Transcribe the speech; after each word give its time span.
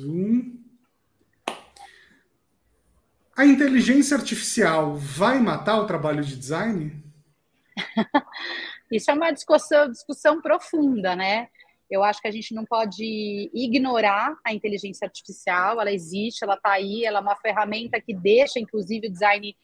Zoom. 0.00 0.58
A 3.36 3.44
inteligência 3.44 4.16
artificial 4.16 4.96
vai 4.96 5.38
matar 5.38 5.80
o 5.80 5.86
trabalho 5.86 6.22
de 6.24 6.36
design? 6.36 7.02
Isso 8.90 9.10
é 9.10 9.14
uma 9.14 9.30
discussão, 9.30 9.90
discussão 9.90 10.40
profunda, 10.40 11.14
né? 11.14 11.48
Eu 11.90 12.02
acho 12.04 12.20
que 12.20 12.28
a 12.28 12.30
gente 12.30 12.54
não 12.54 12.64
pode 12.64 13.50
ignorar 13.54 14.36
a 14.44 14.52
inteligência 14.52 15.06
artificial, 15.06 15.80
ela 15.80 15.92
existe, 15.92 16.44
ela 16.44 16.54
está 16.54 16.72
aí, 16.72 17.04
ela 17.04 17.18
é 17.18 17.22
uma 17.22 17.36
ferramenta 17.36 18.00
que 18.00 18.14
deixa, 18.14 18.60
inclusive, 18.60 19.08
o 19.08 19.10
design, 19.10 19.56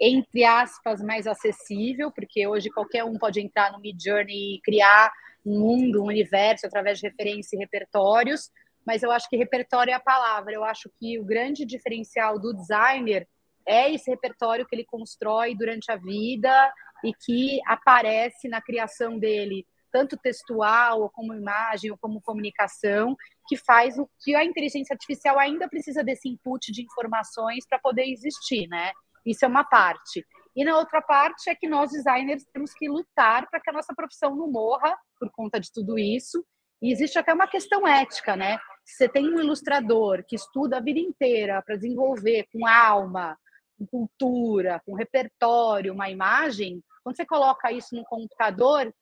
entre 0.00 0.44
aspas, 0.44 1.02
mais 1.02 1.26
acessível, 1.26 2.10
porque 2.10 2.46
hoje 2.46 2.70
qualquer 2.70 3.04
um 3.04 3.18
pode 3.18 3.40
entrar 3.40 3.72
no 3.72 3.80
Mid 3.80 4.00
Journey 4.00 4.56
e 4.56 4.60
criar 4.62 5.12
um 5.44 5.58
mundo, 5.58 6.02
um 6.02 6.06
universo 6.06 6.66
através 6.66 6.98
de 6.98 7.08
referência 7.08 7.56
e 7.56 7.58
repertórios, 7.58 8.50
mas 8.86 9.02
eu 9.02 9.10
acho 9.10 9.28
que 9.28 9.36
repertório 9.36 9.90
é 9.90 9.94
a 9.94 10.00
palavra. 10.00 10.52
Eu 10.52 10.64
acho 10.64 10.90
que 10.98 11.18
o 11.18 11.24
grande 11.24 11.64
diferencial 11.64 12.38
do 12.38 12.52
designer 12.52 13.28
é 13.66 13.92
esse 13.92 14.10
repertório 14.10 14.66
que 14.66 14.74
ele 14.74 14.84
constrói 14.84 15.54
durante 15.54 15.90
a 15.92 15.96
vida 15.96 16.72
e 17.04 17.12
que 17.14 17.60
aparece 17.66 18.48
na 18.48 18.60
criação 18.60 19.18
dele 19.18 19.66
tanto 19.92 20.16
textual, 20.16 21.02
ou 21.02 21.10
como 21.10 21.34
imagem, 21.34 21.90
ou 21.90 21.98
como 21.98 22.20
comunicação, 22.22 23.16
que 23.48 23.56
faz 23.56 23.98
o 23.98 24.08
que 24.20 24.34
a 24.34 24.44
inteligência 24.44 24.94
artificial 24.94 25.38
ainda 25.38 25.68
precisa 25.68 26.04
desse 26.04 26.28
input 26.28 26.70
de 26.70 26.82
informações 26.82 27.66
para 27.68 27.78
poder 27.78 28.04
existir, 28.04 28.68
né? 28.68 28.92
Isso 29.26 29.44
é 29.44 29.48
uma 29.48 29.64
parte. 29.64 30.24
E 30.56 30.64
na 30.64 30.76
outra 30.78 31.00
parte 31.02 31.50
é 31.50 31.54
que 31.54 31.68
nós 31.68 31.90
designers 31.90 32.44
temos 32.52 32.72
que 32.72 32.88
lutar 32.88 33.48
para 33.50 33.60
que 33.60 33.70
a 33.70 33.72
nossa 33.72 33.94
profissão 33.94 34.34
não 34.34 34.50
morra 34.50 34.96
por 35.18 35.30
conta 35.32 35.60
de 35.60 35.70
tudo 35.72 35.98
isso. 35.98 36.44
E 36.82 36.92
existe 36.92 37.18
até 37.18 37.32
uma 37.32 37.46
questão 37.46 37.86
ética, 37.86 38.36
né? 38.36 38.58
Você 38.96 39.08
tem 39.08 39.32
um 39.32 39.40
ilustrador 39.40 40.24
que 40.26 40.36
estuda 40.36 40.76
a 40.76 40.80
vida 40.80 40.98
inteira 40.98 41.62
para 41.62 41.76
desenvolver 41.76 42.46
com 42.52 42.66
alma, 42.66 43.36
com 43.78 43.86
cultura, 43.86 44.80
com 44.84 44.94
repertório, 44.94 45.92
uma 45.92 46.10
imagem, 46.10 46.82
quando 47.02 47.16
você 47.16 47.24
coloca 47.24 47.72
isso 47.72 47.94
no 47.94 48.04
computador, 48.04 48.92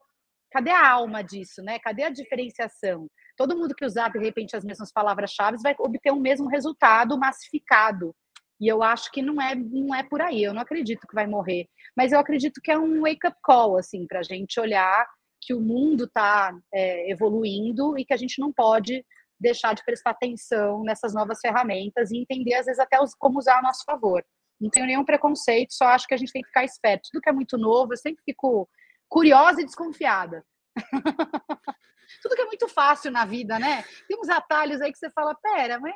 cadê 0.50 0.70
a 0.70 0.88
alma 0.88 1.22
disso, 1.22 1.62
né? 1.62 1.78
Cadê 1.78 2.04
a 2.04 2.10
diferenciação? 2.10 3.08
Todo 3.36 3.56
mundo 3.56 3.74
que 3.74 3.84
usar 3.84 4.10
de 4.10 4.18
repente 4.18 4.56
as 4.56 4.64
mesmas 4.64 4.92
palavras-chave 4.92 5.58
vai 5.62 5.74
obter 5.78 6.12
o 6.12 6.20
mesmo 6.20 6.48
resultado 6.48 7.18
massificado. 7.18 8.14
E 8.60 8.66
eu 8.66 8.82
acho 8.82 9.10
que 9.12 9.22
não 9.22 9.40
é 9.40 9.54
não 9.54 9.94
é 9.94 10.02
por 10.02 10.20
aí. 10.20 10.42
Eu 10.42 10.54
não 10.54 10.62
acredito 10.62 11.06
que 11.06 11.14
vai 11.14 11.26
morrer, 11.26 11.66
mas 11.96 12.12
eu 12.12 12.18
acredito 12.18 12.60
que 12.62 12.70
é 12.70 12.78
um 12.78 13.02
wake 13.02 13.26
up 13.26 13.36
call 13.42 13.76
assim 13.76 14.06
para 14.06 14.20
a 14.20 14.22
gente 14.22 14.58
olhar 14.58 15.06
que 15.40 15.54
o 15.54 15.60
mundo 15.60 16.04
está 16.04 16.52
é, 16.74 17.10
evoluindo 17.10 17.96
e 17.96 18.04
que 18.04 18.12
a 18.12 18.16
gente 18.16 18.40
não 18.40 18.52
pode 18.52 19.04
deixar 19.40 19.74
de 19.74 19.84
prestar 19.84 20.10
atenção 20.10 20.82
nessas 20.82 21.14
novas 21.14 21.38
ferramentas 21.40 22.10
e 22.10 22.18
entender 22.18 22.54
às 22.54 22.66
vezes 22.66 22.80
até 22.80 23.00
os, 23.00 23.14
como 23.14 23.38
usar 23.38 23.58
a 23.58 23.62
nosso 23.62 23.84
favor. 23.84 24.24
Não 24.60 24.70
tenho 24.70 24.86
nenhum 24.86 25.04
preconceito, 25.04 25.72
só 25.72 25.86
acho 25.86 26.06
que 26.06 26.14
a 26.14 26.16
gente 26.16 26.32
tem 26.32 26.42
que 26.42 26.48
ficar 26.48 26.64
esperto. 26.64 27.08
Tudo 27.12 27.22
que 27.22 27.28
é 27.28 27.32
muito 27.32 27.56
novo, 27.56 27.92
eu 27.92 27.96
sempre 27.96 28.22
fico 28.24 28.68
curiosa 29.08 29.60
e 29.60 29.64
desconfiada. 29.64 30.44
Tudo 32.22 32.34
que 32.34 32.42
é 32.42 32.46
muito 32.46 32.68
fácil 32.68 33.10
na 33.10 33.24
vida, 33.24 33.58
né? 33.58 33.84
Tem 34.08 34.18
uns 34.18 34.28
atalhos 34.28 34.80
aí 34.80 34.90
que 34.90 34.98
você 34.98 35.10
fala, 35.10 35.34
pera, 35.36 35.78
mas 35.78 35.94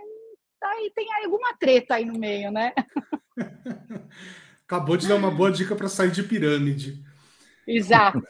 aí 0.62 0.92
tem 0.94 1.08
alguma 1.24 1.56
treta 1.58 1.94
aí 1.94 2.04
no 2.04 2.18
meio, 2.18 2.52
né? 2.52 2.72
Acabou 4.64 4.96
de 4.96 5.08
dar 5.08 5.16
uma 5.16 5.30
boa 5.30 5.50
dica 5.50 5.74
para 5.74 5.88
sair 5.88 6.10
de 6.10 6.22
pirâmide. 6.22 7.02
Exato. 7.66 8.20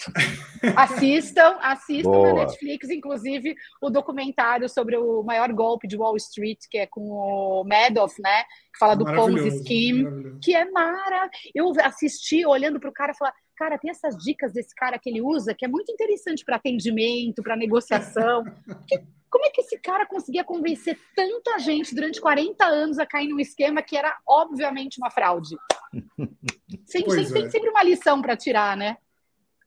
assistam, 0.76 1.56
assistam 1.60 2.10
Boa. 2.10 2.28
na 2.28 2.44
Netflix, 2.44 2.90
inclusive, 2.90 3.54
o 3.80 3.90
documentário 3.90 4.68
sobre 4.68 4.96
o 4.96 5.22
maior 5.22 5.52
golpe 5.52 5.88
de 5.88 5.96
Wall 5.96 6.16
Street, 6.16 6.60
que 6.70 6.78
é 6.78 6.86
com 6.86 7.08
o 7.10 7.64
Madoff, 7.64 8.20
né? 8.20 8.44
Que 8.72 8.78
fala 8.78 8.94
do 8.94 9.04
Ponzi 9.04 9.64
Scheme, 9.64 10.38
que 10.42 10.54
é 10.54 10.70
mara. 10.70 11.30
Eu 11.54 11.72
assisti 11.82 12.44
olhando 12.46 12.78
para 12.78 12.90
o 12.90 12.92
cara 12.92 13.12
e 13.12 13.16
falar, 13.16 13.34
cara, 13.56 13.78
tem 13.78 13.90
essas 13.90 14.16
dicas 14.16 14.52
desse 14.52 14.74
cara 14.74 14.98
que 14.98 15.08
ele 15.08 15.22
usa, 15.22 15.54
que 15.54 15.64
é 15.64 15.68
muito 15.68 15.90
interessante 15.90 16.44
para 16.44 16.56
atendimento, 16.56 17.42
para 17.42 17.56
negociação. 17.56 18.44
que, 18.86 19.00
como 19.30 19.46
é 19.46 19.50
que 19.50 19.62
esse 19.62 19.78
cara 19.78 20.04
conseguia 20.06 20.44
convencer 20.44 20.98
tanta 21.16 21.58
gente 21.58 21.94
durante 21.94 22.20
40 22.20 22.64
anos 22.64 22.98
a 22.98 23.06
cair 23.06 23.28
num 23.28 23.40
esquema 23.40 23.82
que 23.82 23.96
era 23.96 24.14
obviamente 24.26 24.98
uma 24.98 25.10
fraude? 25.10 25.56
Sempre, 26.86 27.24
sempre 27.24 27.38
é. 27.38 27.42
tem 27.42 27.50
sempre 27.50 27.68
uma 27.68 27.82
lição 27.82 28.22
para 28.22 28.34
tirar, 28.34 28.76
né? 28.76 28.96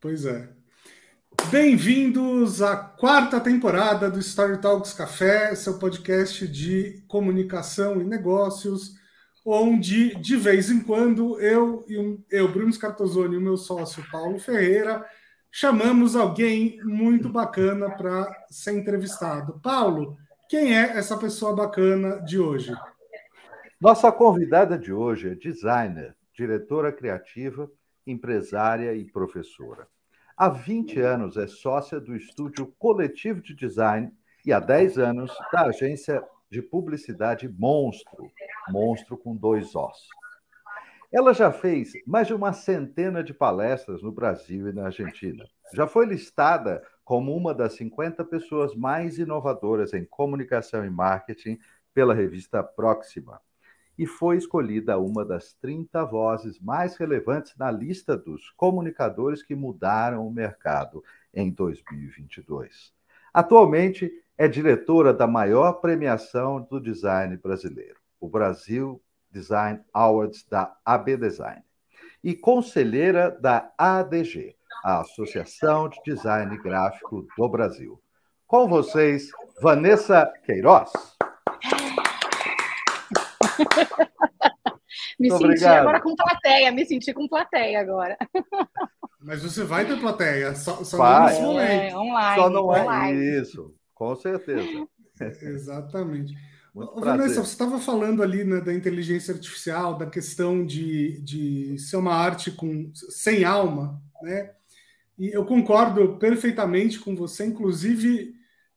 Pois 0.05 0.23
é. 0.23 0.47
Bem-vindos 1.49 2.61
à 2.61 2.77
quarta 2.77 3.39
temporada 3.39 4.07
do 4.07 4.19
Story 4.19 4.61
Talks 4.61 4.93
Café, 4.93 5.55
seu 5.55 5.79
podcast 5.79 6.47
de 6.47 7.03
comunicação 7.07 7.99
e 7.99 8.03
negócios, 8.03 8.99
onde 9.43 10.13
de 10.21 10.35
vez 10.35 10.69
em 10.69 10.79
quando 10.79 11.41
eu 11.41 11.83
e 11.87 12.19
eu, 12.29 12.47
Bruno 12.51 12.71
Scartozoni 12.71 13.33
e 13.33 13.37
o 13.39 13.41
meu 13.41 13.57
sócio 13.57 14.05
Paulo 14.11 14.37
Ferreira 14.37 15.03
chamamos 15.51 16.15
alguém 16.15 16.79
muito 16.83 17.27
bacana 17.27 17.89
para 17.89 18.31
ser 18.47 18.73
entrevistado. 18.73 19.59
Paulo, 19.59 20.15
quem 20.47 20.77
é 20.77 20.99
essa 20.99 21.17
pessoa 21.17 21.55
bacana 21.55 22.21
de 22.21 22.37
hoje? 22.37 22.71
Nossa 23.81 24.11
convidada 24.11 24.77
de 24.77 24.93
hoje 24.93 25.31
é 25.31 25.33
designer, 25.33 26.15
diretora 26.31 26.91
criativa, 26.91 27.67
empresária 28.05 28.93
e 28.93 29.03
professora. 29.03 29.87
Há 30.37 30.49
20 30.49 30.99
anos 30.99 31.37
é 31.37 31.47
sócia 31.47 31.97
do 31.97 32.13
estúdio 32.13 32.67
Coletivo 32.77 33.41
de 33.41 33.55
Design 33.55 34.11
e 34.45 34.51
há 34.51 34.59
10 34.59 34.97
anos 34.97 35.31
da 35.49 35.67
agência 35.67 36.21
de 36.51 36.61
publicidade 36.61 37.47
Monstro, 37.47 38.29
Monstro 38.67 39.17
com 39.17 39.33
dois 39.33 39.73
Os. 39.73 40.09
Ela 41.09 41.33
já 41.33 41.53
fez 41.53 41.93
mais 42.05 42.27
de 42.27 42.33
uma 42.33 42.51
centena 42.51 43.23
de 43.23 43.33
palestras 43.33 44.03
no 44.03 44.11
Brasil 44.11 44.67
e 44.67 44.73
na 44.73 44.87
Argentina. 44.87 45.45
Já 45.73 45.87
foi 45.87 46.05
listada 46.05 46.83
como 47.05 47.33
uma 47.33 47.53
das 47.53 47.75
50 47.75 48.25
pessoas 48.25 48.75
mais 48.75 49.17
inovadoras 49.17 49.93
em 49.93 50.03
comunicação 50.03 50.85
e 50.85 50.89
marketing 50.89 51.57
pela 51.93 52.13
revista 52.13 52.61
Próxima 52.61 53.39
e 53.97 54.05
foi 54.05 54.37
escolhida 54.37 54.99
uma 54.99 55.23
das 55.23 55.53
30 55.53 56.03
vozes 56.05 56.59
mais 56.59 56.97
relevantes 56.97 57.55
na 57.57 57.71
lista 57.71 58.17
dos 58.17 58.49
comunicadores 58.51 59.41
que 59.41 59.55
mudaram 59.55 60.27
o 60.27 60.31
mercado 60.31 61.03
em 61.33 61.51
2022. 61.51 62.93
Atualmente, 63.33 64.11
é 64.37 64.47
diretora 64.47 65.13
da 65.13 65.25
maior 65.25 65.73
premiação 65.73 66.61
do 66.61 66.79
design 66.79 67.37
brasileiro, 67.37 67.99
o 68.19 68.27
Brasil 68.27 69.01
Design 69.31 69.81
Awards 69.93 70.45
da 70.49 70.75
AB 70.83 71.17
Design, 71.17 71.63
e 72.23 72.33
conselheira 72.33 73.31
da 73.31 73.71
ADG, 73.77 74.55
a 74.83 75.01
Associação 75.01 75.89
de 75.89 75.99
Design 76.05 76.57
Gráfico 76.57 77.27
do 77.37 77.49
Brasil. 77.49 78.01
Com 78.47 78.67
vocês, 78.67 79.29
Vanessa 79.61 80.31
Queiroz. 80.45 81.14
me 85.19 85.29
Muito 85.29 85.37
senti 85.37 85.45
obrigado. 85.45 85.79
agora 85.79 86.01
com 86.01 86.15
plateia, 86.15 86.71
me 86.71 86.85
senti 86.85 87.13
com 87.13 87.27
plateia 87.27 87.81
agora. 87.81 88.17
Mas 89.19 89.41
você 89.41 89.63
vai 89.63 89.85
ter 89.85 89.99
plateia, 89.99 90.53
só, 90.55 90.83
só 90.83 90.97
vai. 90.97 91.19
não 91.19 91.25
nesse 91.27 91.41
momento. 91.41 91.71
É, 91.71 91.97
online, 91.97 92.35
só 92.35 92.49
não 92.49 92.75
é 92.75 92.81
online. 92.81 93.41
isso, 93.41 93.75
com 93.93 94.15
certeza. 94.15 94.87
Exatamente. 95.41 96.35
Ô, 96.75 96.99
Vanessa, 96.99 97.41
você 97.41 97.53
estava 97.53 97.79
falando 97.79 98.21
ali 98.21 98.43
né, 98.43 98.59
da 98.59 98.73
inteligência 98.73 99.33
artificial, 99.33 99.97
da 99.97 100.05
questão 100.05 100.65
de, 100.65 101.21
de 101.21 101.77
ser 101.79 101.95
uma 101.95 102.13
arte 102.13 102.51
com, 102.51 102.91
sem 102.93 103.45
alma, 103.45 104.01
né? 104.21 104.51
E 105.17 105.29
eu 105.33 105.45
concordo 105.45 106.17
perfeitamente 106.17 106.99
com 106.99 107.15
você, 107.15 107.45
inclusive, 107.45 108.33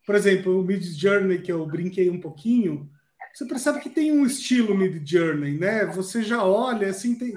por 0.06 0.14
exemplo, 0.14 0.60
o 0.60 0.64
Mid 0.64 0.84
Journey, 0.84 1.42
que 1.42 1.50
eu 1.50 1.66
brinquei 1.66 2.08
um 2.08 2.20
pouquinho, 2.20 2.88
você 3.38 3.46
percebe 3.46 3.78
que 3.78 3.88
tem 3.88 4.10
um 4.10 4.26
estilo 4.26 4.76
Mid 4.76 5.08
Journey, 5.08 5.56
né? 5.56 5.86
Você 5.86 6.22
já 6.22 6.42
olha, 6.42 6.88
assim, 6.88 7.14
tem. 7.14 7.32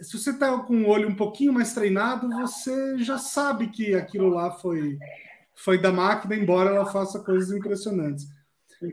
Se 0.00 0.18
você 0.18 0.30
está 0.30 0.58
com 0.58 0.82
o 0.82 0.88
olho 0.88 1.08
um 1.08 1.14
pouquinho 1.14 1.52
mais 1.52 1.72
treinado, 1.72 2.28
você 2.28 2.98
já 2.98 3.18
sabe 3.18 3.68
que 3.68 3.94
aquilo 3.94 4.28
lá 4.30 4.50
foi, 4.50 4.98
foi 5.54 5.78
da 5.78 5.92
máquina, 5.92 6.34
embora 6.34 6.70
ela 6.70 6.86
faça 6.86 7.20
coisas 7.20 7.56
impressionantes. 7.56 8.26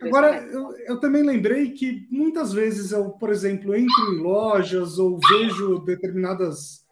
Agora, 0.01 0.37
eu, 0.43 0.75
eu, 0.87 0.99
também 0.99 1.23
lembrei 1.23 1.71
que 1.71 2.07
muitas 2.11 2.53
vezes 2.53 2.91
eu, 2.91 3.09
por 3.11 3.31
exemplo, 3.31 3.75
entro 3.75 4.13
em 4.13 4.19
lojas 4.19 4.99
ou 4.99 5.19
vejo 5.27 5.79
determinadas 5.79 6.85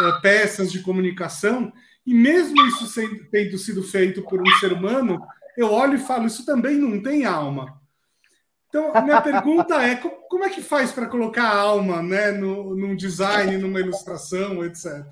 é, 0.00 0.20
peças 0.22 0.72
de 0.72 0.80
comunicação, 0.80 1.70
e 2.06 2.14
mesmo 2.14 2.56
isso 2.66 2.86
sendo, 2.86 3.22
tendo 3.30 3.58
sido 3.58 3.82
feito 3.82 4.22
por 4.22 4.40
um 4.40 4.50
ser 4.58 4.72
humano, 4.72 5.20
eu 5.58 5.70
olho 5.70 5.96
e 5.96 5.98
falo: 5.98 6.26
isso 6.26 6.46
também 6.46 6.76
não 6.76 7.02
tem 7.02 7.26
alma. 7.26 7.77
Então, 8.68 8.92
a 8.94 9.00
minha 9.00 9.20
pergunta 9.20 9.82
é: 9.82 9.96
como 9.96 10.44
é 10.44 10.50
que 10.50 10.62
faz 10.62 10.92
para 10.92 11.06
colocar 11.06 11.48
alma 11.48 12.02
né, 12.02 12.30
no, 12.30 12.74
num 12.74 12.94
design, 12.94 13.56
numa 13.56 13.80
ilustração, 13.80 14.64
etc.? 14.64 15.04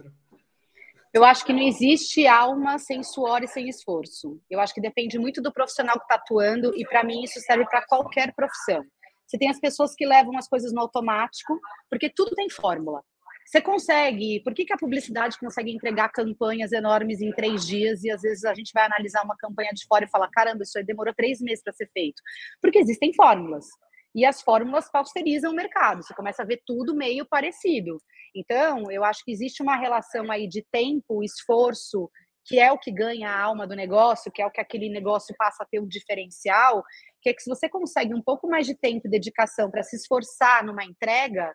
Eu 1.13 1.25
acho 1.25 1.47
que 1.47 1.53
não 1.53 1.63
existe 1.63 2.27
alma 2.27 2.79
sem 2.79 3.03
suor 3.03 3.43
e 3.43 3.49
sem 3.49 3.69
esforço. 3.71 4.39
Eu 4.51 4.61
acho 4.61 4.75
que 4.75 4.83
depende 4.83 5.19
muito 5.19 5.41
do 5.41 5.51
profissional 5.51 5.97
que 5.97 6.05
está 6.05 6.17
atuando 6.17 6.73
e 6.77 6.87
para 6.87 7.03
mim 7.03 7.23
isso 7.23 7.41
serve 7.41 7.65
para 7.65 7.87
qualquer 7.87 8.35
profissão. 8.35 8.85
Você 9.27 9.39
tem 9.39 9.49
as 9.49 9.59
pessoas 9.59 9.95
que 9.95 10.07
levam 10.07 10.37
as 10.37 10.47
coisas 10.47 10.73
no 10.75 10.83
automático, 10.83 11.59
porque 11.89 12.13
tudo 12.15 12.35
tem 12.35 12.51
fórmula. 12.51 13.03
Você 13.47 13.61
consegue. 13.61 14.41
Por 14.43 14.53
que, 14.53 14.65
que 14.65 14.73
a 14.73 14.77
publicidade 14.77 15.39
consegue 15.39 15.71
entregar 15.71 16.09
campanhas 16.09 16.73
enormes 16.73 17.21
em 17.21 17.31
três 17.31 17.65
dias 17.65 18.03
e 18.03 18.11
às 18.11 18.23
vezes 18.23 18.45
a 18.45 18.53
gente 18.55 18.73
vai 18.75 18.85
analisar 18.85 19.23
uma 19.25 19.37
campanha 19.37 19.71
de 19.73 19.87
fora 19.87 20.05
e 20.05 20.11
fala: 20.11 20.29
caramba, 20.31 20.65
isso 20.65 20.77
aí 20.77 20.85
demorou 20.85 21.15
três 21.15 21.41
meses 21.41 21.63
para 21.63 21.73
ser 21.73 21.89
feito? 21.93 22.21
Porque 22.61 22.79
existem 22.79 23.15
fórmulas. 23.15 23.67
E 24.15 24.25
as 24.25 24.41
fórmulas 24.41 24.91
pausterizam 24.91 25.53
o 25.53 25.55
mercado. 25.55 26.03
Você 26.03 26.15
começa 26.15 26.43
a 26.43 26.47
ver 26.47 26.61
tudo 26.67 26.97
meio 26.97 27.27
parecido. 27.27 27.99
Então, 28.35 28.91
eu 28.91 29.05
acho 29.05 29.23
que 29.25 29.31
existe 29.31 29.63
uma 29.63 29.77
relação 29.77 30.31
aí 30.31 30.49
de 30.49 30.65
tempo, 30.73 31.23
esforço, 31.23 32.11
que 32.47 32.59
é 32.59 32.73
o 32.73 32.79
que 32.79 32.91
ganha 32.91 33.29
a 33.29 33.39
alma 33.39 33.67
do 33.67 33.77
negócio, 33.77 34.33
que 34.33 34.41
é 34.41 34.47
o 34.47 34.51
que 34.51 34.61
aquele 34.61 34.89
negócio 34.89 35.35
passa 35.37 35.63
a 35.63 35.67
ter 35.67 35.81
um 35.81 35.87
diferencial, 35.87 36.83
que 37.21 37.29
é 37.29 37.35
que 37.35 37.43
se 37.43 37.51
você 37.51 37.69
consegue 37.69 38.15
um 38.15 38.23
pouco 38.23 38.49
mais 38.49 38.67
de 38.67 38.75
tempo 38.75 39.07
e 39.07 39.11
dedicação 39.11 39.71
para 39.71 39.83
se 39.83 39.97
esforçar 39.97 40.65
numa 40.65 40.85
entrega, 40.85 41.55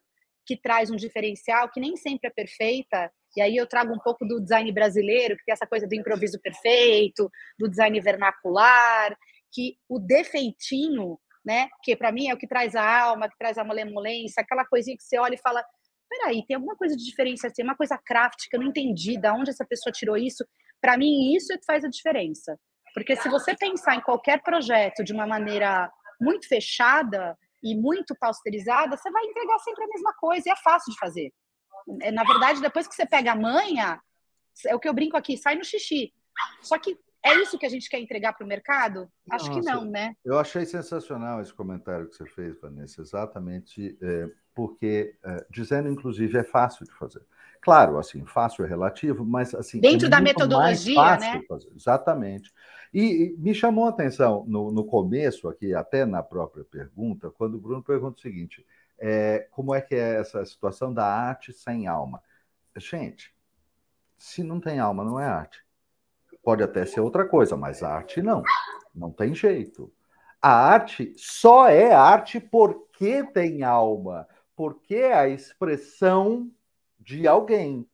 que 0.51 0.57
traz 0.61 0.91
um 0.91 0.97
diferencial 0.97 1.69
que 1.71 1.79
nem 1.79 1.95
sempre 1.95 2.27
é 2.27 2.29
perfeita. 2.29 3.09
E 3.37 3.41
aí 3.41 3.55
eu 3.55 3.65
trago 3.65 3.93
um 3.93 3.99
pouco 3.99 4.25
do 4.25 4.41
design 4.41 4.69
brasileiro, 4.73 5.37
que 5.37 5.45
tem 5.45 5.53
essa 5.53 5.65
coisa 5.65 5.87
do 5.87 5.95
improviso 5.95 6.37
perfeito, 6.41 7.31
do 7.57 7.69
design 7.69 7.97
vernacular, 8.01 9.17
que 9.49 9.77
o 9.87 9.97
defeitinho, 9.97 11.17
né, 11.45 11.69
que 11.81 11.95
para 11.95 12.11
mim 12.11 12.27
é 12.27 12.33
o 12.33 12.37
que 12.37 12.47
traz 12.47 12.75
a 12.75 12.83
alma, 12.83 13.29
que 13.29 13.37
traz 13.37 13.57
a 13.57 13.63
malemolência, 13.63 14.41
aquela 14.41 14.65
coisinha 14.65 14.97
que 14.97 15.03
você 15.03 15.17
olha 15.17 15.35
e 15.35 15.41
fala, 15.41 15.63
peraí, 16.09 16.45
tem 16.45 16.55
alguma 16.55 16.75
coisa 16.75 16.97
de 16.97 17.05
diferença, 17.05 17.49
tem 17.49 17.63
uma 17.63 17.77
coisa 17.77 17.97
craft 17.97 18.49
que 18.49 18.57
eu 18.57 18.59
não 18.59 18.67
entendi, 18.67 19.17
da 19.17 19.33
onde 19.33 19.51
essa 19.51 19.65
pessoa 19.65 19.93
tirou 19.93 20.17
isso. 20.17 20.45
Para 20.81 20.97
mim, 20.97 21.33
isso 21.33 21.53
é 21.53 21.57
que 21.57 21.65
faz 21.65 21.85
a 21.85 21.89
diferença. 21.89 22.59
Porque 22.93 23.15
se 23.15 23.29
você 23.29 23.55
pensar 23.55 23.95
em 23.95 24.01
qualquer 24.01 24.43
projeto 24.43 25.01
de 25.01 25.13
uma 25.13 25.25
maneira 25.25 25.89
muito 26.19 26.45
fechada, 26.45 27.37
e 27.63 27.75
muito 27.75 28.15
pausterizada, 28.15 28.97
você 28.97 29.11
vai 29.11 29.23
entregar 29.25 29.59
sempre 29.59 29.83
a 29.83 29.87
mesma 29.87 30.13
coisa 30.13 30.49
e 30.49 30.51
é 30.51 30.55
fácil 30.55 30.91
de 30.91 30.99
fazer. 30.99 31.33
É, 32.01 32.11
na 32.11 32.23
verdade, 32.23 32.61
depois 32.61 32.87
que 32.87 32.95
você 32.95 33.05
pega 33.05 33.31
a 33.31 33.35
manha, 33.35 34.01
é 34.67 34.75
o 34.75 34.79
que 34.79 34.87
eu 34.87 34.93
brinco 34.93 35.17
aqui, 35.17 35.37
sai 35.37 35.55
no 35.55 35.63
xixi. 35.63 36.13
Só 36.61 36.77
que 36.77 36.97
é 37.23 37.35
isso 37.35 37.57
que 37.57 37.65
a 37.65 37.69
gente 37.69 37.89
quer 37.89 37.99
entregar 37.99 38.33
para 38.33 38.45
o 38.45 38.47
mercado? 38.47 39.07
Acho 39.29 39.47
Nossa, 39.47 39.59
que 39.59 39.65
não, 39.65 39.85
né? 39.85 40.13
Eu 40.25 40.39
achei 40.39 40.65
sensacional 40.65 41.41
esse 41.41 41.53
comentário 41.53 42.09
que 42.09 42.15
você 42.15 42.25
fez, 42.25 42.59
Vanessa, 42.59 43.01
exatamente 43.01 43.97
é, 44.01 44.27
porque 44.55 45.15
é, 45.23 45.45
dizendo, 45.49 45.89
inclusive, 45.89 46.37
é 46.37 46.43
fácil 46.43 46.85
de 46.85 46.91
fazer. 46.93 47.23
Claro, 47.61 47.99
assim, 47.99 48.25
fácil 48.25 48.65
é 48.65 48.67
relativo, 48.67 49.23
mas 49.23 49.53
assim. 49.53 49.77
É 49.77 49.81
Dentro 49.81 50.07
é 50.07 50.09
da 50.09 50.19
metodologia, 50.19 51.17
né? 51.17 51.41
Exatamente. 51.75 52.51
E, 52.91 53.01
e, 53.01 53.37
me 53.37 53.53
chamou 53.53 53.85
a 53.85 53.89
atenção 53.89 54.43
no, 54.47 54.71
no, 54.71 54.83
começo, 54.83 55.47
aqui, 55.47 55.73
até 55.73 56.03
na 56.03 56.23
própria 56.23 56.63
pergunta, 56.65 57.29
quando 57.29 57.55
o 57.55 57.59
Bruno 57.59 57.83
pergunta 57.83 58.17
o 58.17 58.21
seguinte: 58.21 58.65
é, 58.97 59.47
como 59.51 59.75
é 59.75 59.79
que 59.79 59.93
é 59.93 60.19
essa 60.19 60.43
situação 60.43 60.91
da 60.91 61.05
arte 61.05 61.53
sem 61.53 61.87
alma? 61.87 62.21
Gente, 62.75 63.33
se 64.17 64.43
não 64.43 64.59
tem 64.59 64.79
alma, 64.79 65.03
não 65.03 65.19
é 65.19 65.25
arte. 65.25 65.63
Pode 66.43 66.63
até 66.63 66.83
ser 66.85 66.99
outra 66.99 67.27
coisa, 67.27 67.55
mas 67.55 67.83
arte 67.83 68.23
não. 68.23 68.41
Não 68.93 69.11
tem 69.11 69.35
jeito. 69.35 69.93
A 70.41 70.51
arte 70.51 71.13
só 71.15 71.67
é 71.67 71.93
arte 71.93 72.39
porque 72.39 73.23
tem 73.25 73.61
alma, 73.61 74.27
porque 74.55 74.95
a 74.95 75.27
expressão 75.27 76.51
de 77.01 77.27
alguém. 77.27 77.87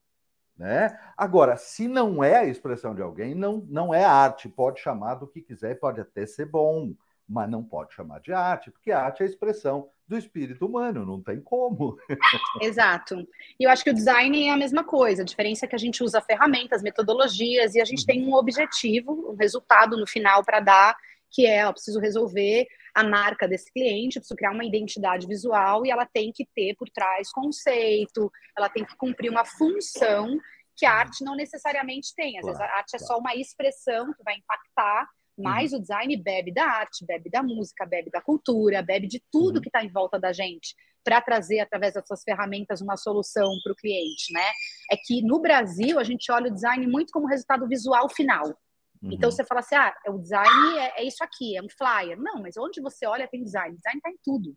Né? 0.57 0.97
Agora, 1.15 1.55
se 1.55 1.87
não 1.87 2.23
é 2.23 2.37
a 2.37 2.45
expressão 2.45 2.95
de 2.95 3.01
alguém, 3.01 3.35
não, 3.35 3.63
não 3.69 3.93
é 3.93 4.03
arte. 4.03 4.49
Pode 4.49 4.79
chamar 4.79 5.15
do 5.15 5.27
que 5.27 5.41
quiser, 5.41 5.79
pode 5.79 6.01
até 6.01 6.25
ser 6.25 6.45
bom, 6.45 6.93
mas 7.27 7.49
não 7.49 7.63
pode 7.63 7.93
chamar 7.93 8.19
de 8.21 8.31
arte, 8.33 8.71
porque 8.71 8.91
arte 8.91 9.21
é 9.21 9.25
a 9.25 9.29
expressão 9.29 9.89
do 10.07 10.17
espírito 10.17 10.65
humano, 10.65 11.05
não 11.05 11.21
tem 11.21 11.41
como. 11.41 11.97
Exato. 12.61 13.27
E 13.59 13.65
eu 13.65 13.69
acho 13.69 13.83
que 13.83 13.89
o 13.89 13.93
design 13.93 14.47
é 14.47 14.51
a 14.51 14.57
mesma 14.57 14.83
coisa. 14.83 15.21
A 15.21 15.25
diferença 15.25 15.65
é 15.65 15.67
que 15.67 15.75
a 15.75 15.79
gente 15.79 16.01
usa 16.01 16.21
ferramentas, 16.21 16.81
metodologias 16.81 17.75
e 17.75 17.81
a 17.81 17.85
gente 17.85 18.05
tem 18.05 18.25
um 18.25 18.33
objetivo, 18.33 19.31
um 19.31 19.35
resultado 19.35 19.97
no 19.97 20.07
final 20.07 20.43
para 20.45 20.61
dar, 20.61 20.97
que 21.29 21.45
é, 21.45 21.65
eu 21.65 21.73
preciso 21.73 21.99
resolver 21.99 22.67
a 22.97 23.03
marca 23.03 23.47
desse 23.47 23.71
cliente, 23.71 24.19
preciso 24.19 24.35
criar 24.35 24.51
uma 24.51 24.65
identidade 24.65 25.27
visual 25.27 25.85
e 25.85 25.91
ela 25.91 26.03
tem 26.03 26.31
que 26.33 26.47
ter 26.55 26.75
por 26.75 26.89
trás 26.89 27.31
conceito, 27.31 28.31
ela 28.57 28.67
tem 28.69 28.83
que 28.83 28.97
cumprir 28.97 29.29
uma 29.29 29.45
função 29.45 30.35
que 30.75 30.83
a 30.83 30.93
arte 30.93 31.23
não 31.23 31.35
necessariamente 31.35 32.15
tem. 32.15 32.39
Às 32.39 32.41
claro, 32.41 32.57
vezes 32.57 32.73
a 32.73 32.77
arte 32.77 32.95
é 32.95 32.99
só 32.99 33.19
uma 33.19 33.35
expressão 33.35 34.11
que 34.15 34.23
vai 34.23 34.33
impactar, 34.35 35.07
mas 35.37 35.73
uhum. 35.73 35.77
o 35.77 35.81
design 35.81 36.17
bebe 36.17 36.51
da 36.51 36.65
arte, 36.65 37.05
bebe 37.05 37.29
da 37.29 37.43
música, 37.43 37.85
bebe 37.85 38.09
da 38.09 38.19
cultura, 38.19 38.81
bebe 38.81 39.05
de 39.05 39.23
tudo 39.31 39.57
uhum. 39.57 39.61
que 39.61 39.69
está 39.69 39.83
em 39.83 39.91
volta 39.91 40.19
da 40.19 40.33
gente 40.33 40.75
para 41.03 41.21
trazer 41.21 41.59
através 41.59 41.93
dessas 41.93 42.23
ferramentas 42.23 42.81
uma 42.81 42.97
solução 42.97 43.47
para 43.63 43.73
o 43.73 43.75
cliente, 43.75 44.33
né? 44.33 44.51
É 44.91 44.97
que 44.97 45.21
no 45.21 45.39
Brasil 45.39 45.99
a 45.99 46.03
gente 46.03 46.31
olha 46.31 46.49
o 46.49 46.53
design 46.53 46.87
muito 46.87 47.11
como 47.11 47.27
resultado 47.27 47.67
visual 47.67 48.09
final. 48.09 48.57
Então, 48.97 49.09
uhum. 49.09 49.15
Então 49.15 49.31
você 49.31 49.45
fala 49.45 49.59
assim: 49.59 49.75
ah, 49.75 49.93
o 50.07 50.19
design 50.19 50.77
é, 50.79 51.01
é, 51.01 51.03
isso 51.03 51.23
aqui, 51.23 51.55
é 51.55 51.61
um 51.61 51.69
flyer. 51.69 52.19
Não, 52.19 52.41
mas 52.41 52.57
onde 52.57 52.81
você 52.81 53.05
olha 53.05 53.27
tem 53.27 53.43
design. 53.43 53.75
Design 53.75 53.97
está 53.97 54.09
em 54.09 54.17
tudo. 54.23 54.55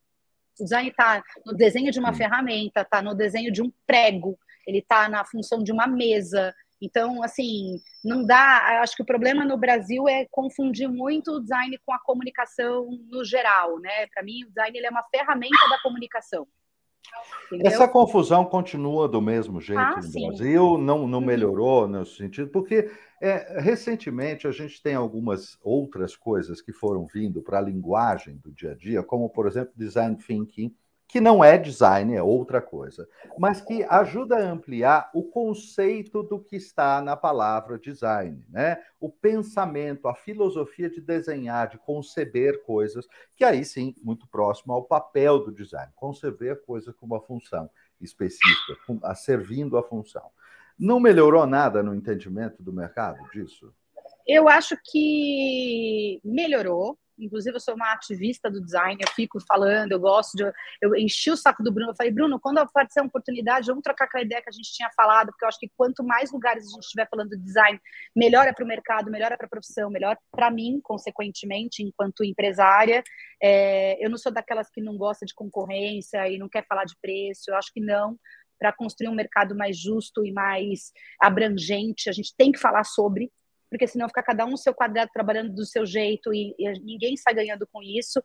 O 0.59 0.65
design 0.65 0.89
está 0.91 1.23
no 1.47 1.55
desenho 1.55 1.91
de 1.91 1.99
uma 1.99 2.11
uhum. 2.11 2.15
ferramenta, 2.15 2.81
está 2.83 3.01
no 3.01 3.15
desenho 3.15 3.53
de 3.53 3.63
um 3.63 3.73
prego, 3.87 4.39
ele 4.67 4.79
está 4.79 5.09
na 5.09 5.25
função 5.25 5.63
de 5.63 5.73
uma 5.73 5.87
mesa. 5.87 6.55
Então, 6.83 7.23
assim, 7.23 7.79
não 8.03 8.25
dá. 8.25 8.81
Acho 8.83 8.97
que 8.97 9.03
o 9.03 9.07
problema 9.07 9.45
no 9.45 9.59
Brasil 9.59 10.09
é 10.09 10.27
confundir 10.31 10.89
muito 10.89 11.33
o 11.33 11.41
design 11.41 11.79
com 11.85 11.93
a 11.93 11.99
comunicação 11.99 12.89
no 13.09 13.25
geral, 13.25 13.79
né? 13.79 14.07
Para 14.09 14.23
mim, 14.23 14.45
o 14.45 14.49
design 14.49 14.79
é 14.79 14.91
uma 14.91 15.05
ferramenta 15.15 15.69
da 15.69 15.81
comunicação. 15.83 16.47
Entendeu? 17.47 17.67
Essa 17.67 17.89
confusão 17.89 18.45
continua 18.45 19.09
do 19.09 19.21
mesmo 19.21 19.61
jeito 19.61 19.81
ah, 19.81 19.97
no 19.97 20.03
sim. 20.03 20.29
Brasil, 20.29 20.79
não, 20.79 21.07
não 21.09 21.19
uhum. 21.19 21.25
melhorou 21.25 21.89
nesse 21.89 22.17
sentido, 22.17 22.49
porque 22.51 22.91
é, 23.21 23.61
recentemente 23.61 24.47
a 24.47 24.53
gente 24.53 24.81
tem 24.81 24.95
algumas 24.95 25.59
outras 25.61 26.15
coisas 26.15 26.63
que 26.63 26.73
foram 26.73 27.07
vindo 27.07 27.43
para 27.43 27.59
a 27.59 27.63
linguagem 27.63 28.37
do 28.37 28.53
dia 28.53 28.73
a 28.73 28.75
dia, 28.77 29.03
como, 29.03 29.29
por 29.29 29.49
exemplo, 29.49 29.73
design 29.77 30.17
thinking, 30.17 30.75
que 31.11 31.21
não 31.21 31.43
é 31.43 31.59
design, 31.59 32.15
é 32.15 32.23
outra 32.23 32.63
coisa, 32.63 33.09
mas 33.37 33.61
que 33.61 33.83
ajuda 33.83 34.37
a 34.37 34.49
ampliar 34.49 35.11
o 35.13 35.25
conceito 35.25 36.23
do 36.23 36.39
que 36.39 36.55
está 36.55 37.03
na 37.03 37.17
palavra 37.17 37.77
design, 37.77 38.45
né? 38.49 38.81
O 39.01 39.11
pensamento, 39.11 40.07
a 40.07 40.15
filosofia 40.15 40.89
de 40.89 41.01
desenhar, 41.01 41.69
de 41.69 41.79
conceber 41.79 42.63
coisas, 42.63 43.09
que 43.37 43.45
aí 43.45 43.65
sim, 43.65 43.93
muito 44.05 44.29
próximo 44.29 44.73
ao 44.73 44.85
papel 44.85 45.41
do 45.41 45.51
design, 45.51 45.91
conceber 45.97 46.63
coisas 46.65 46.95
com 46.95 47.07
uma 47.07 47.21
função 47.21 47.69
específica, 48.01 48.77
servindo 49.17 49.77
a 49.77 49.83
função. 49.83 50.31
Não 50.79 51.01
melhorou 51.01 51.45
nada 51.45 51.83
no 51.83 51.93
entendimento 51.93 52.63
do 52.63 52.73
mercado 52.73 53.19
disso? 53.33 53.75
Eu 54.25 54.49
acho 54.49 54.77
que 54.85 56.21
melhorou, 56.25 56.97
Inclusive, 57.25 57.57
eu 57.57 57.61
sou 57.61 57.75
uma 57.75 57.93
ativista 57.93 58.51
do 58.51 58.61
design, 58.61 58.99
eu 59.01 59.13
fico 59.15 59.39
falando, 59.41 59.93
eu 59.93 60.01
gosto 60.01 60.37
de. 60.37 60.51
Eu 60.81 60.95
enchi 60.97 61.31
o 61.31 61.37
saco 61.37 61.63
do 61.63 61.73
Bruno. 61.73 61.91
Eu 61.91 61.97
falei, 61.97 62.13
Bruno, 62.13 62.41
quando 62.41 62.59
aparecer 62.59 63.01
a 63.01 63.05
oportunidade, 63.05 63.67
vamos 63.67 63.83
trocar 63.83 64.07
aquela 64.07 64.25
ideia 64.25 64.43
que 64.43 64.49
a 64.49 64.53
gente 64.53 64.73
tinha 64.73 64.91
falado, 64.97 65.29
porque 65.29 65.45
eu 65.45 65.49
acho 65.49 65.59
que 65.59 65.71
quanto 65.77 66.03
mais 66.05 66.33
lugares 66.33 66.67
a 66.67 66.71
gente 66.71 66.85
estiver 66.85 67.09
falando 67.09 67.31
de 67.31 67.39
design, 67.39 67.81
melhor 68.15 68.47
é 68.47 68.53
para 68.53 68.65
o 68.65 68.69
mercado, 68.69 69.11
melhor 69.11 69.33
é 69.33 69.37
para 69.37 69.47
a 69.47 69.51
profissão, 69.51 69.91
melhor 69.91 70.17
para 70.31 70.51
mim, 70.51 70.81
consequentemente, 70.83 71.83
enquanto 71.83 72.25
empresária. 72.25 73.03
É, 73.43 74.05
eu 74.05 74.11
não 74.11 74.19
sou 74.19 74.33
daquelas 74.33 74.71
que 74.71 74.81
não 74.81 74.97
gosta 74.97 75.25
de 75.25 75.35
concorrência 75.35 76.29
e 76.29 76.39
não 76.39 76.49
quer 76.49 76.67
falar 76.67 76.85
de 76.85 76.95
preço, 77.01 77.51
eu 77.51 77.57
acho 77.57 77.73
que 77.73 77.81
não 77.81 78.19
para 78.61 78.75
construir 78.75 79.09
um 79.09 79.15
mercado 79.15 79.57
mais 79.57 79.79
justo 79.79 80.25
e 80.25 80.31
mais 80.31 80.93
abrangente, 81.19 82.11
a 82.11 82.13
gente 82.13 82.35
tem 82.37 82.53
que 82.53 82.59
falar 82.59 82.85
sobre, 82.85 83.33
porque 83.71 83.87
senão 83.87 84.09
fica 84.09 84.23
cada 84.23 84.45
um 84.45 84.51
no 84.51 84.59
seu 84.59 84.75
quadrado 84.75 85.11
trabalhando 85.15 85.55
do 85.55 85.65
seu 85.65 85.87
jeito 85.87 86.35
e, 86.35 86.55
e 86.59 86.73
ninguém 86.81 87.15
está 87.15 87.33
ganhando 87.33 87.67
com 87.73 87.81
isso. 87.83 88.21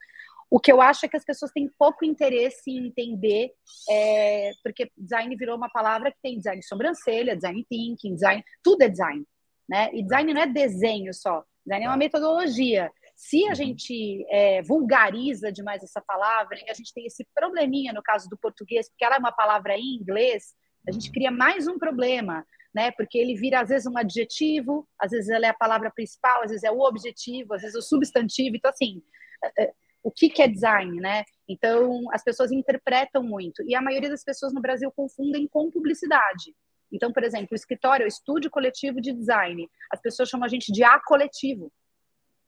O 0.49 0.59
que 0.59 0.71
eu 0.71 0.81
acho 0.81 1.05
é 1.05 1.09
que 1.09 1.17
as 1.17 1.25
pessoas 1.25 1.51
têm 1.51 1.69
pouco 1.77 2.05
interesse 2.05 2.71
em 2.71 2.87
entender, 2.87 3.51
é, 3.89 4.51
porque 4.63 4.91
design 4.97 5.35
virou 5.35 5.57
uma 5.57 5.69
palavra 5.69 6.11
que 6.11 6.17
tem 6.21 6.37
design 6.37 6.59
de 6.59 6.67
sobrancelha, 6.67 7.35
design 7.35 7.65
thinking, 7.69 8.15
design, 8.15 8.43
tudo 8.63 8.83
é 8.83 8.89
design, 8.89 9.25
né? 9.67 9.89
E 9.93 10.03
design 10.03 10.33
não 10.33 10.41
é 10.41 10.47
desenho 10.47 11.13
só, 11.13 11.43
design 11.65 11.85
é 11.85 11.89
uma 11.89 11.97
metodologia. 11.97 12.91
Se 13.15 13.43
a 13.45 13.49
uhum. 13.49 13.55
gente 13.55 14.25
é, 14.29 14.61
vulgariza 14.61 15.51
demais 15.51 15.81
essa 15.83 16.01
palavra, 16.01 16.57
e 16.59 16.69
a 16.69 16.73
gente 16.73 16.93
tem 16.93 17.05
esse 17.05 17.25
probleminha 17.33 17.93
no 17.93 18.03
caso 18.03 18.29
do 18.29 18.37
português, 18.37 18.89
porque 18.89 19.05
ela 19.05 19.15
é 19.15 19.19
uma 19.19 19.31
palavra 19.31 19.75
em 19.77 19.95
inglês, 19.95 20.53
a 20.87 20.91
gente 20.91 21.11
cria 21.11 21.31
mais 21.31 21.67
um 21.67 21.77
problema 21.77 22.45
né? 22.75 22.91
Porque 22.91 23.17
ele 23.17 23.35
vira 23.35 23.61
às 23.61 23.69
vezes 23.69 23.87
um 23.87 23.97
adjetivo, 23.97 24.85
às 24.99 25.11
vezes 25.11 25.29
ela 25.29 25.45
é 25.45 25.49
a 25.49 25.53
palavra 25.53 25.89
principal, 25.89 26.43
às 26.43 26.49
vezes 26.49 26.65
é 26.65 26.69
o 26.69 26.81
objetivo, 26.81 27.53
às 27.53 27.61
vezes 27.61 27.77
o 27.77 27.81
substantivo. 27.81 28.57
Então 28.57 28.69
assim, 28.69 29.01
é, 29.41 29.63
é, 29.63 29.73
o 30.03 30.11
que, 30.11 30.29
que 30.29 30.41
é 30.41 30.47
design, 30.47 30.99
né? 30.99 31.23
Então 31.47 32.03
as 32.11 32.21
pessoas 32.21 32.51
interpretam 32.51 33.23
muito 33.23 33.63
e 33.65 33.73
a 33.73 33.81
maioria 33.81 34.09
das 34.09 34.25
pessoas 34.25 34.53
no 34.53 34.61
Brasil 34.61 34.91
confundem 34.91 35.47
com 35.47 35.71
publicidade. 35.71 36.53
Então, 36.91 37.13
por 37.13 37.23
exemplo, 37.23 37.47
o 37.53 37.55
escritório 37.55 38.03
é 38.03 38.07
o 38.07 38.09
estúdio 38.09 38.51
coletivo 38.51 38.99
de 38.99 39.13
design. 39.13 39.69
As 39.89 40.01
pessoas 40.01 40.27
chamam 40.27 40.45
a 40.45 40.49
gente 40.49 40.71
de 40.71 40.83
A 40.83 40.99
coletivo. 40.99 41.71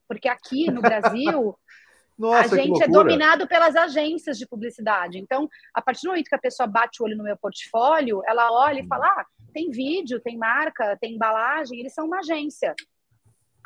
Porque 0.08 0.28
aqui 0.28 0.70
no 0.70 0.82
Brasil, 0.82 1.58
Nossa, 2.18 2.56
a 2.56 2.58
gente 2.58 2.82
é 2.82 2.88
dominado 2.88 3.48
pelas 3.48 3.76
agências 3.76 4.38
de 4.38 4.48
publicidade. 4.48 5.20
Então, 5.20 5.48
a 5.74 5.82
partir 5.82 6.04
do 6.04 6.10
momento 6.10 6.28
que 6.28 6.36
a 6.36 6.40
pessoa 6.40 6.66
bate 6.66 7.02
o 7.02 7.06
olho 7.06 7.16
no 7.16 7.24
meu 7.24 7.38
portfólio, 7.38 8.22
ela 8.26 8.52
olha 8.52 8.80
e 8.80 8.88
fala: 8.88 9.06
ah, 9.06 9.26
tem 9.54 9.70
vídeo, 9.70 10.20
tem 10.20 10.38
marca, 10.38 10.98
tem 11.00 11.16
embalagem, 11.16 11.80
eles 11.80 11.94
são 11.94 12.08
uma 12.08 12.20
agência. 12.20 12.74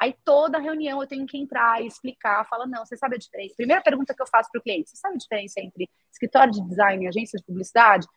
Aí 0.01 0.15
toda 0.25 0.57
reunião 0.57 0.99
eu 0.99 1.07
tenho 1.07 1.27
que 1.27 1.37
entrar 1.37 1.79
e 1.79 1.85
explicar, 1.85 2.43
fala, 2.49 2.65
não, 2.65 2.83
você 2.83 2.97
sabe 2.97 3.17
a 3.17 3.19
diferença? 3.19 3.53
Primeira 3.55 3.83
pergunta 3.83 4.15
que 4.15 4.21
eu 4.21 4.25
faço 4.25 4.49
para 4.51 4.57
o 4.57 4.63
cliente, 4.63 4.89
você 4.89 4.97
sabe 4.97 5.13
a 5.13 5.17
diferença 5.19 5.61
entre 5.61 5.87
escritório 6.11 6.51
de 6.51 6.67
design 6.67 7.05
e 7.05 7.07
agência 7.07 7.37
de 7.37 7.45
publicidade? 7.45 8.07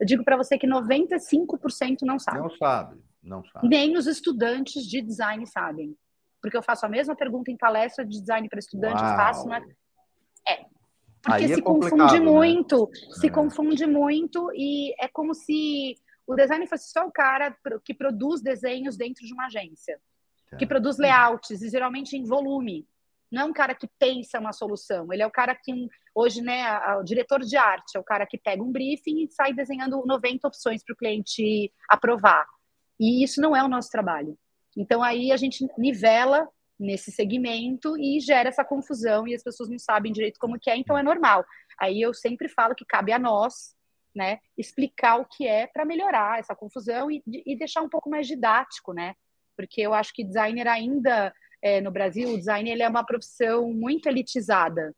Eu 0.00 0.06
digo 0.06 0.24
para 0.24 0.38
você 0.38 0.56
que 0.56 0.66
95% 0.66 1.98
não 2.00 2.18
sabe. 2.18 2.38
Não 2.38 2.48
sabe, 2.48 2.98
não 3.22 3.44
sabe. 3.44 3.68
Nem 3.68 3.94
os 3.94 4.06
estudantes 4.06 4.84
de 4.84 5.02
design 5.02 5.46
sabem. 5.46 5.94
Porque 6.40 6.56
eu 6.56 6.62
faço 6.62 6.86
a 6.86 6.88
mesma 6.88 7.14
pergunta 7.14 7.50
em 7.50 7.58
palestra 7.58 8.06
de 8.06 8.18
design 8.18 8.48
para 8.48 8.58
estudantes, 8.58 9.02
faço 9.02 9.46
na... 9.46 9.60
É. 10.48 10.64
Porque 11.22 11.44
Aí 11.44 11.48
se 11.48 11.54
é 11.54 11.62
confunde 11.62 12.20
né? 12.20 12.20
muito, 12.20 12.90
se 13.12 13.26
é. 13.26 13.30
confunde 13.30 13.86
muito 13.86 14.50
e 14.54 14.94
é 15.02 15.08
como 15.08 15.34
se 15.34 15.96
o 16.26 16.34
design 16.34 16.66
fosse 16.66 16.90
só 16.90 17.06
o 17.06 17.12
cara 17.12 17.56
que 17.84 17.94
produz 17.94 18.42
desenhos 18.42 18.96
dentro 18.96 19.26
de 19.26 19.32
uma 19.32 19.46
agência 19.46 19.98
que 20.56 20.66
produz 20.66 20.98
layouts, 20.98 21.62
e 21.62 21.68
geralmente 21.68 22.16
em 22.16 22.24
volume. 22.24 22.86
Não 23.30 23.42
é 23.42 23.44
um 23.46 23.52
cara 23.52 23.74
que 23.74 23.88
pensa 23.98 24.38
uma 24.38 24.52
solução, 24.52 25.12
ele 25.12 25.22
é 25.22 25.26
o 25.26 25.30
cara 25.30 25.54
que, 25.54 25.72
hoje, 26.14 26.40
né, 26.40 26.78
o 26.98 27.02
diretor 27.02 27.40
de 27.40 27.56
arte, 27.56 27.96
é 27.96 28.00
o 28.00 28.04
cara 28.04 28.26
que 28.26 28.38
pega 28.38 28.62
um 28.62 28.70
briefing 28.70 29.24
e 29.24 29.30
sai 29.30 29.52
desenhando 29.52 30.04
90 30.06 30.46
opções 30.46 30.84
para 30.84 30.92
o 30.92 30.96
cliente 30.96 31.72
aprovar. 31.88 32.46
E 33.00 33.24
isso 33.24 33.40
não 33.40 33.56
é 33.56 33.64
o 33.64 33.68
nosso 33.68 33.90
trabalho. 33.90 34.38
Então, 34.76 35.02
aí 35.02 35.32
a 35.32 35.36
gente 35.36 35.66
nivela 35.76 36.48
nesse 36.78 37.12
segmento 37.12 37.96
e 37.96 38.18
gera 38.20 38.48
essa 38.48 38.64
confusão 38.64 39.26
e 39.28 39.34
as 39.34 39.42
pessoas 39.42 39.68
não 39.68 39.78
sabem 39.78 40.12
direito 40.12 40.38
como 40.38 40.58
que 40.58 40.70
é, 40.70 40.76
então 40.76 40.98
é 40.98 41.02
normal. 41.02 41.44
Aí 41.78 42.00
eu 42.00 42.12
sempre 42.12 42.48
falo 42.48 42.74
que 42.74 42.84
cabe 42.84 43.12
a 43.12 43.18
nós, 43.18 43.74
né, 44.14 44.38
explicar 44.56 45.16
o 45.16 45.24
que 45.24 45.46
é 45.46 45.66
para 45.66 45.84
melhorar 45.84 46.38
essa 46.38 46.54
confusão 46.54 47.10
e, 47.10 47.22
e 47.26 47.56
deixar 47.56 47.82
um 47.82 47.88
pouco 47.88 48.08
mais 48.08 48.26
didático, 48.26 48.92
né? 48.92 49.14
porque 49.56 49.80
eu 49.80 49.94
acho 49.94 50.12
que 50.12 50.24
designer 50.24 50.68
ainda 50.68 51.32
é, 51.62 51.80
no 51.80 51.90
Brasil, 51.90 52.30
o 52.30 52.36
design 52.38 52.70
ele 52.70 52.82
é 52.82 52.88
uma 52.88 53.04
profissão 53.04 53.72
muito 53.72 54.08
elitizada, 54.08 54.94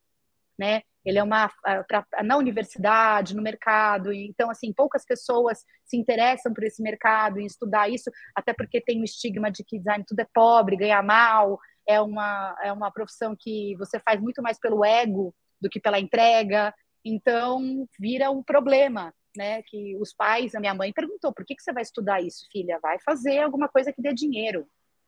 né? 0.58 0.82
Ele 1.06 1.18
é 1.18 1.22
uma 1.22 1.50
pra, 1.86 2.04
na 2.24 2.36
universidade, 2.36 3.34
no 3.34 3.42
mercado, 3.42 4.12
então 4.12 4.50
assim 4.50 4.72
poucas 4.72 5.04
pessoas 5.06 5.64
se 5.84 5.96
interessam 5.96 6.52
por 6.52 6.64
esse 6.64 6.82
mercado 6.82 7.40
e 7.40 7.46
estudar 7.46 7.88
isso, 7.88 8.10
até 8.34 8.52
porque 8.52 8.80
tem 8.80 9.00
o 9.00 9.04
estigma 9.04 9.50
de 9.50 9.64
que 9.64 9.78
design 9.78 10.04
tudo 10.06 10.20
é 10.20 10.26
pobre, 10.34 10.76
ganha 10.76 11.02
mal, 11.02 11.58
é 11.88 12.00
uma 12.00 12.56
é 12.62 12.72
uma 12.72 12.90
profissão 12.90 13.36
que 13.38 13.76
você 13.78 14.00
faz 14.00 14.20
muito 14.20 14.42
mais 14.42 14.58
pelo 14.58 14.84
ego 14.84 15.34
do 15.60 15.70
que 15.70 15.80
pela 15.80 16.00
entrega, 16.00 16.74
então 17.04 17.86
vira 17.98 18.30
um 18.30 18.42
problema 18.42 19.14
né? 19.36 19.62
Que 19.62 19.96
os 20.00 20.12
pais, 20.12 20.54
a 20.54 20.60
minha 20.60 20.74
mãe 20.74 20.92
perguntou: 20.92 21.32
por 21.32 21.44
que, 21.44 21.54
que 21.54 21.62
você 21.62 21.72
vai 21.72 21.82
estudar 21.82 22.20
isso, 22.22 22.46
filha? 22.50 22.78
Vai 22.82 22.98
fazer 23.04 23.40
alguma 23.40 23.68
coisa 23.68 23.92
que 23.92 24.02
dê 24.02 24.12
dinheiro. 24.12 24.66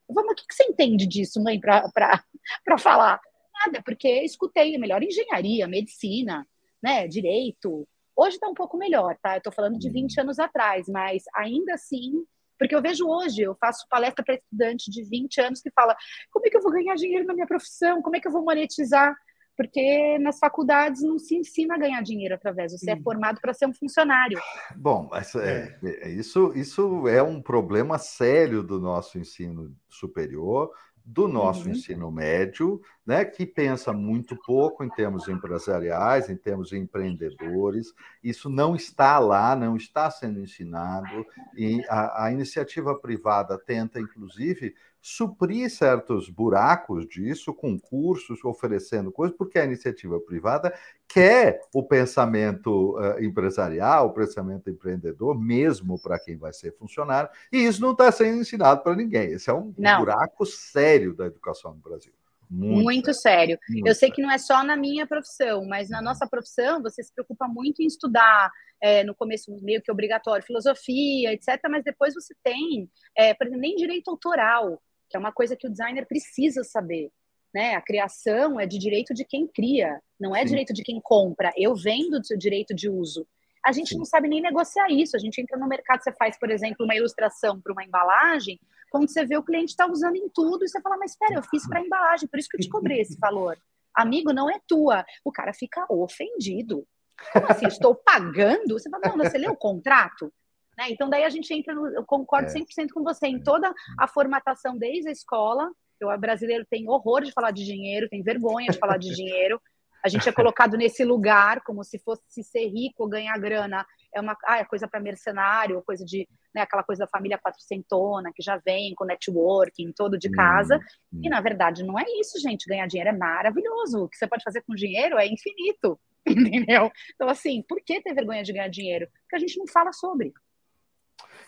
Vamos, 0.09 0.33
o 0.33 0.35
que, 0.35 0.47
que 0.47 0.55
você 0.55 0.65
entende 0.65 1.07
disso, 1.07 1.43
mãe, 1.43 1.59
para 1.61 1.91
falar? 2.79 3.21
Nada, 3.67 3.83
porque 3.83 4.09
escutei 4.23 4.75
é 4.75 4.79
melhor 4.79 5.03
engenharia, 5.03 5.67
medicina, 5.67 6.47
né? 6.83 7.07
Direito. 7.07 7.87
Hoje 8.17 8.37
está 8.37 8.49
um 8.49 8.55
pouco 8.55 8.77
melhor, 8.77 9.17
tá? 9.23 9.35
Eu 9.35 9.39
estou 9.39 9.53
falando 9.53 9.79
de 9.79 9.91
20 9.91 10.17
uhum. 10.17 10.25
anos 10.25 10.39
atrás, 10.39 10.89
mas 10.89 11.25
ainda 11.35 11.75
assim 11.75 12.25
porque 12.59 12.75
eu 12.75 12.83
vejo 12.83 13.07
hoje, 13.07 13.43
eu 13.43 13.55
faço 13.55 13.87
palestra 13.89 14.25
para 14.25 14.35
estudante 14.35 14.91
de 14.91 15.05
20 15.05 15.41
anos 15.41 15.61
que 15.61 15.71
fala: 15.71 15.97
como 16.33 16.45
é 16.45 16.51
que 16.51 16.57
eu 16.57 16.61
vou 16.61 16.73
ganhar 16.73 16.97
dinheiro 16.97 17.25
na 17.25 17.33
minha 17.33 17.47
profissão? 17.47 18.03
Como 18.03 18.17
é 18.17 18.21
que 18.21 18.27
eu 18.27 18.33
vou 18.33 18.45
monetizar? 18.45 19.15
porque 19.59 20.17
nas 20.21 20.39
faculdades 20.39 21.03
não 21.03 21.19
se 21.19 21.35
ensina 21.35 21.75
a 21.75 21.79
ganhar 21.79 22.01
dinheiro 22.01 22.33
através, 22.33 22.71
você 22.71 22.93
é 22.93 23.03
formado 23.03 23.41
para 23.41 23.53
ser 23.53 23.67
um 23.67 23.75
funcionário. 23.75 24.39
Bom, 24.77 25.11
é, 25.43 25.77
é. 25.83 26.11
isso, 26.11 26.53
isso 26.55 27.09
é 27.09 27.21
um 27.21 27.43
problema 27.43 27.99
sério 27.99 28.63
do 28.63 28.79
nosso 28.79 29.19
ensino 29.19 29.77
superior, 29.89 30.71
do 31.11 31.27
nosso 31.27 31.65
uhum. 31.65 31.73
ensino 31.73 32.11
médio, 32.11 32.83
né, 33.07 33.25
que 33.25 33.47
pensa 33.47 33.95
muito 33.95 34.37
pouco 34.37 34.85
em 34.85 34.91
termos 34.91 35.27
empresariais, 35.27 36.29
em 36.29 36.37
termos 36.37 36.71
empreendedores. 36.71 37.95
Isso 38.23 38.51
não 38.51 38.77
está 38.77 39.19
lá, 39.19 39.57
não 39.57 39.75
está 39.75 40.11
sendo 40.11 40.39
ensinado, 40.39 41.25
e 41.57 41.83
a, 41.89 42.25
a 42.27 42.33
iniciativa 42.33 42.95
privada 42.95 43.59
tenta, 43.59 43.99
inclusive, 43.99 44.75
suprir 45.01 45.71
certos 45.71 46.29
buracos 46.29 47.07
disso 47.09 47.55
com 47.55 47.79
cursos, 47.79 48.45
oferecendo 48.45 49.13
coisas, 49.13 49.37
porque 49.37 49.59
a 49.59 49.65
iniciativa 49.65 50.21
privada 50.21 50.73
quer 51.07 51.61
o 51.73 51.83
pensamento 51.83 52.99
uh, 52.99 53.23
empresarial, 53.23 54.09
o 54.09 54.13
pensamento 54.13 54.69
empreendedor, 54.69 55.39
mesmo 55.39 55.99
para 55.99 56.19
quem 56.19 56.37
vai 56.37 56.53
ser 56.53 56.77
funcionário, 56.77 57.31
e 57.53 57.59
isso 57.59 57.81
não 57.81 57.93
está 57.93 58.11
sendo 58.13 58.41
ensinado 58.41 58.83
para 58.83 58.97
ninguém. 58.97 59.33
Esse 59.33 59.51
é 59.51 59.55
um 59.55 59.73
não. 59.79 60.01
buraco 60.01 60.45
sério 60.45 61.15
da 61.15 61.27
educação 61.27 61.75
no 61.75 61.81
Brasil. 61.81 62.13
Muito, 62.51 62.83
muito 62.83 63.15
sério. 63.15 63.59
Muito 63.69 63.87
eu 63.87 63.95
sei 63.95 64.11
que 64.11 64.23
não 64.23 64.31
é 64.31 64.39
só 64.39 64.65
na 64.65 64.75
minha 64.75 65.07
profissão, 65.07 65.67
mas 65.67 65.91
na 65.91 65.99
uhum. 65.99 66.05
nossa 66.05 66.27
profissão 66.27 66.83
você 66.83 67.03
se 67.03 67.13
preocupa 67.13 67.47
muito 67.47 67.83
em 67.83 67.87
estudar, 67.87 68.51
é, 68.81 69.05
no 69.05 69.15
começo 69.15 69.55
meio 69.63 69.83
que 69.83 69.93
obrigatório, 69.93 70.45
filosofia, 70.45 71.33
etc. 71.33 71.61
Mas 71.69 71.85
depois 71.85 72.15
você 72.15 72.35
tem, 72.43 72.91
é, 73.15 73.35
por 73.35 73.47
exemplo, 73.47 73.61
nem 73.61 73.77
direito 73.77 74.11
autoral 74.11 74.81
que 75.09 75.17
é 75.17 75.21
uma 75.21 75.33
coisa 75.33 75.57
que 75.57 75.67
o 75.67 75.71
designer 75.71 76.07
precisa 76.07 76.63
saber. 76.65 77.11
Né? 77.55 77.75
A 77.75 77.81
criação 77.81 78.61
é 78.61 78.67
de 78.67 78.79
direito 78.79 79.15
de 79.15 79.25
quem 79.25 79.47
cria, 79.47 80.01
não 80.21 80.37
é 80.37 80.41
Sim. 80.41 80.49
direito 80.49 80.73
de 80.73 80.83
quem 80.83 81.01
compra. 81.01 81.53
Eu 81.57 81.75
vendo 81.75 82.19
o 82.19 82.39
direito 82.39 82.75
de 82.75 82.89
uso. 82.89 83.27
A 83.65 83.73
gente 83.73 83.91
Sim. 83.91 83.99
não 83.99 84.05
sabe 84.05 84.29
nem 84.29 84.41
negociar 84.41 84.89
isso. 84.91 85.17
A 85.17 85.19
gente 85.19 85.41
entra 85.41 85.59
no 85.59 85.67
mercado, 85.67 86.03
você 86.03 86.13
faz, 86.13 86.39
por 86.39 86.51
exemplo, 86.51 86.85
uma 86.85 86.95
ilustração 86.95 87.61
para 87.61 87.73
uma 87.73 87.85
embalagem, 87.85 88.59
quando 88.91 89.09
você 89.09 89.25
vê 89.25 89.37
o 89.37 89.43
cliente 89.43 89.71
está 89.71 89.87
usando 89.87 90.17
em 90.17 90.29
tudo, 90.29 90.65
e 90.65 90.69
você 90.69 90.81
fala, 90.81 90.97
mas 90.97 91.13
espera, 91.13 91.35
eu 91.35 91.43
fiz 91.43 91.67
para 91.69 91.81
embalagem, 91.81 92.29
por 92.29 92.39
isso 92.39 92.49
que 92.49 92.57
eu 92.57 92.61
te 92.61 92.69
cobrei 92.69 93.01
esse 93.01 93.17
valor. 93.21 93.59
Amigo, 93.95 94.33
não 94.33 94.51
é 94.51 94.61
tua. 94.67 95.05
O 95.25 95.33
cara 95.33 95.53
fica 95.53 95.85
ofendido. 95.89 96.87
Como 97.33 97.47
assim? 97.49 97.67
Estou 97.67 97.95
pagando? 97.95 98.79
Você 98.79 98.89
fala, 98.89 99.09
não, 99.09 99.25
você 99.25 99.37
leu 99.37 99.53
o 99.53 99.57
contrato? 99.57 100.33
Né? 100.79 100.91
Então, 100.91 101.11
daí 101.11 101.25
a 101.25 101.29
gente 101.29 101.53
entra 101.53 101.75
no. 101.75 101.89
Eu 101.89 102.05
concordo 102.07 102.49
100% 102.49 102.63
é. 102.79 102.87
com 102.95 103.03
você 103.03 103.27
em 103.27 103.43
toda 103.43 103.75
a 103.99 104.07
formatação 104.07 104.79
desde 104.79 105.09
a 105.09 105.13
escola. 105.13 105.69
O 106.01 106.17
brasileiro 106.17 106.65
tem 106.71 106.89
horror 106.89 107.23
de 107.23 107.33
falar 107.33 107.51
de 107.51 107.65
dinheiro, 107.65 108.09
tem 108.09 108.23
vergonha 108.23 108.69
de 108.71 108.79
falar 108.79 108.97
de 108.97 109.11
dinheiro. 109.13 109.61
A 110.05 110.09
gente 110.09 110.29
é 110.29 110.33
colocado 110.33 110.77
nesse 110.77 111.05
lugar 111.05 111.61
como 111.63 111.83
se 111.83 111.99
fosse 111.99 112.45
ser 112.45 112.69
rico 112.69 113.03
ou 113.03 113.09
ganhar 113.09 113.37
grana 113.37 113.85
é 114.15 114.21
uma 114.21 114.37
ah, 114.47 114.59
é 114.59 114.65
coisa 114.65 114.87
para 114.87 115.01
mercenário, 115.01 115.83
coisa 115.83 116.05
de 116.05 116.27
né, 116.55 116.63
aquela 116.63 116.85
coisa 116.85 117.01
da 117.01 117.09
família 117.09 117.37
quatrocentona 117.37 118.31
que 118.33 118.41
já 118.41 118.57
vem 118.59 118.95
com 118.95 119.05
networking 119.05 119.93
todo 119.93 120.17
de 120.17 120.31
casa. 120.31 120.79
Hum. 121.13 121.21
E 121.25 121.29
na 121.29 121.41
verdade 121.41 121.83
não 121.83 121.99
é 121.99 122.05
isso, 122.21 122.41
gente. 122.41 122.69
Ganhar 122.69 122.87
dinheiro 122.87 123.11
é 123.11 123.19
maravilhoso. 123.19 124.05
O 124.05 124.09
que 124.09 124.17
você 124.17 124.29
pode 124.29 124.45
fazer 124.45 124.63
com 124.63 124.73
dinheiro 124.73 125.19
é 125.19 125.27
infinito, 125.27 125.99
entendeu? 126.25 126.93
Então 127.17 127.29
assim, 127.29 127.65
por 127.69 127.81
que 127.85 128.01
ter 128.01 128.15
vergonha 128.15 128.45
de 128.45 128.53
ganhar 128.53 128.69
dinheiro? 128.69 129.09
Porque 129.23 129.35
a 129.35 129.41
gente 129.41 129.59
não 129.59 129.67
fala 129.67 129.93
sobre. 129.93 130.33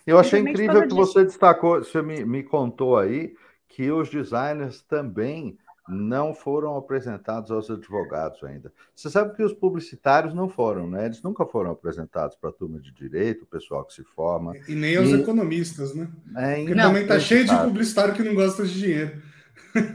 Eu 0.06 0.18
achei 0.18 0.40
incrível 0.40 0.86
que 0.86 0.94
você 0.94 1.24
destacou, 1.24 1.78
você 1.78 2.02
me, 2.02 2.24
me 2.24 2.42
contou 2.42 2.98
aí 2.98 3.34
que 3.68 3.90
os 3.90 4.08
designers 4.08 4.82
também 4.82 5.56
não 5.88 6.32
foram 6.32 6.76
apresentados 6.76 7.50
aos 7.50 7.70
advogados 7.70 8.42
ainda. 8.44 8.72
Você 8.94 9.10
sabe 9.10 9.34
que 9.34 9.42
os 9.42 9.52
publicitários 9.52 10.32
não 10.32 10.48
foram, 10.48 10.88
né? 10.88 11.06
Eles 11.06 11.22
nunca 11.22 11.44
foram 11.44 11.72
apresentados 11.72 12.36
para 12.36 12.50
a 12.50 12.52
turma 12.52 12.80
de 12.80 12.92
direito, 12.92 13.42
o 13.42 13.46
pessoal 13.46 13.84
que 13.84 13.92
se 13.92 14.04
forma. 14.04 14.54
E 14.68 14.74
nem 14.74 14.96
aos 14.96 15.08
e... 15.08 15.14
economistas, 15.14 15.94
né? 15.94 16.08
É, 16.36 16.56
Porque 16.56 16.74
não, 16.74 16.84
também 16.84 17.02
está 17.02 17.18
cheio 17.18 17.44
de 17.44 17.56
publicitário 17.56 18.14
que 18.14 18.22
não 18.22 18.34
gosta 18.34 18.64
de 18.64 18.72
dinheiro. 18.72 19.22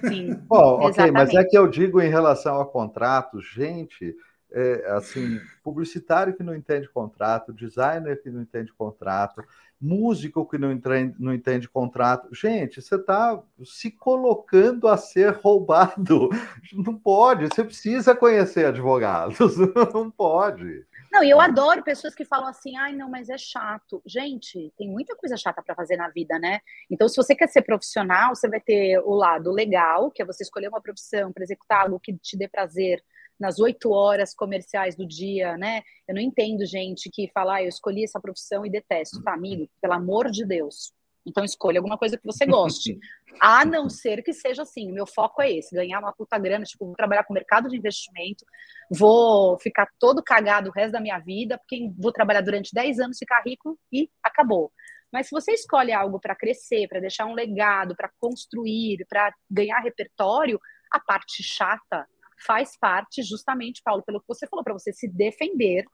Sim. 0.07 0.33
Bom, 0.47 0.75
ok, 0.75 0.89
exatamente. 0.89 1.13
mas 1.13 1.33
é 1.33 1.43
que 1.43 1.57
eu 1.57 1.67
digo 1.67 2.01
em 2.01 2.09
relação 2.09 2.59
a 2.59 2.65
contratos, 2.65 3.45
gente, 3.53 4.15
é, 4.55 4.89
assim, 4.91 5.41
publicitário 5.61 6.33
que 6.33 6.41
não 6.41 6.55
entende 6.55 6.87
contrato, 6.87 7.51
designer 7.51 8.21
que 8.23 8.29
não 8.29 8.41
entende 8.41 8.71
contrato, 8.71 9.43
músico 9.81 10.47
que 10.47 10.57
não 10.57 10.71
entende, 10.71 11.13
não 11.19 11.33
entende 11.33 11.67
contrato. 11.67 12.33
Gente, 12.33 12.81
você 12.81 12.95
está 12.95 13.43
se 13.65 13.91
colocando 13.91 14.87
a 14.87 14.95
ser 14.95 15.33
roubado. 15.33 16.29
Não 16.73 16.97
pode, 16.97 17.47
você 17.47 17.63
precisa 17.63 18.15
conhecer 18.15 18.65
advogados, 18.65 19.37
não 19.93 20.09
pode. 20.09 20.85
Não, 21.11 21.23
e 21.23 21.29
eu 21.29 21.39
adoro 21.39 21.83
pessoas 21.83 22.13
que 22.13 22.25
falam 22.25 22.47
assim, 22.47 22.75
ai, 22.75 22.93
não, 22.93 23.09
mas 23.09 23.29
é 23.29 23.37
chato. 23.37 24.01
Gente, 24.05 24.73
tem 24.77 24.89
muita 24.89 25.15
coisa 25.15 25.37
chata 25.37 25.63
para 25.63 25.75
fazer 25.75 25.95
na 25.95 26.09
vida, 26.09 26.37
né? 26.37 26.59
Então, 26.89 27.07
se 27.07 27.15
você 27.15 27.33
quer 27.33 27.47
ser 27.47 27.61
profissional, 27.61 28.35
você 28.35 28.49
vai 28.49 28.59
ter 28.59 28.99
o 28.99 29.13
lado 29.13 29.51
legal, 29.51 30.11
que 30.11 30.21
é 30.21 30.25
você 30.25 30.43
escolher 30.43 30.67
uma 30.67 30.81
profissão 30.81 31.31
para 31.31 31.43
executar 31.43 31.83
algo 31.83 31.99
que 31.99 32.13
te 32.17 32.37
dê 32.37 32.47
prazer 32.47 33.01
nas 33.39 33.59
oito 33.59 33.91
horas 33.91 34.33
comerciais 34.33 34.95
do 34.95 35.05
dia, 35.05 35.57
né? 35.57 35.81
Eu 36.07 36.15
não 36.15 36.21
entendo 36.21 36.65
gente 36.65 37.09
que 37.11 37.29
fala, 37.33 37.55
ah, 37.55 37.63
eu 37.63 37.69
escolhi 37.69 38.03
essa 38.03 38.19
profissão 38.19 38.65
e 38.65 38.69
detesto. 38.69 39.21
Tá, 39.23 39.33
amigo, 39.33 39.69
pelo 39.81 39.93
amor 39.93 40.31
de 40.31 40.45
Deus. 40.45 40.93
Então 41.25 41.43
escolha 41.43 41.79
alguma 41.79 41.97
coisa 41.97 42.17
que 42.17 42.25
você 42.25 42.45
goste. 42.45 42.99
A 43.41 43.65
não 43.65 43.89
ser 43.89 44.21
que 44.21 44.31
seja 44.31 44.61
assim, 44.61 44.91
o 44.91 44.93
meu 44.93 45.07
foco 45.07 45.41
é 45.41 45.51
esse, 45.51 45.75
ganhar 45.75 45.99
uma 45.99 46.13
puta 46.13 46.37
grana, 46.37 46.63
tipo, 46.63 46.85
vou 46.85 46.95
trabalhar 46.95 47.23
com 47.23 47.33
mercado 47.33 47.67
de 47.67 47.75
investimento, 47.75 48.45
vou 48.91 49.57
ficar 49.59 49.87
todo 49.99 50.23
cagado 50.23 50.69
o 50.69 50.71
resto 50.71 50.93
da 50.93 51.01
minha 51.01 51.17
vida, 51.17 51.57
porque 51.57 51.91
vou 51.97 52.11
trabalhar 52.11 52.41
durante 52.41 52.73
10 52.73 52.99
anos, 52.99 53.17
ficar 53.17 53.41
rico 53.43 53.77
e 53.91 54.09
acabou. 54.23 54.71
Mas 55.11 55.27
se 55.27 55.31
você 55.31 55.53
escolhe 55.53 55.91
algo 55.91 56.19
para 56.19 56.35
crescer, 56.35 56.87
para 56.87 56.99
deixar 56.99 57.25
um 57.25 57.33
legado, 57.33 57.95
para 57.95 58.11
construir, 58.19 59.05
para 59.09 59.33
ganhar 59.49 59.79
repertório, 59.79 60.59
a 60.91 60.99
parte 60.99 61.41
chata 61.41 62.07
faz 62.45 62.77
parte 62.77 63.23
justamente, 63.23 63.81
Paulo, 63.83 64.03
pelo 64.03 64.19
que 64.19 64.27
você 64.27 64.47
falou, 64.47 64.63
para 64.63 64.73
você 64.73 64.93
se 64.93 65.07
defender 65.07 65.85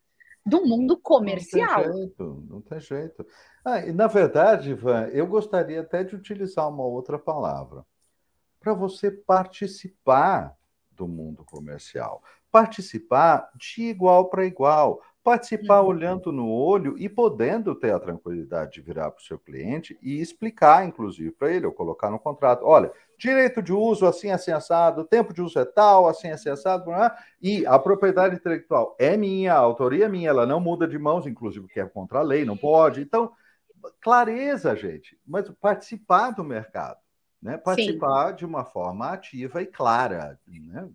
do 0.45 0.65
mundo 0.65 0.97
comercial. 0.97 1.83
Não 1.83 1.91
tem 1.91 1.93
jeito, 1.93 2.45
não 2.49 2.61
tem 2.61 2.79
jeito. 2.79 3.27
Ah, 3.63 3.79
e 3.79 3.91
na 3.91 4.07
verdade, 4.07 4.71
Ivan, 4.71 5.07
eu 5.07 5.27
gostaria 5.27 5.81
até 5.81 6.03
de 6.03 6.15
utilizar 6.15 6.67
uma 6.67 6.83
outra 6.83 7.17
palavra. 7.19 7.85
Para 8.59 8.73
você 8.73 9.11
participar 9.11 10.55
do 10.91 11.07
mundo 11.07 11.43
comercial. 11.43 12.23
Participar 12.51 13.49
de 13.55 13.83
igual 13.83 14.29
para 14.29 14.45
igual 14.45 15.01
participar 15.23 15.81
uhum. 15.81 15.87
olhando 15.87 16.31
no 16.31 16.49
olho 16.49 16.97
e 16.97 17.07
podendo 17.07 17.75
ter 17.75 17.93
a 17.93 17.99
tranquilidade 17.99 18.73
de 18.73 18.81
virar 18.81 19.11
para 19.11 19.21
o 19.21 19.23
seu 19.23 19.37
cliente 19.37 19.97
e 20.01 20.19
explicar, 20.19 20.85
inclusive, 20.85 21.31
para 21.31 21.51
ele, 21.51 21.65
ou 21.65 21.71
colocar 21.71 22.09
no 22.09 22.19
contrato: 22.19 22.65
olha, 22.65 22.91
direito 23.17 23.61
de 23.61 23.71
uso 23.71 24.05
assim, 24.05 24.31
assim, 24.31 24.51
assado, 24.51 25.03
tempo 25.03 25.33
de 25.33 25.41
uso 25.41 25.59
é 25.59 25.65
tal, 25.65 26.07
assim, 26.07 26.29
assim, 26.29 26.49
assado, 26.49 26.91
e 27.41 27.65
a 27.65 27.77
propriedade 27.77 28.35
intelectual 28.35 28.95
é 28.99 29.15
minha, 29.15 29.53
a 29.53 29.57
autoria 29.57 30.05
é 30.05 30.09
minha, 30.09 30.29
ela 30.29 30.45
não 30.45 30.59
muda 30.59 30.87
de 30.87 30.97
mãos, 30.97 31.27
inclusive, 31.27 31.67
que 31.67 31.79
é 31.79 31.85
contra 31.85 32.19
a 32.19 32.23
lei, 32.23 32.43
não 32.43 32.57
pode. 32.57 33.01
Então, 33.01 33.31
clareza, 34.01 34.75
gente, 34.75 35.19
mas 35.25 35.49
participar 35.61 36.31
do 36.31 36.43
mercado. 36.43 36.99
Né? 37.41 37.57
Participar 37.57 38.29
Sim. 38.29 38.35
de 38.35 38.45
uma 38.45 38.63
forma 38.63 39.09
ativa 39.09 39.61
e 39.63 39.65
clara, 39.65 40.39
né? 40.47 40.87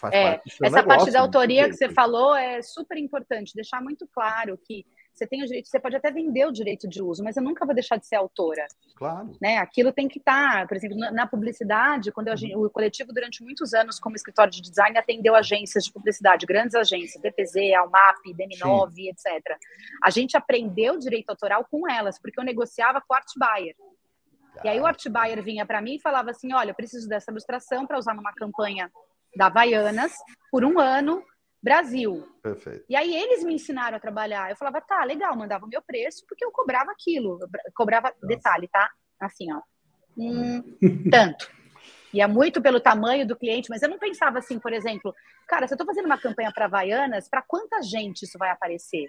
Faz 0.00 0.14
é, 0.14 0.24
parte 0.24 0.48
essa 0.48 0.62
negócio, 0.62 0.86
parte 0.86 1.10
da 1.10 1.20
autoria 1.20 1.68
que 1.68 1.74
você 1.74 1.88
falou 1.88 2.34
é 2.34 2.62
super 2.62 2.96
importante, 2.96 3.54
deixar 3.54 3.82
muito 3.82 4.06
claro 4.06 4.58
que 4.58 4.84
você 5.18 5.26
tem 5.26 5.42
o 5.42 5.46
direito, 5.46 5.68
você 5.68 5.80
pode 5.80 5.96
até 5.96 6.12
vender 6.12 6.46
o 6.46 6.52
direito 6.52 6.88
de 6.88 7.02
uso, 7.02 7.24
mas 7.24 7.36
eu 7.36 7.42
nunca 7.42 7.66
vou 7.66 7.74
deixar 7.74 7.96
de 7.96 8.06
ser 8.06 8.14
autora. 8.14 8.66
Claro. 8.94 9.36
Né? 9.42 9.58
Aquilo 9.58 9.92
tem 9.92 10.06
que 10.06 10.20
estar, 10.20 10.60
tá, 10.60 10.66
por 10.68 10.76
exemplo, 10.76 10.96
na 10.96 11.26
publicidade, 11.26 12.12
quando 12.12 12.28
eu, 12.28 12.34
uhum. 12.34 12.66
o 12.66 12.70
coletivo 12.70 13.12
durante 13.12 13.42
muitos 13.42 13.74
anos 13.74 13.98
como 13.98 14.14
escritório 14.14 14.52
de 14.52 14.62
design 14.62 14.96
atendeu 14.96 15.34
agências 15.34 15.84
de 15.84 15.92
publicidade, 15.92 16.46
grandes 16.46 16.76
agências, 16.76 17.20
DPZ, 17.20 17.74
Almap, 17.76 18.16
DM9, 18.26 18.92
Sim. 18.92 19.08
etc. 19.08 19.56
A 20.02 20.10
gente 20.10 20.36
aprendeu 20.36 20.96
direito 20.96 21.30
autoral 21.30 21.66
com 21.68 21.90
elas, 21.90 22.20
porque 22.20 22.38
eu 22.38 22.44
negociava 22.44 23.00
com 23.00 23.12
o 23.12 23.16
art 23.16 23.28
buyer. 23.36 23.74
E 24.64 24.68
aí 24.68 24.80
o 24.80 24.86
art 24.86 25.04
buyer 25.08 25.42
vinha 25.42 25.64
para 25.64 25.80
mim 25.80 25.96
e 25.96 26.00
falava 26.00 26.30
assim: 26.30 26.52
"Olha, 26.52 26.70
eu 26.70 26.74
preciso 26.74 27.08
dessa 27.08 27.30
ilustração 27.30 27.86
para 27.86 27.98
usar 27.98 28.14
numa 28.14 28.32
campanha 28.32 28.90
da 29.36 29.46
Havaianas 29.46 30.12
por 30.50 30.64
um 30.64 30.78
ano, 30.78 31.24
Brasil. 31.62 32.26
Perfeito. 32.42 32.84
E 32.88 32.96
aí 32.96 33.14
eles 33.14 33.44
me 33.44 33.54
ensinaram 33.54 33.96
a 33.96 34.00
trabalhar. 34.00 34.50
Eu 34.50 34.56
falava, 34.56 34.80
tá, 34.80 35.04
legal, 35.04 35.36
mandava 35.36 35.66
o 35.66 35.68
meu 35.68 35.82
preço, 35.82 36.24
porque 36.28 36.44
eu 36.44 36.50
cobrava 36.50 36.90
aquilo. 36.92 37.38
Eu 37.40 37.72
cobrava, 37.74 38.08
Nossa. 38.08 38.26
detalhe, 38.26 38.68
tá? 38.68 38.90
Assim, 39.20 39.52
ó. 39.52 39.60
Hum, 40.16 40.62
tanto. 41.10 41.50
E 42.12 42.20
é 42.20 42.26
muito 42.26 42.62
pelo 42.62 42.80
tamanho 42.80 43.26
do 43.26 43.36
cliente, 43.36 43.68
mas 43.68 43.82
eu 43.82 43.88
não 43.88 43.98
pensava 43.98 44.38
assim, 44.38 44.58
por 44.58 44.72
exemplo, 44.72 45.14
cara, 45.46 45.66
se 45.66 45.74
eu 45.74 45.76
estou 45.76 45.86
fazendo 45.86 46.06
uma 46.06 46.18
campanha 46.18 46.52
para 46.52 46.64
Havaianas, 46.64 47.28
para 47.28 47.42
quanta 47.42 47.82
gente 47.82 48.22
isso 48.24 48.38
vai 48.38 48.50
aparecer? 48.50 49.06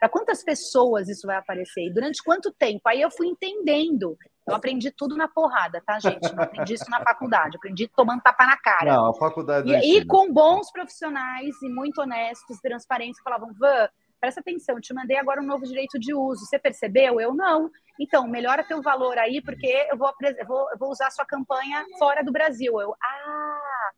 Para 0.00 0.08
quantas 0.08 0.42
pessoas 0.42 1.08
isso 1.08 1.26
vai 1.26 1.36
aparecer? 1.36 1.82
E 1.82 1.92
durante 1.92 2.22
quanto 2.22 2.50
tempo? 2.50 2.88
Aí 2.88 3.00
eu 3.00 3.10
fui 3.10 3.26
entendendo 3.28 4.16
eu 4.50 4.56
aprendi 4.56 4.90
tudo 4.90 5.16
na 5.16 5.28
porrada, 5.28 5.82
tá, 5.86 5.98
gente? 6.00 6.34
Não 6.34 6.42
aprendi 6.42 6.74
isso 6.74 6.90
na 6.90 7.00
faculdade, 7.00 7.56
aprendi 7.56 7.86
tomando 7.88 8.20
tapa 8.20 8.46
na 8.46 8.56
cara. 8.56 8.94
Não, 8.94 9.10
a 9.10 9.14
faculdade. 9.14 9.70
E, 9.70 9.98
e 9.98 10.04
com 10.04 10.32
bons 10.32 10.72
profissionais 10.72 11.54
e 11.62 11.68
muito 11.68 12.00
honestos, 12.00 12.58
transparentes, 12.60 13.18
que 13.18 13.22
falavam, 13.22 13.52
Van, 13.54 13.88
presta 14.20 14.40
atenção, 14.40 14.80
te 14.80 14.92
mandei 14.92 15.16
agora 15.18 15.40
um 15.40 15.46
novo 15.46 15.64
direito 15.64 15.98
de 16.00 16.12
uso. 16.12 16.44
Você 16.46 16.58
percebeu? 16.58 17.20
Eu 17.20 17.32
não. 17.32 17.70
Então, 17.98 18.26
melhora 18.26 18.64
teu 18.64 18.82
valor 18.82 19.16
aí, 19.18 19.40
porque 19.40 19.86
eu 19.90 19.96
vou, 19.96 20.10
vou, 20.46 20.66
vou 20.78 20.90
usar 20.90 21.06
a 21.06 21.12
sua 21.12 21.24
campanha 21.24 21.84
fora 21.98 22.24
do 22.24 22.32
Brasil. 22.32 22.80
Eu, 22.80 22.94
ah! 23.00 23.90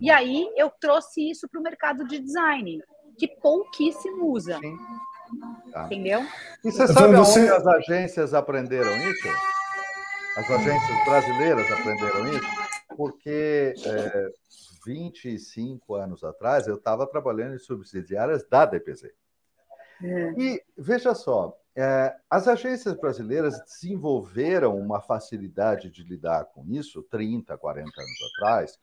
E 0.00 0.10
aí 0.10 0.50
eu 0.56 0.70
trouxe 0.70 1.28
isso 1.30 1.48
para 1.48 1.60
o 1.60 1.62
mercado 1.62 2.06
de 2.06 2.20
design, 2.20 2.80
que 3.18 3.28
pouquíssimo 3.28 4.32
usa. 4.32 4.58
Sim. 4.58 4.78
Tá. 5.72 5.86
Entendeu? 5.86 6.20
E 6.64 6.70
você 6.70 6.88
sabe 6.88 7.16
você... 7.16 7.40
onde 7.40 7.50
as 7.50 7.66
agências 7.66 8.34
aprenderam 8.34 8.96
isso? 8.96 9.28
As 10.36 10.50
agências 10.50 11.04
brasileiras 11.04 11.70
aprenderam 11.72 12.28
isso 12.28 12.70
porque 12.96 13.74
é, 13.86 14.30
25 14.84 15.94
anos 15.94 16.22
atrás 16.22 16.66
eu 16.66 16.74
estava 16.74 17.06
trabalhando 17.06 17.54
em 17.54 17.58
subsidiárias 17.58 18.46
da 18.46 18.66
DPZ. 18.66 19.10
É. 20.02 20.32
E 20.36 20.62
veja 20.76 21.14
só, 21.14 21.56
é, 21.74 22.14
as 22.28 22.48
agências 22.48 22.94
brasileiras 22.96 23.58
desenvolveram 23.64 24.76
uma 24.76 25.00
facilidade 25.00 25.90
de 25.90 26.02
lidar 26.02 26.46
com 26.46 26.64
isso 26.68 27.02
30, 27.04 27.56
40 27.56 27.88
anos 27.88 28.34
atrás, 28.34 28.78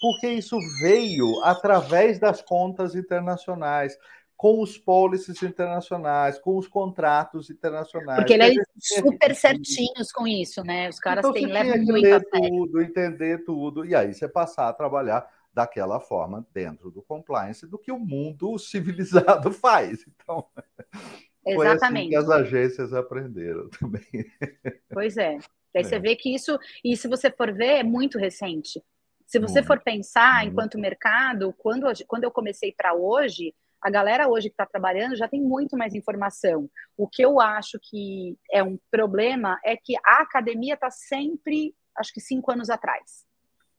porque 0.00 0.28
isso 0.28 0.56
veio 0.80 1.26
através 1.44 2.18
das 2.18 2.40
contas 2.42 2.94
internacionais 2.94 3.96
com 4.40 4.62
os 4.62 4.78
policies 4.78 5.42
internacionais, 5.42 6.38
com 6.38 6.56
os 6.56 6.66
contratos 6.66 7.50
internacionais. 7.50 8.20
Porque 8.20 8.32
eles 8.32 8.56
é 8.56 9.00
super 9.02 9.34
certinhos 9.34 10.10
com 10.10 10.26
isso, 10.26 10.64
né? 10.64 10.88
Os 10.88 10.98
caras 10.98 11.22
então, 11.22 11.34
têm 11.34 11.44
levam 11.44 11.76
muito 11.76 11.92
ler 11.92 12.26
tudo, 12.26 12.80
entender 12.80 13.44
tudo, 13.44 13.84
e 13.84 13.94
aí 13.94 14.14
você 14.14 14.26
passar 14.26 14.70
a 14.70 14.72
trabalhar 14.72 15.30
daquela 15.52 16.00
forma 16.00 16.46
dentro 16.54 16.90
do 16.90 17.02
compliance 17.02 17.66
do 17.66 17.78
que 17.78 17.92
o 17.92 17.98
mundo 17.98 18.56
civilizado 18.58 19.52
faz. 19.52 20.06
Então, 20.08 20.46
foi 21.44 21.68
assim 21.68 22.08
que 22.08 22.16
as 22.16 22.30
agências 22.30 22.94
aprenderam 22.94 23.68
também. 23.78 24.24
Pois 24.90 25.18
é. 25.18 25.36
Daí 25.74 25.82
é. 25.82 25.84
você 25.84 25.98
vê 25.98 26.16
que 26.16 26.34
isso, 26.34 26.58
e 26.82 26.96
se 26.96 27.06
você 27.06 27.30
for 27.30 27.52
ver, 27.52 27.80
é 27.80 27.82
muito 27.82 28.16
recente. 28.16 28.82
Se 29.26 29.38
você 29.38 29.62
for 29.62 29.80
pensar 29.80 30.46
enquanto 30.46 30.78
mercado, 30.78 31.54
quando, 31.58 31.86
quando 32.06 32.24
eu 32.24 32.30
comecei 32.30 32.72
para 32.72 32.94
hoje, 32.94 33.54
a 33.82 33.90
galera 33.90 34.28
hoje 34.28 34.48
que 34.48 34.54
está 34.54 34.66
trabalhando 34.66 35.16
já 35.16 35.26
tem 35.26 35.40
muito 35.40 35.76
mais 35.76 35.94
informação. 35.94 36.68
O 36.96 37.08
que 37.08 37.22
eu 37.22 37.40
acho 37.40 37.78
que 37.82 38.36
é 38.52 38.62
um 38.62 38.78
problema 38.90 39.58
é 39.64 39.76
que 39.76 39.94
a 40.04 40.22
academia 40.22 40.74
está 40.74 40.90
sempre, 40.90 41.74
acho 41.96 42.12
que 42.12 42.20
cinco 42.20 42.52
anos 42.52 42.68
atrás. 42.68 43.24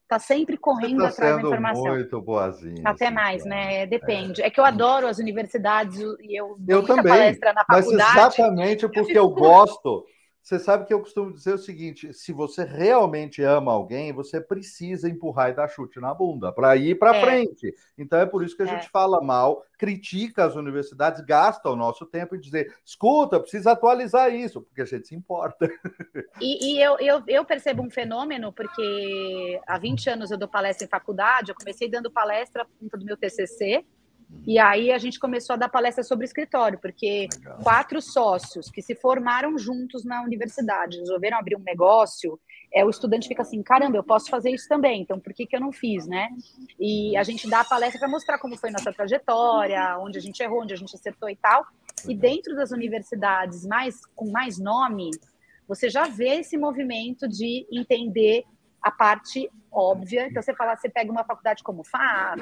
Está 0.03 0.19
sempre 0.19 0.57
correndo 0.57 1.03
tá 1.03 1.07
atrás 1.07 1.35
da 1.37 1.41
informação. 1.41 1.93
Muito 1.93 2.21
boazinha. 2.21 2.81
Até 2.83 3.05
assim, 3.05 3.15
mais, 3.15 3.45
né? 3.45 3.85
Depende. 3.85 4.41
É. 4.41 4.47
é. 4.47 4.49
que 4.49 4.59
eu 4.59 4.65
adoro 4.65 5.07
as 5.07 5.19
universidades 5.19 5.97
e 6.19 6.37
eu 6.37 6.55
dou 6.59 6.79
eu 6.79 6.85
também, 6.85 7.03
palestra 7.03 7.53
na 7.53 7.63
faculdade. 7.63 8.13
Mas 8.13 8.33
exatamente 8.33 8.89
porque 8.89 9.17
eu 9.17 9.29
gosto 9.29 10.05
você 10.41 10.57
sabe 10.57 10.85
que 10.85 10.93
eu 10.93 10.99
costumo 10.99 11.31
dizer 11.31 11.53
o 11.53 11.57
seguinte: 11.57 12.13
se 12.13 12.33
você 12.33 12.63
realmente 12.63 13.43
ama 13.43 13.71
alguém, 13.71 14.11
você 14.11 14.41
precisa 14.41 15.07
empurrar 15.07 15.51
e 15.51 15.53
dar 15.53 15.67
chute 15.67 15.99
na 15.99 16.13
bunda 16.13 16.51
para 16.51 16.75
ir 16.75 16.97
para 16.97 17.15
é. 17.15 17.21
frente. 17.21 17.73
Então 17.97 18.19
é 18.19 18.25
por 18.25 18.43
isso 18.43 18.55
que 18.55 18.63
a 18.63 18.65
é. 18.65 18.69
gente 18.69 18.89
fala 18.89 19.21
mal, 19.21 19.63
critica 19.77 20.45
as 20.45 20.55
universidades, 20.55 21.21
gasta 21.21 21.69
o 21.69 21.75
nosso 21.75 22.05
tempo 22.05 22.35
em 22.35 22.39
dizer: 22.39 22.75
escuta, 22.83 23.39
precisa 23.39 23.73
atualizar 23.73 24.33
isso, 24.33 24.61
porque 24.61 24.81
a 24.81 24.85
gente 24.85 25.07
se 25.07 25.15
importa. 25.15 25.69
E, 26.39 26.73
e 26.73 26.81
eu, 26.81 26.97
eu, 26.99 27.23
eu, 27.27 27.45
percebo 27.45 27.83
um 27.83 27.89
fenômeno, 27.89 28.51
porque 28.51 29.59
há 29.67 29.77
20 29.77 30.09
anos 30.09 30.31
eu 30.31 30.37
dou 30.37 30.47
palestra 30.47 30.85
em 30.85 30.89
faculdade, 30.89 31.51
eu 31.51 31.55
comecei 31.55 31.89
dando 31.89 32.09
palestra 32.09 32.65
do 32.81 33.05
meu 33.05 33.15
TCC. 33.15 33.85
E 34.45 34.57
aí 34.57 34.91
a 34.91 34.97
gente 34.97 35.19
começou 35.19 35.53
a 35.53 35.57
dar 35.57 35.69
palestra 35.69 36.03
sobre 36.03 36.25
escritório, 36.25 36.79
porque 36.79 37.27
Legal. 37.31 37.59
quatro 37.61 38.01
sócios 38.01 38.69
que 38.69 38.81
se 38.81 38.95
formaram 38.95 39.57
juntos 39.57 40.03
na 40.03 40.23
universidade, 40.23 40.97
resolveram 40.97 41.37
abrir 41.37 41.55
um 41.55 41.63
negócio, 41.63 42.39
é, 42.73 42.83
o 42.83 42.89
estudante 42.89 43.27
fica 43.27 43.41
assim, 43.41 43.61
caramba, 43.61 43.97
eu 43.97 44.03
posso 44.03 44.29
fazer 44.29 44.49
isso 44.49 44.67
também, 44.67 45.01
então 45.01 45.19
por 45.19 45.33
que, 45.33 45.45
que 45.45 45.55
eu 45.55 45.59
não 45.59 45.71
fiz, 45.71 46.07
né? 46.07 46.29
E 46.79 47.15
a 47.17 47.23
gente 47.23 47.49
dá 47.49 47.59
a 47.59 47.65
palestra 47.65 47.99
para 47.99 48.09
mostrar 48.09 48.39
como 48.39 48.57
foi 48.57 48.71
nossa 48.71 48.91
trajetória, 48.91 49.97
onde 49.99 50.17
a 50.17 50.21
gente 50.21 50.41
errou, 50.41 50.61
onde 50.61 50.73
a 50.73 50.77
gente 50.77 50.95
acertou 50.95 51.29
e 51.29 51.35
tal. 51.35 51.65
E 52.07 52.15
dentro 52.15 52.55
das 52.55 52.71
universidades 52.71 53.65
mais 53.65 54.05
com 54.15 54.31
mais 54.31 54.57
nome, 54.57 55.11
você 55.67 55.89
já 55.89 56.07
vê 56.07 56.39
esse 56.39 56.57
movimento 56.57 57.27
de 57.27 57.67
entender 57.71 58.45
a 58.81 58.91
parte 58.91 59.49
óbvia. 59.71 60.27
Então, 60.27 60.41
você 60.41 60.53
fala, 60.53 60.75
você 60.75 60.89
pega 60.89 61.11
uma 61.11 61.23
faculdade 61.23 61.63
como 61.63 61.83
FAP, 61.83 62.39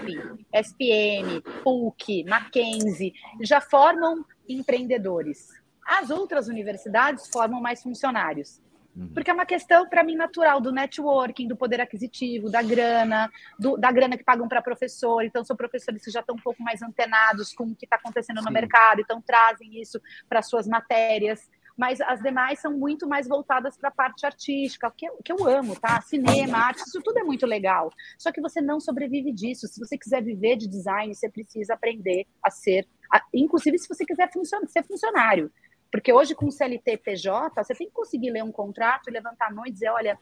SPM, 0.54 1.42
PUC, 1.64 2.24
Mackenzie, 2.24 3.14
já 3.42 3.62
formam 3.62 4.26
empreendedores. 4.48 5.50
As 5.86 6.10
outras 6.10 6.48
universidades 6.48 7.28
formam 7.32 7.62
mais 7.62 7.84
funcionários. 7.84 8.62
Uhum. 8.96 9.10
Porque 9.14 9.30
é 9.30 9.34
uma 9.34 9.46
questão, 9.46 9.88
para 9.88 10.04
mim, 10.04 10.16
natural 10.16 10.60
do 10.60 10.72
networking, 10.72 11.48
do 11.48 11.56
poder 11.56 11.80
aquisitivo, 11.80 12.50
da 12.50 12.62
grana, 12.62 13.32
do, 13.60 13.78
da 13.78 13.92
grana 13.92 14.18
que 14.18 14.24
pagam 14.24 14.48
para 14.48 14.62
professor. 14.62 15.24
Então, 15.24 15.44
são 15.44 15.56
professores 15.56 16.04
que 16.04 16.12
já 16.12 16.20
estão 16.22 16.36
um 16.36 16.42
pouco 16.42 16.62
mais 16.64 16.82
antenados 16.82 17.54
com 17.54 17.66
o 17.66 17.76
que 17.76 17.86
está 17.86 17.96
acontecendo 17.96 18.40
Sim. 18.40 18.46
no 18.46 18.52
mercado, 18.52 19.02
então 19.02 19.22
trazem 19.22 19.80
isso 19.80 20.02
para 20.28 20.42
suas 20.42 20.68
matérias. 20.68 21.50
Mas 21.80 22.02
as 22.02 22.22
demais 22.22 22.60
são 22.60 22.78
muito 22.78 23.08
mais 23.08 23.26
voltadas 23.26 23.78
para 23.78 23.88
a 23.88 23.92
parte 23.92 24.26
artística, 24.26 24.92
que, 24.92 25.10
que 25.24 25.32
eu 25.32 25.48
amo, 25.48 25.80
tá? 25.80 26.02
Cinema, 26.02 26.58
arte, 26.58 26.84
isso 26.86 27.02
tudo 27.02 27.20
é 27.20 27.24
muito 27.24 27.46
legal. 27.46 27.90
Só 28.18 28.34
que 28.34 28.42
você 28.42 28.60
não 28.60 28.82
sobrevive 28.82 29.32
disso. 29.32 29.66
Se 29.66 29.80
você 29.80 29.98
quiser 29.98 30.22
viver 30.22 30.58
de 30.58 30.68
design, 30.68 31.16
você 31.16 31.30
precisa 31.30 31.76
aprender 31.76 32.28
a 32.44 32.52
ser, 32.52 32.86
a, 33.10 33.22
inclusive 33.34 33.80
se 33.80 33.88
você 33.88 34.04
quiser 34.04 34.30
ser 34.68 34.84
funcionário. 34.84 35.50
Porque 35.90 36.12
hoje, 36.12 36.36
com 36.36 36.52
CLT 36.52 36.98
PJ, 36.98 37.64
você 37.64 37.74
tem 37.74 37.88
que 37.88 37.94
conseguir 37.94 38.30
ler 38.30 38.44
um 38.44 38.52
contrato 38.52 39.10
levantar 39.10 39.48
a 39.48 39.54
mão 39.54 39.66
e 39.66 39.72
dizer: 39.72 39.90
olha, 39.90 40.20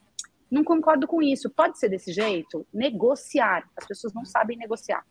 não 0.51 0.63
concordo 0.63 1.07
com 1.07 1.23
isso, 1.23 1.49
pode 1.49 1.79
ser 1.79 1.89
desse 1.89 2.13
jeito? 2.13 2.67
Negociar. 2.71 3.67
As 3.75 3.87
pessoas 3.87 4.13
não 4.13 4.25
sabem 4.25 4.55
negociar. 4.55 5.03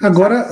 Agora, 0.00 0.50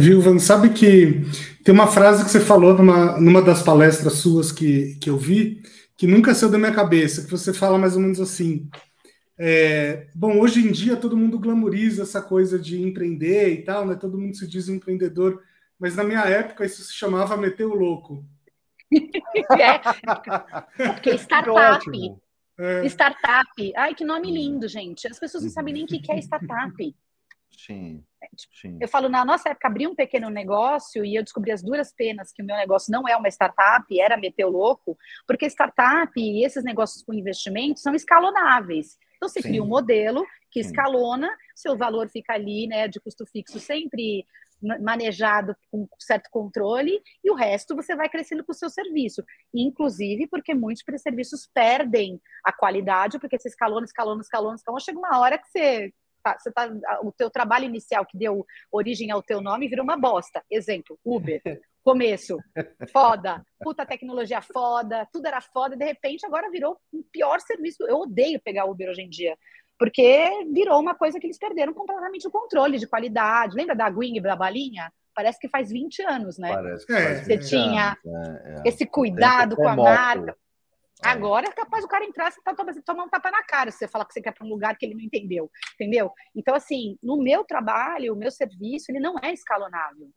Gilvan, 0.00 0.38
sabe 0.38 0.70
que 0.70 1.22
tem 1.64 1.74
uma 1.74 1.86
frase 1.86 2.24
que 2.24 2.30
você 2.30 2.40
falou 2.40 2.74
numa, 2.74 3.20
numa 3.20 3.42
das 3.42 3.62
palestras 3.62 4.14
suas 4.14 4.50
que, 4.50 4.96
que 5.00 5.10
eu 5.10 5.18
vi, 5.18 5.62
que 5.96 6.06
nunca 6.06 6.34
saiu 6.34 6.50
da 6.50 6.58
minha 6.58 6.72
cabeça, 6.72 7.24
que 7.24 7.30
você 7.30 7.52
fala 7.52 7.78
mais 7.78 7.94
ou 7.94 8.00
menos 8.00 8.20
assim. 8.20 8.68
É, 9.38 10.06
bom, 10.14 10.40
hoje 10.40 10.66
em 10.66 10.72
dia 10.72 10.96
todo 10.96 11.16
mundo 11.16 11.38
glamoriza 11.38 12.04
essa 12.04 12.22
coisa 12.22 12.58
de 12.58 12.82
empreender 12.82 13.50
e 13.50 13.62
tal, 13.62 13.86
né? 13.86 13.94
Todo 13.94 14.18
mundo 14.18 14.34
se 14.34 14.46
diz 14.46 14.68
empreendedor, 14.68 15.42
mas 15.78 15.94
na 15.94 16.04
minha 16.04 16.20
época 16.20 16.64
isso 16.64 16.82
se 16.82 16.94
chamava 16.94 17.36
meter 17.36 17.66
o 17.66 17.74
louco 17.74 18.24
é, 19.58 19.78
porque 20.92 21.14
startup. 21.18 21.84
É. 22.58 22.86
Startup. 22.86 23.72
Ai, 23.76 23.94
que 23.94 24.04
nome 24.04 24.30
lindo, 24.30 24.66
gente. 24.68 25.06
As 25.06 25.18
pessoas 25.18 25.44
não 25.44 25.50
sabem 25.50 25.74
nem 25.74 25.84
o 25.84 25.86
que 25.86 26.00
é 26.10 26.18
startup. 26.18 26.94
Sim, 27.50 28.04
é, 28.22 28.26
tipo, 28.36 28.54
sim. 28.54 28.78
Eu 28.80 28.88
falo, 28.88 29.08
na 29.08 29.24
nossa 29.24 29.48
época, 29.48 29.68
abri 29.68 29.86
um 29.86 29.94
pequeno 29.94 30.28
negócio 30.30 31.04
e 31.04 31.14
eu 31.14 31.22
descobri 31.22 31.50
as 31.52 31.62
duras 31.62 31.92
penas 31.92 32.32
que 32.32 32.42
o 32.42 32.46
meu 32.46 32.56
negócio 32.56 32.92
não 32.92 33.08
é 33.08 33.16
uma 33.16 33.28
startup, 33.28 34.00
era 34.00 34.16
meter 34.16 34.44
o 34.44 34.50
louco, 34.50 34.96
porque 35.26 35.46
startup 35.46 36.12
e 36.16 36.44
esses 36.44 36.62
negócios 36.64 37.02
com 37.02 37.14
investimento 37.14 37.80
são 37.80 37.94
escalonáveis. 37.94 38.98
Então, 39.16 39.28
você 39.28 39.40
sim. 39.40 39.48
cria 39.48 39.62
um 39.62 39.66
modelo 39.66 40.24
que 40.50 40.60
escalona, 40.60 41.28
seu 41.54 41.76
valor 41.76 42.08
fica 42.08 42.34
ali, 42.34 42.66
né, 42.66 42.88
de 42.88 43.00
custo 43.00 43.26
fixo 43.26 43.58
sempre 43.58 44.26
manejado 44.80 45.54
com 45.70 45.86
certo 45.98 46.30
controle 46.30 47.02
e 47.22 47.30
o 47.30 47.34
resto 47.34 47.76
você 47.76 47.94
vai 47.94 48.08
crescendo 48.08 48.44
com 48.44 48.52
o 48.52 48.54
seu 48.54 48.70
serviço. 48.70 49.22
Inclusive 49.54 50.26
porque 50.28 50.54
muitos 50.54 50.82
serviços 51.02 51.48
perdem 51.52 52.20
a 52.44 52.52
qualidade, 52.52 53.18
porque 53.18 53.38
você 53.38 53.48
escalona, 53.48 53.84
escalona, 53.84 54.22
escalona, 54.22 54.56
escalona, 54.56 54.80
chega 54.80 54.98
uma 54.98 55.18
hora 55.18 55.38
que 55.38 55.46
você 55.48 55.92
tá, 56.26 56.38
você 56.38 56.50
tá, 56.50 56.68
o 57.02 57.12
teu 57.12 57.30
trabalho 57.30 57.64
inicial 57.64 58.04
que 58.04 58.18
deu 58.18 58.44
origem 58.72 59.10
ao 59.10 59.22
teu 59.22 59.40
nome 59.40 59.68
vira 59.68 59.82
uma 59.82 59.96
bosta. 59.96 60.42
Exemplo, 60.50 60.98
Uber. 61.04 61.40
Começo, 61.84 62.36
foda, 62.92 63.40
puta 63.60 63.86
tecnologia 63.86 64.42
foda, 64.42 65.06
tudo 65.12 65.26
era 65.26 65.40
foda, 65.40 65.76
de 65.76 65.84
repente 65.84 66.26
agora 66.26 66.50
virou 66.50 66.76
um 66.92 67.00
pior 67.12 67.38
serviço. 67.38 67.84
Eu 67.84 67.98
odeio 67.98 68.40
pegar 68.42 68.64
Uber 68.64 68.90
hoje 68.90 69.02
em 69.02 69.08
dia, 69.08 69.38
porque 69.78 70.28
virou 70.52 70.80
uma 70.80 70.96
coisa 70.96 71.20
que 71.20 71.28
eles 71.28 71.38
perderam 71.38 71.72
completamente 71.72 72.26
o 72.26 72.30
controle 72.30 72.76
de 72.76 72.88
qualidade. 72.88 73.54
Lembra 73.54 73.76
da 73.76 73.88
Gwing 73.88 74.20
da 74.20 74.34
balinha? 74.34 74.92
Parece 75.14 75.38
que 75.38 75.48
faz 75.48 75.70
20 75.70 76.02
anos, 76.02 76.38
né? 76.38 76.52
Parece 76.52 76.84
que 76.84 76.92
faz 76.92 77.24
Você 77.24 77.38
tinha 77.38 77.96
é, 78.04 78.10
é. 78.10 78.68
esse 78.68 78.84
cuidado 78.84 79.54
com 79.54 79.68
a 79.68 79.76
marca. 79.76 80.36
É. 81.04 81.08
Agora 81.08 81.46
é 81.46 81.52
capaz 81.52 81.84
o 81.84 81.88
cara 81.88 82.04
entrar 82.04 82.32
e 82.32 82.42
tá, 82.42 82.54
tomar 82.84 83.04
um 83.04 83.08
tapa 83.08 83.30
na 83.30 83.42
cara 83.42 83.70
se 83.70 83.78
você 83.78 83.88
falar 83.88 84.06
que 84.06 84.14
você 84.14 84.22
quer 84.22 84.32
para 84.32 84.46
um 84.46 84.48
lugar 84.48 84.76
que 84.76 84.86
ele 84.86 84.94
não 84.94 85.02
entendeu, 85.02 85.50
entendeu? 85.74 86.10
Então, 86.34 86.54
assim, 86.54 86.98
no 87.02 87.22
meu 87.22 87.44
trabalho, 87.44 88.14
o 88.14 88.16
meu 88.16 88.30
serviço, 88.30 88.90
ele 88.90 89.00
não 89.00 89.16
é 89.22 89.32
escalonável 89.32 90.10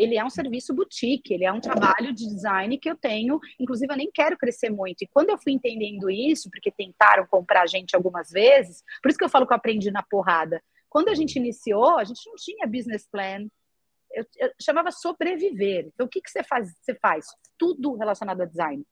ele 0.00 0.16
é 0.16 0.24
um 0.24 0.30
serviço 0.30 0.74
boutique, 0.74 1.34
ele 1.34 1.44
é 1.44 1.52
um 1.52 1.60
trabalho 1.60 2.14
de 2.14 2.26
design 2.26 2.78
que 2.78 2.88
eu 2.88 2.96
tenho, 2.96 3.38
inclusive 3.58 3.92
eu 3.92 3.96
nem 3.96 4.10
quero 4.10 4.36
crescer 4.36 4.70
muito. 4.70 5.02
E 5.02 5.06
quando 5.06 5.28
eu 5.28 5.38
fui 5.38 5.52
entendendo 5.52 6.08
isso, 6.10 6.48
porque 6.50 6.70
tentaram 6.70 7.26
comprar 7.26 7.62
a 7.62 7.66
gente 7.66 7.94
algumas 7.94 8.30
vezes, 8.30 8.82
por 9.02 9.10
isso 9.10 9.18
que 9.18 9.24
eu 9.24 9.28
falo 9.28 9.46
que 9.46 9.52
eu 9.52 9.56
aprendi 9.56 9.90
na 9.90 10.02
porrada. 10.02 10.62
Quando 10.88 11.08
a 11.10 11.14
gente 11.14 11.36
iniciou, 11.36 11.98
a 11.98 12.04
gente 12.04 12.26
não 12.26 12.34
tinha 12.34 12.66
business 12.66 13.06
plan, 13.10 13.46
eu, 14.12 14.24
eu 14.38 14.50
chamava 14.60 14.90
sobreviver. 14.90 15.90
Então, 15.92 16.06
o 16.06 16.08
que, 16.08 16.20
que 16.20 16.30
você 16.30 16.42
faz? 16.42 16.72
Você 16.80 16.94
faz 16.94 17.26
tudo 17.58 17.94
relacionado 17.96 18.40
a 18.40 18.46
design. 18.46 18.82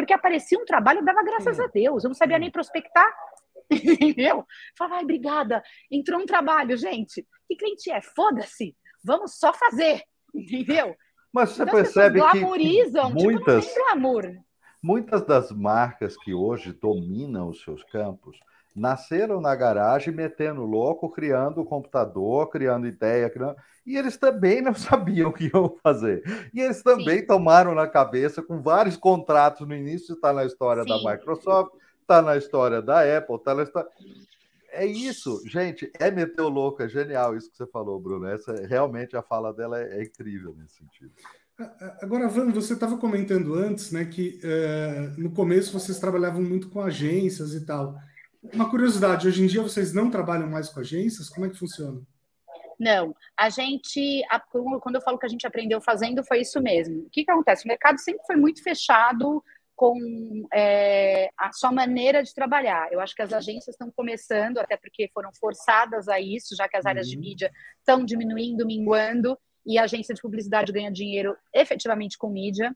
Porque 0.00 0.14
aparecia 0.14 0.58
um 0.58 0.64
trabalho, 0.64 1.00
eu 1.00 1.04
dava 1.04 1.22
graças 1.22 1.60
a 1.60 1.66
Deus. 1.66 2.04
Eu 2.04 2.08
não 2.08 2.14
sabia 2.14 2.38
nem 2.38 2.50
prospectar. 2.50 3.06
Entendeu? 3.70 4.46
Falava, 4.76 4.96
ai, 4.96 5.04
obrigada. 5.04 5.62
Entrou 5.90 6.20
um 6.20 6.26
trabalho, 6.26 6.76
gente. 6.76 7.26
Que 7.46 7.56
cliente 7.56 7.90
é? 7.90 8.00
Foda-se. 8.00 8.74
Vamos 9.04 9.38
só 9.38 9.52
fazer. 9.52 10.02
Entendeu? 10.34 10.96
Mas 11.32 11.50
você 11.50 11.62
então, 11.62 11.74
percebe 11.74 12.20
que, 12.20 12.30
glamorizam, 12.30 13.14
que 13.14 13.22
muitas, 13.22 13.66
tipo, 13.66 13.84
glamour. 13.84 14.34
muitas 14.82 15.22
das 15.24 15.52
marcas 15.52 16.16
que 16.16 16.34
hoje 16.34 16.72
dominam 16.72 17.48
os 17.48 17.62
seus 17.62 17.84
campos 17.84 18.38
nasceram 18.74 19.40
na 19.40 19.54
garagem 19.54 20.14
metendo 20.14 20.62
louco, 20.62 21.10
criando 21.10 21.64
computador, 21.64 22.48
criando 22.48 22.86
ideia, 22.86 23.28
criando... 23.28 23.56
e 23.84 23.96
eles 23.96 24.16
também 24.16 24.62
não 24.62 24.74
sabiam 24.74 25.30
o 25.30 25.32
que 25.32 25.50
iam 25.52 25.76
fazer. 25.82 26.22
E 26.54 26.60
eles 26.60 26.82
também 26.82 27.20
Sim. 27.20 27.26
tomaram 27.26 27.74
na 27.74 27.86
cabeça 27.86 28.42
com 28.42 28.60
vários 28.60 28.96
contratos 28.96 29.66
no 29.66 29.74
início, 29.74 30.14
está 30.14 30.32
na 30.32 30.44
história 30.44 30.82
Sim. 30.82 30.88
da 30.88 31.12
Microsoft, 31.12 31.72
está 32.00 32.22
na 32.22 32.36
história 32.36 32.80
da 32.80 33.00
Apple, 33.16 33.36
está 33.36 33.54
na 33.54 33.62
história 33.62 33.90
é 34.72 34.86
isso, 34.86 35.42
gente. 35.46 35.90
É 35.98 36.10
meter 36.10 36.42
o 36.42 36.48
louco, 36.48 36.82
é 36.82 36.88
genial 36.88 37.36
isso 37.36 37.50
que 37.50 37.56
você 37.56 37.66
falou, 37.66 38.00
Bruno. 38.00 38.26
Essa, 38.26 38.54
realmente 38.66 39.16
a 39.16 39.22
fala 39.22 39.52
dela 39.52 39.80
é, 39.80 39.98
é 39.98 40.02
incrível 40.02 40.54
nesse 40.56 40.76
sentido. 40.76 41.12
Agora, 42.00 42.26
Van, 42.28 42.50
você 42.50 42.72
estava 42.72 42.96
comentando 42.96 43.54
antes, 43.54 43.92
né, 43.92 44.06
que 44.06 44.40
uh, 44.42 45.20
no 45.20 45.30
começo 45.30 45.78
vocês 45.78 45.98
trabalhavam 45.98 46.40
muito 46.40 46.70
com 46.70 46.80
agências 46.80 47.52
e 47.52 47.66
tal. 47.66 47.98
Uma 48.42 48.70
curiosidade, 48.70 49.28
hoje 49.28 49.42
em 49.42 49.46
dia 49.46 49.62
vocês 49.62 49.92
não 49.92 50.10
trabalham 50.10 50.48
mais 50.48 50.68
com 50.68 50.80
agências? 50.80 51.28
Como 51.28 51.46
é 51.46 51.50
que 51.50 51.58
funciona? 51.58 52.00
Não, 52.78 53.14
a 53.38 53.50
gente, 53.50 54.22
quando 54.80 54.94
eu 54.94 55.02
falo 55.02 55.18
que 55.18 55.26
a 55.26 55.28
gente 55.28 55.46
aprendeu 55.46 55.82
fazendo, 55.82 56.24
foi 56.24 56.40
isso 56.40 56.62
mesmo. 56.62 57.00
O 57.00 57.10
que, 57.10 57.24
que 57.24 57.30
acontece? 57.30 57.66
O 57.66 57.68
mercado 57.68 57.98
sempre 57.98 58.24
foi 58.26 58.36
muito 58.36 58.62
fechado 58.62 59.44
com 59.76 59.98
é, 60.52 61.30
a 61.38 61.52
sua 61.52 61.70
maneira 61.70 62.22
de 62.22 62.34
trabalhar. 62.34 62.90
Eu 62.90 63.00
acho 63.00 63.14
que 63.14 63.22
as 63.22 63.32
agências 63.32 63.74
estão 63.74 63.90
começando, 63.90 64.58
até 64.58 64.78
porque 64.78 65.10
foram 65.12 65.30
forçadas 65.38 66.08
a 66.08 66.18
isso, 66.18 66.56
já 66.56 66.68
que 66.68 66.76
as 66.76 66.86
áreas 66.86 67.06
uhum. 67.06 67.12
de 67.12 67.18
mídia 67.18 67.52
estão 67.78 68.04
diminuindo, 68.04 68.66
minguando, 68.66 69.38
e 69.66 69.78
a 69.78 69.84
agência 69.84 70.14
de 70.14 70.20
publicidade 70.22 70.72
ganha 70.72 70.90
dinheiro 70.90 71.36
efetivamente 71.54 72.16
com 72.16 72.30
mídia. 72.30 72.74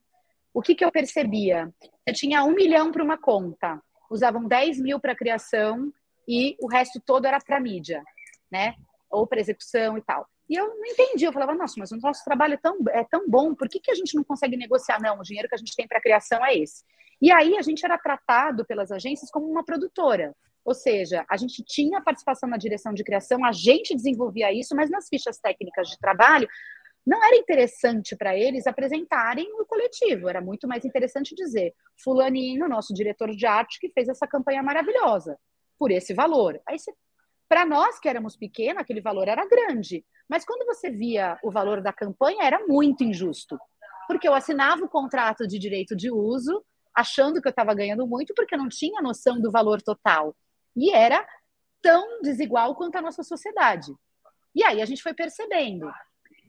O 0.53 0.61
que, 0.61 0.75
que 0.75 0.85
eu 0.85 0.93
percebia? 0.93 1.73
Eu 2.07 2.15
tinha 2.15 2.45
um 2.45 2.55
milhão 2.55 2.93
para 2.93 3.03
uma 3.03 3.19
conta, 3.19 3.81
usavam 4.15 4.45
10 4.45 4.81
mil 4.81 5.01
para 5.01 5.15
criação 5.15 5.93
e 6.27 6.57
o 6.61 6.69
resto 6.69 7.01
todo 7.05 7.27
era 7.27 7.39
para 7.41 7.61
mídia, 7.61 8.03
né? 8.51 8.75
Ou 9.11 9.27
para 9.27 9.41
execução 9.41 9.99
e 9.99 10.03
tal. 10.03 10.27
E 10.49 10.55
eu 10.55 10.69
não 10.69 10.87
entendi, 10.87 11.25
eu 11.25 11.33
falava, 11.33 11.55
nossa, 11.55 11.75
mas 11.79 11.91
o 11.91 11.97
nosso 11.97 12.25
trabalho 12.25 12.55
é 12.55 12.59
tão, 12.59 12.79
é 12.91 13.05
tão 13.05 13.29
bom, 13.29 13.55
por 13.55 13.69
que, 13.69 13.81
que 13.81 13.91
a 13.91 13.95
gente 13.95 14.15
não 14.15 14.23
consegue 14.23 14.57
negociar? 14.57 15.01
Não, 15.01 15.19
o 15.19 15.23
dinheiro 15.23 15.49
que 15.49 15.55
a 15.55 15.59
gente 15.59 15.75
tem 15.75 15.89
para 15.89 16.01
criação 16.01 16.45
é 16.45 16.57
esse. 16.57 16.85
E 17.21 17.33
aí 17.33 17.57
a 17.57 17.63
gente 17.63 17.85
era 17.85 17.99
tratado 17.99 18.65
pelas 18.65 18.93
agências 18.93 19.31
como 19.31 19.51
uma 19.51 19.65
produtora. 19.65 20.35
Ou 20.65 20.75
seja, 20.75 21.25
a 21.29 21.37
gente 21.37 21.63
tinha 21.63 22.01
participação 22.01 22.49
na 22.49 22.57
direção 22.57 22.95
de 22.95 23.05
criação, 23.05 23.45
a 23.45 23.53
gente 23.53 23.95
desenvolvia 23.95 24.53
isso, 24.53 24.75
mas 24.75 24.91
nas 24.91 25.09
fichas 25.09 25.39
técnicas 25.39 25.89
de 25.89 25.99
trabalho 25.99 26.49
não 27.07 27.23
era 27.23 27.37
interessante 27.37 28.17
para 28.17 28.37
eles 28.37 28.67
apresentarem 28.67 29.47
o 29.61 29.67
coletivo, 29.67 30.29
era 30.29 30.41
muito 30.41 30.67
mais 30.67 30.85
interessante 30.85 31.35
dizer 31.35 31.75
fulaninho, 32.03 32.69
nosso 32.69 32.95
diretor 32.95 33.31
de 33.31 33.47
arte, 33.47 33.79
que 33.79 33.91
fez 33.91 34.09
essa 34.09 34.27
campanha 34.27 34.63
maravilhosa, 34.63 35.39
por 35.79 35.91
esse 35.91 36.15
valor. 36.15 36.61
Aí 36.67 36.77
para 37.49 37.67
nós 37.67 38.01
que 38.01 38.09
éramos 38.09 38.37
pequenos, 38.37 38.81
aquele 38.81 39.03
valor 39.03 39.29
era 39.29 39.47
grande, 39.47 40.05
mas 40.29 40.45
quando 40.45 40.65
você 40.65 40.91
via 40.91 41.39
o 41.43 41.51
valor 41.51 41.83
da 41.83 41.93
campanha, 41.93 42.43
era 42.43 42.67
muito 42.67 43.05
injusto, 43.05 43.59
porque 44.09 44.27
eu 44.27 44.35
assinava 44.35 44.85
o 44.85 44.89
contrato 44.89 45.47
de 45.47 45.59
direito 45.59 45.95
de 45.95 46.11
uso, 46.11 46.65
achando 46.95 47.41
que 47.43 47.49
eu 47.49 47.51
estava 47.51 47.75
ganhando 47.75 48.07
muito 48.07 48.33
porque 48.35 48.55
eu 48.55 48.59
não 48.59 48.69
tinha 48.69 49.03
noção 49.03 49.41
do 49.41 49.51
valor 49.51 49.83
total. 49.83 50.35
E 50.77 50.91
era 50.91 51.27
tão 51.83 52.23
desigual 52.23 52.75
quanto 52.75 52.97
a 52.97 53.03
nossa 53.03 53.23
sociedade. 53.23 53.93
E 54.55 54.65
aí 54.65 54.81
a 54.81 54.87
gente 54.87 55.03
foi 55.03 55.13
percebendo. 55.13 55.87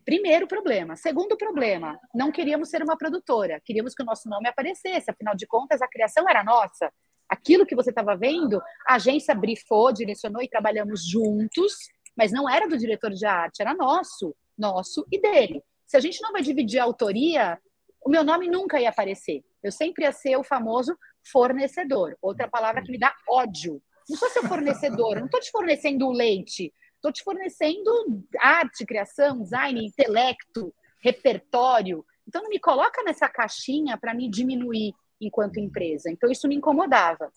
Primeiro 0.05 0.47
problema. 0.47 0.95
Segundo 0.95 1.35
problema, 1.35 1.99
não 2.13 2.31
queríamos 2.31 2.69
ser 2.69 2.83
uma 2.83 2.95
produtora, 2.95 3.59
queríamos 3.65 3.95
que 3.95 4.03
o 4.03 4.05
nosso 4.05 4.29
nome 4.29 4.47
aparecesse, 4.47 5.09
afinal 5.09 5.35
de 5.35 5.47
contas, 5.47 5.81
a 5.81 5.87
criação 5.87 6.29
era 6.29 6.43
nossa. 6.43 6.93
Aquilo 7.27 7.65
que 7.65 7.75
você 7.75 7.89
estava 7.89 8.15
vendo, 8.15 8.61
a 8.87 8.95
agência 8.95 9.33
brifou, 9.33 9.91
direcionou 9.91 10.43
e 10.43 10.47
trabalhamos 10.47 11.03
juntos, 11.03 11.73
mas 12.15 12.31
não 12.31 12.47
era 12.47 12.67
do 12.67 12.77
diretor 12.77 13.09
de 13.09 13.25
arte, 13.25 13.61
era 13.61 13.73
nosso, 13.73 14.35
nosso 14.55 15.07
e 15.11 15.19
dele. 15.19 15.63
Se 15.87 15.97
a 15.97 15.99
gente 15.99 16.21
não 16.21 16.31
vai 16.31 16.43
dividir 16.43 16.79
a 16.79 16.83
autoria, 16.83 17.59
o 18.05 18.09
meu 18.09 18.23
nome 18.23 18.47
nunca 18.47 18.79
ia 18.79 18.89
aparecer. 18.89 19.43
Eu 19.63 19.71
sempre 19.71 20.03
ia 20.03 20.11
ser 20.11 20.37
o 20.37 20.43
famoso 20.43 20.95
fornecedor. 21.31 22.15
Outra 22.21 22.47
palavra 22.47 22.83
que 22.83 22.91
me 22.91 22.99
dá 22.99 23.11
ódio. 23.27 23.81
Não 24.07 24.15
sou 24.15 24.29
seu 24.29 24.43
fornecedor, 24.43 25.15
não 25.15 25.25
estou 25.25 25.39
te 25.39 25.49
fornecendo 25.49 26.11
leite, 26.11 26.71
estou 26.95 27.11
te 27.11 27.23
fornecendo 27.23 27.91
arte, 28.39 28.85
criação, 28.85 29.41
design, 29.41 29.85
intelecto, 29.85 30.73
repertório. 31.01 32.05
Então 32.27 32.43
não 32.43 32.49
me 32.49 32.59
coloca 32.59 33.03
nessa 33.03 33.29
caixinha 33.29 33.97
para 33.97 34.13
me 34.13 34.29
diminuir 34.29 34.93
enquanto 35.21 35.59
empresa. 35.59 36.09
Então 36.09 36.29
isso 36.29 36.47
me 36.47 36.55
incomodava. 36.55 37.31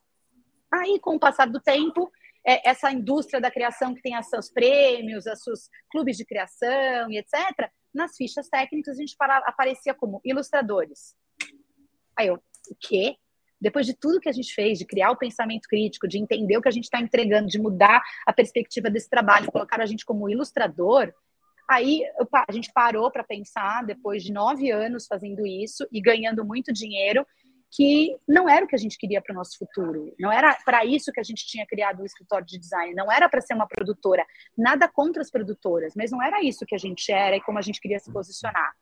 Aí, 0.72 0.98
com 1.00 1.16
o 1.16 1.20
passar 1.20 1.46
do 1.46 1.60
tempo, 1.60 2.10
é, 2.46 2.68
essa 2.68 2.90
indústria 2.90 3.40
da 3.40 3.50
criação 3.50 3.94
que 3.94 4.02
tem 4.02 4.18
os 4.18 4.26
seus 4.28 4.50
prêmios, 4.50 5.26
os 5.26 5.42
seus 5.42 5.68
clubes 5.90 6.16
de 6.16 6.24
criação 6.24 7.10
e 7.10 7.18
etc., 7.18 7.70
nas 7.92 8.16
fichas 8.16 8.48
técnicas 8.48 8.96
a 8.96 9.00
gente 9.00 9.16
aparecia 9.18 9.94
como 9.94 10.20
ilustradores. 10.24 11.16
Aí 12.16 12.26
eu, 12.26 12.34
o 12.34 12.76
quê? 12.78 13.16
Depois 13.60 13.86
de 13.86 13.94
tudo 13.94 14.20
que 14.20 14.28
a 14.28 14.32
gente 14.32 14.54
fez, 14.54 14.78
de 14.78 14.86
criar 14.86 15.10
o 15.10 15.16
pensamento 15.16 15.68
crítico, 15.68 16.06
de 16.06 16.18
entender 16.18 16.56
o 16.56 16.62
que 16.62 16.68
a 16.68 16.72
gente 16.72 16.84
está 16.84 17.00
entregando, 17.00 17.48
de 17.48 17.58
mudar 17.58 18.02
a 18.26 18.32
perspectiva 18.32 18.88
desse 18.90 19.10
trabalho, 19.10 19.50
colocar 19.50 19.80
a 19.80 19.86
gente 19.86 20.04
como 20.04 20.28
ilustrador, 20.28 21.12
aí 21.68 22.02
a 22.48 22.52
gente 22.52 22.70
parou 22.72 23.10
para 23.10 23.24
pensar, 23.24 23.84
depois 23.84 24.22
de 24.22 24.32
nove 24.32 24.70
anos 24.70 25.06
fazendo 25.06 25.46
isso 25.46 25.86
e 25.92 26.00
ganhando 26.00 26.44
muito 26.44 26.72
dinheiro, 26.72 27.26
que 27.70 28.16
não 28.26 28.48
era 28.48 28.64
o 28.64 28.68
que 28.68 28.74
a 28.74 28.78
gente 28.78 28.96
queria 28.96 29.20
para 29.20 29.32
o 29.32 29.36
nosso 29.36 29.58
futuro. 29.58 30.14
Não 30.18 30.32
era 30.32 30.56
para 30.64 30.84
isso 30.84 31.12
que 31.12 31.20
a 31.20 31.22
gente 31.22 31.46
tinha 31.46 31.66
criado 31.66 32.00
o 32.00 32.06
escritório 32.06 32.46
de 32.46 32.58
design. 32.58 32.94
Não 32.94 33.12
era 33.12 33.28
para 33.28 33.40
ser 33.40 33.54
uma 33.54 33.66
produtora. 33.66 34.24
Nada 34.56 34.88
contra 34.88 35.20
as 35.20 35.30
produtoras, 35.30 35.92
mas 35.94 36.10
não 36.10 36.22
era 36.22 36.42
isso 36.42 36.64
que 36.64 36.74
a 36.74 36.78
gente 36.78 37.12
era 37.12 37.36
e 37.36 37.40
como 37.42 37.58
a 37.58 37.62
gente 37.62 37.80
queria 37.80 37.98
se 37.98 38.10
posicionar. 38.10 38.72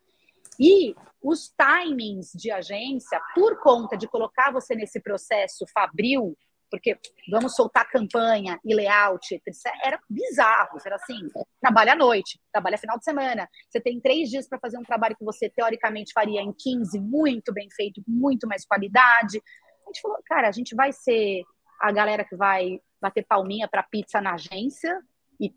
E 0.58 0.94
os 1.22 1.52
timings 1.56 2.32
de 2.34 2.50
agência, 2.50 3.20
por 3.34 3.60
conta 3.60 3.96
de 3.96 4.06
colocar 4.06 4.52
você 4.52 4.74
nesse 4.74 5.00
processo 5.00 5.64
fabril, 5.74 6.36
porque 6.70 6.98
vamos 7.30 7.54
soltar 7.54 7.88
campanha 7.88 8.58
e 8.64 8.74
layout, 8.74 9.40
era 9.82 10.00
bizarro, 10.08 10.78
era 10.84 10.96
assim, 10.96 11.20
trabalha 11.60 11.92
à 11.92 11.96
noite, 11.96 12.40
trabalha 12.52 12.78
final 12.78 12.98
de 12.98 13.04
semana, 13.04 13.48
você 13.68 13.80
tem 13.80 14.00
três 14.00 14.28
dias 14.28 14.48
para 14.48 14.58
fazer 14.58 14.78
um 14.78 14.82
trabalho 14.82 15.16
que 15.16 15.24
você 15.24 15.48
teoricamente 15.48 16.12
faria 16.12 16.40
em 16.40 16.52
15, 16.52 16.98
muito 17.00 17.52
bem 17.52 17.68
feito, 17.70 18.02
muito 18.06 18.48
mais 18.48 18.66
qualidade. 18.66 19.40
A 19.84 19.86
gente 19.86 20.00
falou, 20.00 20.18
cara, 20.26 20.48
a 20.48 20.52
gente 20.52 20.74
vai 20.74 20.92
ser 20.92 21.42
a 21.80 21.92
galera 21.92 22.24
que 22.24 22.36
vai 22.36 22.80
bater 23.00 23.24
palminha 23.24 23.68
para 23.68 23.82
pizza 23.82 24.20
na 24.20 24.34
agência 24.34 25.00
e, 25.40 25.52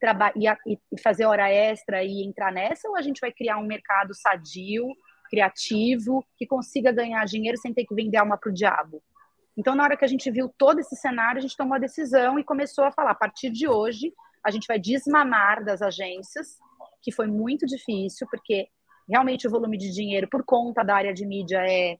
e, 0.65 0.79
e 0.91 1.01
fazer 1.01 1.25
hora 1.25 1.49
extra 1.49 2.03
e 2.03 2.23
entrar 2.23 2.51
nessa, 2.51 2.87
ou 2.89 2.95
a 2.95 3.01
gente 3.01 3.19
vai 3.21 3.31
criar 3.31 3.57
um 3.57 3.65
mercado 3.65 4.13
sadio, 4.13 4.87
criativo, 5.29 6.25
que 6.37 6.45
consiga 6.45 6.91
ganhar 6.91 7.23
dinheiro 7.25 7.57
sem 7.57 7.73
ter 7.73 7.85
que 7.85 7.95
vender 7.95 8.17
alma 8.17 8.37
para 8.37 8.49
o 8.49 8.53
diabo? 8.53 9.01
Então, 9.57 9.75
na 9.75 9.83
hora 9.83 9.97
que 9.97 10.05
a 10.05 10.07
gente 10.07 10.31
viu 10.31 10.49
todo 10.57 10.79
esse 10.79 10.95
cenário, 10.95 11.39
a 11.39 11.41
gente 11.41 11.57
tomou 11.57 11.75
a 11.75 11.79
decisão 11.79 12.39
e 12.39 12.43
começou 12.43 12.85
a 12.85 12.91
falar: 12.91 13.11
a 13.11 13.15
partir 13.15 13.49
de 13.49 13.67
hoje, 13.67 14.13
a 14.43 14.51
gente 14.51 14.65
vai 14.67 14.79
desmamar 14.79 15.63
das 15.63 15.81
agências, 15.81 16.57
que 17.01 17.11
foi 17.11 17.27
muito 17.27 17.65
difícil, 17.65 18.27
porque 18.31 18.67
realmente 19.07 19.47
o 19.47 19.51
volume 19.51 19.77
de 19.77 19.91
dinheiro 19.91 20.27
por 20.29 20.43
conta 20.43 20.83
da 20.83 20.95
área 20.95 21.13
de 21.13 21.25
mídia 21.25 21.63
é. 21.67 21.97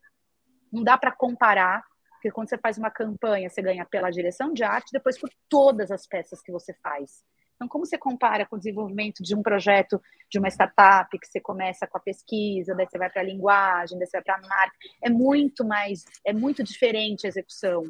Não 0.71 0.83
dá 0.83 0.95
para 0.99 1.11
comparar, 1.11 1.83
porque 2.13 2.29
quando 2.29 2.47
você 2.47 2.57
faz 2.57 2.77
uma 2.77 2.91
campanha, 2.91 3.49
você 3.49 3.61
ganha 3.61 3.85
pela 3.85 4.11
direção 4.11 4.53
de 4.53 4.63
arte, 4.63 4.91
depois 4.93 5.17
por 5.17 5.29
todas 5.49 5.89
as 5.89 6.05
peças 6.05 6.41
que 6.41 6.51
você 6.51 6.73
faz. 6.75 7.23
Então, 7.59 7.67
como 7.67 7.85
você 7.85 7.97
compara 7.97 8.45
com 8.45 8.55
o 8.55 8.57
desenvolvimento 8.57 9.21
de 9.21 9.35
um 9.35 9.43
projeto 9.43 10.01
de 10.29 10.39
uma 10.39 10.47
startup, 10.47 11.19
que 11.19 11.27
você 11.27 11.41
começa 11.41 11.85
com 11.85 11.97
a 11.97 12.01
pesquisa, 12.01 12.73
daí 12.73 12.87
você 12.89 12.97
vai 12.97 13.09
para 13.09 13.21
a 13.21 13.25
linguagem, 13.25 13.99
daí 13.99 14.07
você 14.07 14.15
vai 14.15 14.23
para 14.23 14.35
a 14.35 14.47
marca, 14.47 14.77
é 15.03 15.09
muito 15.09 15.65
mais, 15.65 16.05
é 16.23 16.31
muito 16.31 16.63
diferente 16.63 17.25
a 17.25 17.27
execução. 17.27 17.83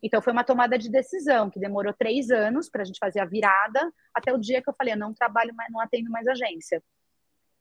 Então, 0.00 0.22
foi 0.22 0.32
uma 0.32 0.44
tomada 0.44 0.78
de 0.78 0.88
decisão 0.88 1.50
que 1.50 1.58
demorou 1.58 1.92
três 1.92 2.30
anos 2.30 2.70
para 2.70 2.82
a 2.82 2.84
gente 2.84 3.00
fazer 3.00 3.18
a 3.18 3.24
virada, 3.24 3.92
até 4.14 4.32
o 4.32 4.38
dia 4.38 4.62
que 4.62 4.70
eu 4.70 4.74
falei, 4.78 4.94
eu 4.94 4.98
não 4.98 5.12
trabalho 5.12 5.52
mais, 5.56 5.72
não 5.72 5.80
atendo 5.80 6.08
mais 6.08 6.28
agência. 6.28 6.80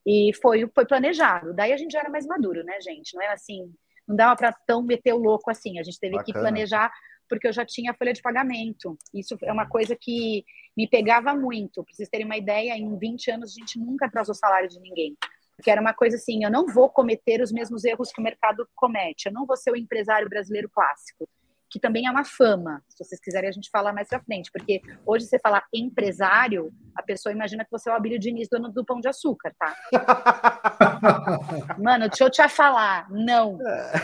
E 0.05 0.33
foi, 0.39 0.69
foi 0.69 0.85
planejado. 0.85 1.51
Daí 1.51 1.73
a 1.73 1.77
gente 1.77 1.93
já 1.93 2.01
era 2.01 2.09
mais 2.11 2.27
maduro, 2.27 2.63
né, 2.63 2.79
gente? 2.79 3.15
Não 3.15 3.23
é 3.23 3.33
assim, 3.33 3.73
não 4.07 4.15
dava 4.15 4.35
para 4.35 4.53
tão 4.53 4.83
meter 4.83 5.13
o 5.13 5.17
louco 5.17 5.49
assim. 5.49 5.79
A 5.79 5.83
gente 5.83 5.99
teve 5.99 6.15
Bacana. 6.15 6.25
que 6.25 6.39
planejar 6.39 6.93
porque 7.29 7.47
eu 7.47 7.53
já 7.53 7.65
tinha 7.65 7.93
folha 7.93 8.13
de 8.13 8.21
pagamento. 8.21 8.97
Isso 9.13 9.37
é 9.43 9.51
uma 9.51 9.67
coisa 9.67 9.95
que 9.99 10.43
me 10.75 10.87
pegava 10.87 11.33
muito. 11.33 11.83
Para 11.83 11.93
vocês 11.93 12.09
terem 12.09 12.25
uma 12.25 12.37
ideia, 12.37 12.77
em 12.77 12.97
20 12.97 13.31
anos 13.31 13.51
a 13.51 13.59
gente 13.59 13.79
nunca 13.79 14.05
atrasou 14.05 14.33
o 14.33 14.37
salário 14.37 14.69
de 14.69 14.79
ninguém. 14.79 15.15
Porque 15.55 15.71
era 15.71 15.79
uma 15.79 15.93
coisa 15.93 16.17
assim, 16.17 16.43
eu 16.43 16.51
não 16.51 16.65
vou 16.67 16.89
cometer 16.89 17.41
os 17.41 17.51
mesmos 17.51 17.85
erros 17.85 18.11
que 18.11 18.19
o 18.19 18.23
mercado 18.23 18.67
comete. 18.75 19.27
Eu 19.27 19.33
não 19.33 19.45
vou 19.45 19.55
ser 19.55 19.71
o 19.71 19.75
empresário 19.75 20.27
brasileiro 20.27 20.69
clássico, 20.69 21.29
que 21.69 21.79
também 21.79 22.07
é 22.07 22.11
uma 22.11 22.25
fama. 22.25 22.83
Se 22.89 23.03
vocês 23.03 23.21
quiserem, 23.21 23.49
a 23.49 23.53
gente 23.53 23.69
falar 23.69 23.93
mais 23.93 24.09
pra 24.09 24.19
frente. 24.19 24.51
Porque 24.51 24.81
hoje 25.05 25.25
você 25.25 25.39
falar 25.39 25.65
empresário, 25.73 26.73
a 26.93 27.01
pessoa 27.01 27.31
imagina 27.31 27.63
que 27.63 27.71
você 27.71 27.89
é 27.89 27.93
o 27.93 27.95
Abílio 27.95 28.19
Diniz, 28.19 28.49
dono 28.49 28.69
do 28.69 28.83
Pão 28.83 28.99
de 28.99 29.07
Açúcar, 29.07 29.55
tá? 29.57 29.73
Mano, 31.81 32.09
deixa 32.09 32.25
eu 32.25 32.29
te 32.29 32.47
falar. 32.49 33.09
Não. 33.09 33.57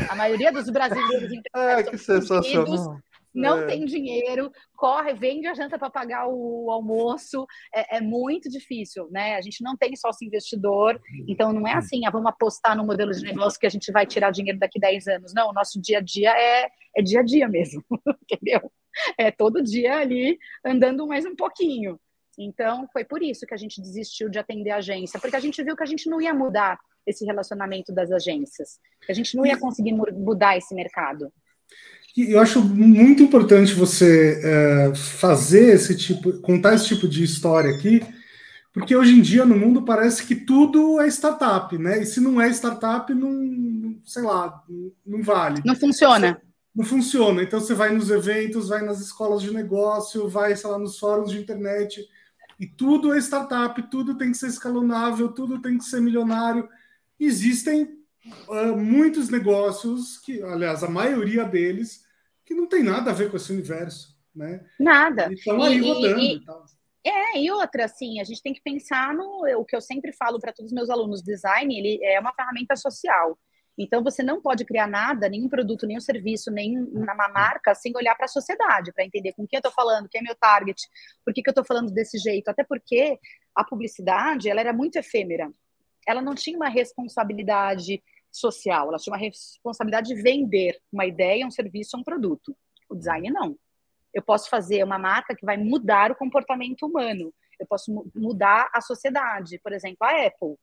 A 0.10 0.16
maioria 0.16 0.54
dos 0.54 0.70
brasileiros 0.70 1.30
é, 1.54 1.84
que 1.84 1.98
sensacional 1.98 2.98
não 3.34 3.60
é. 3.60 3.66
tem 3.68 3.86
dinheiro, 3.86 4.52
corre, 4.76 5.14
vende 5.14 5.48
a 5.48 5.54
janta 5.54 5.80
para 5.80 5.90
pagar 5.90 6.28
o 6.28 6.70
almoço. 6.70 7.46
É, 7.74 7.98
é, 7.98 8.02
muito 8.02 8.50
difícil, 8.50 9.08
né? 9.12 9.36
A 9.36 9.42
gente 9.42 9.64
não 9.64 9.76
tem 9.78 9.96
sócio 9.96 10.26
investidor, 10.26 11.00
então 11.28 11.54
não 11.54 11.68
é 11.68 11.74
assim, 11.74 12.06
ah, 12.06 12.12
vamos 12.12 12.30
apostar 12.30 12.76
no 12.76 12.86
modelo 12.86 13.12
de 13.12 13.24
negócio 13.24 13.60
que 13.60 13.66
a 13.66 13.70
gente 13.70 13.92
vai 13.92 14.06
tirar 14.06 14.32
dinheiro 14.32 14.60
daqui 14.60 14.80
10 14.80 15.08
anos. 15.08 15.34
Não, 15.34 15.50
o 15.50 15.54
nosso 15.54 15.82
dia 15.82 16.00
a 16.00 16.02
dia 16.02 16.32
é, 16.32 16.70
é 16.96 17.02
dia 17.02 17.22
a 17.22 17.24
dia 17.24 17.48
mesmo, 17.48 17.84
entendeu? 18.30 18.72
É 19.18 19.32
todo 19.32 19.64
dia 19.64 19.98
ali 19.98 20.38
andando 20.66 21.08
mais 21.08 21.26
um 21.26 21.36
pouquinho. 21.36 22.00
Então, 22.38 22.88
foi 22.92 23.04
por 23.06 23.22
isso 23.22 23.46
que 23.46 23.54
a 23.54 23.58
gente 23.58 23.82
desistiu 23.82 24.30
de 24.30 24.40
atender 24.40 24.72
a 24.72 24.78
agência, 24.78 25.20
porque 25.20 25.36
a 25.36 25.40
gente 25.40 25.62
viu 25.64 25.76
que 25.76 25.84
a 25.84 25.88
gente 25.88 26.10
não 26.10 26.20
ia 26.22 26.34
mudar 26.34 26.80
esse 27.06 27.26
relacionamento 27.26 27.94
das 27.94 28.12
agências, 28.12 28.80
que 29.06 29.12
a 29.12 29.16
gente 29.16 29.36
não 29.36 29.46
ia 29.46 29.60
conseguir 29.60 29.94
mudar 29.94 30.58
esse 30.58 30.74
mercado 30.74 31.32
eu 32.18 32.40
acho 32.40 32.62
muito 32.62 33.24
importante 33.24 33.74
você 33.74 34.42
é, 34.44 34.96
fazer 34.96 35.76
esse 35.76 35.96
tipo, 35.96 36.40
contar 36.42 36.76
esse 36.76 36.88
tipo 36.88 37.08
de 37.08 37.24
história 37.24 37.74
aqui, 37.74 38.02
porque 38.74 38.96
hoje 38.96 39.14
em 39.14 39.22
dia 39.22 39.46
no 39.46 39.58
mundo 39.58 39.84
parece 39.84 40.26
que 40.26 40.36
tudo 40.36 41.00
é 41.00 41.08
startup, 41.08 41.78
né? 41.78 42.02
E 42.02 42.06
se 42.06 42.20
não 42.20 42.42
é 42.42 42.50
startup, 42.50 43.14
não, 43.14 43.98
sei 44.04 44.24
lá, 44.24 44.62
não 45.06 45.22
vale. 45.22 45.62
Não 45.66 45.76
funciona. 45.76 46.42
Não 46.76 46.86
funciona. 46.86 47.44
Então 47.44 47.60
você 47.60 47.74
vai 47.74 47.94
nos 47.94 48.10
eventos, 48.10 48.70
vai 48.70 48.82
nas 48.82 49.00
escolas 49.00 49.42
de 49.42 49.54
negócio, 49.54 50.28
vai, 50.28 50.56
sei 50.56 50.70
lá, 50.70 50.78
nos 50.78 51.00
fóruns 51.00 51.32
de 51.32 51.40
internet, 51.40 52.06
e 52.60 52.68
tudo 52.68 53.14
é 53.14 53.18
startup, 53.18 53.82
tudo 53.90 54.18
tem 54.18 54.32
que 54.32 54.38
ser 54.38 54.48
escalonável, 54.48 55.30
tudo 55.30 55.62
tem 55.62 55.78
que 55.78 55.84
ser 55.84 56.02
milionário. 56.02 56.68
Existem 57.20 58.01
uh, 58.48 58.78
muitos 58.78 59.30
negócios 59.30 60.18
que, 60.20 60.42
aliás, 60.42 60.84
a 60.84 60.90
maioria 60.90 61.44
deles, 61.44 62.06
que 62.46 62.54
não 62.54 62.68
tem 62.68 62.84
nada 62.84 63.12
a 63.12 63.14
ver 63.14 63.30
com 63.30 63.38
esse 63.38 63.52
universo, 63.52 64.18
né? 64.36 64.66
Nada. 64.80 65.32
Estão 65.32 65.62
aí 65.62 65.80
rodando 65.80 66.20
e, 66.20 66.36
e 66.36 66.46
tal. 66.46 66.66
É, 67.04 67.40
e 67.40 67.50
outra, 67.50 67.86
assim, 67.86 68.20
a 68.20 68.24
gente 68.24 68.44
tem 68.44 68.54
que 68.54 68.62
pensar 68.62 69.14
no 69.14 69.46
o 69.58 69.66
que 69.66 69.76
eu 69.76 69.82
sempre 69.82 70.14
falo 70.14 70.40
para 70.40 70.54
todos 70.54 70.72
os 70.72 70.76
meus 70.76 70.90
alunos, 70.90 71.24
design, 71.24 71.76
ele 71.76 72.04
é 72.04 72.20
uma 72.20 72.34
ferramenta 72.34 72.76
social. 72.76 73.38
Então 73.78 74.04
você 74.04 74.22
não 74.22 74.42
pode 74.42 74.66
criar 74.66 74.88
nada, 74.88 75.28
nenhum 75.28 75.50
produto, 75.50 75.88
nenhum 75.88 76.00
serviço, 76.00 76.52
nenhuma 76.52 77.16
marca 77.30 77.74
sem 77.74 77.92
olhar 77.96 78.16
para 78.16 78.26
a 78.26 78.30
sociedade, 78.30 78.92
para 78.94 79.06
entender 79.06 79.34
com 79.34 79.48
quem 79.48 79.58
eu 79.58 79.60
estou 79.60 79.72
falando, 79.72 80.10
quem 80.10 80.20
é 80.20 80.24
meu 80.24 80.36
target, 80.36 80.80
por 81.26 81.34
que, 81.34 81.42
que 81.42 81.50
eu 81.50 81.52
estou 81.52 81.66
falando 81.66 81.92
desse 81.92 82.18
jeito. 82.18 82.50
Até 82.50 82.64
porque 82.64 83.18
a 83.56 83.64
publicidade 83.64 84.50
ela 84.50 84.60
era 84.60 84.74
muito 84.74 84.98
efêmera. 84.98 85.52
Ela 86.08 86.22
não 86.22 86.36
tinha 86.36 86.58
uma 86.58 86.70
responsabilidade 86.70 88.04
social, 88.32 88.88
ela 88.88 88.98
tinha 88.98 89.14
uma 89.14 89.20
responsabilidade 89.20 90.14
de 90.14 90.22
vender 90.22 90.80
uma 90.92 91.06
ideia, 91.06 91.46
um 91.46 91.52
serviço, 91.52 91.98
um 91.98 92.04
produto. 92.04 92.56
O 92.90 92.96
design 92.96 93.30
não. 93.30 93.58
Eu 94.14 94.22
posso 94.22 94.50
fazer 94.50 94.84
uma 94.84 95.00
marca 95.00 95.36
que 95.36 95.46
vai 95.46 95.58
mudar 95.58 96.12
o 96.12 96.16
comportamento 96.16 96.86
humano. 96.86 97.34
Eu 97.60 97.68
posso 97.68 97.92
mudar 98.16 98.70
a 98.74 98.82
sociedade. 98.82 99.60
Por 99.60 99.72
exemplo, 99.72 99.98
a 100.02 100.26
Apple. 100.26 100.58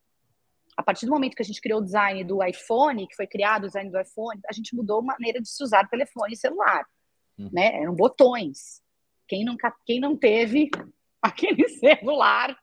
A 0.76 0.82
partir 0.82 1.06
do 1.06 1.12
momento 1.12 1.34
que 1.34 1.42
a 1.42 1.44
gente 1.44 1.60
criou 1.60 1.80
o 1.80 1.84
design 1.84 2.22
do 2.24 2.44
iPhone, 2.44 3.06
que 3.06 3.16
foi 3.16 3.26
criado 3.26 3.64
o 3.64 3.66
design 3.66 3.90
do 3.90 4.00
iPhone, 4.00 4.40
a 4.48 4.52
gente 4.52 4.74
mudou 4.76 5.00
a 5.00 5.02
maneira 5.02 5.40
de 5.40 5.48
se 5.48 5.62
usar 5.62 5.88
telefone 5.88 6.34
e 6.34 6.36
celular. 6.36 6.86
Uhum. 7.38 7.50
Né? 7.52 7.82
Eram 7.82 7.94
botões. 7.94 8.82
Quem, 9.26 9.44
nunca, 9.44 9.74
quem 9.84 10.00
não 10.00 10.16
teve 10.16 10.70
aquele 11.22 11.68
celular 11.68 12.56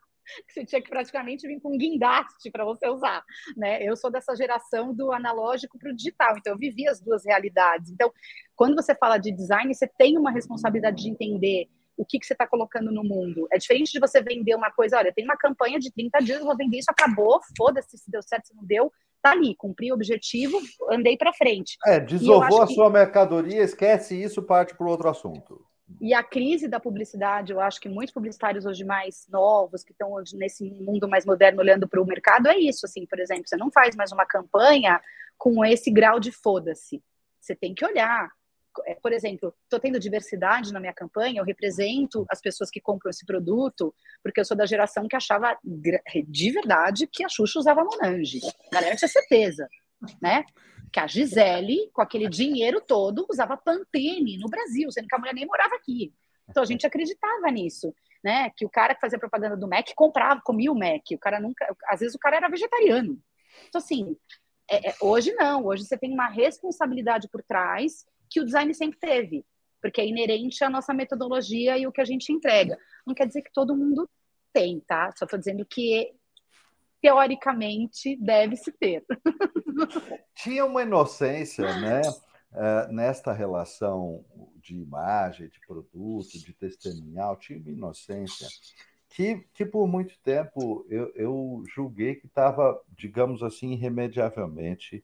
que 0.47 0.53
você 0.53 0.65
tinha 0.65 0.81
que 0.81 0.89
praticamente 0.89 1.47
vir 1.47 1.59
com 1.59 1.73
um 1.73 1.77
guindaste 1.77 2.51
para 2.51 2.65
você 2.65 2.87
usar, 2.87 3.23
né? 3.55 3.83
Eu 3.83 3.95
sou 3.95 4.11
dessa 4.11 4.35
geração 4.35 4.93
do 4.93 5.11
analógico 5.11 5.77
para 5.77 5.91
o 5.91 5.95
digital, 5.95 6.37
então 6.37 6.53
eu 6.53 6.59
vivi 6.59 6.87
as 6.87 7.01
duas 7.01 7.25
realidades. 7.25 7.91
Então, 7.91 8.11
quando 8.55 8.75
você 8.75 8.95
fala 8.95 9.17
de 9.17 9.31
design, 9.31 9.73
você 9.73 9.87
tem 9.87 10.17
uma 10.17 10.31
responsabilidade 10.31 11.03
de 11.03 11.09
entender 11.09 11.67
o 11.97 12.05
que, 12.05 12.19
que 12.19 12.25
você 12.25 12.33
está 12.33 12.45
colocando 12.45 12.91
no 12.91 13.03
mundo. 13.03 13.47
É 13.51 13.57
diferente 13.57 13.91
de 13.91 13.99
você 13.99 14.21
vender 14.21 14.55
uma 14.55 14.71
coisa, 14.71 14.97
olha, 14.97 15.13
tem 15.13 15.23
uma 15.23 15.37
campanha 15.37 15.79
de 15.79 15.91
30 15.91 16.19
dias, 16.19 16.41
vou 16.41 16.55
vender 16.55 16.79
isso, 16.79 16.91
acabou, 16.91 17.39
foda-se 17.57 17.97
se 17.97 18.11
deu 18.11 18.21
certo, 18.21 18.47
se 18.47 18.55
não 18.55 18.65
deu, 18.65 18.91
tá 19.21 19.31
ali, 19.31 19.55
cumpri 19.55 19.91
o 19.91 19.95
objetivo, 19.95 20.59
andei 20.91 21.17
para 21.17 21.33
frente. 21.33 21.77
É, 21.85 21.99
desovou 21.99 22.61
a 22.61 22.67
sua 22.67 22.89
mercadoria, 22.89 23.63
esquece 23.63 24.21
isso, 24.21 24.43
parte 24.43 24.75
para 24.75 24.87
outro 24.87 25.09
assunto. 25.09 25.65
E 26.01 26.13
a 26.13 26.23
crise 26.23 26.67
da 26.67 26.79
publicidade, 26.79 27.51
eu 27.51 27.59
acho 27.59 27.79
que 27.79 27.87
muitos 27.87 28.13
publicitários 28.13 28.65
hoje 28.65 28.83
mais 28.83 29.27
novos, 29.29 29.83
que 29.83 29.91
estão 29.91 30.13
hoje 30.13 30.35
nesse 30.35 30.63
mundo 30.63 31.07
mais 31.07 31.25
moderno 31.25 31.61
olhando 31.61 31.87
para 31.87 32.01
o 32.01 32.05
mercado, 32.05 32.47
é 32.47 32.57
isso, 32.57 32.85
assim, 32.85 33.05
por 33.05 33.19
exemplo, 33.19 33.47
você 33.47 33.55
não 33.55 33.71
faz 33.71 33.95
mais 33.95 34.11
uma 34.11 34.25
campanha 34.25 34.99
com 35.37 35.63
esse 35.63 35.91
grau 35.91 36.19
de 36.19 36.31
foda-se. 36.31 37.03
Você 37.39 37.55
tem 37.55 37.73
que 37.73 37.85
olhar. 37.85 38.29
É, 38.87 38.95
por 38.95 39.13
exemplo, 39.13 39.53
estou 39.63 39.79
tendo 39.79 39.99
diversidade 39.99 40.73
na 40.73 40.79
minha 40.79 40.93
campanha, 40.93 41.39
eu 41.39 41.45
represento 41.45 42.25
as 42.29 42.41
pessoas 42.41 42.69
que 42.69 42.81
compram 42.81 43.09
esse 43.09 43.25
produto, 43.25 43.93
porque 44.21 44.39
eu 44.39 44.45
sou 44.45 44.57
da 44.57 44.65
geração 44.65 45.07
que 45.07 45.15
achava 45.15 45.57
de 45.63 46.51
verdade 46.51 47.07
que 47.07 47.23
a 47.23 47.29
Xuxa 47.29 47.59
usava 47.59 47.85
Monange. 47.85 48.39
A 48.69 48.75
galera 48.75 48.95
tinha 48.95 49.07
certeza, 49.07 49.69
né? 50.21 50.43
Que 50.91 50.99
a 50.99 51.07
Gisele, 51.07 51.89
com 51.93 52.01
aquele 52.01 52.27
dinheiro 52.29 52.81
todo, 52.81 53.25
usava 53.29 53.57
Pantene 53.57 54.37
no 54.37 54.47
Brasil, 54.47 54.91
sendo 54.91 55.07
que 55.07 55.15
a 55.15 55.19
mulher 55.19 55.33
nem 55.33 55.45
morava 55.45 55.75
aqui. 55.75 56.13
Então 56.49 56.63
a 56.63 56.65
gente 56.65 56.85
acreditava 56.85 57.49
nisso, 57.51 57.93
né? 58.23 58.49
Que 58.55 58.65
o 58.65 58.69
cara 58.69 58.93
que 58.93 59.01
fazia 59.01 59.19
propaganda 59.19 59.57
do 59.57 59.67
Mac 59.67 59.87
comprava, 59.95 60.41
comia 60.41 60.71
o 60.71 60.77
Mac. 60.77 61.03
O 61.11 61.19
cara 61.19 61.39
nunca, 61.39 61.65
às 61.87 61.99
vezes 61.99 62.15
o 62.15 62.19
cara 62.19 62.37
era 62.37 62.49
vegetariano. 62.49 63.19
Então 63.67 63.79
assim, 63.79 64.15
é, 64.69 64.89
é, 64.89 64.95
hoje 65.01 65.33
não. 65.33 65.65
Hoje 65.65 65.83
você 65.83 65.97
tem 65.97 66.13
uma 66.13 66.27
responsabilidade 66.27 67.27
por 67.29 67.43
trás 67.43 68.05
que 68.29 68.39
o 68.39 68.45
design 68.45 68.73
sempre 68.73 68.99
teve, 68.99 69.45
porque 69.81 70.01
é 70.01 70.07
inerente 70.07 70.63
à 70.63 70.69
nossa 70.69 70.93
metodologia 70.93 71.77
e 71.77 71.87
o 71.87 71.91
que 71.91 72.01
a 72.01 72.05
gente 72.05 72.31
entrega. 72.31 72.77
Não 73.05 73.13
quer 73.13 73.27
dizer 73.27 73.41
que 73.41 73.53
todo 73.53 73.75
mundo 73.75 74.09
tem, 74.51 74.79
tá? 74.81 75.11
Só 75.15 75.25
estou 75.25 75.37
dizendo 75.37 75.65
que 75.65 76.13
teoricamente 77.05 78.15
deve 78.15 78.55
se 78.55 78.71
ter. 78.71 79.05
Tinha 80.33 80.65
uma 80.65 80.81
inocência, 80.81 81.63
né? 81.79 82.01
Uh, 82.51 82.91
nesta 82.91 83.31
relação 83.31 84.25
de 84.55 84.75
imagem, 84.75 85.47
de 85.49 85.59
produto, 85.67 86.39
de 86.39 86.53
testemunhal, 86.53 87.35
tinha 87.35 87.59
uma 87.59 87.69
inocência 87.69 88.47
que, 89.09 89.45
que 89.53 89.65
por 89.65 89.85
muito 89.87 90.17
tempo 90.23 90.85
eu, 90.89 91.11
eu 91.15 91.63
julguei 91.67 92.15
que 92.15 92.27
estava, 92.27 92.81
digamos 92.97 93.43
assim, 93.43 93.73
irremediavelmente 93.73 95.03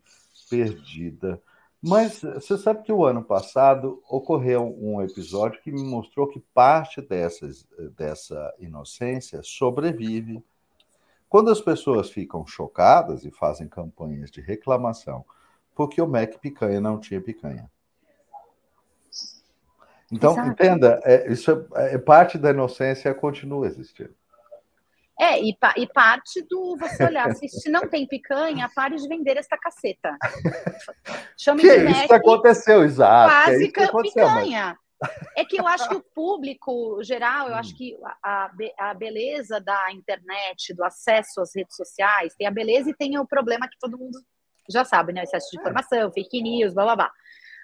perdida. 0.49 1.41
Mas 1.81 2.21
você 2.21 2.57
sabe 2.57 2.83
que 2.83 2.91
o 2.91 3.05
ano 3.05 3.21
passado 3.21 4.01
ocorreu 4.09 4.73
um 4.79 5.01
episódio 5.01 5.61
que 5.61 5.71
me 5.71 5.83
mostrou 5.83 6.29
que 6.29 6.39
parte 6.53 7.01
dessas, 7.01 7.67
dessa 7.97 8.55
inocência 8.59 9.41
sobrevive 9.43 10.41
quando 11.31 11.49
as 11.49 11.61
pessoas 11.61 12.09
ficam 12.09 12.45
chocadas 12.45 13.23
e 13.23 13.31
fazem 13.31 13.65
campanhas 13.65 14.29
de 14.29 14.41
reclamação 14.41 15.23
porque 15.73 16.01
o 16.01 16.05
Mac 16.05 16.33
picanha 16.41 16.81
não 16.81 16.99
tinha 16.99 17.21
picanha. 17.21 17.71
Então, 20.11 20.33
Exato. 20.33 20.49
entenda, 20.49 20.99
é, 21.05 21.31
isso 21.31 21.65
é, 21.73 21.95
é, 21.95 21.97
parte 21.97 22.37
da 22.37 22.49
inocência 22.49 23.15
continua 23.15 23.65
existindo. 23.65 24.13
É, 25.17 25.41
e, 25.41 25.57
e 25.77 25.87
parte 25.87 26.45
do 26.49 26.75
você 26.75 27.05
olhar, 27.05 27.33
se, 27.33 27.69
não 27.69 27.87
tem 27.87 28.05
picanha, 28.05 28.69
pare 28.75 28.97
de 28.97 29.07
vender 29.07 29.37
esta 29.37 29.57
caceta. 29.57 30.17
Chame 31.39 31.61
que 31.61 31.77
de 31.77 31.83
Mac, 31.85 32.03
isso 32.03 32.13
aconteceu, 32.13 32.83
exato. 32.83 33.33
Quase 33.33 33.63
é 33.63 34.01
picanha. 34.01 34.77
É 35.35 35.43
que 35.43 35.59
eu 35.59 35.67
acho 35.67 35.89
que 35.89 35.95
o 35.95 36.03
público 36.03 37.01
geral, 37.03 37.47
eu 37.47 37.55
acho 37.55 37.73
hum. 37.73 37.77
que 37.77 37.97
a, 38.23 38.51
a 38.77 38.93
beleza 38.93 39.59
da 39.59 39.91
internet, 39.91 40.73
do 40.73 40.83
acesso 40.83 41.41
às 41.41 41.55
redes 41.55 41.75
sociais, 41.75 42.35
tem 42.35 42.47
a 42.47 42.51
beleza 42.51 42.89
e 42.89 42.95
tem 42.95 43.17
o 43.17 43.25
problema 43.25 43.67
que 43.67 43.79
todo 43.79 43.97
mundo 43.97 44.19
já 44.69 44.85
sabe, 44.85 45.13
né? 45.13 45.23
Excesso 45.23 45.49
de 45.51 45.57
é. 45.57 45.61
informação, 45.61 46.11
fake 46.11 46.41
news, 46.41 46.73
blá 46.73 46.83
blá 46.83 46.95
blá. 46.95 47.11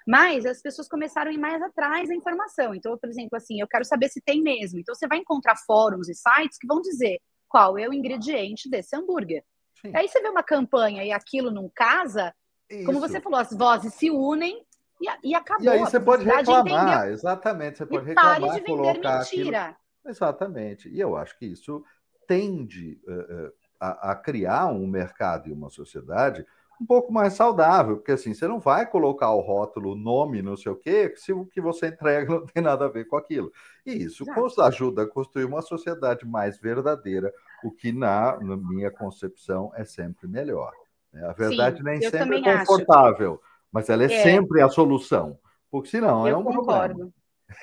Mas 0.06 0.46
as 0.46 0.62
pessoas 0.62 0.88
começaram 0.88 1.30
a 1.30 1.34
ir 1.34 1.38
mais 1.38 1.62
atrás 1.62 2.08
da 2.08 2.14
informação. 2.14 2.74
Então, 2.74 2.96
por 2.96 3.10
exemplo, 3.10 3.36
assim, 3.36 3.60
eu 3.60 3.68
quero 3.68 3.84
saber 3.84 4.08
se 4.08 4.22
tem 4.22 4.42
mesmo. 4.42 4.80
Então, 4.80 4.94
você 4.94 5.06
vai 5.06 5.18
encontrar 5.18 5.54
fóruns 5.66 6.08
e 6.08 6.14
sites 6.14 6.58
que 6.58 6.66
vão 6.66 6.80
dizer 6.80 7.20
qual 7.46 7.76
é 7.78 7.86
o 7.86 7.92
ingrediente 7.92 8.70
desse 8.70 8.96
hambúrguer. 8.96 9.44
Sim. 9.80 9.92
Aí 9.94 10.08
você 10.08 10.20
vê 10.20 10.28
uma 10.28 10.42
campanha 10.42 11.04
e 11.04 11.12
aquilo 11.12 11.50
não 11.50 11.70
casa, 11.74 12.34
Isso. 12.70 12.84
como 12.84 13.00
você 13.00 13.20
falou, 13.20 13.38
as 13.38 13.52
vozes 13.52 13.94
se 13.94 14.10
unem 14.10 14.64
e, 15.00 15.30
e 15.30 15.34
acabou. 15.34 15.64
E 15.64 15.68
aí 15.68 15.80
você 15.80 16.00
pode 16.00 16.24
reclamar, 16.24 16.98
entendeu? 16.98 17.14
exatamente. 17.14 17.78
Você 17.78 17.86
pode 17.86 18.04
e 18.04 18.08
reclamar, 18.08 18.40
pare 18.40 18.60
de 18.60 18.66
vender 18.66 18.94
mentira. 18.94 19.62
Aquilo. 19.64 19.76
Exatamente. 20.06 20.88
E 20.88 21.00
eu 21.00 21.16
acho 21.16 21.38
que 21.38 21.46
isso 21.46 21.84
tende 22.26 23.00
uh, 23.06 23.52
a, 23.80 24.12
a, 24.12 24.16
criar 24.16 24.66
um 24.66 24.86
mercado 24.86 25.48
e 25.48 25.52
uma 25.52 25.70
sociedade 25.70 26.44
um 26.80 26.86
pouco 26.86 27.12
mais 27.12 27.32
saudável, 27.32 27.96
porque 27.96 28.12
assim, 28.12 28.32
você 28.32 28.46
não 28.46 28.60
vai 28.60 28.86
colocar 28.86 29.32
o 29.32 29.40
rótulo, 29.40 29.92
o 29.92 29.96
nome, 29.96 30.42
não 30.42 30.56
sei 30.56 30.70
o 30.70 30.76
quê, 30.76 31.12
se 31.16 31.32
o 31.32 31.44
que 31.44 31.60
você 31.60 31.88
entrega 31.88 32.30
não 32.32 32.46
tem 32.46 32.62
nada 32.62 32.84
a 32.84 32.88
ver 32.88 33.06
com 33.06 33.16
aquilo. 33.16 33.50
E 33.84 33.92
isso 33.92 34.22
Exato. 34.22 34.62
ajuda 34.62 35.02
a 35.02 35.06
construir 35.06 35.44
uma 35.44 35.60
sociedade 35.60 36.24
mais 36.24 36.58
verdadeira, 36.60 37.32
o 37.64 37.72
que, 37.72 37.90
na, 37.90 38.38
na 38.38 38.56
minha 38.56 38.92
concepção, 38.92 39.72
é 39.74 39.84
sempre 39.84 40.28
melhor. 40.28 40.72
Né? 41.12 41.26
A 41.26 41.32
verdade 41.32 41.78
Sim, 41.78 41.84
nem 41.84 42.00
sempre 42.00 42.48
é 42.48 42.64
confortável. 42.64 43.40
Acho 43.42 43.47
mas 43.72 43.88
ela 43.88 44.02
é, 44.02 44.06
é. 44.06 44.22
sempre 44.22 44.60
a 44.60 44.68
solução, 44.68 45.38
porque 45.70 45.88
senão 45.90 46.26
eu 46.26 46.36
é 46.36 46.38
um 46.38 46.44
concordo. 46.44 46.94
problema. 46.94 47.12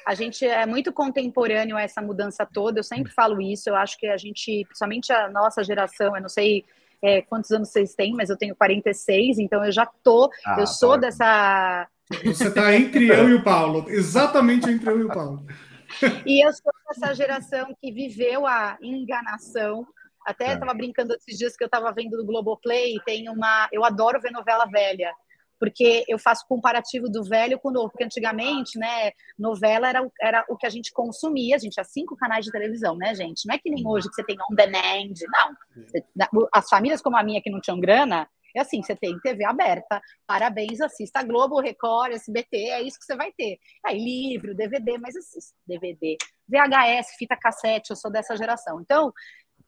A 0.05 0.15
gente 0.15 0.45
é 0.45 0.65
muito 0.65 0.91
contemporâneo 0.91 1.77
a 1.77 1.81
essa 1.81 2.01
mudança 2.01 2.45
toda, 2.45 2.79
eu 2.79 2.83
sempre 2.83 3.11
falo 3.11 3.39
isso, 3.41 3.69
eu 3.69 3.75
acho 3.75 3.97
que 3.97 4.07
a 4.07 4.17
gente, 4.17 4.65
principalmente 4.65 5.13
a 5.13 5.29
nossa 5.29 5.63
geração, 5.63 6.15
eu 6.15 6.21
não 6.21 6.29
sei 6.29 6.65
é, 7.03 7.21
quantos 7.21 7.51
anos 7.51 7.69
vocês 7.69 7.93
têm, 7.93 8.13
mas 8.13 8.29
eu 8.29 8.37
tenho 8.37 8.55
46, 8.55 9.37
então 9.37 9.63
eu 9.63 9.71
já 9.71 9.85
tô, 9.85 10.29
ah, 10.45 10.57
eu 10.59 10.67
sou 10.67 10.93
tá 10.93 10.97
dessa... 10.97 11.87
Você 12.23 12.47
está 12.47 12.73
entre 12.75 13.07
eu 13.07 13.29
e 13.29 13.33
o 13.35 13.43
Paulo, 13.43 13.85
exatamente 13.87 14.69
entre 14.69 14.89
eu 14.89 14.99
e 14.99 15.03
o 15.03 15.07
Paulo. 15.07 15.45
E 16.25 16.45
eu 16.45 16.51
sou 16.51 16.73
dessa 16.89 17.13
geração 17.13 17.73
que 17.79 17.91
viveu 17.91 18.45
a 18.45 18.75
enganação, 18.81 19.87
até 20.25 20.53
estava 20.53 20.71
é. 20.71 20.75
brincando 20.75 21.13
esses 21.13 21.37
dias 21.37 21.55
que 21.55 21.63
eu 21.63 21.67
estava 21.67 21.93
vendo 21.93 22.17
do 22.17 22.25
Globoplay, 22.25 22.99
tem 23.05 23.29
uma... 23.29 23.69
Eu 23.71 23.85
adoro 23.85 24.19
ver 24.19 24.31
novela 24.31 24.65
velha, 24.65 25.13
porque 25.59 26.03
eu 26.07 26.19
faço 26.19 26.45
comparativo 26.47 27.09
do 27.09 27.23
velho 27.23 27.59
com 27.59 27.69
o 27.69 27.71
novo, 27.71 27.89
porque 27.89 28.03
antigamente, 28.03 28.77
né, 28.77 29.11
novela 29.37 29.87
era, 29.87 30.11
era 30.21 30.45
o 30.49 30.57
que 30.57 30.65
a 30.65 30.69
gente 30.69 30.91
consumia, 30.91 31.55
a 31.55 31.59
gente 31.59 31.73
tinha 31.73 31.83
cinco 31.83 32.15
canais 32.15 32.45
de 32.45 32.51
televisão, 32.51 32.97
né, 32.97 33.15
gente? 33.15 33.47
Não 33.47 33.55
é 33.55 33.57
que 33.57 33.69
nem 33.69 33.85
hoje 33.85 34.09
que 34.09 34.15
você 34.15 34.23
tem 34.23 34.37
on 34.49 34.55
demand, 34.55 35.13
não. 35.27 36.47
As 36.53 36.69
famílias 36.69 37.01
como 37.01 37.17
a 37.17 37.23
minha 37.23 37.41
que 37.41 37.49
não 37.49 37.61
tinham 37.61 37.79
grana, 37.79 38.27
é 38.55 38.61
assim, 38.61 38.81
você 38.81 38.95
tem 38.95 39.19
TV 39.19 39.43
aberta, 39.43 40.01
parabéns, 40.25 40.79
assista 40.79 41.21
Globo, 41.21 41.59
Record, 41.59 42.13
SBT, 42.13 42.57
é 42.69 42.81
isso 42.81 42.97
que 42.97 43.05
você 43.05 43.15
vai 43.15 43.31
ter. 43.33 43.59
Aí 43.85 43.97
livro, 43.97 44.55
DVD, 44.55 44.97
mas 44.97 45.15
assista, 45.15 45.53
DVD, 45.67 46.17
VHS, 46.47 47.17
fita 47.17 47.35
cassete, 47.35 47.89
eu 47.89 47.97
sou 47.97 48.09
dessa 48.09 48.35
geração. 48.37 48.79
Então, 48.79 49.11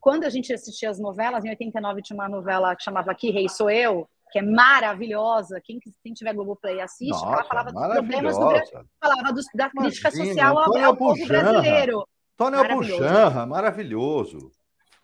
quando 0.00 0.24
a 0.24 0.30
gente 0.30 0.52
assistia 0.52 0.88
as 0.88 0.98
novelas, 0.98 1.44
em 1.44 1.50
89 1.50 2.02
tinha 2.02 2.16
uma 2.16 2.28
novela 2.28 2.74
que 2.74 2.82
chamava 2.82 3.10
Aqui 3.10 3.30
Rei 3.30 3.48
Sou 3.48 3.68
Eu, 3.68 4.08
que 4.30 4.38
é 4.38 4.42
maravilhosa. 4.42 5.60
Quem, 5.62 5.78
quem 6.02 6.12
tiver 6.12 6.34
Globoplay 6.34 6.80
assiste, 6.80 7.10
Nossa, 7.10 7.26
ela 7.26 7.44
falava 7.44 7.72
dos 7.72 7.88
problemas 7.88 8.38
do 8.38 8.46
Brasil, 8.46 8.80
falava 9.00 9.32
dos, 9.32 9.46
da 9.54 9.70
crítica 9.70 10.08
Imagina, 10.08 10.26
social 10.26 10.58
ao, 10.58 10.76
ao 10.76 10.96
povo 10.96 11.26
brasileiro. 11.26 12.08
Tônia 12.36 12.64
Bujanra, 12.64 13.46
maravilhoso. 13.46 14.52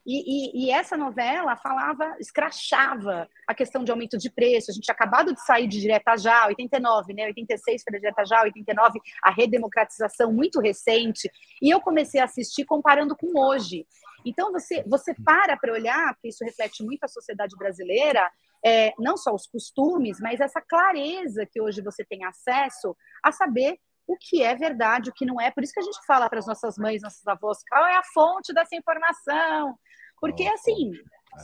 E, 0.06 0.20
e, 0.60 0.66
e, 0.66 0.70
essa 0.70 0.98
novela 0.98 1.56
falava, 1.56 2.14
escrachava 2.20 3.26
a 3.48 3.54
questão 3.54 3.82
de 3.82 3.90
aumento 3.90 4.18
de 4.18 4.30
preço. 4.30 4.70
A 4.70 4.74
gente 4.74 4.84
tinha 4.84 4.94
acabado 4.94 5.32
de 5.32 5.40
sair 5.42 5.66
de 5.66 5.80
direta 5.80 6.14
já, 6.18 6.46
89, 6.46 7.14
né? 7.14 7.24
86 7.26 7.82
foi 7.82 7.98
direta 7.98 8.22
já, 8.26 8.42
89, 8.42 9.00
a 9.22 9.30
redemocratização 9.30 10.30
muito 10.30 10.60
recente. 10.60 11.30
E 11.62 11.70
eu 11.70 11.80
comecei 11.80 12.20
a 12.20 12.24
assistir 12.24 12.66
comparando 12.66 13.16
com 13.16 13.32
hoje. 13.34 13.86
Então 14.26 14.52
você, 14.52 14.84
você 14.86 15.14
para 15.14 15.56
para 15.56 15.72
olhar, 15.72 16.14
porque 16.14 16.28
isso 16.28 16.44
reflete 16.44 16.82
muito 16.84 17.04
a 17.04 17.08
sociedade 17.08 17.56
brasileira, 17.56 18.30
é, 18.64 18.94
não 18.98 19.16
só 19.16 19.34
os 19.34 19.46
costumes, 19.46 20.18
mas 20.20 20.40
essa 20.40 20.60
clareza 20.60 21.46
que 21.50 21.60
hoje 21.60 21.82
você 21.82 22.04
tem 22.04 22.24
acesso 22.24 22.96
a 23.22 23.30
saber 23.30 23.78
o 24.06 24.16
que 24.18 24.42
é 24.42 24.54
verdade, 24.54 25.10
o 25.10 25.12
que 25.12 25.26
não 25.26 25.40
é. 25.40 25.50
Por 25.50 25.62
isso 25.62 25.72
que 25.72 25.80
a 25.80 25.84
gente 25.84 25.98
fala 26.06 26.28
para 26.28 26.38
as 26.38 26.46
nossas 26.46 26.76
mães, 26.76 27.02
nossas 27.02 27.26
avós, 27.26 27.58
qual 27.68 27.86
é 27.86 27.96
a 27.96 28.02
fonte 28.02 28.52
dessa 28.52 28.74
informação. 28.76 29.78
Porque, 30.20 30.46
assim, 30.46 30.92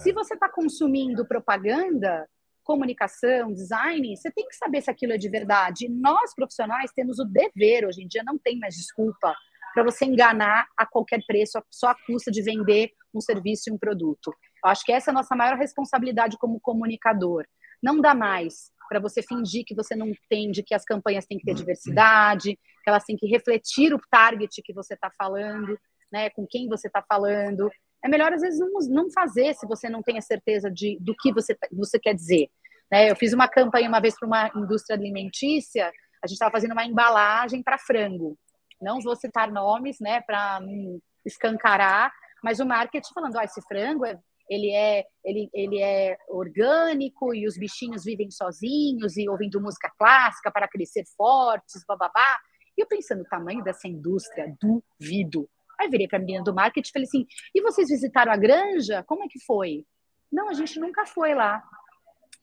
se 0.02 0.12
você 0.12 0.34
está 0.34 0.48
consumindo 0.48 1.26
propaganda, 1.26 2.28
comunicação, 2.62 3.52
design, 3.52 4.16
você 4.16 4.30
tem 4.30 4.46
que 4.46 4.56
saber 4.56 4.82
se 4.82 4.90
aquilo 4.90 5.12
é 5.12 5.18
de 5.18 5.28
verdade. 5.28 5.88
Nós, 5.88 6.34
profissionais, 6.34 6.92
temos 6.94 7.18
o 7.18 7.24
dever, 7.24 7.86
hoje 7.86 8.02
em 8.02 8.08
dia, 8.08 8.22
não 8.24 8.38
tem 8.38 8.58
mais 8.58 8.74
desculpa 8.76 9.34
para 9.74 9.84
você 9.84 10.04
enganar 10.04 10.66
a 10.76 10.86
qualquer 10.86 11.24
preço, 11.26 11.62
só 11.70 11.88
a 11.88 11.96
custa 12.06 12.30
de 12.30 12.42
vender 12.42 12.90
um 13.14 13.20
serviço 13.20 13.68
e 13.68 13.72
um 13.72 13.78
produto. 13.78 14.32
Eu 14.64 14.70
acho 14.70 14.84
que 14.84 14.92
essa 14.92 15.10
é 15.10 15.12
a 15.12 15.14
nossa 15.14 15.34
maior 15.34 15.56
responsabilidade 15.56 16.36
como 16.38 16.60
comunicador. 16.60 17.44
Não 17.82 18.00
dá 18.00 18.14
mais 18.14 18.70
para 18.88 19.00
você 19.00 19.22
fingir 19.22 19.64
que 19.64 19.74
você 19.74 19.94
não 19.94 20.08
entende 20.08 20.62
que 20.62 20.74
as 20.74 20.84
campanhas 20.84 21.24
têm 21.24 21.38
que 21.38 21.44
ter 21.44 21.54
diversidade, 21.54 22.56
que 22.56 22.90
elas 22.90 23.04
têm 23.04 23.16
que 23.16 23.26
refletir 23.26 23.94
o 23.94 24.00
target 24.10 24.60
que 24.62 24.72
você 24.72 24.94
está 24.94 25.10
falando, 25.16 25.78
né, 26.12 26.28
com 26.30 26.44
quem 26.44 26.68
você 26.68 26.88
está 26.88 27.00
falando. 27.00 27.70
É 28.04 28.08
melhor, 28.08 28.32
às 28.32 28.40
vezes, 28.40 28.58
não, 28.58 28.70
não 28.88 29.10
fazer 29.12 29.54
se 29.54 29.66
você 29.66 29.88
não 29.88 30.02
tem 30.02 30.18
a 30.18 30.22
certeza 30.22 30.70
de, 30.70 30.98
do 31.00 31.14
que 31.14 31.32
você, 31.32 31.56
você 31.72 32.00
quer 32.00 32.14
dizer. 32.14 32.50
Né? 32.90 33.10
Eu 33.10 33.16
fiz 33.16 33.32
uma 33.32 33.46
campanha 33.46 33.88
uma 33.88 34.00
vez 34.00 34.18
para 34.18 34.26
uma 34.26 34.50
indústria 34.56 34.96
alimentícia, 34.96 35.92
a 36.22 36.26
gente 36.26 36.34
estava 36.34 36.50
fazendo 36.50 36.72
uma 36.72 36.84
embalagem 36.84 37.62
para 37.62 37.78
frango. 37.78 38.36
Não 38.80 39.00
vou 39.00 39.14
citar 39.14 39.52
nomes, 39.52 39.98
né, 40.00 40.20
para 40.22 40.60
escancarar, 41.24 42.12
mas 42.42 42.58
o 42.58 42.66
marketing 42.66 43.12
falando, 43.14 43.36
oh, 43.36 43.42
esse 43.42 43.60
frango 43.62 44.04
é, 44.04 44.18
ele 44.50 44.70
é 44.72 45.06
ele, 45.24 45.48
ele 45.54 45.80
é 45.80 46.18
orgânico 46.28 47.32
e 47.32 47.46
os 47.46 47.56
bichinhos 47.56 48.04
vivem 48.04 48.30
sozinhos 48.30 49.16
e 49.16 49.28
ouvindo 49.28 49.60
música 49.60 49.90
clássica 49.96 50.50
para 50.50 50.68
crescer 50.68 51.04
fortes, 51.16 51.84
bababá. 51.86 52.36
E 52.76 52.82
eu 52.82 52.86
pensando, 52.86 53.22
o 53.22 53.28
tamanho 53.28 53.62
dessa 53.62 53.86
indústria, 53.86 54.52
duvido. 54.60 55.48
Aí 55.78 55.88
virei 55.88 56.08
para 56.08 56.18
a 56.18 56.20
menina 56.20 56.42
do 56.42 56.52
marketing 56.52 56.88
e 56.88 56.92
falei 56.92 57.06
assim: 57.06 57.26
e 57.54 57.62
vocês 57.62 57.88
visitaram 57.88 58.32
a 58.32 58.36
granja? 58.36 59.04
Como 59.04 59.22
é 59.22 59.28
que 59.28 59.38
foi? 59.44 59.86
Não, 60.30 60.48
a 60.48 60.52
gente 60.52 60.78
nunca 60.80 61.06
foi 61.06 61.34
lá. 61.34 61.62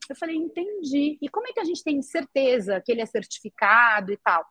Eu 0.08 0.16
falei, 0.16 0.36
entendi. 0.36 1.18
E 1.20 1.28
como 1.28 1.46
é 1.46 1.52
que 1.52 1.60
a 1.60 1.64
gente 1.64 1.84
tem 1.84 2.00
certeza 2.00 2.80
que 2.80 2.90
ele 2.90 3.02
é 3.02 3.06
certificado 3.06 4.10
e 4.10 4.16
tal? 4.16 4.44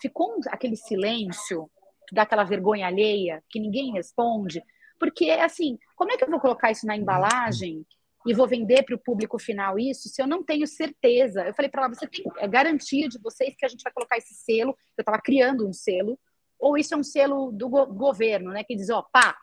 Ficou 0.00 0.36
aquele 0.48 0.76
silêncio, 0.76 1.70
daquela 2.12 2.44
vergonha 2.44 2.86
alheia, 2.86 3.42
que 3.50 3.60
ninguém 3.60 3.92
responde. 3.92 4.62
Porque, 4.98 5.30
assim, 5.30 5.78
como 5.96 6.12
é 6.12 6.16
que 6.16 6.24
eu 6.24 6.30
vou 6.30 6.40
colocar 6.40 6.70
isso 6.70 6.86
na 6.86 6.96
embalagem 6.96 7.84
e 8.26 8.34
vou 8.34 8.46
vender 8.46 8.82
para 8.82 8.94
o 8.94 8.98
público 8.98 9.38
final 9.38 9.78
isso 9.78 10.08
se 10.08 10.20
eu 10.20 10.26
não 10.26 10.42
tenho 10.42 10.66
certeza? 10.66 11.46
Eu 11.46 11.54
falei 11.54 11.70
para 11.70 11.84
ela, 11.84 11.94
você 11.94 12.06
tem 12.06 12.24
é 12.38 12.48
garantia 12.48 13.08
de 13.08 13.18
vocês 13.18 13.54
que 13.56 13.64
a 13.64 13.68
gente 13.68 13.82
vai 13.82 13.92
colocar 13.92 14.16
esse 14.16 14.34
selo? 14.34 14.76
Eu 14.96 15.02
estava 15.02 15.20
criando 15.20 15.68
um 15.68 15.72
selo. 15.72 16.18
Ou 16.58 16.76
isso 16.76 16.92
é 16.92 16.96
um 16.96 17.04
selo 17.04 17.52
do 17.52 17.68
go 17.68 17.86
governo, 17.86 18.50
né? 18.50 18.64
Que 18.64 18.74
diz, 18.74 18.90
ó, 18.90 19.02
pá, 19.02 19.36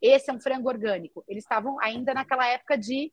esse 0.00 0.30
é 0.30 0.32
um 0.32 0.40
frango 0.40 0.68
orgânico. 0.68 1.24
Eles 1.28 1.44
estavam 1.44 1.78
ainda 1.80 2.14
naquela 2.14 2.46
época 2.46 2.78
de 2.78 3.12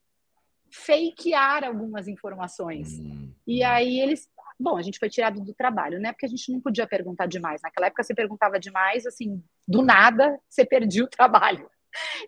fakear 0.72 1.64
algumas 1.64 2.08
informações. 2.08 3.00
Hum. 3.00 3.32
E 3.46 3.64
aí 3.64 4.00
eles. 4.00 4.30
Bom, 4.60 4.76
a 4.76 4.82
gente 4.82 4.98
foi 4.98 5.10
tirado 5.10 5.40
do 5.40 5.54
trabalho, 5.54 6.00
né? 6.00 6.12
Porque 6.12 6.26
a 6.26 6.30
gente 6.30 6.52
não 6.52 6.60
podia 6.60 6.88
perguntar 6.88 7.28
demais. 7.28 7.62
Naquela 7.62 7.88
época 7.88 8.04
você 8.04 8.14
perguntava 8.14 8.60
demais, 8.60 9.06
assim, 9.06 9.44
do 9.68 9.84
nada 9.84 10.40
você 10.50 10.66
perdia 10.66 11.04
o 11.04 11.10
trabalho. 11.10 11.70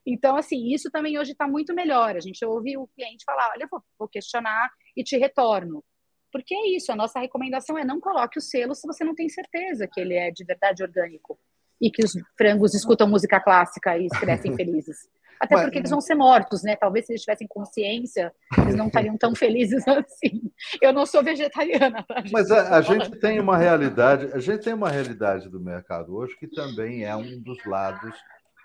Então, 0.06 0.36
assim, 0.36 0.74
isso 0.74 0.90
também 0.92 1.18
hoje 1.18 1.32
está 1.32 1.48
muito 1.48 1.74
melhor. 1.74 2.16
A 2.16 2.20
gente 2.20 2.44
ouve 2.46 2.78
o 2.78 2.88
cliente 2.88 3.24
falar: 3.26 3.52
olha, 3.52 3.64
eu 3.64 3.82
vou 3.98 4.08
questionar 4.08 4.70
e 4.96 5.04
te 5.04 5.18
retorno. 5.18 5.84
Porque 6.32 6.54
é 6.54 6.76
isso, 6.76 6.92
a 6.92 6.96
nossa 6.96 7.20
recomendação 7.20 7.78
é 7.78 7.84
não 7.84 8.00
coloque 8.00 8.38
o 8.38 8.42
selo 8.42 8.76
se 8.76 8.86
você 8.86 9.04
não 9.04 9.16
tem 9.16 9.28
certeza 9.30 9.88
que 9.88 10.00
ele 10.00 10.14
é 10.14 10.30
de 10.30 10.44
verdade 10.44 10.84
orgânico 10.84 11.40
e 11.82 11.90
que 11.90 12.04
os 12.04 12.12
frangos 12.38 12.74
escutam 12.74 13.08
música 13.08 13.40
clássica 13.40 13.98
e 13.98 14.08
crescem 14.10 14.54
felizes. 14.56 15.08
Até 15.40 15.56
porque 15.56 15.78
eles 15.78 15.90
vão 15.90 16.02
ser 16.02 16.16
mortos, 16.16 16.64
né? 16.64 16.76
Talvez 16.76 17.06
se 17.06 17.14
eles 17.14 17.22
tivessem 17.22 17.48
consciência, 17.48 18.34
eles 18.58 18.76
não 18.76 18.88
estariam 18.88 19.18
tão 19.18 19.34
felizes 19.34 19.82
assim. 19.88 20.52
Eu 20.82 20.92
não 20.92 21.06
sou 21.06 21.24
vegetariana, 21.24 22.04
tá? 22.04 22.22
Mas 22.30 22.52
a, 22.52 22.76
a 22.76 22.82
gente 22.82 23.12
tem 23.20 23.40
uma 23.40 23.58
realidade, 23.58 24.30
a 24.34 24.40
gente 24.40 24.62
tem 24.62 24.74
uma 24.74 24.90
realidade 24.90 25.48
do 25.48 25.60
mercado 25.60 26.14
hoje 26.14 26.36
que 26.38 26.48
também 26.48 27.06
é 27.06 27.16
um 27.16 27.40
dos 27.42 27.64
lados 27.64 28.14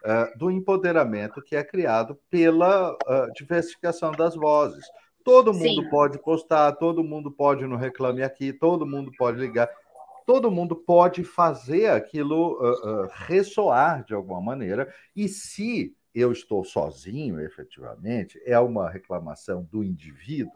uh, 0.05 0.39
do 0.39 0.51
empoderamento 0.51 1.43
que 1.43 1.57
é 1.57 1.65
criado 1.65 2.19
pela 2.31 2.93
uh, 2.93 3.33
diversificação 3.35 4.13
das 4.13 4.35
vozes. 4.35 4.85
Todo 5.25 5.55
mundo 5.55 5.83
Sim. 5.83 5.89
pode 5.89 6.19
postar, 6.19 6.73
todo 6.73 7.03
mundo 7.03 7.31
pode 7.31 7.67
no 7.67 7.77
Reclame 7.77 8.23
Aqui, 8.23 8.53
todo 8.53 8.87
mundo 8.87 9.11
pode 9.17 9.39
ligar 9.39 9.69
todo 10.27 10.51
mundo 10.51 10.75
pode 10.75 11.23
fazer 11.23 11.91
aquilo 11.91 12.55
uh, 12.55 13.05
uh, 13.05 13.09
ressoar 13.27 14.05
de 14.05 14.15
alguma 14.15 14.41
maneira. 14.41 14.93
E 15.15 15.29
se 15.29 15.95
eu 16.15 16.33
estou 16.33 16.65
sozinho, 16.65 17.41
efetivamente, 17.41 18.41
é 18.45 18.59
uma 18.59 18.89
reclamação 18.89 19.67
do 19.71 19.83
indivíduo, 19.83 20.53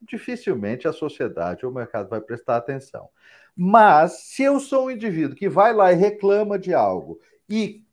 dificilmente 0.00 0.86
a 0.86 0.92
sociedade 0.92 1.64
ou 1.64 1.72
o 1.72 1.74
mercado 1.74 2.08
vai 2.08 2.20
prestar 2.20 2.56
atenção. 2.56 3.08
Mas 3.56 4.24
se 4.24 4.42
eu 4.42 4.60
sou 4.60 4.86
um 4.86 4.90
indivíduo 4.90 5.36
que 5.36 5.48
vai 5.48 5.72
lá 5.72 5.92
e 5.92 5.96
reclama 5.96 6.58
de 6.58 6.74
algo 6.74 7.18
e 7.48 7.83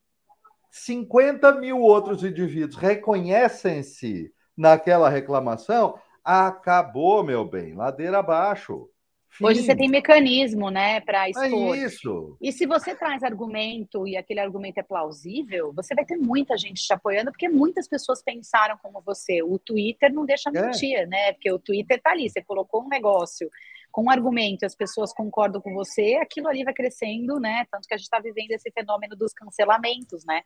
50 0.71 1.51
mil 1.59 1.79
outros 1.79 2.23
indivíduos 2.23 2.77
reconhecem-se 2.77 4.31
naquela 4.57 5.09
reclamação, 5.09 5.99
acabou, 6.23 7.23
meu 7.23 7.43
bem, 7.43 7.73
ladeira 7.73 8.19
abaixo. 8.19 8.87
Fim. 9.29 9.45
Hoje 9.45 9.63
você 9.63 9.73
tem 9.73 9.87
mecanismo, 9.87 10.69
né, 10.69 10.99
para 10.99 11.27
é 11.27 11.29
expor. 11.31 11.75
É 11.75 11.79
isso. 11.79 12.37
E 12.41 12.51
se 12.51 12.65
você 12.65 12.93
traz 12.93 13.23
argumento 13.23 14.05
e 14.05 14.17
aquele 14.17 14.41
argumento 14.41 14.79
é 14.79 14.83
plausível, 14.83 15.71
você 15.73 15.95
vai 15.95 16.03
ter 16.03 16.17
muita 16.17 16.57
gente 16.57 16.85
te 16.85 16.93
apoiando, 16.93 17.31
porque 17.31 17.47
muitas 17.47 17.87
pessoas 17.87 18.21
pensaram 18.21 18.77
como 18.81 19.01
você. 19.01 19.41
O 19.41 19.57
Twitter 19.57 20.13
não 20.13 20.25
deixa 20.25 20.49
é. 20.53 20.61
mentir, 20.61 20.97
é. 20.97 21.05
né? 21.05 21.31
Porque 21.33 21.51
o 21.51 21.59
Twitter 21.59 22.01
tá 22.01 22.11
ali, 22.11 22.29
você 22.29 22.41
colocou 22.41 22.83
um 22.83 22.89
negócio 22.89 23.49
com 23.91 24.05
um 24.05 24.09
argumento, 24.09 24.65
as 24.65 24.75
pessoas 24.75 25.13
concordam 25.13 25.61
com 25.61 25.73
você, 25.73 26.15
aquilo 26.21 26.47
ali 26.47 26.63
vai 26.63 26.73
crescendo, 26.73 27.39
né? 27.39 27.65
Tanto 27.71 27.87
que 27.87 27.93
a 27.93 27.97
gente 27.97 28.05
está 28.05 28.19
vivendo 28.19 28.51
esse 28.51 28.71
fenômeno 28.71 29.15
dos 29.15 29.33
cancelamentos, 29.33 30.25
né? 30.25 30.43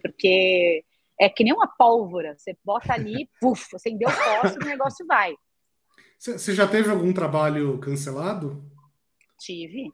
Porque 0.00 0.84
é 1.20 1.28
que 1.28 1.44
nem 1.44 1.52
uma 1.52 1.66
pólvora, 1.66 2.34
você 2.36 2.56
bota 2.64 2.92
ali, 2.92 3.28
puf, 3.40 3.74
acendeu 3.74 4.08
o 4.08 4.12
fósforo, 4.12 4.64
o 4.64 4.68
negócio 4.68 5.06
vai. 5.06 5.34
Você 6.18 6.54
já 6.54 6.66
teve 6.66 6.90
algum 6.90 7.12
trabalho 7.12 7.78
cancelado? 7.78 8.64
Tive. 9.38 9.92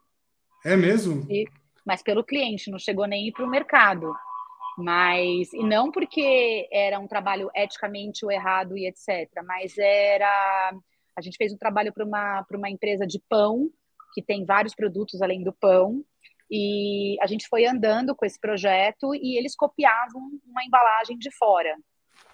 É 0.64 0.76
mesmo? 0.76 1.26
Tive. 1.26 1.50
Mas 1.84 2.02
pelo 2.02 2.22
cliente, 2.22 2.70
não 2.70 2.78
chegou 2.78 3.06
nem 3.06 3.32
para 3.32 3.44
o 3.44 3.50
mercado. 3.50 4.14
Mas, 4.78 5.52
e 5.52 5.62
não 5.62 5.90
porque 5.90 6.68
era 6.72 6.98
um 6.98 7.06
trabalho 7.06 7.50
eticamente 7.54 8.24
errado 8.26 8.76
e 8.76 8.86
etc. 8.86 9.28
Mas 9.44 9.76
era. 9.76 10.72
A 11.16 11.20
gente 11.20 11.36
fez 11.36 11.52
um 11.52 11.58
trabalho 11.58 11.92
para 11.92 12.04
uma, 12.04 12.46
uma 12.52 12.70
empresa 12.70 13.06
de 13.06 13.20
pão, 13.28 13.70
que 14.14 14.22
tem 14.22 14.44
vários 14.44 14.74
produtos 14.74 15.22
além 15.22 15.42
do 15.42 15.52
pão. 15.52 16.04
E 16.50 17.16
a 17.20 17.26
gente 17.26 17.46
foi 17.48 17.64
andando 17.64 18.14
com 18.14 18.24
esse 18.24 18.38
projeto 18.40 19.14
e 19.14 19.38
eles 19.38 19.54
copiavam 19.54 20.20
uma 20.44 20.64
embalagem 20.64 21.16
de 21.16 21.30
fora. 21.36 21.76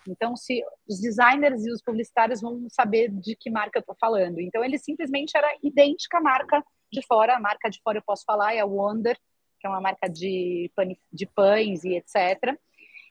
Então, 0.08 0.36
se 0.36 0.62
os 0.88 1.00
designers 1.00 1.64
e 1.66 1.70
os 1.70 1.82
publicitários 1.82 2.40
vão 2.40 2.66
saber 2.70 3.10
de 3.10 3.36
que 3.36 3.50
marca 3.50 3.78
eu 3.78 3.80
estou 3.80 3.96
falando. 4.00 4.40
Então, 4.40 4.64
ele 4.64 4.78
simplesmente 4.78 5.36
era 5.36 5.48
idêntica 5.62 6.18
à 6.18 6.20
marca 6.20 6.64
de 6.90 7.04
fora. 7.06 7.36
A 7.36 7.40
marca 7.40 7.68
de 7.68 7.80
fora 7.82 7.98
eu 7.98 8.02
posso 8.06 8.24
falar 8.24 8.54
é 8.54 8.60
a 8.60 8.66
Wonder, 8.66 9.18
que 9.60 9.66
é 9.66 9.70
uma 9.70 9.80
marca 9.80 10.08
de, 10.08 10.70
de 11.12 11.26
pães 11.26 11.84
e 11.84 11.96
etc. 11.96 12.56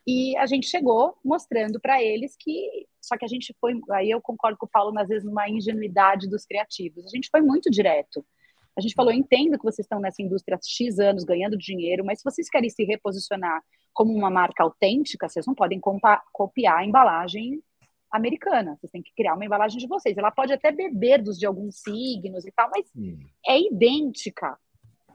E 0.08 0.38
a 0.38 0.46
gente 0.46 0.68
chegou 0.68 1.18
mostrando 1.24 1.80
para 1.80 2.02
eles 2.02 2.36
que. 2.40 2.86
Só 3.02 3.18
que 3.18 3.26
a 3.26 3.28
gente 3.28 3.56
foi. 3.60 3.74
Aí 3.92 4.10
eu 4.10 4.22
concordo 4.22 4.58
com 4.58 4.66
o 4.66 4.70
Paulo, 4.70 4.98
às 5.00 5.08
vezes, 5.08 5.26
numa 5.26 5.50
ingenuidade 5.50 6.30
dos 6.30 6.46
criativos. 6.46 7.06
A 7.06 7.10
gente 7.10 7.30
foi 7.30 7.42
muito 7.42 7.72
direto. 7.72 8.26
A 8.78 8.82
gente 8.82 8.94
falou: 8.94 9.12
entendo 9.12 9.58
que 9.58 9.64
vocês 9.64 9.86
estão 9.86 10.00
nessa 10.00 10.22
indústria 10.22 10.58
há 10.58 10.60
X 10.64 11.00
anos 11.00 11.24
ganhando 11.24 11.58
dinheiro, 11.58 12.06
mas 12.06 12.20
se 12.20 12.24
vocês 12.24 12.50
querem 12.50 12.70
se 12.70 12.84
reposicionar 12.84 13.64
como 13.94 14.14
uma 14.14 14.30
marca 14.30 14.64
autêntica, 14.64 15.30
vocês 15.30 15.46
não 15.46 15.56
podem 15.56 15.80
copiar 16.34 16.80
a 16.80 16.86
embalagem 16.86 17.64
americana. 18.12 18.78
Vocês 18.78 18.92
têm 18.92 19.02
que 19.02 19.14
criar 19.16 19.34
uma 19.34 19.46
embalagem 19.46 19.80
de 19.80 19.88
vocês. 19.88 20.18
Ela 20.18 20.32
pode 20.32 20.54
até 20.54 20.72
beber 20.72 21.22
dos 21.22 21.40
de 21.40 21.46
alguns 21.46 21.80
signos 21.80 22.46
e 22.46 22.52
tal, 22.52 22.70
mas 22.70 22.86
é 23.48 23.60
idêntica. 23.60 24.58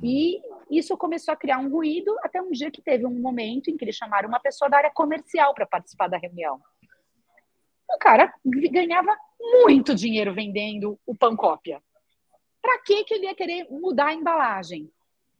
E 0.02 0.40
isso 0.70 0.96
começou 0.96 1.32
a 1.32 1.36
criar 1.36 1.58
um 1.58 1.70
ruído 1.70 2.14
até 2.22 2.40
um 2.40 2.50
dia 2.50 2.70
que 2.70 2.80
teve 2.80 3.04
um 3.06 3.20
momento 3.20 3.68
em 3.68 3.76
que 3.76 3.84
eles 3.84 3.96
chamaram 3.96 4.28
uma 4.28 4.40
pessoa 4.40 4.68
da 4.70 4.78
área 4.78 4.90
comercial 4.90 5.54
para 5.54 5.66
participar 5.66 6.08
da 6.08 6.16
reunião. 6.16 6.60
O 7.94 7.98
cara 7.98 8.32
ganhava 8.70 9.16
muito 9.40 9.94
dinheiro 9.94 10.32
vendendo 10.32 10.98
o 11.06 11.14
pão 11.14 11.36
cópia. 11.36 11.82
Para 12.62 12.78
que 12.82 13.04
ele 13.10 13.24
ia 13.24 13.34
querer 13.34 13.66
mudar 13.70 14.08
a 14.08 14.14
embalagem? 14.14 14.90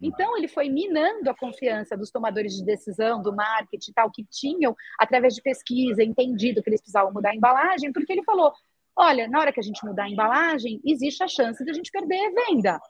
Então, 0.01 0.37
ele 0.37 0.49
foi 0.49 0.71
minando 0.71 1.29
a 1.29 1.37
confiança 1.37 1.97
dos 1.97 2.11
tomadores 2.11 2.55
de 2.55 2.65
decisão, 2.65 3.21
do 3.21 3.35
marketing 3.35 3.93
tal, 3.93 4.11
que 4.11 4.25
tinham, 4.25 4.75
através 4.99 5.35
de 5.35 5.43
pesquisa, 5.43 6.03
entendido 6.03 6.63
que 6.63 6.71
eles 6.71 6.81
precisavam 6.81 7.13
mudar 7.13 7.31
a 7.31 7.37
embalagem, 7.37 7.93
porque 7.93 8.13
ele 8.13 8.25
falou: 8.25 8.51
olha, 8.97 9.29
na 9.29 9.39
hora 9.39 9.53
que 9.53 9.61
a 9.61 9.63
gente 9.63 9.85
mudar 9.85 10.05
a 10.05 10.11
embalagem, 10.11 10.81
existe 10.87 11.23
a 11.23 11.29
chance 11.29 11.63
de 11.63 11.71
a 11.71 11.75
gente 11.75 11.91
perder 11.91 12.19
a 12.19 12.47
venda. 12.47 12.81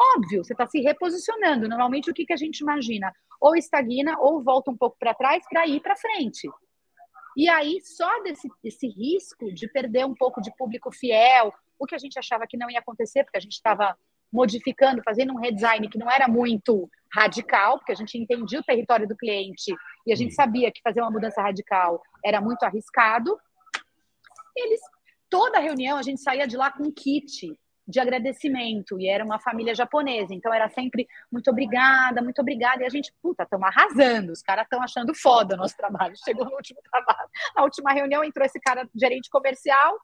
Óbvio, 0.00 0.44
você 0.44 0.52
está 0.52 0.66
se 0.66 0.80
reposicionando. 0.80 1.68
Normalmente, 1.68 2.10
o 2.10 2.14
que, 2.14 2.26
que 2.26 2.32
a 2.32 2.36
gente 2.36 2.60
imagina? 2.60 3.12
Ou 3.40 3.56
estagna, 3.56 4.16
ou 4.18 4.42
volta 4.42 4.70
um 4.70 4.76
pouco 4.76 4.96
para 4.98 5.14
trás 5.14 5.44
para 5.48 5.66
ir 5.66 5.80
para 5.80 5.96
frente. 5.96 6.48
E 7.36 7.48
aí, 7.48 7.80
só 7.82 8.22
desse, 8.22 8.48
desse 8.62 8.88
risco 8.88 9.52
de 9.52 9.68
perder 9.68 10.06
um 10.06 10.14
pouco 10.14 10.40
de 10.40 10.54
público 10.56 10.92
fiel, 10.92 11.52
o 11.78 11.86
que 11.86 11.94
a 11.94 11.98
gente 11.98 12.18
achava 12.18 12.46
que 12.48 12.56
não 12.56 12.70
ia 12.70 12.78
acontecer, 12.78 13.24
porque 13.24 13.38
a 13.38 13.40
gente 13.40 13.54
estava 13.54 13.96
modificando, 14.32 15.02
fazendo 15.04 15.32
um 15.32 15.38
redesign 15.38 15.88
que 15.88 15.98
não 15.98 16.10
era 16.10 16.26
muito 16.26 16.90
radical, 17.12 17.78
porque 17.78 17.92
a 17.92 17.94
gente 17.94 18.18
entendia 18.18 18.58
o 18.58 18.64
território 18.64 19.06
do 19.06 19.16
cliente 19.16 19.72
e 20.04 20.12
a 20.12 20.16
gente 20.16 20.34
sabia 20.34 20.72
que 20.72 20.82
fazer 20.82 21.00
uma 21.00 21.10
mudança 21.10 21.40
radical 21.40 22.02
era 22.24 22.40
muito 22.40 22.64
arriscado. 22.64 23.38
Eles, 24.56 24.80
toda 25.30 25.60
reunião, 25.60 25.96
a 25.96 26.02
gente 26.02 26.20
saía 26.20 26.48
de 26.48 26.56
lá 26.56 26.72
com 26.72 26.84
um 26.84 26.92
kit 26.92 27.56
de 27.86 28.00
agradecimento. 28.00 28.98
E 28.98 29.08
era 29.08 29.24
uma 29.24 29.38
família 29.38 29.74
japonesa, 29.74 30.34
então 30.34 30.52
era 30.52 30.68
sempre 30.68 31.06
muito 31.30 31.50
obrigada, 31.50 32.22
muito 32.22 32.40
obrigada. 32.40 32.82
E 32.82 32.86
a 32.86 32.90
gente, 32.90 33.12
puta, 33.22 33.44
estamos 33.44 33.66
arrasando, 33.66 34.32
os 34.32 34.42
caras 34.42 34.64
estão 34.64 34.82
achando 34.82 35.14
foda 35.14 35.54
o 35.54 35.58
nosso 35.58 35.76
trabalho. 35.76 36.14
Chegou 36.24 36.44
no 36.44 36.56
último 36.56 36.80
trabalho, 36.90 37.28
na 37.54 37.62
última 37.62 37.92
reunião 37.92 38.24
entrou 38.24 38.44
esse 38.44 38.60
cara 38.60 38.88
gerente 38.94 39.28
comercial, 39.30 39.98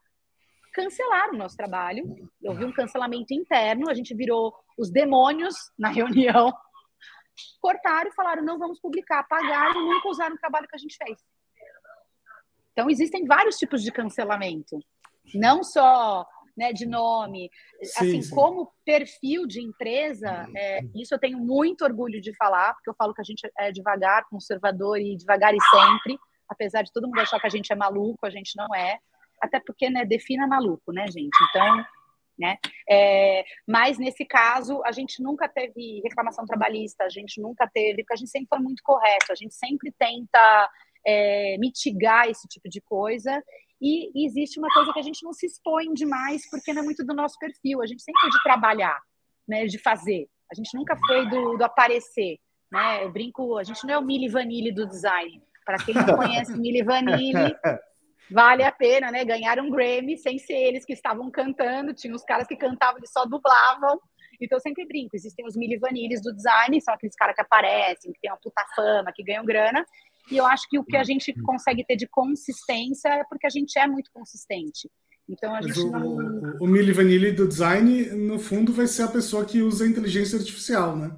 cancelaram 0.72 1.34
o 1.34 1.38
nosso 1.38 1.56
trabalho. 1.56 2.04
Houve 2.44 2.64
um 2.64 2.72
cancelamento 2.72 3.32
interno, 3.32 3.90
a 3.90 3.94
gente 3.94 4.14
virou 4.14 4.54
os 4.78 4.90
demônios 4.90 5.54
na 5.78 5.88
reunião, 5.88 6.52
cortaram 7.60 8.10
e 8.10 8.14
falaram: 8.14 8.42
não 8.42 8.58
vamos 8.58 8.80
publicar, 8.80 9.20
apagaram 9.20 9.80
e 9.80 9.94
nunca 9.94 10.08
usaram 10.08 10.34
o 10.34 10.38
trabalho 10.38 10.68
que 10.68 10.76
a 10.76 10.78
gente 10.78 10.96
fez. 10.96 11.18
Então, 12.72 12.88
existem 12.88 13.26
vários 13.26 13.56
tipos 13.56 13.82
de 13.82 13.90
cancelamento, 13.90 14.78
não 15.34 15.62
só 15.62 16.26
né, 16.56 16.72
de 16.72 16.86
nome. 16.86 17.50
Sim, 17.82 18.06
assim, 18.06 18.22
sim. 18.22 18.34
como 18.34 18.72
perfil 18.84 19.46
de 19.46 19.60
empresa, 19.60 20.48
é, 20.56 20.80
isso 20.94 21.14
eu 21.14 21.18
tenho 21.18 21.38
muito 21.38 21.84
orgulho 21.84 22.20
de 22.20 22.34
falar, 22.36 22.74
porque 22.74 22.90
eu 22.90 22.94
falo 22.94 23.14
que 23.14 23.20
a 23.20 23.24
gente 23.24 23.48
é 23.58 23.70
devagar, 23.70 24.28
conservador 24.28 24.98
e 24.98 25.16
devagar 25.16 25.54
e 25.54 25.60
sempre, 25.60 26.18
apesar 26.48 26.82
de 26.82 26.92
todo 26.92 27.06
mundo 27.06 27.20
achar 27.20 27.40
que 27.40 27.46
a 27.46 27.50
gente 27.50 27.72
é 27.72 27.76
maluco, 27.76 28.26
a 28.26 28.30
gente 28.30 28.52
não 28.56 28.74
é. 28.74 28.98
Até 29.40 29.58
porque, 29.58 29.88
né, 29.88 30.04
defina 30.04 30.46
maluco, 30.46 30.92
né, 30.92 31.06
gente? 31.06 31.36
Então, 31.48 31.84
né? 32.40 32.56
É, 32.88 33.44
mas 33.68 33.98
nesse 33.98 34.24
caso, 34.24 34.82
a 34.84 34.92
gente 34.92 35.22
nunca 35.22 35.46
teve 35.48 36.00
reclamação 36.02 36.46
trabalhista, 36.46 37.04
a 37.04 37.08
gente 37.10 37.40
nunca 37.40 37.68
teve, 37.72 38.02
porque 38.02 38.14
a 38.14 38.16
gente 38.16 38.30
sempre 38.30 38.48
foi 38.48 38.58
muito 38.58 38.82
correto, 38.82 39.30
a 39.30 39.34
gente 39.34 39.54
sempre 39.54 39.92
tenta 39.98 40.70
é, 41.06 41.56
mitigar 41.58 42.28
esse 42.28 42.48
tipo 42.48 42.68
de 42.68 42.80
coisa. 42.80 43.42
E, 43.80 44.26
existe 44.26 44.58
uma 44.58 44.68
coisa 44.72 44.92
que 44.92 44.98
a 44.98 45.02
gente 45.02 45.24
não 45.24 45.32
se 45.32 45.46
expõe 45.46 45.92
demais, 45.94 46.42
porque 46.50 46.72
não 46.72 46.82
é 46.82 46.84
muito 46.84 47.04
do 47.04 47.14
nosso 47.14 47.38
perfil. 47.38 47.82
A 47.82 47.86
gente 47.86 48.02
sempre 48.02 48.20
foi 48.20 48.30
de 48.30 48.42
trabalhar, 48.42 49.00
né, 49.48 49.66
de 49.66 49.78
fazer. 49.78 50.28
A 50.50 50.54
gente 50.54 50.76
nunca 50.76 50.96
foi 51.06 51.28
do, 51.28 51.56
do 51.56 51.64
aparecer. 51.64 52.38
Né? 52.70 53.04
Eu 53.04 53.10
brinco, 53.10 53.56
a 53.56 53.64
gente 53.64 53.84
não 53.86 53.94
é 53.94 53.98
o 53.98 54.02
Mili 54.02 54.28
Vanille 54.28 54.72
do 54.72 54.86
design. 54.86 55.42
Para 55.64 55.78
quem 55.78 55.94
não 55.94 56.16
conhece 56.16 56.56
Mili 56.58 56.82
Vanille, 56.82 57.54
vale 58.30 58.62
a 58.62 58.72
pena, 58.72 59.10
né? 59.10 59.24
Ganhar 59.24 59.58
um 59.60 59.70
Grammy 59.70 60.16
sem 60.16 60.38
ser 60.38 60.54
eles 60.54 60.84
que 60.84 60.92
estavam 60.92 61.30
cantando. 61.30 61.94
Tinha 61.94 62.14
os 62.14 62.24
caras 62.24 62.46
que 62.46 62.56
cantavam, 62.56 62.98
eles 62.98 63.12
só 63.12 63.24
dublavam. 63.24 64.00
Então 64.40 64.56
eu 64.56 64.60
sempre 64.60 64.86
brinco, 64.86 65.14
existem 65.14 65.44
os 65.46 65.54
Mili 65.54 65.76
Vanilles 65.76 66.22
do 66.22 66.34
design, 66.34 66.80
são 66.80 66.94
aqueles 66.94 67.14
caras 67.14 67.34
que 67.34 67.42
aparecem, 67.42 68.10
que 68.12 68.20
têm 68.20 68.30
uma 68.30 68.38
puta 68.42 68.64
fama, 68.74 69.12
que 69.14 69.22
ganham 69.22 69.44
grana, 69.44 69.84
e 70.30 70.36
eu 70.36 70.46
acho 70.46 70.68
que 70.68 70.78
o 70.78 70.84
que 70.84 70.96
a 70.96 71.04
gente 71.04 71.32
consegue 71.42 71.84
ter 71.84 71.96
de 71.96 72.06
consistência 72.06 73.08
é 73.08 73.24
porque 73.24 73.46
a 73.46 73.50
gente 73.50 73.78
é 73.78 73.86
muito 73.86 74.10
consistente. 74.12 74.90
Então 75.28 75.54
a 75.54 75.62
gente 75.62 75.78
o, 75.78 75.90
não. 75.90 76.06
O, 76.60 76.64
o 76.64 76.66
Milli 76.66 76.92
Vanilli 76.92 77.32
do 77.32 77.46
design, 77.46 78.06
no 78.10 78.38
fundo, 78.38 78.72
vai 78.72 78.86
ser 78.86 79.04
a 79.04 79.08
pessoa 79.08 79.44
que 79.44 79.62
usa 79.62 79.84
a 79.84 79.88
inteligência 79.88 80.38
artificial, 80.38 80.96
né? 80.96 81.16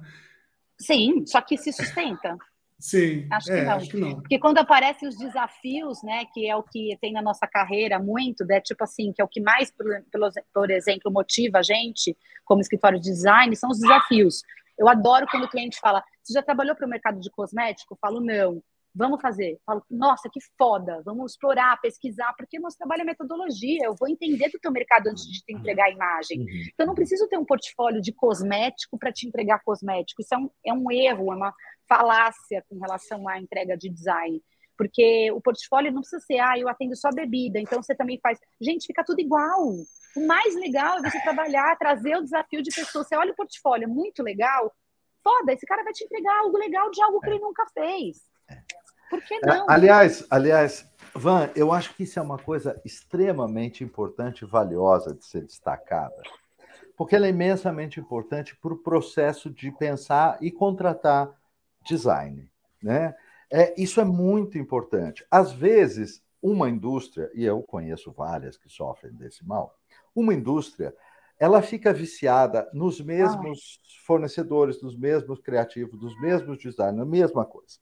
Sim, 0.79 1.25
só 1.25 1.41
que 1.41 1.57
se 1.57 1.71
sustenta. 1.73 2.37
Sim, 2.79 3.27
acho, 3.31 3.51
é, 3.51 3.59
que 3.59 3.65
não. 3.65 3.73
acho 3.73 3.89
que 3.89 3.97
não. 3.97 4.15
Porque 4.15 4.39
quando 4.39 4.57
aparecem 4.57 5.07
os 5.07 5.17
desafios, 5.17 6.03
né, 6.03 6.25
que 6.33 6.49
é 6.49 6.55
o 6.55 6.61
que 6.61 6.97
tem 6.99 7.13
na 7.13 7.21
nossa 7.21 7.47
carreira 7.47 7.97
muito, 7.97 8.43
né, 8.45 8.59
tipo 8.59 8.83
assim, 8.83 9.13
que 9.13 9.21
é 9.21 9.25
o 9.25 9.27
que 9.27 9.39
mais, 9.39 9.71
por, 9.71 9.85
por 10.53 10.69
exemplo, 10.69 11.09
motiva 11.09 11.59
a 11.59 11.63
gente 11.63 12.15
como 12.43 12.59
escritório 12.59 12.99
de 12.99 13.09
design, 13.09 13.55
são 13.55 13.69
os 13.69 13.79
desafios. 13.79 14.43
Eu 14.77 14.89
adoro 14.89 15.25
quando 15.31 15.45
o 15.45 15.49
cliente 15.49 15.79
fala: 15.79 16.03
Você 16.21 16.33
já 16.33 16.43
trabalhou 16.43 16.75
para 16.75 16.85
o 16.85 16.89
mercado 16.89 17.21
de 17.21 17.29
cosmético? 17.31 17.93
Eu 17.93 17.97
falo: 18.01 18.19
Não 18.19 18.61
vamos 18.93 19.21
fazer. 19.21 19.59
Falo, 19.65 19.83
nossa, 19.89 20.29
que 20.31 20.39
foda, 20.57 21.01
vamos 21.03 21.31
explorar, 21.31 21.79
pesquisar, 21.81 22.33
porque 22.37 22.59
nosso 22.59 22.77
trabalho 22.77 23.01
é 23.01 23.05
metodologia, 23.05 23.85
eu 23.85 23.95
vou 23.95 24.07
entender 24.07 24.49
do 24.49 24.59
teu 24.59 24.71
mercado 24.71 25.07
antes 25.07 25.25
de 25.25 25.41
te 25.41 25.53
entregar 25.53 25.85
a 25.85 25.91
imagem. 25.91 26.41
Uhum. 26.41 26.47
Então, 26.73 26.87
não 26.87 26.95
preciso 26.95 27.27
ter 27.27 27.37
um 27.37 27.45
portfólio 27.45 28.01
de 28.01 28.13
cosmético 28.13 28.97
para 28.97 29.11
te 29.11 29.27
entregar 29.27 29.61
cosmético. 29.63 30.21
Isso 30.21 30.33
é 30.33 30.37
um, 30.37 30.49
é 30.67 30.73
um 30.73 30.91
erro, 30.91 31.33
é 31.33 31.35
uma 31.35 31.53
falácia 31.87 32.63
com 32.69 32.79
relação 32.79 33.27
à 33.27 33.39
entrega 33.39 33.77
de 33.77 33.89
design. 33.89 34.41
Porque 34.77 35.31
o 35.31 35.39
portfólio 35.39 35.91
não 35.91 36.01
precisa 36.01 36.21
ser, 36.21 36.39
ah, 36.39 36.57
eu 36.57 36.67
atendo 36.67 36.95
só 36.95 37.09
bebida, 37.11 37.59
então 37.59 37.81
você 37.81 37.95
também 37.95 38.19
faz. 38.21 38.39
Gente, 38.59 38.87
fica 38.87 39.03
tudo 39.03 39.19
igual. 39.19 39.69
O 40.15 40.27
mais 40.27 40.55
legal 40.55 40.97
é 40.97 41.09
você 41.09 41.21
trabalhar, 41.21 41.77
trazer 41.77 42.17
o 42.17 42.23
desafio 42.23 42.61
de 42.61 42.71
pessoas. 42.71 43.07
Você 43.07 43.15
olha 43.15 43.31
o 43.31 43.35
portfólio, 43.35 43.85
é 43.85 43.87
muito 43.87 44.23
legal. 44.23 44.73
Foda, 45.23 45.53
esse 45.53 45.65
cara 45.65 45.83
vai 45.83 45.93
te 45.93 46.03
entregar 46.03 46.39
algo 46.39 46.57
legal 46.57 46.89
de 46.89 47.01
algo 47.01 47.19
que 47.19 47.29
ele 47.29 47.39
nunca 47.39 47.65
fez. 47.73 48.17
Por 49.09 49.21
que 49.21 49.35
é, 49.35 49.39
não? 49.45 49.69
Aliás, 49.69 50.25
aliás, 50.29 50.89
Van, 51.15 51.49
eu 51.55 51.71
acho 51.71 51.93
que 51.95 52.03
isso 52.03 52.17
é 52.17 52.21
uma 52.21 52.37
coisa 52.37 52.79
extremamente 52.83 53.83
importante 53.83 54.43
e 54.43 54.47
valiosa 54.47 55.13
de 55.13 55.23
ser 55.25 55.45
destacada, 55.45 56.21
porque 56.97 57.15
ela 57.15 57.27
é 57.27 57.29
imensamente 57.29 57.99
importante 57.99 58.55
para 58.55 58.73
o 58.73 58.77
processo 58.77 59.49
de 59.49 59.71
pensar 59.71 60.37
e 60.41 60.51
contratar 60.51 61.29
design, 61.85 62.49
né? 62.81 63.15
É, 63.51 63.79
isso 63.79 64.01
é 64.01 64.05
muito 64.05 64.57
importante. 64.57 65.23
Às 65.29 65.51
vezes, 65.51 66.23
uma 66.41 66.67
indústria, 66.67 67.29
e 67.35 67.45
eu 67.45 67.61
conheço 67.61 68.11
várias 68.11 68.57
que 68.57 68.67
sofrem 68.67 69.13
desse 69.13 69.45
mal, 69.45 69.77
uma 70.15 70.33
indústria 70.33 70.93
ela 71.39 71.61
fica 71.61 71.93
viciada 71.93 72.69
nos 72.73 73.01
mesmos 73.01 73.79
ah. 73.81 73.87
fornecedores, 74.05 74.81
nos 74.81 74.95
mesmos 74.97 75.39
criativos, 75.39 75.99
dos 75.99 76.19
mesmos 76.21 76.57
designers, 76.57 77.01
a 77.01 77.05
mesma 77.05 77.45
coisa. 77.45 77.77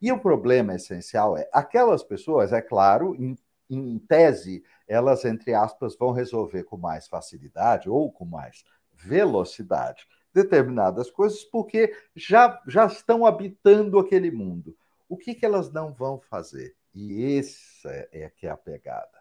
E 0.00 0.10
o 0.10 0.18
problema 0.18 0.74
essencial 0.74 1.36
é 1.36 1.48
aquelas 1.52 2.02
pessoas, 2.02 2.52
é 2.52 2.60
claro, 2.60 3.14
em, 3.14 3.36
em 3.68 3.98
tese, 3.98 4.64
elas, 4.86 5.24
entre 5.24 5.54
aspas, 5.54 5.96
vão 5.96 6.10
resolver 6.12 6.64
com 6.64 6.76
mais 6.76 7.06
facilidade 7.06 7.88
ou 7.88 8.10
com 8.10 8.24
mais 8.24 8.64
velocidade 8.94 10.06
determinadas 10.32 11.10
coisas, 11.10 11.42
porque 11.44 11.94
já, 12.14 12.60
já 12.66 12.86
estão 12.86 13.26
habitando 13.26 13.98
aquele 13.98 14.30
mundo. 14.30 14.76
O 15.08 15.16
que, 15.16 15.34
que 15.34 15.44
elas 15.44 15.72
não 15.72 15.92
vão 15.92 16.20
fazer? 16.20 16.76
E 16.94 17.38
essa 17.38 17.90
é 18.12 18.30
que 18.30 18.46
é 18.46 18.50
a 18.50 18.56
pegada. 18.56 19.19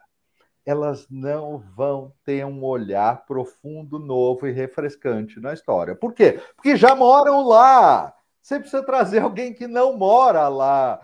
Elas 0.70 1.08
não 1.10 1.58
vão 1.58 2.14
ter 2.24 2.46
um 2.46 2.64
olhar 2.64 3.26
profundo, 3.26 3.98
novo 3.98 4.46
e 4.46 4.52
refrescante 4.52 5.40
na 5.40 5.52
história. 5.52 5.96
Por 5.96 6.14
quê? 6.14 6.40
Porque 6.56 6.78
já 6.78 6.94
moram 6.94 7.42
lá. 7.42 8.14
Você 8.40 8.60
precisa 8.60 8.84
trazer 8.84 9.24
alguém 9.24 9.52
que 9.52 9.66
não 9.66 9.98
mora 9.98 10.48
lá. 10.48 11.02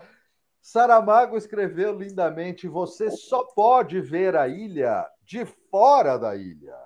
Saramago 0.62 1.36
escreveu 1.36 1.98
lindamente: 1.98 2.68
você 2.68 3.10
só 3.10 3.42
pode 3.42 4.00
ver 4.00 4.36
a 4.36 4.46
ilha 4.46 5.04
de 5.24 5.44
fora 5.44 6.16
da 6.16 6.36
ilha. 6.36 6.76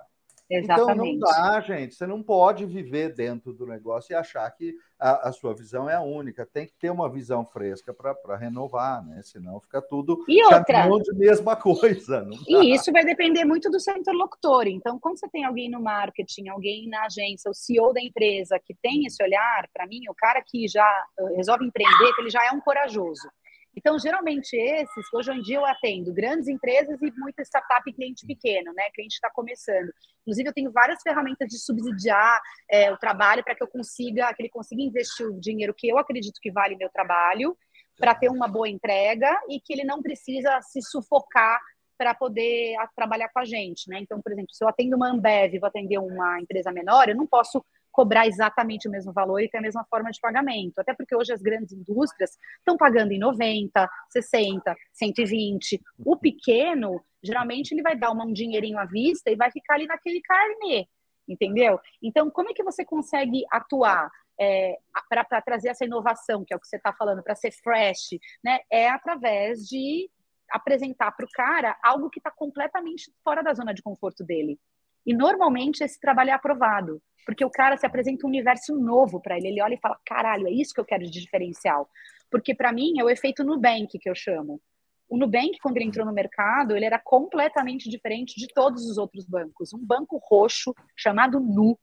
Exatamente. 0.51 1.15
Então 1.15 1.29
não 1.29 1.51
dá, 1.51 1.61
gente. 1.61 1.95
Você 1.95 2.05
não 2.05 2.21
pode 2.21 2.65
viver 2.65 3.13
dentro 3.13 3.53
do 3.53 3.65
negócio 3.65 4.11
e 4.11 4.15
achar 4.15 4.49
que 4.51 4.75
a, 4.99 5.29
a 5.29 5.31
sua 5.31 5.55
visão 5.55 5.89
é 5.89 5.95
a 5.95 6.01
única. 6.01 6.45
Tem 6.45 6.67
que 6.67 6.73
ter 6.73 6.89
uma 6.89 7.09
visão 7.09 7.45
fresca 7.45 7.93
para 7.93 8.35
renovar, 8.35 9.03
né? 9.05 9.21
Senão 9.23 9.61
fica 9.61 9.81
tudo 9.81 10.23
e 10.27 10.43
outra 10.43 10.89
de 11.03 11.13
mesma 11.17 11.55
coisa. 11.55 12.27
E 12.47 12.73
isso 12.73 12.91
vai 12.91 13.05
depender 13.05 13.45
muito 13.45 13.69
do 13.69 13.79
seu 13.79 13.95
interlocutor. 13.95 14.67
Então, 14.67 14.99
quando 14.99 15.17
você 15.17 15.29
tem 15.29 15.45
alguém 15.45 15.69
no 15.69 15.81
marketing, 15.81 16.49
alguém 16.49 16.89
na 16.89 17.05
agência, 17.05 17.49
o 17.49 17.53
CEO 17.53 17.93
da 17.93 18.01
empresa 18.01 18.59
que 18.59 18.75
tem 18.81 19.05
esse 19.05 19.23
olhar, 19.23 19.69
para 19.73 19.87
mim, 19.87 20.01
o 20.09 20.15
cara 20.15 20.43
que 20.45 20.67
já 20.67 21.05
eh, 21.17 21.35
resolve 21.37 21.65
empreender, 21.65 22.11
ele 22.19 22.29
já 22.29 22.45
é 22.45 22.51
um 22.51 22.59
corajoso. 22.59 23.27
Então, 23.75 23.97
geralmente 23.97 24.55
esses, 24.55 25.13
hoje 25.13 25.31
em 25.31 25.41
dia 25.41 25.57
eu 25.57 25.65
atendo 25.65 26.13
grandes 26.13 26.47
empresas 26.47 27.01
e 27.01 27.11
muita 27.17 27.41
startup 27.43 27.89
e 27.89 27.93
cliente 27.93 28.25
pequeno, 28.25 28.73
né? 28.73 28.83
Cliente 28.93 29.13
está 29.13 29.29
começando. 29.29 29.91
Inclusive, 30.21 30.49
eu 30.49 30.53
tenho 30.53 30.71
várias 30.71 31.01
ferramentas 31.01 31.47
de 31.47 31.57
subsidiar 31.57 32.41
é, 32.69 32.91
o 32.91 32.97
trabalho 32.97 33.43
para 33.43 33.55
que 33.55 33.63
eu 33.63 33.67
consiga, 33.67 34.33
que 34.33 34.41
ele 34.41 34.49
consiga 34.49 34.81
investir 34.81 35.25
o 35.25 35.39
dinheiro 35.39 35.73
que 35.75 35.87
eu 35.87 35.97
acredito 35.97 36.39
que 36.41 36.51
vale 36.51 36.75
meu 36.75 36.89
trabalho, 36.89 37.57
para 37.97 38.15
ter 38.15 38.29
uma 38.29 38.47
boa 38.47 38.67
entrega 38.67 39.39
e 39.49 39.59
que 39.59 39.73
ele 39.73 39.83
não 39.83 40.01
precisa 40.01 40.59
se 40.61 40.81
sufocar 40.81 41.59
para 41.97 42.15
poder 42.15 42.75
trabalhar 42.95 43.29
com 43.29 43.39
a 43.39 43.45
gente, 43.45 43.87
né? 43.87 43.99
Então, 43.99 44.19
por 44.21 44.31
exemplo, 44.31 44.51
se 44.51 44.63
eu 44.63 44.67
atendo 44.67 44.95
uma 44.95 45.11
Ambev 45.11 45.59
vou 45.59 45.67
atender 45.67 45.99
uma 45.99 46.41
empresa 46.41 46.71
menor, 46.71 47.07
eu 47.07 47.15
não 47.15 47.27
posso 47.27 47.63
cobrar 47.91 48.27
exatamente 48.27 48.87
o 48.87 48.91
mesmo 48.91 49.11
valor 49.11 49.39
e 49.39 49.49
ter 49.49 49.57
a 49.57 49.61
mesma 49.61 49.85
forma 49.89 50.09
de 50.11 50.19
pagamento. 50.19 50.79
Até 50.79 50.93
porque 50.93 51.15
hoje 51.15 51.33
as 51.33 51.41
grandes 51.41 51.71
indústrias 51.73 52.31
estão 52.57 52.77
pagando 52.77 53.11
em 53.11 53.19
90, 53.19 53.89
60, 54.09 54.75
120. 54.93 55.81
O 56.05 56.15
pequeno, 56.17 57.03
geralmente, 57.21 57.73
ele 57.73 57.81
vai 57.81 57.95
dar 57.95 58.11
um 58.11 58.31
dinheirinho 58.31 58.79
à 58.79 58.85
vista 58.85 59.29
e 59.29 59.35
vai 59.35 59.51
ficar 59.51 59.75
ali 59.75 59.85
naquele 59.85 60.21
carnê, 60.21 60.87
entendeu? 61.27 61.79
Então, 62.01 62.29
como 62.31 62.49
é 62.49 62.53
que 62.53 62.63
você 62.63 62.85
consegue 62.85 63.43
atuar? 63.51 64.09
É, 64.43 64.75
para 65.07 65.39
trazer 65.39 65.69
essa 65.69 65.85
inovação, 65.85 66.43
que 66.43 66.51
é 66.51 66.57
o 66.57 66.59
que 66.59 66.65
você 66.65 66.77
está 66.77 66.91
falando, 66.91 67.21
para 67.21 67.35
ser 67.35 67.51
fresh, 67.51 68.17
né? 68.43 68.61
É 68.71 68.89
através 68.89 69.67
de 69.67 70.09
apresentar 70.49 71.11
para 71.11 71.25
o 71.25 71.29
cara 71.31 71.77
algo 71.83 72.09
que 72.09 72.19
está 72.19 72.31
completamente 72.31 73.13
fora 73.23 73.43
da 73.43 73.53
zona 73.53 73.73
de 73.73 73.81
conforto 73.81 74.23
dele. 74.23 74.59
E 75.05 75.13
normalmente 75.13 75.83
esse 75.83 75.99
trabalho 75.99 76.29
é 76.29 76.33
aprovado, 76.33 77.01
porque 77.25 77.43
o 77.43 77.49
cara 77.49 77.77
se 77.77 77.85
apresenta 77.85 78.25
um 78.25 78.29
universo 78.29 78.75
novo 78.75 79.21
para 79.21 79.37
ele. 79.37 79.47
Ele 79.47 79.61
olha 79.61 79.75
e 79.75 79.79
fala: 79.79 79.99
caralho, 80.05 80.47
é 80.47 80.51
isso 80.51 80.73
que 80.73 80.79
eu 80.79 80.85
quero 80.85 81.03
de 81.03 81.19
diferencial. 81.19 81.89
Porque 82.29 82.55
para 82.55 82.71
mim 82.71 82.99
é 82.99 83.03
o 83.03 83.09
efeito 83.09 83.43
Nubank 83.43 83.97
que 83.99 84.09
eu 84.09 84.15
chamo. 84.15 84.61
O 85.09 85.17
Nubank, 85.17 85.57
quando 85.61 85.75
ele 85.75 85.87
entrou 85.87 86.05
no 86.05 86.13
mercado, 86.13 86.75
ele 86.75 86.85
era 86.85 86.97
completamente 86.97 87.89
diferente 87.89 88.39
de 88.39 88.47
todos 88.47 88.89
os 88.89 88.97
outros 88.97 89.25
bancos. 89.25 89.73
Um 89.73 89.85
banco 89.85 90.17
roxo 90.23 90.73
chamado 90.95 91.39
Nu. 91.39 91.77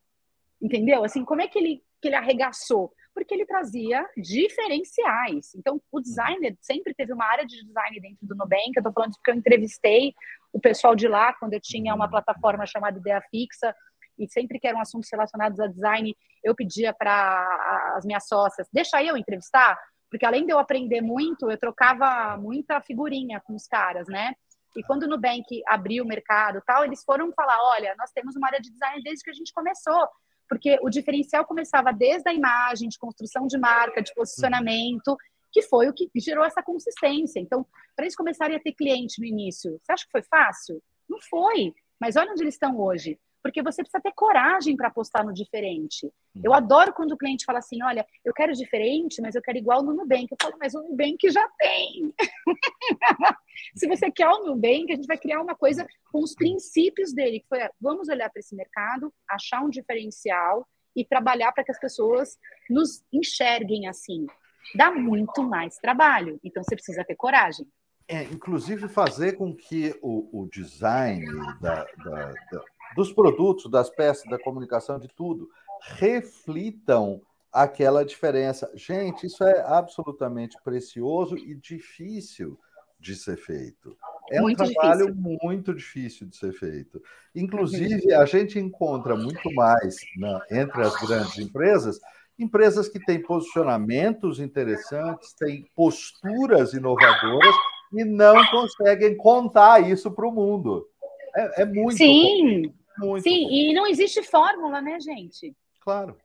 Entendeu? 0.60 1.04
Assim, 1.04 1.24
como 1.24 1.42
é 1.42 1.46
que 1.46 1.58
ele, 1.58 1.84
que 2.00 2.08
ele 2.08 2.16
arregaçou? 2.16 2.90
Porque 3.18 3.34
ele 3.34 3.44
trazia 3.44 4.08
diferenciais. 4.16 5.52
Então, 5.56 5.82
o 5.90 6.00
designer 6.00 6.56
sempre 6.60 6.94
teve 6.94 7.12
uma 7.12 7.24
área 7.24 7.44
de 7.44 7.64
design 7.64 8.00
dentro 8.00 8.24
do 8.24 8.36
Nubank. 8.36 8.70
Eu 8.76 8.80
estou 8.80 8.92
falando 8.92 9.12
porque 9.14 9.32
eu 9.32 9.34
entrevistei 9.34 10.14
o 10.52 10.60
pessoal 10.60 10.94
de 10.94 11.08
lá 11.08 11.32
quando 11.32 11.54
eu 11.54 11.60
tinha 11.60 11.92
uma 11.92 12.08
plataforma 12.08 12.64
chamada 12.64 12.96
Ideia 12.96 13.20
Fixa 13.28 13.74
e 14.16 14.28
sempre 14.28 14.60
que 14.60 14.68
eram 14.68 14.80
assuntos 14.80 15.08
relacionados 15.10 15.58
a 15.58 15.66
design, 15.66 16.16
eu 16.44 16.54
pedia 16.54 16.94
para 16.94 17.94
as 17.96 18.04
minhas 18.04 18.26
sócias, 18.28 18.68
deixa 18.72 19.02
eu 19.02 19.16
entrevistar, 19.16 19.76
porque 20.08 20.24
além 20.24 20.46
de 20.46 20.52
eu 20.52 20.58
aprender 20.58 21.00
muito, 21.00 21.50
eu 21.50 21.58
trocava 21.58 22.36
muita 22.36 22.80
figurinha 22.80 23.40
com 23.40 23.54
os 23.54 23.66
caras, 23.66 24.06
né? 24.06 24.32
E 24.76 24.82
quando 24.84 25.04
o 25.04 25.08
Nubank 25.08 25.44
abriu 25.66 26.04
o 26.04 26.06
mercado 26.06 26.62
tal, 26.64 26.84
eles 26.84 27.02
foram 27.02 27.32
falar, 27.32 27.58
olha, 27.74 27.94
nós 27.98 28.12
temos 28.12 28.36
uma 28.36 28.46
área 28.46 28.60
de 28.60 28.70
design 28.70 29.02
desde 29.02 29.24
que 29.24 29.30
a 29.30 29.34
gente 29.34 29.52
começou 29.52 30.08
porque 30.48 30.78
o 30.82 30.88
diferencial 30.88 31.44
começava 31.44 31.92
desde 31.92 32.28
a 32.28 32.34
imagem, 32.34 32.88
de 32.88 32.98
construção 32.98 33.46
de 33.46 33.58
marca, 33.58 34.02
de 34.02 34.12
posicionamento, 34.14 35.16
que 35.52 35.62
foi 35.62 35.88
o 35.88 35.92
que 35.92 36.08
gerou 36.16 36.44
essa 36.44 36.62
consistência. 36.62 37.40
Então, 37.40 37.66
para 37.94 38.04
eles 38.04 38.16
começarem 38.16 38.56
a 38.56 38.60
ter 38.60 38.72
cliente 38.72 39.20
no 39.20 39.26
início, 39.26 39.78
você 39.82 39.92
acha 39.92 40.04
que 40.04 40.12
foi 40.12 40.22
fácil? 40.22 40.82
Não 41.08 41.18
foi. 41.20 41.74
Mas 42.00 42.16
olha 42.16 42.32
onde 42.32 42.42
eles 42.42 42.54
estão 42.54 42.78
hoje 42.78 43.18
porque 43.42 43.62
você 43.62 43.82
precisa 43.82 44.02
ter 44.02 44.12
coragem 44.14 44.76
para 44.76 44.88
apostar 44.88 45.24
no 45.24 45.32
diferente. 45.32 46.06
Uhum. 46.34 46.42
Eu 46.44 46.54
adoro 46.54 46.92
quando 46.92 47.12
o 47.12 47.16
cliente 47.16 47.44
fala 47.44 47.58
assim: 47.58 47.82
olha, 47.82 48.06
eu 48.24 48.32
quero 48.32 48.52
diferente, 48.52 49.20
mas 49.20 49.34
eu 49.34 49.42
quero 49.42 49.58
igual 49.58 49.82
no 49.82 49.94
Nubank. 49.94 50.26
Eu 50.30 50.36
falo, 50.40 50.56
mas 50.58 50.74
o 50.74 50.82
Nubank 50.82 51.18
já 51.30 51.46
tem. 51.58 52.14
Se 53.74 53.86
você 53.88 54.10
quer 54.10 54.28
o 54.28 54.44
Nubank, 54.44 54.92
a 54.92 54.96
gente 54.96 55.06
vai 55.06 55.18
criar 55.18 55.40
uma 55.40 55.54
coisa 55.54 55.86
com 56.12 56.22
os 56.22 56.34
princípios 56.34 57.12
dele, 57.12 57.40
que 57.40 57.48
foi: 57.48 57.60
vamos 57.80 58.08
olhar 58.08 58.30
para 58.30 58.40
esse 58.40 58.54
mercado, 58.54 59.12
achar 59.28 59.62
um 59.62 59.70
diferencial 59.70 60.66
e 60.96 61.04
trabalhar 61.04 61.52
para 61.52 61.64
que 61.64 61.70
as 61.70 61.78
pessoas 61.78 62.36
nos 62.68 63.04
enxerguem 63.12 63.86
assim. 63.86 64.26
Dá 64.74 64.90
muito 64.90 65.42
mais 65.42 65.76
trabalho, 65.76 66.38
então 66.44 66.62
você 66.62 66.74
precisa 66.74 67.04
ter 67.04 67.14
coragem. 67.14 67.66
É, 68.10 68.22
inclusive 68.24 68.88
fazer 68.88 69.34
com 69.34 69.54
que 69.54 69.94
o, 70.00 70.42
o 70.42 70.48
design 70.50 71.26
da, 71.60 71.84
da, 71.84 72.32
da 72.50 72.64
dos 72.94 73.12
produtos, 73.12 73.70
das 73.70 73.90
peças, 73.90 74.24
da 74.28 74.38
comunicação, 74.38 74.98
de 74.98 75.08
tudo, 75.08 75.48
reflitam 75.80 77.20
aquela 77.52 78.04
diferença. 78.04 78.70
Gente, 78.74 79.26
isso 79.26 79.44
é 79.44 79.60
absolutamente 79.60 80.56
precioso 80.62 81.36
e 81.36 81.54
difícil 81.54 82.58
de 82.98 83.14
ser 83.14 83.36
feito. 83.36 83.96
É 84.30 84.40
muito 84.40 84.62
um 84.62 84.66
trabalho 84.66 85.06
difícil. 85.06 85.38
muito 85.42 85.74
difícil 85.74 86.26
de 86.26 86.36
ser 86.36 86.52
feito. 86.52 87.02
Inclusive, 87.34 88.12
a 88.12 88.26
gente 88.26 88.58
encontra 88.58 89.16
muito 89.16 89.52
mais 89.54 89.96
né, 90.16 90.40
entre 90.50 90.82
as 90.82 90.94
grandes 90.96 91.38
empresas, 91.38 91.98
empresas 92.38 92.88
que 92.88 92.98
têm 93.04 93.22
posicionamentos 93.22 94.38
interessantes, 94.40 95.32
têm 95.32 95.64
posturas 95.74 96.74
inovadoras 96.74 97.54
e 97.92 98.04
não 98.04 98.34
conseguem 98.50 99.16
contar 99.16 99.88
isso 99.88 100.10
para 100.10 100.26
o 100.26 100.32
mundo. 100.32 100.86
É, 101.34 101.62
é 101.62 101.64
muito. 101.64 101.96
Sim, 101.96 102.74
muito 102.98 103.22
sim, 103.22 103.48
e 103.50 103.74
não 103.74 103.86
existe 103.86 104.22
fórmula, 104.22 104.80
né, 104.80 104.98
gente? 105.00 105.54
Claro. 105.80 106.16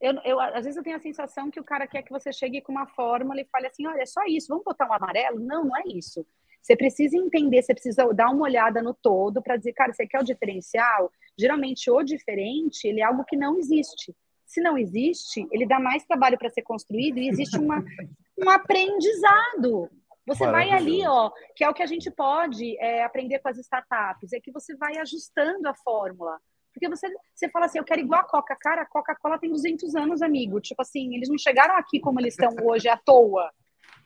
Eu, 0.00 0.14
eu, 0.24 0.40
às 0.40 0.64
vezes 0.64 0.76
eu 0.76 0.82
tenho 0.82 0.96
a 0.96 1.00
sensação 1.00 1.50
que 1.50 1.60
o 1.60 1.64
cara 1.64 1.86
quer 1.86 2.02
que 2.02 2.10
você 2.10 2.32
chegue 2.32 2.60
com 2.60 2.72
uma 2.72 2.86
fórmula 2.86 3.40
e 3.40 3.44
fale 3.44 3.68
assim: 3.68 3.86
olha, 3.86 4.02
é 4.02 4.06
só 4.06 4.24
isso, 4.26 4.48
vamos 4.48 4.64
botar 4.64 4.88
um 4.88 4.92
amarelo? 4.92 5.38
Não, 5.38 5.64
não 5.64 5.76
é 5.76 5.82
isso. 5.86 6.26
Você 6.60 6.76
precisa 6.76 7.16
entender, 7.16 7.62
você 7.62 7.74
precisa 7.74 8.12
dar 8.14 8.30
uma 8.30 8.44
olhada 8.44 8.80
no 8.80 8.94
todo 8.94 9.42
para 9.42 9.56
dizer, 9.56 9.72
cara, 9.72 9.92
você 9.92 10.06
quer 10.06 10.20
o 10.20 10.24
diferencial? 10.24 11.10
Geralmente, 11.36 11.90
o 11.90 12.02
diferente, 12.02 12.86
ele 12.86 13.00
é 13.00 13.04
algo 13.04 13.24
que 13.24 13.36
não 13.36 13.58
existe. 13.58 14.14
Se 14.46 14.60
não 14.60 14.78
existe, 14.78 15.46
ele 15.50 15.66
dá 15.66 15.80
mais 15.80 16.04
trabalho 16.04 16.38
para 16.38 16.50
ser 16.50 16.62
construído 16.62 17.18
e 17.18 17.28
existe 17.28 17.58
uma, 17.58 17.82
um 18.38 18.48
aprendizado. 18.48 19.90
Você 20.26 20.46
vai 20.46 20.70
ali, 20.70 21.04
ó, 21.06 21.30
que 21.56 21.64
é 21.64 21.68
o 21.68 21.74
que 21.74 21.82
a 21.82 21.86
gente 21.86 22.10
pode 22.10 22.76
é, 22.78 23.02
aprender 23.02 23.40
com 23.40 23.48
as 23.48 23.58
startups, 23.58 24.32
é 24.32 24.40
que 24.40 24.52
você 24.52 24.74
vai 24.76 24.96
ajustando 24.98 25.68
a 25.68 25.74
fórmula. 25.74 26.38
Porque 26.72 26.88
você, 26.88 27.06
você 27.34 27.48
fala 27.48 27.66
assim, 27.66 27.78
eu 27.78 27.84
quero 27.84 28.00
igual 28.00 28.20
a 28.20 28.24
Coca. 28.24 28.56
Cara, 28.58 28.82
a 28.82 28.86
Coca-Cola 28.86 29.38
tem 29.38 29.50
200 29.50 29.94
anos, 29.94 30.22
amigo. 30.22 30.60
Tipo 30.60 30.80
assim, 30.82 31.14
eles 31.14 31.28
não 31.28 31.36
chegaram 31.36 31.76
aqui 31.76 32.00
como 32.00 32.18
eles 32.18 32.34
estão 32.34 32.54
hoje 32.66 32.88
à 32.88 32.96
toa. 32.96 33.50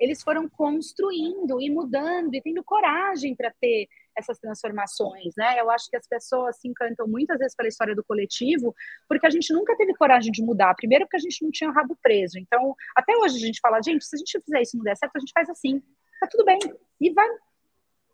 Eles 0.00 0.22
foram 0.22 0.48
construindo 0.48 1.60
e 1.60 1.70
mudando 1.70 2.34
e 2.34 2.42
tendo 2.42 2.62
coragem 2.64 3.34
para 3.34 3.52
ter 3.60 3.88
essas 4.16 4.38
transformações, 4.38 5.34
né? 5.36 5.60
Eu 5.60 5.70
acho 5.70 5.88
que 5.90 5.96
as 5.96 6.06
pessoas 6.06 6.58
se 6.58 6.68
encantam 6.68 7.06
muitas 7.06 7.38
vezes 7.38 7.54
pela 7.54 7.68
história 7.68 7.94
do 7.94 8.04
coletivo, 8.04 8.74
porque 9.08 9.26
a 9.26 9.30
gente 9.30 9.52
nunca 9.52 9.76
teve 9.76 9.94
coragem 9.94 10.32
de 10.32 10.42
mudar. 10.42 10.74
Primeiro, 10.74 11.04
porque 11.04 11.16
a 11.16 11.20
gente 11.20 11.42
não 11.42 11.50
tinha 11.50 11.70
o 11.70 11.72
rabo 11.72 11.96
preso. 12.02 12.38
Então, 12.38 12.74
até 12.94 13.14
hoje 13.16 13.36
a 13.36 13.46
gente 13.46 13.60
fala, 13.60 13.80
gente, 13.82 14.04
se 14.04 14.16
a 14.16 14.18
gente 14.18 14.40
fizer 14.40 14.62
isso 14.62 14.76
e 14.76 14.78
não 14.78 14.84
der 14.84 14.96
certo, 14.96 15.16
a 15.16 15.20
gente 15.20 15.32
faz 15.32 15.48
assim 15.48 15.82
tá 16.20 16.26
tudo 16.30 16.44
bem. 16.44 16.58
E 17.00 17.10
vai. 17.12 17.28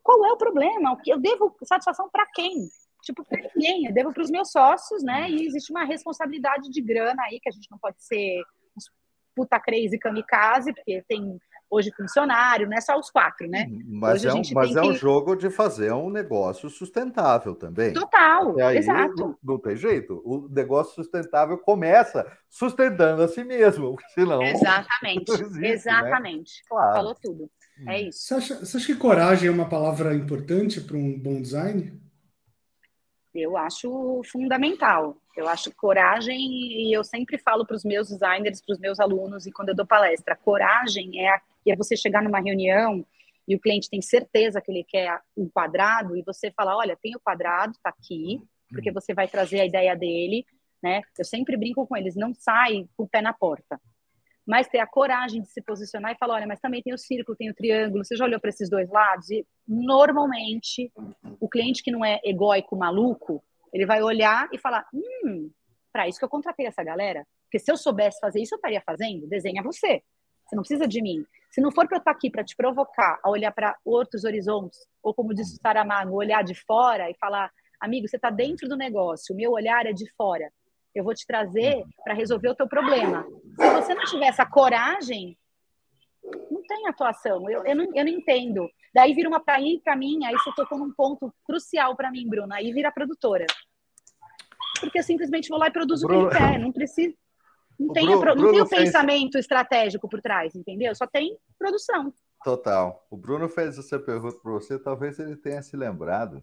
Qual 0.02 0.24
é 0.26 0.32
o 0.32 0.36
problema? 0.36 0.98
Eu 1.06 1.18
devo 1.18 1.56
satisfação 1.62 2.08
para 2.10 2.26
quem? 2.34 2.68
Tipo, 3.02 3.24
para 3.24 3.40
ninguém. 3.54 3.86
Eu 3.86 3.92
devo 3.92 4.12
para 4.12 4.22
os 4.22 4.30
meus 4.30 4.50
sócios, 4.50 5.02
né? 5.02 5.30
E 5.30 5.46
existe 5.46 5.70
uma 5.72 5.84
responsabilidade 5.84 6.70
de 6.70 6.80
grana 6.80 7.22
aí, 7.24 7.40
que 7.40 7.48
a 7.48 7.52
gente 7.52 7.70
não 7.70 7.78
pode 7.78 8.02
ser 8.02 8.42
uns 8.76 8.90
puta 9.34 9.58
crazy 9.58 9.98
kamikaze, 9.98 10.72
porque 10.74 11.02
tem 11.08 11.40
hoje 11.72 11.90
funcionário, 11.96 12.68
não 12.68 12.76
é 12.76 12.80
só 12.82 12.98
os 12.98 13.10
quatro, 13.10 13.48
né? 13.48 13.66
Mas, 13.86 14.22
é 14.26 14.32
um, 14.32 14.42
mas 14.52 14.76
é 14.76 14.82
um 14.82 14.92
jogo 14.92 15.34
de 15.34 15.48
fazer 15.48 15.90
um 15.90 16.10
negócio 16.10 16.68
sustentável 16.68 17.54
também. 17.54 17.94
Total, 17.94 18.60
aí, 18.60 18.76
exato. 18.76 19.14
Não, 19.16 19.38
não, 19.42 19.58
tem 19.58 19.74
jeito. 19.74 20.20
O 20.22 20.48
negócio 20.50 20.94
sustentável 20.94 21.56
começa 21.56 22.30
sustentando 22.50 23.22
a 23.22 23.28
si 23.28 23.42
mesmo, 23.42 23.96
senão. 24.12 24.42
Exatamente, 24.42 25.32
existe, 25.32 25.60
né? 25.60 25.68
exatamente. 25.70 26.52
Né? 26.58 26.68
Claro. 26.68 26.94
Falou 26.94 27.14
tudo. 27.14 27.50
É 27.86 27.92
hum. 27.92 28.08
isso. 28.08 28.20
Você 28.20 28.34
acha, 28.34 28.54
você 28.56 28.76
acha 28.76 28.86
que 28.86 28.96
coragem 28.96 29.48
é 29.48 29.52
uma 29.52 29.68
palavra 29.68 30.14
importante 30.14 30.80
para 30.80 30.96
um 30.96 31.18
bom 31.18 31.40
design? 31.40 32.00
Eu 33.34 33.56
acho 33.56 34.22
fundamental. 34.30 35.16
Eu 35.34 35.48
acho 35.48 35.74
coragem, 35.74 36.38
e 36.38 36.92
eu 36.92 37.02
sempre 37.02 37.38
falo 37.38 37.66
para 37.66 37.76
os 37.76 37.84
meus 37.84 38.08
designers, 38.08 38.60
para 38.60 38.74
os 38.74 38.78
meus 38.78 39.00
alunos, 39.00 39.46
e 39.46 39.52
quando 39.52 39.70
eu 39.70 39.74
dou 39.74 39.86
palestra, 39.86 40.36
coragem 40.36 41.24
é, 41.24 41.30
a, 41.30 41.40
é 41.66 41.74
você 41.74 41.96
chegar 41.96 42.22
numa 42.22 42.40
reunião 42.40 43.04
e 43.48 43.56
o 43.56 43.60
cliente 43.60 43.88
tem 43.90 44.00
certeza 44.00 44.60
que 44.60 44.70
ele 44.70 44.84
quer 44.84 45.20
um 45.36 45.48
quadrado, 45.48 46.16
e 46.16 46.22
você 46.22 46.50
fala: 46.50 46.76
olha, 46.76 46.98
tem 47.02 47.16
o 47.16 47.20
quadrado, 47.20 47.72
está 47.72 47.88
aqui, 47.88 48.42
porque 48.68 48.90
hum. 48.90 48.94
você 48.94 49.14
vai 49.14 49.26
trazer 49.26 49.60
a 49.60 49.66
ideia 49.66 49.96
dele. 49.96 50.44
Né? 50.82 51.00
Eu 51.18 51.24
sempre 51.24 51.56
brinco 51.56 51.86
com 51.86 51.96
eles: 51.96 52.14
não 52.14 52.34
sai 52.34 52.86
com 52.96 53.04
o 53.04 53.08
pé 53.08 53.22
na 53.22 53.32
porta 53.32 53.80
mas 54.46 54.68
ter 54.68 54.78
a 54.78 54.86
coragem 54.86 55.40
de 55.40 55.48
se 55.48 55.62
posicionar 55.62 56.12
e 56.12 56.18
falar, 56.18 56.34
olha, 56.34 56.46
mas 56.46 56.60
também 56.60 56.82
tem 56.82 56.92
o 56.92 56.98
círculo, 56.98 57.36
tem 57.36 57.50
o 57.50 57.54
triângulo, 57.54 58.04
você 58.04 58.16
já 58.16 58.24
olhou 58.24 58.40
para 58.40 58.50
esses 58.50 58.68
dois 58.68 58.88
lados? 58.90 59.30
E 59.30 59.46
normalmente 59.66 60.92
o 61.40 61.48
cliente 61.48 61.82
que 61.82 61.90
não 61.90 62.04
é 62.04 62.20
egóico, 62.24 62.76
maluco, 62.76 63.42
ele 63.72 63.86
vai 63.86 64.02
olhar 64.02 64.48
e 64.52 64.58
falar, 64.58 64.86
hum, 64.92 65.50
para 65.92 66.08
isso 66.08 66.18
que 66.18 66.24
eu 66.24 66.28
contratei 66.28 66.66
essa 66.66 66.82
galera, 66.82 67.26
porque 67.44 67.58
se 67.58 67.70
eu 67.70 67.76
soubesse 67.76 68.18
fazer 68.20 68.40
isso, 68.40 68.54
eu 68.54 68.56
estaria 68.56 68.82
fazendo, 68.84 69.28
desenha 69.28 69.62
você. 69.62 70.02
Você 70.46 70.56
não 70.56 70.62
precisa 70.62 70.88
de 70.88 71.00
mim. 71.00 71.24
Se 71.50 71.60
não 71.60 71.70
for 71.70 71.86
para 71.86 71.96
eu 71.96 72.00
estar 72.00 72.10
aqui 72.10 72.30
para 72.30 72.42
te 72.42 72.56
provocar 72.56 73.20
a 73.22 73.30
olhar 73.30 73.52
para 73.52 73.76
outros 73.84 74.24
horizontes, 74.24 74.78
ou 75.02 75.14
como 75.14 75.34
disse 75.34 75.56
o 75.56 75.60
Saramago, 75.60 76.14
olhar 76.14 76.42
de 76.42 76.54
fora 76.54 77.10
e 77.10 77.14
falar, 77.14 77.50
amigo, 77.80 78.08
você 78.08 78.16
está 78.16 78.30
dentro 78.30 78.68
do 78.68 78.76
negócio, 78.76 79.34
o 79.34 79.36
meu 79.36 79.52
olhar 79.52 79.86
é 79.86 79.92
de 79.92 80.10
fora. 80.14 80.50
Eu 80.94 81.04
vou 81.04 81.14
te 81.14 81.26
trazer 81.26 81.84
para 82.04 82.14
resolver 82.14 82.48
o 82.48 82.54
teu 82.54 82.68
problema. 82.68 83.26
Se 83.58 83.70
você 83.70 83.94
não 83.94 84.04
tiver 84.04 84.26
essa 84.26 84.44
coragem, 84.44 85.38
não 86.50 86.62
tem 86.62 86.86
atuação. 86.86 87.48
Eu, 87.50 87.64
eu, 87.64 87.74
não, 87.74 87.84
eu 87.94 88.04
não 88.04 88.12
entendo. 88.12 88.68
Daí 88.94 89.14
vira 89.14 89.28
uma 89.28 89.40
para 89.40 89.60
ir 89.60 89.80
para 89.82 89.96
mim, 89.96 90.24
aí 90.24 90.34
você 90.34 90.52
tocou 90.54 90.78
num 90.78 90.92
ponto 90.92 91.32
crucial 91.44 91.96
para 91.96 92.10
mim, 92.10 92.28
Bruna. 92.28 92.56
Aí 92.56 92.72
vira 92.72 92.92
produtora. 92.92 93.46
Porque 94.80 94.98
eu 94.98 95.02
simplesmente 95.02 95.48
vou 95.48 95.58
lá 95.58 95.68
e 95.68 95.72
produzo 95.72 96.06
Bruno... 96.06 96.26
o 96.26 96.30
que 96.30 96.36
ele 96.36 96.44
quer. 96.44 96.58
Não 96.58 96.72
precisa. 96.72 97.14
Não 97.78 97.92
tem, 97.92 98.06
Bruno, 98.06 98.42
não 98.42 98.52
tem 98.52 98.60
o 98.60 98.68
pensamento 98.68 99.32
fez... 99.32 99.44
estratégico 99.44 100.08
por 100.08 100.20
trás, 100.20 100.54
entendeu? 100.54 100.94
Só 100.94 101.06
tem 101.06 101.36
produção. 101.58 102.12
Total. 102.44 103.06
O 103.10 103.16
Bruno 103.16 103.48
fez 103.48 103.78
essa 103.78 103.98
pergunta 103.98 104.38
para 104.42 104.52
você, 104.52 104.78
talvez 104.78 105.18
ele 105.18 105.36
tenha 105.36 105.62
se 105.62 105.76
lembrado 105.76 106.42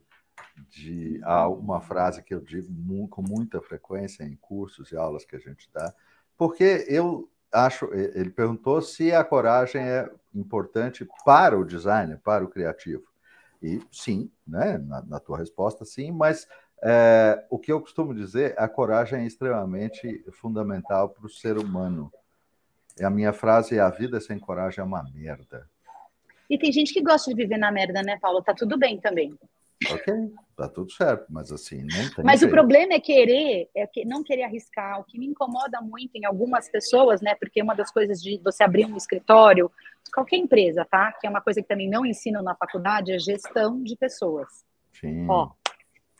de 0.69 1.21
uma 1.59 1.81
frase 1.81 2.23
que 2.23 2.33
eu 2.33 2.39
digo 2.39 3.07
com 3.07 3.21
muita 3.21 3.61
frequência 3.61 4.23
em 4.23 4.35
cursos 4.35 4.91
e 4.91 4.97
aulas 4.97 5.25
que 5.25 5.35
a 5.35 5.39
gente 5.39 5.69
dá, 5.73 5.93
porque 6.37 6.85
eu 6.87 7.29
acho, 7.51 7.93
ele 7.93 8.29
perguntou 8.29 8.81
se 8.81 9.11
a 9.13 9.23
coragem 9.23 9.81
é 9.81 10.09
importante 10.33 11.07
para 11.25 11.57
o 11.57 11.65
designer, 11.65 12.19
para 12.19 12.43
o 12.43 12.49
criativo. 12.49 13.03
E 13.61 13.81
sim, 13.91 14.31
né? 14.47 14.77
na, 14.77 15.01
na 15.01 15.19
tua 15.19 15.37
resposta, 15.37 15.83
sim, 15.83 16.11
mas 16.11 16.47
é, 16.81 17.45
o 17.49 17.59
que 17.59 17.71
eu 17.71 17.81
costumo 17.81 18.13
dizer, 18.13 18.55
a 18.57 18.67
coragem 18.67 19.23
é 19.23 19.25
extremamente 19.25 20.23
fundamental 20.31 21.09
para 21.09 21.25
o 21.25 21.29
ser 21.29 21.57
humano. 21.57 22.11
E 22.97 23.03
a 23.03 23.09
minha 23.09 23.33
frase 23.33 23.77
é: 23.77 23.79
a 23.79 23.89
vida 23.89 24.19
sem 24.21 24.39
coragem 24.39 24.79
é 24.79 24.83
uma 24.83 25.03
merda. 25.13 25.67
E 26.49 26.57
tem 26.57 26.71
gente 26.71 26.93
que 26.93 27.01
gosta 27.01 27.29
de 27.29 27.35
viver 27.35 27.57
na 27.57 27.71
merda, 27.71 28.01
né, 28.01 28.17
Paulo? 28.19 28.41
Tá 28.41 28.53
tudo 28.53 28.77
bem 28.77 28.99
também. 28.99 29.37
Ok, 29.87 30.13
tá 30.55 30.67
tudo 30.67 30.91
certo, 30.91 31.25
mas 31.29 31.51
assim, 31.51 31.83
não 31.83 32.13
tem. 32.15 32.25
Mas 32.25 32.39
jeito. 32.39 32.51
o 32.51 32.53
problema 32.53 32.93
é 32.93 32.99
querer, 32.99 33.69
é 33.75 33.87
que 33.87 34.03
não 34.03 34.23
querer 34.23 34.43
arriscar. 34.43 34.99
O 34.99 35.03
que 35.03 35.17
me 35.17 35.27
incomoda 35.27 35.81
muito 35.81 36.15
em 36.15 36.25
algumas 36.25 36.69
pessoas, 36.69 37.21
né? 37.21 37.35
Porque 37.35 37.61
uma 37.61 37.75
das 37.75 37.91
coisas 37.91 38.21
de 38.21 38.39
você 38.43 38.63
abrir 38.63 38.85
um 38.85 38.97
escritório, 38.97 39.71
qualquer 40.13 40.37
empresa, 40.37 40.85
tá? 40.85 41.11
Que 41.13 41.27
é 41.27 41.29
uma 41.29 41.41
coisa 41.41 41.61
que 41.61 41.67
também 41.67 41.89
não 41.89 42.05
ensinam 42.05 42.41
na 42.41 42.55
faculdade, 42.55 43.13
é 43.13 43.19
gestão 43.19 43.81
de 43.81 43.95
pessoas. 43.95 44.47
Sim. 44.93 45.27
Ó, 45.29 45.51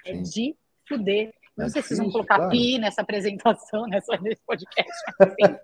é 0.05 0.13
Sim. 0.13 0.19
é 0.19 0.21
de 0.21 0.55
fuder 0.87 1.33
não 1.59 1.65
é 1.65 1.69
sei 1.69 1.81
se 1.81 1.89
vocês 1.89 1.99
vão 1.99 2.09
colocar 2.09 2.37
claro. 2.37 2.51
pi 2.51 2.77
nessa 2.79 3.01
apresentação, 3.01 3.85
nessa, 3.87 4.17
nesse 4.21 4.41
podcast. 4.45 4.91
Assim, 5.19 5.57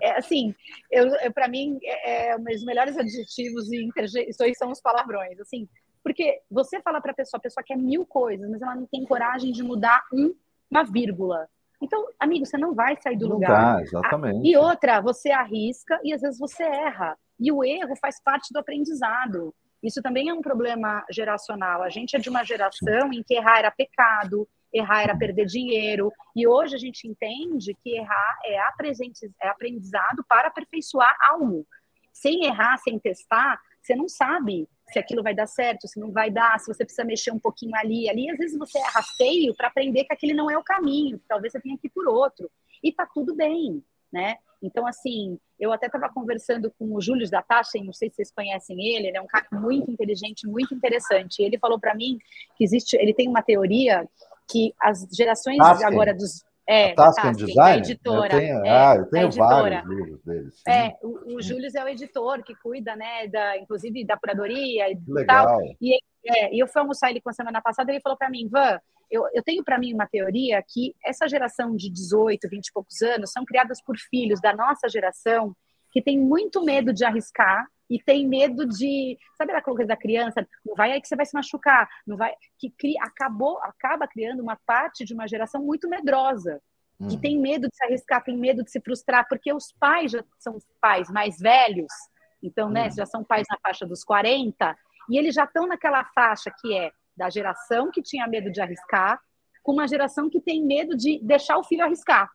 é, 0.00 0.10
assim 0.12 0.54
eu, 0.90 1.08
eu 1.16 1.32
para 1.32 1.48
mim, 1.48 1.78
é, 1.82 2.28
é, 2.28 2.36
um 2.36 2.44
dos 2.44 2.62
melhores 2.62 2.96
adjetivos 2.96 3.70
e 3.72 3.84
interjeições 3.84 4.56
são 4.56 4.70
os 4.70 4.80
palavrões. 4.80 5.38
Assim, 5.40 5.68
porque 6.02 6.40
você 6.50 6.80
fala 6.80 7.00
para 7.00 7.12
a 7.12 7.14
pessoa, 7.14 7.38
a 7.38 7.42
pessoa 7.42 7.64
quer 7.64 7.76
mil 7.76 8.06
coisas, 8.06 8.48
mas 8.50 8.62
ela 8.62 8.74
não 8.74 8.86
tem 8.86 9.04
coragem 9.04 9.52
de 9.52 9.62
mudar 9.62 10.02
um, 10.12 10.34
uma 10.70 10.82
vírgula. 10.82 11.48
Então, 11.80 12.06
amigo, 12.18 12.44
você 12.44 12.58
não 12.58 12.74
vai 12.74 12.96
sair 13.00 13.16
do 13.16 13.28
não 13.28 13.34
lugar. 13.36 13.76
Dá, 13.76 13.82
exatamente. 13.82 14.46
E 14.46 14.56
outra, 14.56 15.00
você 15.00 15.30
arrisca 15.30 15.98
e 16.04 16.12
às 16.12 16.20
vezes 16.20 16.38
você 16.38 16.62
erra. 16.62 17.16
E 17.38 17.50
o 17.50 17.64
erro 17.64 17.94
faz 18.00 18.22
parte 18.22 18.52
do 18.52 18.58
aprendizado. 18.58 19.54
Isso 19.82 20.02
também 20.02 20.28
é 20.28 20.34
um 20.34 20.42
problema 20.42 21.04
geracional. 21.10 21.82
A 21.82 21.88
gente 21.88 22.14
é 22.14 22.18
de 22.18 22.28
uma 22.28 22.44
geração 22.44 23.12
em 23.12 23.22
que 23.22 23.34
errar 23.34 23.60
era 23.60 23.70
pecado, 23.70 24.46
errar 24.70 25.02
era 25.02 25.16
perder 25.16 25.46
dinheiro. 25.46 26.12
E 26.36 26.46
hoje 26.46 26.74
a 26.74 26.78
gente 26.78 27.08
entende 27.08 27.74
que 27.82 27.96
errar 27.96 28.38
é, 28.44 28.56
é 28.56 29.48
aprendizado 29.48 30.22
para 30.28 30.48
aperfeiçoar 30.48 31.16
algo. 31.30 31.66
Sem 32.12 32.44
errar, 32.44 32.76
sem 32.78 32.98
testar, 32.98 33.58
você 33.80 33.94
não 33.94 34.06
sabe 34.06 34.68
se 34.92 34.98
aquilo 34.98 35.22
vai 35.22 35.34
dar 35.34 35.46
certo, 35.46 35.86
se 35.86 35.98
não 35.98 36.10
vai 36.10 36.30
dar, 36.30 36.58
se 36.58 36.66
você 36.66 36.84
precisa 36.84 37.04
mexer 37.04 37.30
um 37.30 37.38
pouquinho 37.38 37.74
ali. 37.76 38.08
Ali, 38.08 38.30
às 38.30 38.38
vezes, 38.38 38.58
você 38.58 38.78
erra 38.78 39.02
feio 39.16 39.54
para 39.54 39.68
aprender 39.68 40.04
que 40.04 40.12
aquele 40.12 40.34
não 40.34 40.50
é 40.50 40.58
o 40.58 40.64
caminho, 40.64 41.20
talvez 41.28 41.52
você 41.52 41.60
tenha 41.60 41.78
que 41.78 41.86
ir 41.86 41.90
por 41.90 42.08
outro. 42.08 42.50
E 42.82 42.92
tá 42.92 43.06
tudo 43.12 43.34
bem, 43.34 43.82
né? 44.12 44.36
Então, 44.62 44.86
assim, 44.86 45.38
eu 45.58 45.72
até 45.72 45.86
estava 45.86 46.08
conversando 46.12 46.70
com 46.78 46.94
o 46.94 47.00
Júlio 47.00 47.28
da 47.30 47.42
Taxa, 47.42 47.78
não 47.82 47.92
sei 47.92 48.10
se 48.10 48.16
vocês 48.16 48.30
conhecem 48.30 48.78
ele, 48.94 49.08
ele 49.08 49.16
é 49.16 49.20
um 49.20 49.26
cara 49.26 49.46
muito 49.52 49.90
inteligente, 49.90 50.46
muito 50.46 50.74
interessante. 50.74 51.42
Ele 51.42 51.58
falou 51.58 51.78
para 51.78 51.94
mim 51.94 52.18
que 52.56 52.64
existe, 52.64 52.96
ele 52.96 53.14
tem 53.14 53.28
uma 53.28 53.42
teoria 53.42 54.06
que 54.50 54.74
as 54.80 55.06
gerações 55.12 55.58
agora 55.60 56.12
dos 56.12 56.44
é, 56.70 56.94
Tasking 56.94 57.32
Design? 57.32 57.78
editora. 57.78 58.34
Eu 58.34 58.40
tenho, 58.40 58.64
é, 58.64 58.70
ah, 58.70 58.94
eu 58.96 59.10
tenho 59.10 59.30
vários 59.32 59.88
livros 59.88 60.22
deles. 60.24 60.54
Sim. 60.56 60.70
É, 60.70 60.96
o, 61.02 61.36
o 61.36 61.42
Júlio 61.42 61.68
é 61.74 61.84
o 61.84 61.88
editor 61.88 62.42
que 62.44 62.54
cuida, 62.54 62.94
né, 62.94 63.26
da, 63.26 63.58
inclusive 63.58 64.04
da 64.04 64.16
curadoria 64.16 64.90
e 64.90 64.98
Legal. 65.08 65.46
tal. 65.46 65.60
E, 65.80 65.98
é, 66.24 66.54
eu 66.54 66.68
fui 66.68 66.80
almoçar 66.80 67.10
ele 67.10 67.20
com 67.20 67.30
a 67.30 67.32
semana 67.32 67.60
passada 67.60 67.90
e 67.90 67.94
ele 67.94 68.02
falou 68.02 68.16
para 68.16 68.30
mim, 68.30 68.48
Van, 68.48 68.78
eu, 69.10 69.26
eu 69.34 69.42
tenho 69.42 69.64
para 69.64 69.78
mim 69.78 69.92
uma 69.92 70.06
teoria 70.06 70.62
que 70.66 70.94
essa 71.04 71.26
geração 71.26 71.74
de 71.74 71.90
18, 71.90 72.48
20 72.48 72.66
e 72.66 72.72
poucos 72.72 73.02
anos 73.02 73.32
são 73.32 73.44
criadas 73.44 73.82
por 73.82 73.96
filhos 73.96 74.40
da 74.40 74.54
nossa 74.54 74.88
geração 74.88 75.54
que 75.92 76.00
tem 76.00 76.18
muito 76.18 76.64
medo 76.64 76.92
de 76.92 77.04
arriscar 77.04 77.66
e 77.90 78.00
tem 78.00 78.26
medo 78.26 78.64
de, 78.64 79.18
sabe 79.36 79.50
aquela 79.50 79.76
coisa 79.76 79.88
da 79.88 79.96
criança, 79.96 80.46
não 80.64 80.76
vai 80.76 80.92
aí 80.92 81.00
que 81.00 81.08
você 81.08 81.16
vai 81.16 81.26
se 81.26 81.34
machucar, 81.34 81.88
não 82.06 82.16
vai, 82.16 82.32
que 82.56 82.70
cria, 82.70 83.02
acabou, 83.02 83.58
acaba 83.58 84.06
criando 84.06 84.40
uma 84.40 84.56
parte 84.64 85.04
de 85.04 85.12
uma 85.12 85.26
geração 85.26 85.60
muito 85.60 85.88
medrosa, 85.88 86.62
hum. 87.00 87.08
que 87.08 87.18
tem 87.18 87.36
medo 87.36 87.68
de 87.68 87.76
se 87.76 87.84
arriscar, 87.84 88.22
tem 88.22 88.36
medo 88.36 88.62
de 88.62 88.70
se 88.70 88.80
frustrar, 88.80 89.26
porque 89.28 89.52
os 89.52 89.72
pais 89.72 90.12
já 90.12 90.24
são 90.38 90.56
pais 90.80 91.10
mais 91.10 91.38
velhos, 91.40 91.92
então, 92.40 92.70
né, 92.70 92.86
hum. 92.86 92.90
já 92.92 93.04
são 93.04 93.24
pais 93.24 93.46
na 93.50 93.58
faixa 93.58 93.84
dos 93.84 94.04
40, 94.04 94.76
e 95.10 95.18
eles 95.18 95.34
já 95.34 95.42
estão 95.42 95.66
naquela 95.66 96.04
faixa 96.14 96.52
que 96.60 96.72
é 96.76 96.92
da 97.16 97.28
geração 97.28 97.90
que 97.90 98.00
tinha 98.00 98.26
medo 98.28 98.52
de 98.52 98.60
arriscar, 98.60 99.20
com 99.64 99.72
uma 99.72 99.88
geração 99.88 100.30
que 100.30 100.40
tem 100.40 100.64
medo 100.64 100.96
de 100.96 101.18
deixar 101.22 101.58
o 101.58 101.64
filho 101.64 101.84
arriscar. 101.84 102.30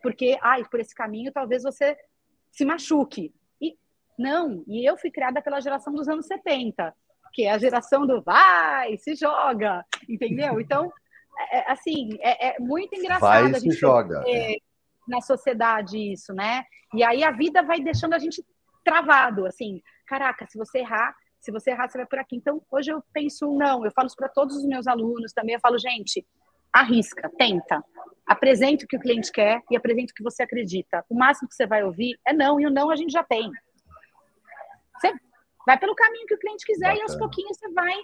Porque, 0.00 0.38
ai, 0.40 0.64
por 0.64 0.80
esse 0.80 0.94
caminho 0.94 1.32
talvez 1.32 1.62
você 1.62 1.96
se 2.50 2.64
machuque. 2.64 3.34
Não, 4.20 4.62
e 4.68 4.84
eu 4.86 4.98
fui 4.98 5.10
criada 5.10 5.40
pela 5.40 5.60
geração 5.60 5.94
dos 5.94 6.06
anos 6.06 6.26
70, 6.26 6.94
que 7.32 7.46
é 7.46 7.52
a 7.52 7.58
geração 7.58 8.06
do 8.06 8.20
vai, 8.20 8.94
se 8.98 9.14
joga, 9.14 9.82
entendeu? 10.06 10.60
Então, 10.60 10.92
é, 11.38 11.56
é 11.56 11.72
assim, 11.72 12.10
é, 12.20 12.48
é, 12.48 12.60
muito 12.60 12.94
engraçado 12.94 13.22
vai 13.22 13.44
a 13.44 13.58
gente 13.58 13.72
se 13.72 13.80
joga. 13.80 14.22
na 15.08 15.22
sociedade 15.22 16.12
isso, 16.12 16.34
né? 16.34 16.64
E 16.92 17.02
aí 17.02 17.24
a 17.24 17.30
vida 17.30 17.62
vai 17.62 17.80
deixando 17.80 18.12
a 18.12 18.18
gente 18.18 18.44
travado, 18.84 19.46
assim, 19.46 19.80
caraca, 20.06 20.46
se 20.46 20.58
você 20.58 20.80
errar, 20.80 21.16
se 21.40 21.50
você 21.50 21.70
errar, 21.70 21.88
você 21.88 21.96
vai 21.96 22.06
por 22.06 22.18
aqui. 22.18 22.36
Então, 22.36 22.60
hoje 22.70 22.92
eu 22.92 23.02
penso, 23.14 23.50
não, 23.56 23.86
eu 23.86 23.90
falo 23.90 24.06
isso 24.06 24.16
para 24.16 24.28
todos 24.28 24.54
os 24.54 24.66
meus 24.66 24.86
alunos 24.86 25.32
também, 25.32 25.54
eu 25.54 25.60
falo, 25.60 25.78
gente, 25.78 26.26
arrisca, 26.70 27.30
tenta. 27.38 27.82
Apresente 28.26 28.84
o 28.84 28.88
que 28.88 28.98
o 28.98 29.00
cliente 29.00 29.32
quer 29.32 29.62
e 29.70 29.76
apresente 29.78 30.12
o 30.12 30.14
que 30.14 30.22
você 30.22 30.42
acredita. 30.42 31.02
O 31.08 31.14
máximo 31.14 31.48
que 31.48 31.54
você 31.54 31.66
vai 31.66 31.82
ouvir 31.82 32.20
é 32.26 32.34
não, 32.34 32.60
e 32.60 32.66
o 32.66 32.70
não 32.70 32.90
a 32.90 32.96
gente 32.96 33.12
já 33.12 33.24
tem. 33.24 33.50
Vai 35.66 35.78
pelo 35.78 35.94
caminho 35.94 36.26
que 36.26 36.34
o 36.34 36.38
cliente 36.38 36.64
quiser 36.64 36.88
Bacana. 36.88 37.00
e 37.00 37.02
aos 37.02 37.16
pouquinhos 37.16 37.56
você 37.56 37.70
vai 37.72 37.94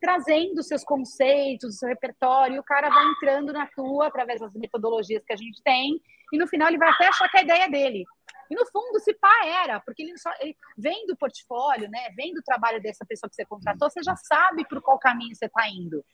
trazendo 0.00 0.62
seus 0.62 0.84
conceitos, 0.84 1.78
seu 1.78 1.88
repertório, 1.88 2.56
e 2.56 2.58
o 2.58 2.64
cara 2.64 2.88
vai 2.90 3.04
entrando 3.12 3.52
na 3.52 3.66
tua 3.66 4.06
através 4.06 4.40
das 4.40 4.52
metodologias 4.54 5.24
que 5.24 5.32
a 5.32 5.36
gente 5.36 5.62
tem, 5.62 6.00
e 6.32 6.38
no 6.38 6.46
final 6.46 6.68
ele 6.68 6.78
vai 6.78 6.90
até 6.90 7.06
achar 7.06 7.28
que 7.30 7.38
a 7.38 7.42
ideia 7.42 7.64
é 7.64 7.70
dele. 7.70 8.04
E 8.50 8.54
no 8.54 8.66
fundo, 8.66 9.00
se 9.00 9.14
pá, 9.14 9.46
era, 9.46 9.80
porque 9.80 10.02
ele 10.02 10.18
só 10.18 10.30
ele 10.40 10.54
vem 10.76 11.06
do 11.06 11.16
portfólio, 11.16 11.88
né? 11.88 12.10
Vem 12.14 12.34
do 12.34 12.42
trabalho 12.42 12.82
dessa 12.82 13.04
pessoa 13.06 13.30
que 13.30 13.34
você 13.34 13.46
contratou, 13.46 13.88
você 13.88 14.02
já 14.02 14.14
sabe 14.16 14.66
por 14.68 14.82
qual 14.82 14.98
caminho 14.98 15.34
você 15.34 15.46
está 15.46 15.66
indo. 15.68 16.04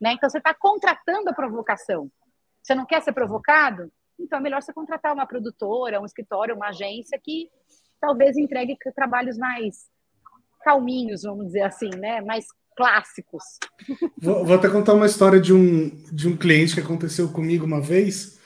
Né? 0.00 0.12
Então, 0.12 0.28
você 0.28 0.38
está 0.38 0.54
contratando 0.54 1.30
a 1.30 1.34
provocação. 1.34 2.10
Você 2.62 2.74
não 2.74 2.86
quer 2.86 3.02
ser 3.02 3.12
provocado? 3.12 3.92
Então, 4.18 4.38
é 4.38 4.42
melhor 4.42 4.62
você 4.62 4.72
contratar 4.72 5.12
uma 5.12 5.26
produtora, 5.26 6.00
um 6.00 6.04
escritório, 6.04 6.56
uma 6.56 6.68
agência 6.68 7.20
que 7.22 7.50
talvez 8.00 8.36
entregue 8.36 8.76
trabalhos 8.94 9.36
mais 9.36 9.88
calminhos, 10.62 11.22
vamos 11.22 11.46
dizer 11.46 11.62
assim, 11.62 11.90
né? 11.96 12.20
Mais 12.20 12.46
clássicos. 12.76 13.42
Vou, 14.16 14.44
vou 14.44 14.54
até 14.54 14.68
contar 14.68 14.94
uma 14.94 15.06
história 15.06 15.40
de 15.40 15.52
um, 15.52 15.90
de 16.12 16.28
um 16.28 16.36
cliente 16.36 16.74
que 16.74 16.80
aconteceu 16.80 17.28
comigo 17.28 17.66
uma 17.66 17.80
vez, 17.80 18.38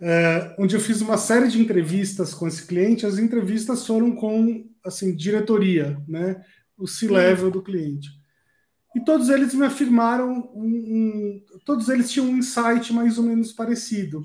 uh, 0.00 0.54
onde 0.58 0.76
eu 0.76 0.80
fiz 0.80 1.00
uma 1.00 1.16
série 1.16 1.48
de 1.48 1.60
entrevistas 1.60 2.34
com 2.34 2.46
esse 2.46 2.66
cliente. 2.66 3.06
As 3.06 3.18
entrevistas 3.18 3.86
foram 3.86 4.14
com 4.14 4.68
assim 4.84 5.14
diretoria, 5.14 6.02
né? 6.06 6.42
O 6.76 6.86
C-level 6.86 7.50
do 7.50 7.62
cliente. 7.62 8.10
E 8.94 9.00
todos 9.04 9.28
eles 9.28 9.54
me 9.54 9.66
afirmaram, 9.66 10.50
um, 10.54 10.64
um, 10.64 11.44
todos 11.66 11.88
eles 11.88 12.10
tinham 12.10 12.28
um 12.28 12.38
insight 12.38 12.92
mais 12.92 13.18
ou 13.18 13.24
menos 13.24 13.52
parecido. 13.52 14.22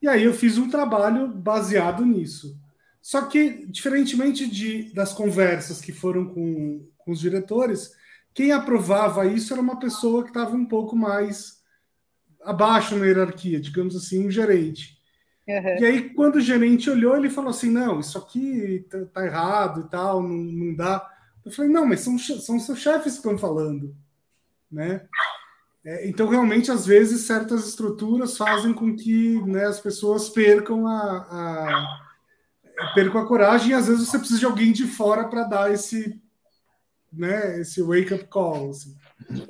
E 0.00 0.08
aí 0.08 0.24
eu 0.24 0.32
fiz 0.32 0.56
um 0.58 0.68
trabalho 0.68 1.28
baseado 1.28 2.06
nisso. 2.06 2.56
Só 3.02 3.22
que, 3.22 3.66
diferentemente 3.66 4.48
de, 4.48 4.92
das 4.92 5.12
conversas 5.12 5.80
que 5.80 5.92
foram 5.92 6.26
com, 6.26 6.86
com 6.98 7.12
os 7.12 7.20
diretores, 7.20 7.92
quem 8.34 8.52
aprovava 8.52 9.26
isso 9.26 9.52
era 9.52 9.62
uma 9.62 9.78
pessoa 9.78 10.22
que 10.22 10.30
estava 10.30 10.54
um 10.54 10.66
pouco 10.66 10.94
mais 10.94 11.60
abaixo 12.42 12.96
na 12.96 13.06
hierarquia, 13.06 13.60
digamos 13.60 13.96
assim, 13.96 14.26
um 14.26 14.30
gerente. 14.30 14.98
Uhum. 15.48 15.80
E 15.80 15.84
aí, 15.84 16.10
quando 16.10 16.36
o 16.36 16.40
gerente 16.40 16.88
olhou, 16.88 17.16
ele 17.16 17.30
falou 17.30 17.50
assim: 17.50 17.70
não, 17.70 18.00
isso 18.00 18.18
aqui 18.18 18.86
tá, 18.88 19.04
tá 19.06 19.26
errado 19.26 19.80
e 19.86 19.90
tal, 19.90 20.22
não, 20.22 20.36
não 20.36 20.74
dá. 20.74 21.08
Eu 21.44 21.50
falei, 21.50 21.70
não, 21.70 21.86
mas 21.86 22.00
são, 22.00 22.18
são 22.18 22.60
seus 22.60 22.78
chefes 22.78 23.14
que 23.14 23.18
estão 23.18 23.36
falando, 23.38 23.94
né? 24.70 25.06
É, 25.84 26.06
então, 26.06 26.28
realmente, 26.28 26.70
às 26.70 26.84
vezes, 26.84 27.22
certas 27.22 27.66
estruturas 27.66 28.36
fazem 28.36 28.74
com 28.74 28.94
que 28.94 29.40
né, 29.46 29.64
as 29.64 29.80
pessoas 29.80 30.28
percam 30.28 30.86
a, 30.86 31.26
a, 31.30 32.09
percam 32.94 33.20
a 33.20 33.26
coragem 33.26 33.70
e, 33.70 33.74
às 33.74 33.86
vezes, 33.86 34.08
você 34.08 34.18
precisa 34.18 34.40
de 34.40 34.46
alguém 34.46 34.72
de 34.72 34.86
fora 34.86 35.28
para 35.28 35.44
dar 35.44 35.72
esse, 35.72 36.20
né, 37.12 37.60
esse 37.60 37.82
wake-up 37.82 38.24
call. 38.26 38.70
Assim. 38.70 38.96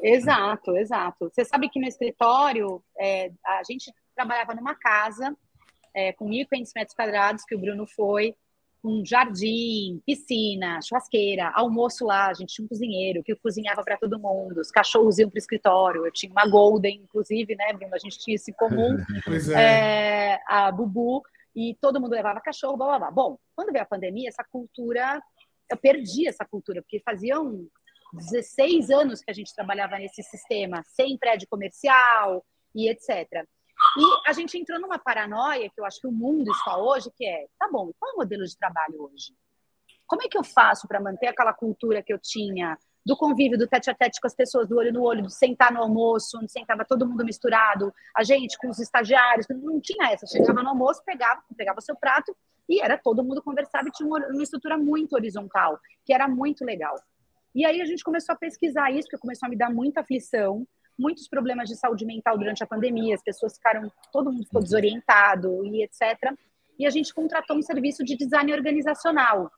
Exato, 0.02 0.76
exato. 0.76 1.30
Você 1.30 1.44
sabe 1.44 1.68
que 1.68 1.80
no 1.80 1.86
escritório, 1.86 2.82
é, 2.98 3.30
a 3.44 3.62
gente 3.64 3.92
trabalhava 4.14 4.54
numa 4.54 4.74
casa 4.74 5.36
é, 5.94 6.12
com 6.12 6.28
1.500 6.28 6.70
metros 6.74 6.94
quadrados, 6.94 7.44
que 7.44 7.54
o 7.54 7.58
Bruno 7.58 7.86
foi, 7.86 8.34
um 8.82 9.04
jardim, 9.04 10.00
piscina, 10.06 10.80
churrasqueira, 10.82 11.52
almoço 11.54 12.06
lá, 12.06 12.28
a 12.28 12.34
gente 12.34 12.54
tinha 12.54 12.64
um 12.64 12.68
cozinheiro 12.68 13.22
que 13.22 13.34
cozinhava 13.36 13.82
para 13.82 13.98
todo 13.98 14.18
mundo, 14.18 14.58
os 14.58 14.70
cachorros 14.70 15.18
iam 15.18 15.28
para 15.28 15.36
o 15.36 15.38
escritório, 15.38 16.06
eu 16.06 16.12
tinha 16.12 16.32
uma 16.32 16.48
Golden, 16.48 17.02
inclusive, 17.02 17.54
né, 17.54 17.72
Bruno? 17.74 17.94
A 17.94 17.98
gente 17.98 18.18
tinha 18.18 18.34
esse 18.34 18.52
comum, 18.52 18.96
é. 19.54 20.32
É, 20.32 20.40
a 20.46 20.72
Bubu, 20.72 21.22
e 21.54 21.76
todo 21.80 22.00
mundo 22.00 22.12
levava 22.12 22.40
cachorro, 22.40 22.76
blá, 22.76 22.86
blá, 22.86 22.98
blá. 22.98 23.10
Bom, 23.10 23.38
quando 23.54 23.72
veio 23.72 23.82
a 23.82 23.88
pandemia, 23.88 24.28
essa 24.28 24.44
cultura, 24.44 25.20
eu 25.70 25.76
perdi 25.76 26.28
essa 26.28 26.44
cultura, 26.44 26.82
porque 26.82 27.00
faziam 27.04 27.66
16 28.12 28.90
anos 28.90 29.20
que 29.20 29.30
a 29.30 29.34
gente 29.34 29.54
trabalhava 29.54 29.98
nesse 29.98 30.22
sistema, 30.22 30.82
sem 30.86 31.16
prédio 31.18 31.48
comercial 31.48 32.44
e 32.74 32.88
etc. 32.88 33.46
E 33.96 34.28
a 34.28 34.32
gente 34.32 34.58
entrou 34.58 34.80
numa 34.80 34.98
paranoia 34.98 35.70
que 35.70 35.80
eu 35.80 35.84
acho 35.84 36.00
que 36.00 36.06
o 36.06 36.12
mundo 36.12 36.50
está 36.50 36.76
hoje, 36.76 37.10
que 37.16 37.24
é, 37.24 37.46
tá 37.58 37.68
bom, 37.70 37.90
qual 37.98 38.12
é 38.12 38.14
o 38.14 38.18
modelo 38.18 38.44
de 38.44 38.56
trabalho 38.56 39.02
hoje? 39.02 39.34
Como 40.06 40.22
é 40.22 40.28
que 40.28 40.36
eu 40.36 40.44
faço 40.44 40.86
para 40.86 41.00
manter 41.00 41.28
aquela 41.28 41.52
cultura 41.52 42.02
que 42.02 42.12
eu 42.12 42.18
tinha 42.18 42.76
do 43.04 43.16
convívio, 43.16 43.58
do 43.58 43.66
tete 43.66 43.90
a 43.90 43.94
tete 43.94 44.20
com 44.20 44.26
as 44.26 44.34
pessoas, 44.34 44.68
do 44.68 44.76
olho 44.76 44.92
no 44.92 45.02
olho, 45.02 45.22
do 45.22 45.30
sentar 45.30 45.72
no 45.72 45.80
almoço, 45.80 46.38
onde 46.38 46.52
sentava 46.52 46.84
todo 46.84 47.06
mundo 47.06 47.24
misturado, 47.24 47.92
a 48.16 48.22
gente 48.22 48.58
com 48.58 48.68
os 48.68 48.78
estagiários, 48.78 49.46
não 49.48 49.80
tinha 49.80 50.10
essa. 50.12 50.26
Chegava 50.26 50.62
no 50.62 50.68
almoço, 50.68 51.02
pegava, 51.04 51.42
pegava 51.56 51.80
seu 51.80 51.96
prato 51.96 52.36
e 52.68 52.80
era 52.80 52.96
todo 52.96 53.24
mundo 53.24 53.42
conversava 53.42 53.88
e 53.88 53.90
tinha 53.90 54.06
uma, 54.06 54.42
estrutura 54.42 54.78
muito 54.78 55.14
horizontal, 55.14 55.78
que 56.04 56.12
era 56.12 56.28
muito 56.28 56.64
legal. 56.64 56.94
E 57.54 57.66
aí 57.66 57.80
a 57.80 57.84
gente 57.84 58.04
começou 58.04 58.32
a 58.34 58.38
pesquisar 58.38 58.92
isso, 58.92 59.08
porque 59.08 59.20
começou 59.20 59.46
a 59.46 59.50
me 59.50 59.56
dar 59.56 59.70
muita 59.70 60.02
aflição, 60.02 60.64
muitos 60.96 61.26
problemas 61.26 61.68
de 61.68 61.76
saúde 61.76 62.04
mental 62.04 62.38
durante 62.38 62.62
a 62.62 62.66
pandemia, 62.66 63.14
as 63.14 63.22
pessoas 63.22 63.54
ficaram, 63.54 63.90
todo 64.12 64.30
mundo 64.30 64.44
ficou 64.44 64.60
uhum. 64.60 64.64
desorientado 64.64 65.64
e 65.64 65.82
etc. 65.82 66.32
E 66.78 66.86
a 66.86 66.90
gente 66.90 67.12
contratou 67.12 67.56
um 67.56 67.62
serviço 67.62 68.04
de 68.04 68.16
design 68.16 68.52
organizacional 68.52 69.50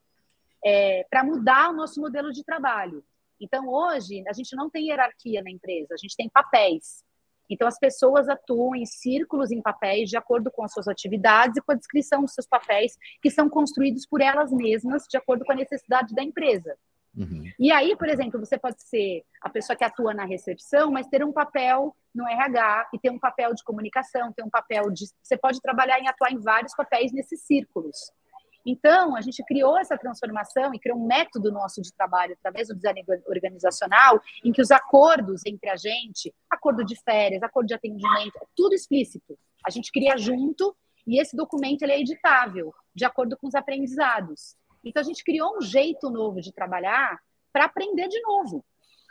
é, 0.65 1.05
para 1.11 1.23
mudar 1.23 1.71
o 1.71 1.75
nosso 1.75 2.01
modelo 2.01 2.33
de 2.33 2.43
trabalho. 2.43 3.05
Então, 3.43 3.69
hoje, 3.69 4.23
a 4.29 4.33
gente 4.33 4.55
não 4.55 4.71
tem 4.71 4.89
hierarquia 4.89 5.43
na 5.43 5.51
empresa, 5.51 5.95
a 5.95 5.97
gente 5.97 6.17
tem 6.17 6.29
papéis. 6.29 7.03
Então, 7.51 7.67
as 7.67 7.79
pessoas 7.79 8.29
atuam 8.29 8.75
em 8.75 8.87
círculos 8.87 9.51
em 9.51 9.61
papéis 9.61 10.09
de 10.09 10.17
acordo 10.17 10.51
com 10.51 10.65
as 10.65 10.73
suas 10.73 10.89
atividades 10.89 11.57
e 11.57 11.61
com 11.61 11.73
a 11.73 11.75
descrição 11.75 12.23
dos 12.23 12.33
seus 12.33 12.47
papéis, 12.47 12.97
que 13.21 13.31
são 13.31 13.49
construídos 13.49 14.07
por 14.07 14.21
elas 14.21 14.51
mesmas, 14.53 15.05
de 15.09 15.19
acordo 15.19 15.45
com 15.45 15.53
a 15.53 15.57
necessidade 15.57 16.15
da 16.15 16.23
empresa. 16.23 16.75
Uhum. 17.15 17.45
E 17.59 17.71
aí, 17.71 17.95
por 17.97 18.09
exemplo, 18.09 18.41
você 18.41 18.59
pode 18.59 18.83
ser 18.83 19.23
a 19.43 19.51
pessoa 19.51 19.77
que 19.77 19.85
atua 19.85 20.15
na 20.15 20.25
recepção, 20.25 20.91
mas 20.91 21.07
ter 21.09 21.23
um 21.23 21.33
papel 21.33 21.95
no 22.15 22.27
RH 22.27 22.91
e 22.95 22.99
ter 22.99 23.11
um 23.11 23.19
papel 23.19 23.55
de 23.55 23.63
comunicação, 23.65 24.33
ter 24.33 24.43
um 24.43 24.51
papel 24.51 24.91
de. 24.91 25.07
Você 25.23 25.37
pode 25.37 25.61
trabalhar 25.61 26.01
em 26.01 26.09
atuar 26.09 26.33
em 26.33 26.39
vários 26.39 26.75
papéis 26.75 27.13
nesses 27.13 27.43
círculos. 27.43 27.97
Então, 28.65 29.17
a 29.17 29.21
gente 29.21 29.43
criou 29.45 29.79
essa 29.79 29.99
transformação 29.99 30.73
e 30.75 30.79
criou 30.79 30.99
um 30.99 31.07
método 31.07 31.51
nosso 31.51 31.83
de 31.83 31.93
trabalho 31.93 32.35
através 32.35 32.69
do 32.69 32.75
design 32.75 33.05
organizacional, 33.27 34.21
em 34.45 34.53
que 34.53 34.63
os 34.63 34.71
acordos 34.71 35.43
entre 35.45 35.69
a 35.69 35.77
gente, 35.77 36.33
acordo 36.49 36.85
de 36.85 36.97
férias, 37.03 37.43
acordo 37.43 37.67
de 37.67 37.75
atendimento, 37.75 38.37
é 38.37 38.47
tudo 38.57 38.75
explícito. 38.75 39.39
A 39.67 39.71
gente 39.71 39.91
cria 39.91 40.17
junto 40.17 40.77
e 41.07 41.21
esse 41.21 41.37
documento 41.37 41.83
ele 41.83 41.93
é 41.93 42.01
editável, 42.01 42.73
de 42.95 43.05
acordo 43.05 43.37
com 43.37 43.49
os 43.49 43.55
aprendizados. 43.55 44.57
Então, 44.85 45.01
a 45.01 45.05
gente 45.05 45.25
criou 45.25 45.57
um 45.57 45.61
jeito 45.61 46.09
novo 46.09 46.41
de 46.41 46.53
trabalhar 46.53 47.19
para 47.53 47.65
aprender 47.65 48.09
de 48.09 48.21
novo 48.23 48.65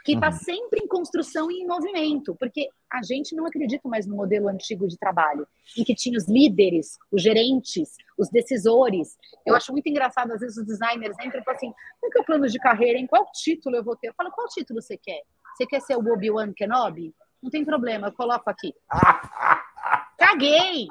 que 0.04 0.14
está 0.14 0.28
uhum. 0.28 0.34
sempre 0.34 0.82
em 0.84 0.88
construção 0.88 1.50
e 1.52 1.62
em 1.62 1.68
movimento, 1.68 2.36
porque 2.40 2.70
a 2.92 3.02
gente 3.04 3.36
não 3.36 3.46
acredita 3.46 3.88
mais 3.88 4.06
no 4.06 4.16
modelo 4.16 4.48
antigo 4.48 4.88
de 4.88 4.98
trabalho, 4.98 5.48
em 5.78 5.84
que 5.84 5.96
tinha 5.96 6.18
os 6.18 6.28
líderes, 6.28 6.98
os 7.12 7.22
gerentes, 7.22 7.96
os 8.18 8.30
decisores. 8.30 9.18
Eu 9.46 9.56
acho 9.56 9.72
muito 9.72 9.88
engraçado, 9.88 10.32
às 10.32 10.40
vezes, 10.40 10.58
os 10.58 10.66
designers 10.66 11.16
entram 11.24 11.42
e 11.42 11.44
falam 11.44 11.58
assim: 11.58 11.74
qual 12.00 12.12
que 12.12 12.18
é 12.18 12.22
o 12.22 12.26
plano 12.26 12.48
de 12.48 12.60
carreira? 12.60 13.00
Em 13.00 13.08
qual 13.08 13.26
título 13.32 13.76
eu 13.76 13.84
vou 13.84 13.96
ter? 13.96 14.10
Eu 14.10 14.14
falo: 14.14 14.32
qual 14.32 14.48
título 14.48 14.82
você 14.82 14.98
quer? 14.98 15.22
Você 15.56 15.66
quer 15.66 15.82
ser 15.82 15.96
o 15.96 16.14
Obi-Wan 16.14 16.54
Kenobi? 16.54 17.14
Não 17.42 17.50
tem 17.50 17.66
problema, 17.66 18.08
eu 18.08 18.14
coloco 18.14 18.50
aqui. 18.50 18.74
Caguei! 20.22 20.88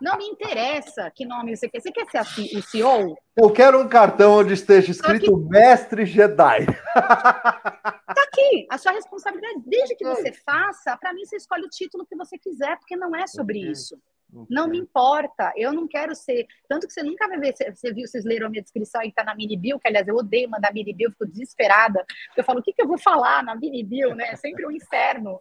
Não 0.00 0.16
me 0.16 0.24
interessa 0.24 1.10
que 1.14 1.26
nome 1.26 1.54
você 1.54 1.68
quer. 1.68 1.80
Você 1.80 1.92
quer 1.92 2.06
ser 2.06 2.20
o 2.56 2.62
CEO? 2.62 3.14
Eu 3.36 3.50
quero 3.52 3.78
um 3.78 3.86
cartão 3.86 4.38
onde 4.38 4.54
esteja 4.54 4.90
escrito 4.90 5.26
que... 5.26 5.48
Mestre 5.50 6.06
Jedi. 6.06 6.64
Tá 6.94 8.22
aqui, 8.32 8.66
a 8.70 8.78
sua 8.78 8.92
responsabilidade. 8.92 9.62
Desde 9.66 9.94
que 9.94 10.04
você 10.04 10.32
faça, 10.32 10.96
para 10.96 11.12
mim 11.12 11.26
você 11.26 11.36
escolhe 11.36 11.64
o 11.66 11.68
título 11.68 12.06
que 12.06 12.16
você 12.16 12.38
quiser, 12.38 12.78
porque 12.78 12.96
não 12.96 13.14
é 13.14 13.26
sobre 13.26 13.58
okay. 13.58 13.70
isso. 13.70 13.94
Okay. 14.32 14.46
Não 14.50 14.68
me 14.68 14.78
importa, 14.78 15.52
eu 15.56 15.72
não 15.72 15.86
quero 15.86 16.14
ser. 16.14 16.46
Tanto 16.68 16.86
que 16.86 16.92
você 16.92 17.02
nunca 17.02 17.28
vai 17.28 17.38
ver, 17.38 17.54
você 17.54 17.92
viu, 17.92 18.06
vocês 18.06 18.24
leram 18.24 18.46
a 18.46 18.50
minha 18.50 18.62
descrição 18.62 19.02
e 19.02 19.12
tá 19.12 19.22
na 19.22 19.34
mini 19.34 19.56
bio, 19.56 19.78
que 19.78 19.86
aliás 19.86 20.08
eu 20.08 20.16
odeio 20.16 20.48
mandar 20.48 20.72
mini 20.72 20.94
bio, 20.94 21.10
fico 21.10 21.26
desesperada. 21.26 22.04
Eu 22.36 22.42
falo, 22.42 22.60
o 22.60 22.62
que, 22.62 22.72
que 22.72 22.82
eu 22.82 22.88
vou 22.88 22.98
falar 22.98 23.44
na 23.44 23.54
mini 23.54 23.84
bio, 23.84 24.14
né? 24.14 24.30
É 24.30 24.36
sempre 24.36 24.66
um 24.66 24.70
inferno 24.70 25.40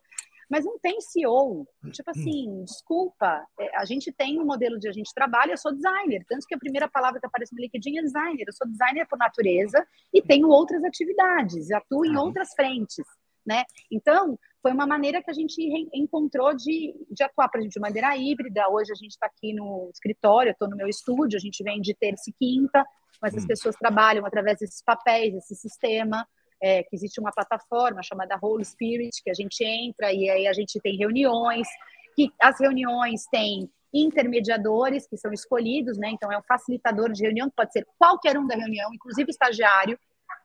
mas 0.50 0.66
não 0.66 0.78
tem 0.80 1.00
CEO. 1.02 1.68
Tipo 1.92 2.12
assim, 2.12 2.64
desculpa, 2.64 3.46
é, 3.60 3.78
a 3.78 3.86
gente 3.86 4.12
tem 4.12 4.40
um 4.40 4.46
modelo 4.46 4.80
de 4.80 4.88
a 4.88 4.92
gente 4.92 5.14
trabalha, 5.14 5.52
eu 5.52 5.58
sou 5.58 5.74
designer, 5.74 6.24
tanto 6.28 6.46
que 6.48 6.56
a 6.56 6.60
primeira 6.60 6.88
palavra 6.88 7.20
que 7.20 7.26
aparece 7.26 7.54
no 7.54 7.62
LinkedIn 7.62 7.98
é 7.98 8.02
designer. 8.02 8.46
Eu 8.48 8.54
sou 8.54 8.68
designer 8.68 9.08
por 9.08 9.18
natureza 9.18 9.86
e 10.14 10.22
tenho 10.22 10.48
outras 10.50 10.84
atividades, 10.84 11.72
atuo 11.72 12.06
em 12.06 12.16
outras 12.16 12.54
frentes, 12.54 13.06
né? 13.46 13.64
Então, 13.92 14.38
foi 14.62 14.72
uma 14.72 14.88
maneira 14.88 15.22
que 15.22 15.30
a 15.30 15.34
gente 15.34 15.62
encontrou 15.94 16.56
de, 16.56 16.94
de 17.12 17.24
atuar, 17.24 17.50
por 17.50 17.60
exemplo, 17.60 17.74
de 17.74 17.80
maneira 17.80 18.18
híbrida. 18.18 18.68
Hoje 18.70 18.92
a 18.92 18.96
gente 18.96 19.12
está 19.12 19.28
aqui 19.28 19.54
no 19.54 19.90
escritório, 19.94 20.52
estou 20.52 20.70
no 20.70 20.76
meu 20.76 20.88
estúdio, 20.88 21.38
a 21.38 21.40
gente 21.40 21.64
vem 21.64 21.80
de 21.80 21.94
terça 21.94 22.30
e 22.30 22.34
quinta, 22.34 22.84
mas 23.22 23.36
as 23.36 23.44
hum. 23.44 23.48
pessoas 23.48 23.76
trabalham 23.76 24.26
através 24.26 24.58
desses 24.60 24.82
papéis, 24.84 25.34
desse 25.34 25.56
sistema 25.56 26.28
é, 26.66 26.82
que 26.82 26.96
existe 26.96 27.20
uma 27.20 27.32
plataforma 27.32 28.02
chamada 28.02 28.40
Holy 28.42 28.66
Spirit, 28.66 29.22
que 29.24 29.30
a 29.30 29.36
gente 29.36 29.64
entra 29.64 30.12
e 30.12 30.28
aí 30.28 30.48
a 30.48 30.54
gente 30.54 30.80
tem 30.82 30.98
reuniões, 30.98 31.68
que 32.16 32.34
as 32.42 32.60
reuniões 32.60 33.24
têm 33.32 33.70
intermediadores 33.94 35.08
que 35.08 35.16
são 35.16 35.32
escolhidos, 35.32 35.96
né? 36.00 36.10
Então 36.10 36.32
é 36.32 36.38
um 36.40 36.42
facilitador 36.42 37.12
de 37.12 37.22
reunião, 37.22 37.50
que 37.50 37.56
pode 37.56 37.72
ser 37.72 37.86
qualquer 38.00 38.36
um 38.36 38.48
da 38.48 38.56
reunião, 38.56 38.92
inclusive 38.92 39.30
estagiário. 39.30 39.96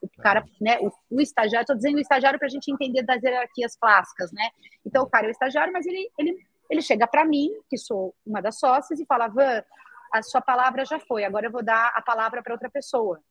O 0.03 0.09
cara, 0.21 0.45
né? 0.61 0.79
O, 0.81 0.91
o 1.17 1.21
estagiário, 1.23 1.65
estou 1.65 1.77
dizendo 1.77 1.97
o 1.97 2.01
estagiário 2.01 2.39
para 2.39 2.49
a 2.49 2.51
gente 2.51 2.71
entender 2.71 3.03
das 3.03 3.23
hierarquias 3.23 3.75
clássicas, 3.77 4.31
né? 4.31 4.51
Então 4.85 5.05
o 5.05 5.09
cara 5.09 5.27
é 5.27 5.31
o 5.31 5.33
estagiário, 5.33 5.73
mas 5.73 5.87
ele, 5.87 6.11
ele, 6.19 6.37
ele 6.69 6.83
chega 6.83 7.07
para 7.07 7.25
mim, 7.25 7.49
que 7.71 7.79
sou 7.79 8.15
uma 8.27 8.43
das 8.43 8.59
sócias, 8.59 9.01
e 9.01 9.07
fala: 9.07 9.27
Van, 9.27 9.65
a 10.13 10.23
sua 10.23 10.43
palavra 10.43 10.85
já 10.85 11.01
foi, 11.01 11.25
agora 11.25 11.47
eu 11.47 11.51
vou 11.51 11.65
dar 11.65 11.95
a 11.95 12.03
palavra 12.03 12.43
para 12.43 12.53
outra 12.53 12.69
pessoa 12.69 13.23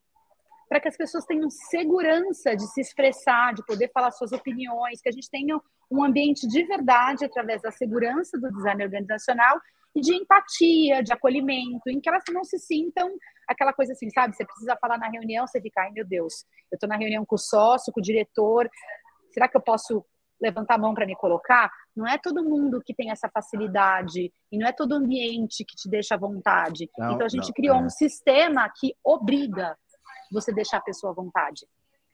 para 0.70 0.80
que 0.80 0.88
as 0.88 0.96
pessoas 0.96 1.26
tenham 1.26 1.50
segurança 1.50 2.56
de 2.56 2.68
se 2.68 2.80
expressar, 2.80 3.56
de 3.56 3.66
poder 3.66 3.90
falar 3.92 4.12
suas 4.12 4.32
opiniões, 4.32 5.02
que 5.02 5.10
a 5.10 5.12
gente 5.12 5.30
tenha 5.30 5.60
um 5.92 6.04
ambiente 6.04 6.48
de 6.48 6.64
verdade 6.64 7.26
através 7.26 7.60
da 7.64 7.72
segurança 7.72 8.40
do 8.40 8.52
design 8.52 8.84
organizacional 8.84 9.60
e 9.96 10.00
de 10.00 10.14
empatia, 10.14 11.02
de 11.02 11.12
acolhimento, 11.12 11.90
em 11.90 12.00
que 12.00 12.08
elas 12.08 12.24
não 12.32 12.44
se 12.44 12.60
sintam 12.60 13.10
aquela 13.48 13.74
coisa 13.74 13.94
assim, 13.94 14.08
sabe? 14.12 14.36
Você 14.36 14.46
precisa 14.46 14.78
falar 14.80 15.00
na 15.00 15.10
reunião, 15.10 15.48
você 15.48 15.60
fica, 15.60 15.82
ai 15.82 15.92
meu 15.92 16.06
Deus, 16.06 16.46
eu 16.72 16.76
estou 16.76 16.88
na 16.88 16.96
reunião 16.96 17.26
com 17.26 17.36
o 17.36 17.40
sócio, 17.40 17.92
com 17.92 18.00
o 18.00 18.04
diretor, 18.04 18.70
será 19.32 19.48
que 19.48 19.58
eu 19.58 19.62
posso 19.62 20.06
levantar 20.40 20.76
a 20.76 20.78
mão 20.78 20.94
para 20.94 21.08
me 21.08 21.16
colocar? 21.16 21.72
Não 21.96 22.08
é 22.08 22.20
todo 22.20 22.44
mundo 22.44 22.80
que 22.86 22.94
tem 22.94 23.10
essa 23.10 23.28
facilidade 23.28 24.32
e 24.52 24.58
não 24.58 24.68
é 24.68 24.72
todo 24.72 24.94
ambiente 24.94 25.66
que 25.66 25.76
te 25.76 25.90
deixa 25.90 26.14
à 26.14 26.18
vontade. 26.18 26.88
Não, 26.96 27.14
então 27.14 27.26
a 27.26 27.30
gente 27.30 27.48
não, 27.48 27.54
criou 27.54 27.76
é. 27.76 27.80
um 27.80 27.90
sistema 27.90 28.72
que 28.80 28.94
obriga 29.04 29.76
você 30.32 30.54
deixar 30.54 30.78
a 30.78 30.82
pessoa 30.82 31.12
à 31.12 31.16
vontade. 31.16 31.66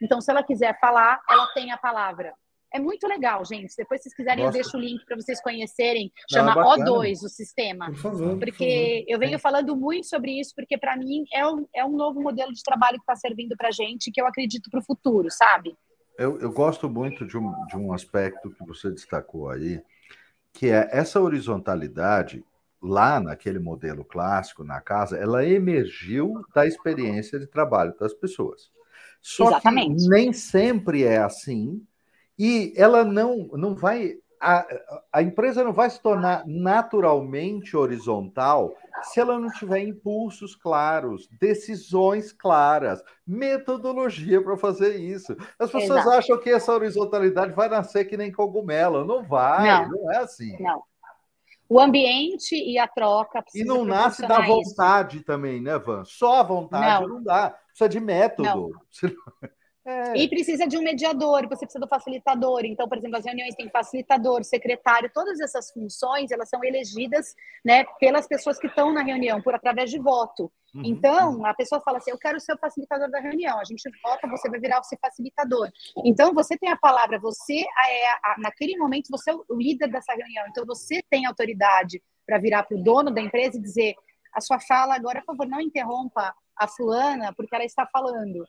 Então, 0.01 0.19
se 0.19 0.29
ela 0.29 0.43
quiser 0.43 0.77
falar, 0.79 1.21
ela 1.29 1.47
tem 1.53 1.71
a 1.71 1.77
palavra. 1.77 2.33
É 2.73 2.79
muito 2.79 3.07
legal, 3.07 3.45
gente. 3.45 3.73
Depois, 3.77 4.01
se 4.01 4.09
vocês 4.09 4.15
quiserem, 4.15 4.43
Nossa. 4.43 4.57
eu 4.57 4.61
deixo 4.61 4.77
o 4.77 4.79
link 4.79 5.05
para 5.05 5.15
vocês 5.15 5.41
conhecerem. 5.41 6.11
Chama 6.29 6.51
é 6.51 6.55
O2 6.55 7.23
o 7.23 7.29
sistema. 7.29 7.85
Por 7.85 7.95
favor. 7.95 8.37
Porque 8.37 8.65
por 8.65 8.99
favor. 8.99 9.05
eu 9.07 9.19
venho 9.19 9.39
falando 9.39 9.75
muito 9.77 10.07
sobre 10.07 10.37
isso, 10.37 10.53
porque 10.53 10.77
para 10.77 10.97
mim 10.97 11.23
é 11.31 11.47
um, 11.47 11.65
é 11.73 11.85
um 11.85 11.95
novo 11.95 12.21
modelo 12.21 12.51
de 12.51 12.61
trabalho 12.61 12.97
que 12.97 13.03
está 13.03 13.15
servindo 13.15 13.55
para 13.55 13.71
gente, 13.71 14.11
que 14.11 14.19
eu 14.19 14.27
acredito 14.27 14.69
para 14.69 14.81
o 14.81 14.83
futuro, 14.83 15.31
sabe? 15.31 15.77
Eu, 16.17 16.37
eu 16.39 16.51
gosto 16.51 16.89
muito 16.89 17.25
de 17.25 17.37
um, 17.37 17.65
de 17.67 17.77
um 17.77 17.93
aspecto 17.93 18.51
que 18.51 18.65
você 18.65 18.89
destacou 18.91 19.49
aí, 19.49 19.81
que 20.51 20.69
é 20.69 20.89
essa 20.91 21.21
horizontalidade 21.21 22.43
lá 22.85 23.19
naquele 23.19 23.59
modelo 23.59 24.05
clássico 24.05 24.63
na 24.63 24.79
casa, 24.79 25.17
ela 25.17 25.45
emergiu 25.45 26.45
da 26.53 26.65
experiência 26.65 27.39
de 27.39 27.47
trabalho 27.47 27.93
das 27.99 28.13
pessoas. 28.13 28.69
Só 29.21 29.47
Exatamente. 29.47 30.03
que 30.03 30.09
nem 30.09 30.31
sempre 30.31 31.03
é 31.03 31.17
assim, 31.17 31.81
e 32.37 32.73
ela 32.75 33.03
não, 33.03 33.47
não 33.53 33.75
vai. 33.75 34.13
A, 34.39 34.67
a 35.11 35.21
empresa 35.23 35.63
não 35.63 35.73
vai 35.73 35.89
se 35.89 35.99
tornar 35.99 36.43
naturalmente 36.45 37.75
horizontal 37.75 38.75
se 39.01 39.19
ela 39.19 39.39
não 39.39 39.49
tiver 39.49 39.79
impulsos 39.79 40.55
claros, 40.55 41.27
decisões 41.39 42.31
claras, 42.31 43.01
metodologia 43.25 44.43
para 44.43 44.57
fazer 44.57 44.97
isso. 44.97 45.35
As 45.57 45.71
pessoas 45.71 46.01
Exato. 46.01 46.17
acham 46.17 46.37
que 46.37 46.49
essa 46.49 46.73
horizontalidade 46.73 47.53
vai 47.53 47.69
nascer 47.69 48.05
que 48.05 48.17
nem 48.17 48.31
cogumelo. 48.31 49.05
Não 49.05 49.23
vai, 49.23 49.87
não, 49.87 49.89
não 49.89 50.11
é 50.11 50.17
assim. 50.17 50.61
Não 50.61 50.83
o 51.67 51.79
ambiente 51.79 52.55
e 52.55 52.77
a 52.77 52.87
troca. 52.87 53.43
E 53.53 53.63
não 53.63 53.83
nasce 53.83 54.21
da 54.21 54.41
vontade 54.41 55.17
isso. 55.17 55.25
também, 55.25 55.61
né, 55.61 55.77
Van? 55.79 56.03
Só 56.05 56.35
a 56.35 56.43
vontade 56.43 57.07
não, 57.07 57.15
não 57.15 57.23
dá. 57.23 57.49
Precisa 57.67 57.89
de 57.89 57.99
método. 57.99 58.71
É. 59.87 60.17
E 60.17 60.27
precisa 60.27 60.65
de 60.65 60.79
um 60.79 60.81
mediador, 60.81 61.47
você 61.47 61.63
precisa 61.63 61.79
do 61.79 61.87
facilitador. 61.87 62.65
Então, 62.65 62.89
por 62.89 62.97
exemplo, 62.97 63.17
as 63.17 63.25
reuniões 63.25 63.53
têm 63.53 63.69
facilitador, 63.69 64.43
secretário, 64.43 65.11
todas 65.13 65.39
essas 65.39 65.69
funções, 65.69 66.31
elas 66.31 66.49
são 66.49 66.63
elegidas 66.63 67.35
né, 67.63 67.85
pelas 67.99 68.27
pessoas 68.27 68.57
que 68.57 68.65
estão 68.65 68.91
na 68.91 69.03
reunião, 69.03 69.43
por 69.43 69.53
através 69.53 69.91
de 69.91 69.99
voto. 69.99 70.51
Uhum. 70.75 70.81
Então, 70.83 71.45
a 71.45 71.53
pessoa 71.53 71.81
fala 71.81 71.99
assim, 71.99 72.11
eu 72.11 72.17
quero 72.17 72.39
ser 72.39 72.53
o 72.53 72.57
facilitador 72.57 73.09
da 73.09 73.19
reunião. 73.19 73.57
A 73.59 73.63
gente 73.63 73.89
vota, 74.03 74.27
você 74.27 74.49
vai 74.49 74.59
virar 74.59 74.81
o 74.81 74.99
facilitador. 74.99 75.71
Então, 76.03 76.33
você 76.33 76.57
tem 76.57 76.69
a 76.69 76.77
palavra, 76.77 77.17
você 77.17 77.61
é, 77.61 78.39
naquele 78.39 78.77
momento, 78.77 79.07
você 79.09 79.31
é 79.31 79.33
o 79.33 79.45
líder 79.55 79.89
dessa 79.89 80.13
reunião. 80.13 80.45
Então, 80.49 80.65
você 80.65 81.01
tem 81.09 81.25
autoridade 81.25 82.03
para 82.25 82.37
virar 82.37 82.63
para 82.63 82.75
o 82.75 82.83
dono 82.83 83.09
da 83.09 83.21
empresa 83.21 83.57
e 83.57 83.61
dizer, 83.61 83.95
a 84.33 84.41
sua 84.41 84.59
fala 84.59 84.95
agora, 84.95 85.19
por 85.21 85.37
favor, 85.37 85.47
não 85.47 85.61
interrompa 85.61 86.35
a 86.57 86.67
fulana, 86.67 87.33
porque 87.33 87.55
ela 87.55 87.63
está 87.63 87.87
falando 87.87 88.45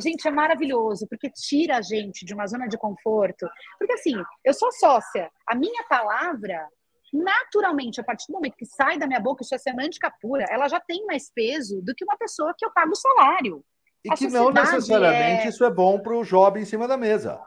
gente, 0.00 0.26
é 0.26 0.30
maravilhoso, 0.30 1.06
porque 1.06 1.30
tira 1.30 1.76
a 1.76 1.82
gente 1.82 2.24
de 2.24 2.32
uma 2.32 2.46
zona 2.46 2.66
de 2.66 2.78
conforto. 2.78 3.46
Porque 3.78 3.92
assim, 3.92 4.14
eu 4.44 4.54
sou 4.54 4.72
sócia, 4.72 5.30
a 5.46 5.54
minha 5.54 5.84
palavra, 5.84 6.66
naturalmente, 7.12 8.00
a 8.00 8.04
partir 8.04 8.26
do 8.28 8.34
momento 8.34 8.56
que 8.56 8.64
sai 8.64 8.98
da 8.98 9.06
minha 9.06 9.20
boca, 9.20 9.42
isso 9.42 9.54
é 9.54 9.58
semântica 9.58 10.12
pura, 10.20 10.46
ela 10.48 10.68
já 10.68 10.80
tem 10.80 11.04
mais 11.06 11.30
peso 11.30 11.82
do 11.82 11.94
que 11.94 12.04
uma 12.04 12.16
pessoa 12.16 12.54
que 12.56 12.64
eu 12.64 12.72
pago 12.72 12.94
salário. 12.94 13.64
E 14.04 14.10
a 14.10 14.14
que 14.14 14.28
não 14.28 14.50
necessariamente 14.50 15.46
é... 15.46 15.48
isso 15.48 15.64
é 15.64 15.70
bom 15.70 15.98
para 16.00 16.16
o 16.16 16.24
job 16.24 16.58
em 16.58 16.64
cima 16.64 16.88
da 16.88 16.96
mesa. 16.96 17.40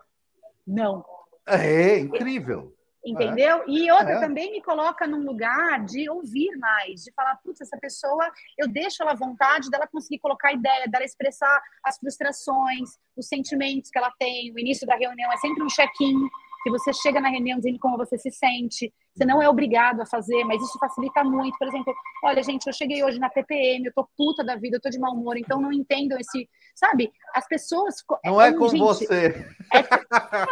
Não. 0.65 1.03
É 1.47 1.99
incrível. 1.99 2.75
Entendeu? 3.05 3.57
É. 3.57 3.63
E 3.67 3.91
outra 3.91 4.13
é. 4.13 4.19
também 4.19 4.51
me 4.51 4.61
coloca 4.63 5.05
num 5.05 5.23
lugar 5.23 5.85
de 5.85 6.09
ouvir 6.09 6.57
mais, 6.57 7.03
de 7.03 7.11
falar, 7.11 7.35
putz, 7.43 7.61
essa 7.61 7.77
pessoa, 7.77 8.31
eu 8.57 8.67
deixo 8.67 9.03
ela 9.03 9.11
à 9.11 9.15
vontade 9.15 9.69
dela 9.69 9.85
conseguir 9.85 10.17
colocar 10.17 10.51
ideia, 10.51 10.87
dela 10.87 11.05
expressar 11.05 11.61
as 11.83 11.99
frustrações, 11.99 12.97
os 13.15 13.27
sentimentos 13.27 13.91
que 13.91 13.99
ela 13.99 14.11
tem. 14.17 14.51
O 14.51 14.59
início 14.59 14.87
da 14.87 14.95
reunião 14.95 15.31
é 15.31 15.37
sempre 15.37 15.63
um 15.63 15.67
check-in, 15.67 16.15
que 16.65 16.71
você 16.71 16.91
chega 16.91 17.21
na 17.21 17.29
reunião 17.29 17.59
dizendo 17.59 17.77
como 17.77 17.95
você 17.95 18.17
se 18.17 18.31
sente. 18.31 18.91
Você 19.13 19.23
não 19.23 19.39
é 19.39 19.47
obrigado 19.47 20.01
a 20.01 20.05
fazer, 20.05 20.43
mas 20.45 20.59
isso 20.63 20.79
facilita 20.79 21.23
muito. 21.23 21.55
Por 21.59 21.67
exemplo, 21.67 21.93
olha, 22.23 22.41
gente, 22.41 22.65
eu 22.65 22.73
cheguei 22.73 23.03
hoje 23.03 23.19
na 23.19 23.29
TPM, 23.29 23.85
eu 23.85 23.93
tô 23.93 24.09
puta 24.17 24.43
da 24.43 24.55
vida, 24.55 24.77
eu 24.77 24.81
tô 24.81 24.89
de 24.89 24.97
mau 24.97 25.13
humor, 25.13 25.37
então 25.37 25.61
não 25.61 25.71
entendam 25.71 26.17
esse. 26.17 26.49
Sabe? 26.73 27.13
As 27.35 27.47
pessoas. 27.47 27.97
Não 28.23 28.41
é, 28.41 28.47
é 28.47 28.53
com 28.53 28.67
gente, 28.67 28.79
você. 28.79 29.47
É, 29.71 29.83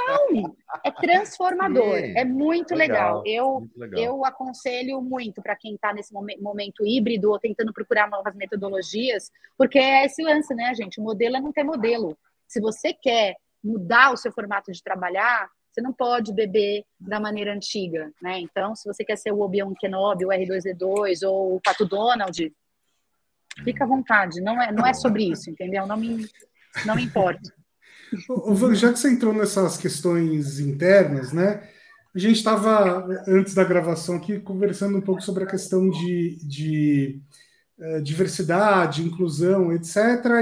não, 0.08 0.56
é 0.86 0.92
transformador. 0.92 1.98
Sim, 1.98 2.14
é 2.16 2.24
muito 2.24 2.76
legal. 2.76 3.24
legal. 3.24 3.24
Eu, 3.26 3.60
muito 3.62 3.80
legal. 3.80 4.00
eu 4.00 4.24
aconselho 4.24 5.02
muito 5.02 5.42
para 5.42 5.56
quem 5.56 5.74
está 5.74 5.92
nesse 5.92 6.14
momento 6.14 6.86
híbrido 6.86 7.32
ou 7.32 7.40
tentando 7.40 7.74
procurar 7.74 8.08
novas 8.08 8.36
metodologias, 8.36 9.32
porque 9.58 9.80
é 9.80 10.06
esse 10.06 10.22
lance, 10.22 10.54
né, 10.54 10.76
gente? 10.76 11.00
O 11.00 11.04
modelo 11.04 11.38
é 11.38 11.42
não 11.42 11.52
ter 11.52 11.64
modelo. 11.64 12.16
Se 12.48 12.62
você 12.62 12.94
quer 12.94 13.36
mudar 13.64 14.14
o 14.14 14.18
seu 14.18 14.32
formato 14.32 14.72
de 14.72 14.84
trabalhar, 14.84 15.50
você 15.74 15.82
não 15.82 15.92
pode 15.92 16.32
beber 16.32 16.84
da 17.00 17.20
maneira 17.20 17.54
antiga, 17.54 18.12
né? 18.22 18.40
Então, 18.40 18.76
se 18.76 18.88
você 18.88 19.04
quer 19.04 19.18
ser 19.18 19.32
o 19.32 19.40
Obi-Wan 19.42 19.74
Kenobi, 19.74 20.26
o 20.26 20.30
R2D2 20.30 21.28
ou 21.28 21.56
o 21.56 21.62
Pato 21.62 21.84
Donald, 21.86 22.54
fica 23.64 23.84
à 23.84 23.88
vontade. 23.88 24.40
Não 24.40 24.62
é, 24.62 24.72
não 24.72 24.86
é 24.86 24.94
sobre 24.94 25.32
isso, 25.32 25.50
entendeu? 25.50 25.88
Não 25.88 25.98
me, 25.98 26.28
não 26.86 26.96
me 26.96 27.04
importa. 27.04 27.52
Já 28.76 28.94
que 28.94 29.00
você 29.00 29.10
entrou 29.10 29.34
nessas 29.34 29.76
questões 29.78 30.60
internas, 30.60 31.34
né? 31.34 31.68
A 32.16 32.20
gente 32.20 32.38
estava, 32.38 33.08
antes 33.28 33.56
da 33.56 33.64
gravação 33.64 34.18
aqui, 34.18 34.40
conversando 34.40 34.96
um 34.96 35.02
pouco 35.02 35.22
sobre 35.22 35.44
a 35.44 35.48
questão 35.48 35.90
de, 35.90 36.38
de 36.48 37.20
eh, 37.80 38.02
diversidade, 38.02 39.02
inclusão, 39.02 39.74
etc. 39.74 39.98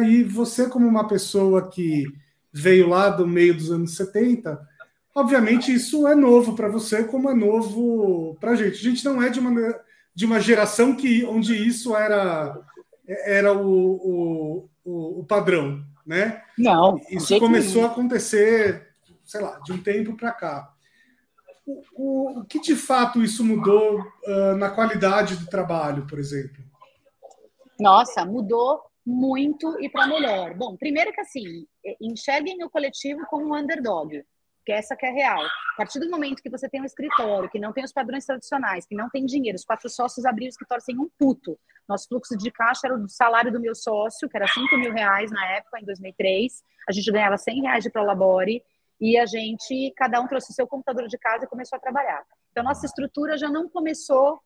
E 0.06 0.26
você, 0.26 0.68
como 0.68 0.86
uma 0.86 1.08
pessoa 1.08 1.70
que 1.70 2.04
veio 2.52 2.90
lá 2.90 3.10
do 3.10 3.26
meio 3.26 3.56
dos 3.56 3.72
anos 3.72 3.96
70, 3.96 4.60
Obviamente, 5.14 5.74
isso 5.74 6.08
é 6.08 6.16
novo 6.16 6.56
para 6.56 6.70
você, 6.70 7.04
como 7.04 7.30
é 7.30 7.34
novo 7.34 8.36
para 8.40 8.52
a 8.52 8.56
gente. 8.56 8.76
A 8.76 8.90
gente 8.90 9.04
não 9.04 9.22
é 9.22 9.30
de 9.30 9.40
uma, 9.40 9.84
de 10.16 10.26
uma 10.26 10.40
geração 10.40 10.96
que, 10.96 11.26
onde 11.26 11.56
isso 11.56 11.96
era, 11.96 12.58
era 13.06 13.54
o, 13.54 14.70
o, 14.86 15.20
o 15.20 15.26
padrão, 15.26 15.84
né? 16.06 16.42
Não. 16.58 16.98
Isso 17.10 17.38
começou 17.40 17.84
a 17.84 17.88
acontecer, 17.88 18.88
sei 19.26 19.42
lá, 19.42 19.60
de 19.60 19.74
um 19.74 19.84
tempo 19.84 20.16
para 20.16 20.32
cá. 20.32 20.74
O, 21.66 21.84
o, 21.94 22.40
o, 22.40 22.46
que 22.46 22.60
de 22.60 22.76
fato 22.76 23.22
isso 23.22 23.44
mudou 23.44 24.00
uh, 24.00 24.56
na 24.58 24.70
qualidade 24.70 25.36
do 25.36 25.46
trabalho, 25.46 26.08
por 26.08 26.20
exemplo? 26.20 26.64
Nossa, 27.78 28.24
mudou 28.24 28.82
muito 29.06 29.78
e 29.82 29.90
para 29.90 30.08
melhor. 30.08 30.56
Bom, 30.56 30.78
primeiro 30.78 31.12
que 31.12 31.20
assim, 31.20 31.68
enxerguem 32.00 32.64
o 32.64 32.70
coletivo 32.70 33.26
como 33.30 33.48
um 33.48 33.58
underdog 33.58 34.24
que 34.66 34.72
essa 34.72 34.96
que 34.96 35.06
é 35.06 35.12
real. 35.12 35.44
A 35.44 35.78
partir 35.78 36.00
do 36.00 36.10
momento 36.10 36.42
que 36.42 36.50
você 36.50 36.70
tem 36.70 36.82
um 36.82 36.86
escritório, 36.86 37.50
que 37.50 37.60
não 37.60 37.74
tem 37.74 37.84
os 37.84 37.92
padrões 37.92 38.26
tradicionais, 38.26 38.86
que 38.86 38.96
não 38.96 39.10
tem 39.10 39.26
dinheiro, 39.26 39.56
os 39.56 39.66
quatro 39.66 39.90
sócios 39.90 40.26
abriram 40.26 40.48
o 40.48 40.50
escritório 40.50 40.84
sem 40.84 40.98
um 40.98 41.10
puto. 41.18 41.58
Nosso 41.88 42.08
fluxo 42.08 42.38
de 42.38 42.52
caixa 42.52 42.82
era 42.86 42.96
o 42.96 43.10
salário 43.10 43.52
do 43.52 43.60
meu 43.60 43.74
sócio, 43.74 44.30
que 44.30 44.38
era 44.38 44.48
5 44.48 44.78
mil 44.78 44.94
reais 44.94 45.32
na 45.32 45.46
época, 45.54 45.80
em 45.80 45.86
2003. 45.86 46.64
A 46.88 46.92
gente 46.92 47.12
ganhava 47.12 47.38
100 47.38 47.62
reais 47.62 47.84
de 47.84 47.90
Prolabore 47.90 48.64
e 49.00 49.18
a 49.18 49.26
gente, 49.26 49.92
cada 49.98 50.22
um 50.22 50.28
trouxe 50.28 50.52
o 50.52 50.56
seu 50.56 50.68
computador 50.68 51.08
de 51.08 51.18
casa 51.18 51.46
e 51.46 51.48
começou 51.48 51.78
a 51.78 51.80
trabalhar. 51.80 52.24
Então, 52.52 52.64
nossa 52.64 52.86
estrutura 52.86 53.38
já 53.38 53.50
não 53.50 53.68
começou 53.68 54.40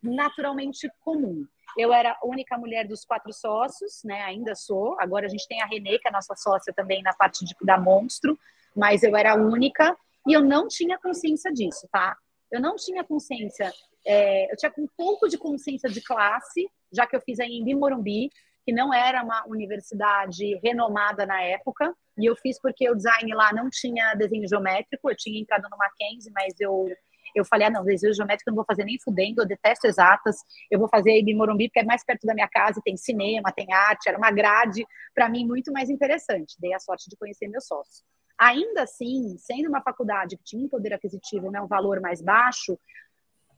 naturalmente 0.00 0.88
comum. 1.00 1.44
Eu 1.76 1.92
era 1.92 2.12
a 2.12 2.26
única 2.26 2.56
mulher 2.56 2.86
dos 2.86 3.04
quatro 3.04 3.32
sócios, 3.32 4.02
né? 4.04 4.22
Ainda 4.22 4.54
sou. 4.54 4.96
Agora 5.00 5.26
a 5.26 5.28
gente 5.28 5.46
tem 5.48 5.60
a 5.60 5.66
Renê, 5.66 5.98
que 5.98 6.06
é 6.06 6.10
a 6.10 6.12
nossa 6.12 6.34
sócia 6.36 6.72
também 6.72 7.02
na 7.02 7.12
parte 7.12 7.44
de, 7.44 7.54
da 7.62 7.76
Monstro 7.76 8.38
mas 8.76 9.02
eu 9.02 9.16
era 9.16 9.34
única 9.34 9.96
e 10.26 10.32
eu 10.32 10.42
não 10.42 10.68
tinha 10.68 10.98
consciência 10.98 11.52
disso, 11.52 11.88
tá? 11.90 12.16
Eu 12.50 12.60
não 12.60 12.76
tinha 12.76 13.02
consciência, 13.02 13.72
é, 14.06 14.52
eu 14.52 14.56
tinha 14.56 14.72
um 14.78 14.86
pouco 14.96 15.28
de 15.28 15.38
consciência 15.38 15.88
de 15.88 16.00
classe, 16.02 16.68
já 16.92 17.06
que 17.06 17.16
eu 17.16 17.20
fiz 17.20 17.38
em 17.40 17.74
Morumbi, 17.74 18.30
que 18.64 18.72
não 18.72 18.92
era 18.92 19.22
uma 19.22 19.44
universidade 19.46 20.58
renomada 20.62 21.24
na 21.24 21.40
época, 21.42 21.94
e 22.18 22.26
eu 22.26 22.36
fiz 22.36 22.60
porque 22.60 22.88
o 22.90 22.94
design 22.94 23.32
lá 23.34 23.52
não 23.52 23.70
tinha 23.70 24.14
desenho 24.14 24.48
geométrico, 24.48 25.10
eu 25.10 25.16
tinha 25.16 25.40
entrado 25.40 25.68
no 25.70 25.76
Mackenzie, 25.76 26.32
mas 26.32 26.54
eu 26.60 26.86
eu 27.34 27.44
falei, 27.44 27.66
ah, 27.66 27.70
não, 27.70 27.84
desenho 27.84 28.14
geométrico 28.14 28.48
eu 28.48 28.52
não 28.52 28.56
vou 28.56 28.64
fazer 28.64 28.84
nem 28.84 28.98
fudendo, 28.98 29.42
eu 29.42 29.46
detesto 29.46 29.86
exatas, 29.86 30.36
eu 30.70 30.78
vou 30.78 30.88
fazer 30.88 31.10
em 31.10 31.34
Morumbi 31.34 31.68
porque 31.68 31.80
é 31.80 31.84
mais 31.84 32.02
perto 32.02 32.26
da 32.26 32.32
minha 32.32 32.48
casa, 32.48 32.80
tem 32.82 32.96
cinema, 32.96 33.52
tem 33.52 33.70
arte, 33.72 34.08
era 34.08 34.16
uma 34.16 34.30
grade, 34.30 34.86
para 35.14 35.28
mim, 35.28 35.46
muito 35.46 35.70
mais 35.70 35.90
interessante. 35.90 36.56
Dei 36.58 36.72
a 36.72 36.78
sorte 36.78 37.10
de 37.10 37.16
conhecer 37.16 37.46
meu 37.48 37.60
sócio. 37.60 38.04
Ainda 38.38 38.82
assim, 38.82 39.36
sendo 39.38 39.68
uma 39.68 39.80
faculdade 39.80 40.36
que 40.36 40.44
tinha 40.44 40.64
um 40.64 40.68
poder 40.68 40.92
aquisitivo, 40.92 41.50
né, 41.50 41.60
um 41.60 41.66
valor 41.66 42.00
mais 42.00 42.20
baixo, 42.20 42.78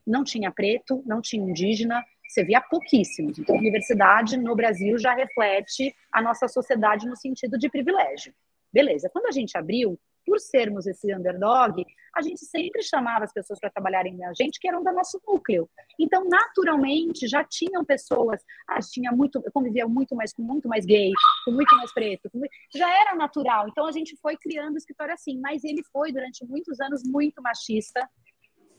não 0.06 0.24
tinha 0.24 0.50
preto, 0.50 1.02
não 1.04 1.20
tinha 1.20 1.44
indígena, 1.44 2.02
você 2.26 2.44
via 2.44 2.60
pouquíssimos. 2.60 3.38
Então, 3.38 3.56
a 3.56 3.58
universidade 3.58 4.36
no 4.36 4.54
Brasil 4.54 4.98
já 4.98 5.14
reflete 5.14 5.94
a 6.12 6.22
nossa 6.22 6.46
sociedade 6.46 7.06
no 7.06 7.16
sentido 7.16 7.58
de 7.58 7.68
privilégio. 7.68 8.34
Beleza, 8.72 9.10
quando 9.12 9.26
a 9.26 9.32
gente 9.32 9.56
abriu, 9.56 9.98
por 10.28 10.38
sermos 10.38 10.86
esse 10.86 11.12
underdog, 11.14 11.84
a 12.14 12.20
gente 12.20 12.44
sempre 12.44 12.82
chamava 12.82 13.24
as 13.24 13.32
pessoas 13.32 13.58
para 13.58 13.70
trabalharem 13.70 14.16
com 14.16 14.26
a 14.26 14.34
gente 14.34 14.60
que 14.60 14.68
eram 14.68 14.84
do 14.84 14.92
nosso 14.92 15.18
núcleo. 15.26 15.68
Então, 15.98 16.28
naturalmente, 16.28 17.26
já 17.26 17.42
tinham 17.42 17.84
pessoas, 17.84 18.44
ah, 18.68 18.78
tinha 18.80 19.10
muito, 19.10 19.40
eu 19.44 19.50
convivia 19.50 19.88
muito 19.88 20.14
mais 20.14 20.32
com 20.32 20.42
muito 20.42 20.68
mais 20.68 20.84
gay, 20.84 21.10
com 21.44 21.52
muito 21.52 21.74
mais 21.76 21.92
preto, 21.92 22.28
muito, 22.34 22.52
já 22.74 22.88
era 23.00 23.14
natural. 23.14 23.68
Então, 23.68 23.86
a 23.86 23.92
gente 23.92 24.16
foi 24.16 24.36
criando 24.36 24.74
o 24.74 24.78
escritório 24.78 25.14
assim, 25.14 25.40
mas 25.40 25.64
ele 25.64 25.82
foi 25.90 26.12
durante 26.12 26.44
muitos 26.44 26.78
anos 26.80 27.02
muito 27.04 27.40
machista 27.40 28.08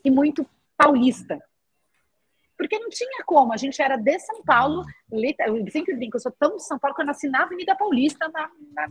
e 0.05 0.11
muito 0.11 0.45
paulista. 0.77 1.39
Porque 2.57 2.77
não 2.77 2.89
tinha 2.89 3.23
como, 3.25 3.53
a 3.53 3.57
gente 3.57 3.81
era 3.81 3.95
de 3.95 4.19
São 4.19 4.43
Paulo, 4.43 4.83
eu 5.09 5.71
sempre 5.71 5.95
brinco, 5.95 6.17
eu 6.17 6.21
sou 6.21 6.31
tão 6.37 6.57
de 6.57 6.65
São 6.65 6.77
Paulo 6.77 6.93
que 6.93 7.01
eu 7.01 7.05
nasci 7.05 7.29
na 7.29 7.43
Avenida 7.43 7.75
Paulista, 7.75 8.27
na, 8.27 8.51
na, 8.73 8.87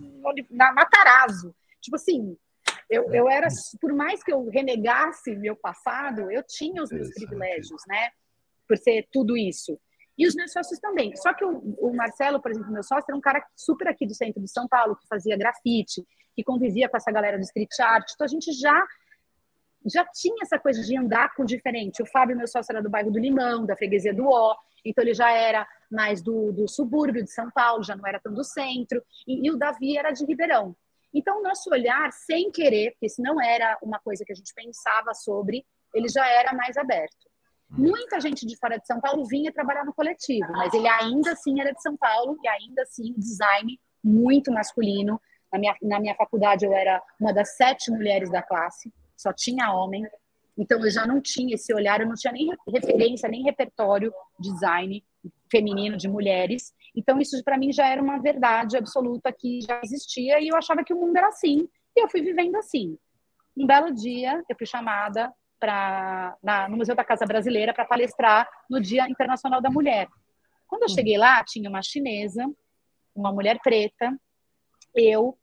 na 0.50 0.72
Matarazzo. 0.72 1.54
Tipo 1.80 1.96
assim, 1.96 2.36
eu, 2.90 3.12
eu 3.12 3.28
era, 3.28 3.48
por 3.80 3.92
mais 3.92 4.22
que 4.22 4.32
eu 4.32 4.48
renegasse 4.48 5.36
meu 5.36 5.54
passado, 5.54 6.30
eu 6.30 6.42
tinha 6.42 6.82
os 6.82 6.90
meus 6.90 7.12
privilégios, 7.12 7.82
né? 7.86 8.10
Por 8.66 8.76
ser 8.78 9.06
tudo 9.12 9.36
isso. 9.36 9.78
E 10.16 10.26
os 10.26 10.34
meus 10.34 10.52
sócios 10.52 10.80
também. 10.80 11.14
Só 11.16 11.32
que 11.32 11.44
o, 11.44 11.58
o, 11.78 11.94
Marcelo, 11.94 12.40
por 12.40 12.50
exemplo, 12.50 12.72
meu 12.72 12.82
sócio, 12.82 13.04
era 13.08 13.16
um 13.16 13.20
cara 13.20 13.44
super 13.54 13.88
aqui 13.88 14.06
do 14.06 14.14
centro 14.14 14.42
de 14.42 14.50
São 14.50 14.66
Paulo, 14.66 14.96
que 14.96 15.06
fazia 15.06 15.36
grafite, 15.36 16.04
que 16.34 16.42
convivia 16.42 16.88
com 16.88 16.96
essa 16.96 17.12
galera 17.12 17.36
do 17.36 17.44
street 17.44 17.78
art. 17.80 18.10
Então 18.14 18.24
a 18.24 18.28
gente 18.28 18.52
já 18.52 18.84
já 19.86 20.04
tinha 20.04 20.42
essa 20.42 20.58
coisa 20.58 20.82
de 20.82 20.98
andar 20.98 21.34
com 21.34 21.44
diferente. 21.44 22.02
O 22.02 22.06
Fábio, 22.06 22.36
meu 22.36 22.48
sócio, 22.48 22.72
era 22.72 22.82
do 22.82 22.90
bairro 22.90 23.12
do 23.12 23.18
Limão, 23.18 23.64
da 23.64 23.76
freguesia 23.76 24.12
do 24.12 24.26
Ó, 24.26 24.56
então 24.84 25.02
ele 25.04 25.14
já 25.14 25.30
era 25.30 25.66
mais 25.90 26.20
do, 26.20 26.52
do 26.52 26.68
subúrbio 26.68 27.22
de 27.22 27.30
São 27.30 27.50
Paulo, 27.50 27.82
já 27.82 27.96
não 27.96 28.06
era 28.06 28.20
tão 28.20 28.34
do 28.34 28.44
centro. 28.44 29.02
E, 29.26 29.46
e 29.46 29.50
o 29.50 29.56
Davi 29.56 29.96
era 29.96 30.10
de 30.10 30.24
Ribeirão. 30.24 30.76
Então, 31.18 31.40
o 31.40 31.42
nosso 31.42 31.68
olhar, 31.70 32.12
sem 32.12 32.48
querer, 32.52 32.92
porque 32.92 33.06
isso 33.06 33.20
não 33.20 33.42
era 33.42 33.76
uma 33.82 33.98
coisa 33.98 34.24
que 34.24 34.32
a 34.32 34.36
gente 34.36 34.54
pensava 34.54 35.12
sobre, 35.14 35.66
ele 35.92 36.08
já 36.08 36.24
era 36.28 36.52
mais 36.52 36.76
aberto. 36.76 37.26
Hum. 37.72 37.88
Muita 37.88 38.20
gente 38.20 38.46
de 38.46 38.56
fora 38.56 38.78
de 38.78 38.86
São 38.86 39.00
Paulo 39.00 39.24
vinha 39.24 39.52
trabalhar 39.52 39.84
no 39.84 39.92
coletivo, 39.92 40.46
mas 40.52 40.72
ele 40.72 40.86
ainda 40.86 41.32
assim 41.32 41.60
era 41.60 41.72
de 41.72 41.82
São 41.82 41.96
Paulo 41.96 42.38
e 42.40 42.46
ainda 42.46 42.82
assim 42.82 43.12
design 43.18 43.80
muito 44.02 44.52
masculino. 44.52 45.20
Na 45.52 45.58
minha, 45.58 45.76
na 45.82 45.98
minha 45.98 46.14
faculdade 46.14 46.64
eu 46.64 46.72
era 46.72 47.02
uma 47.18 47.32
das 47.32 47.56
sete 47.56 47.90
mulheres 47.90 48.30
da 48.30 48.40
classe, 48.40 48.92
só 49.16 49.32
tinha 49.32 49.72
homem. 49.72 50.06
Então 50.56 50.78
eu 50.84 50.90
já 50.90 51.04
não 51.04 51.20
tinha 51.20 51.56
esse 51.56 51.74
olhar, 51.74 52.00
eu 52.00 52.06
não 52.06 52.14
tinha 52.14 52.32
nem 52.32 52.48
referência, 52.72 53.28
nem 53.28 53.42
repertório 53.42 54.12
design 54.38 55.04
feminino 55.50 55.96
de 55.96 56.06
mulheres. 56.06 56.72
Então, 56.94 57.20
isso 57.20 57.42
para 57.44 57.58
mim 57.58 57.72
já 57.72 57.86
era 57.86 58.02
uma 58.02 58.18
verdade 58.18 58.76
absoluta 58.76 59.32
que 59.32 59.60
já 59.60 59.80
existia 59.84 60.40
e 60.40 60.48
eu 60.48 60.56
achava 60.56 60.82
que 60.84 60.92
o 60.92 61.00
mundo 61.00 61.16
era 61.16 61.28
assim. 61.28 61.68
E 61.96 62.02
eu 62.02 62.08
fui 62.08 62.22
vivendo 62.22 62.56
assim. 62.56 62.98
Um 63.56 63.66
belo 63.66 63.92
dia, 63.92 64.42
eu 64.48 64.56
fui 64.56 64.66
chamada 64.66 65.32
para 65.58 66.36
no 66.70 66.76
Museu 66.76 66.94
da 66.94 67.04
Casa 67.04 67.26
Brasileira 67.26 67.74
para 67.74 67.84
palestrar 67.84 68.48
no 68.70 68.80
Dia 68.80 69.08
Internacional 69.08 69.60
da 69.60 69.70
Mulher. 69.70 70.08
Quando 70.66 70.82
eu 70.82 70.88
cheguei 70.88 71.18
lá, 71.18 71.42
tinha 71.44 71.68
uma 71.68 71.82
chinesa, 71.82 72.48
uma 73.14 73.32
mulher 73.32 73.58
preta, 73.60 74.16
eu, 74.94 75.36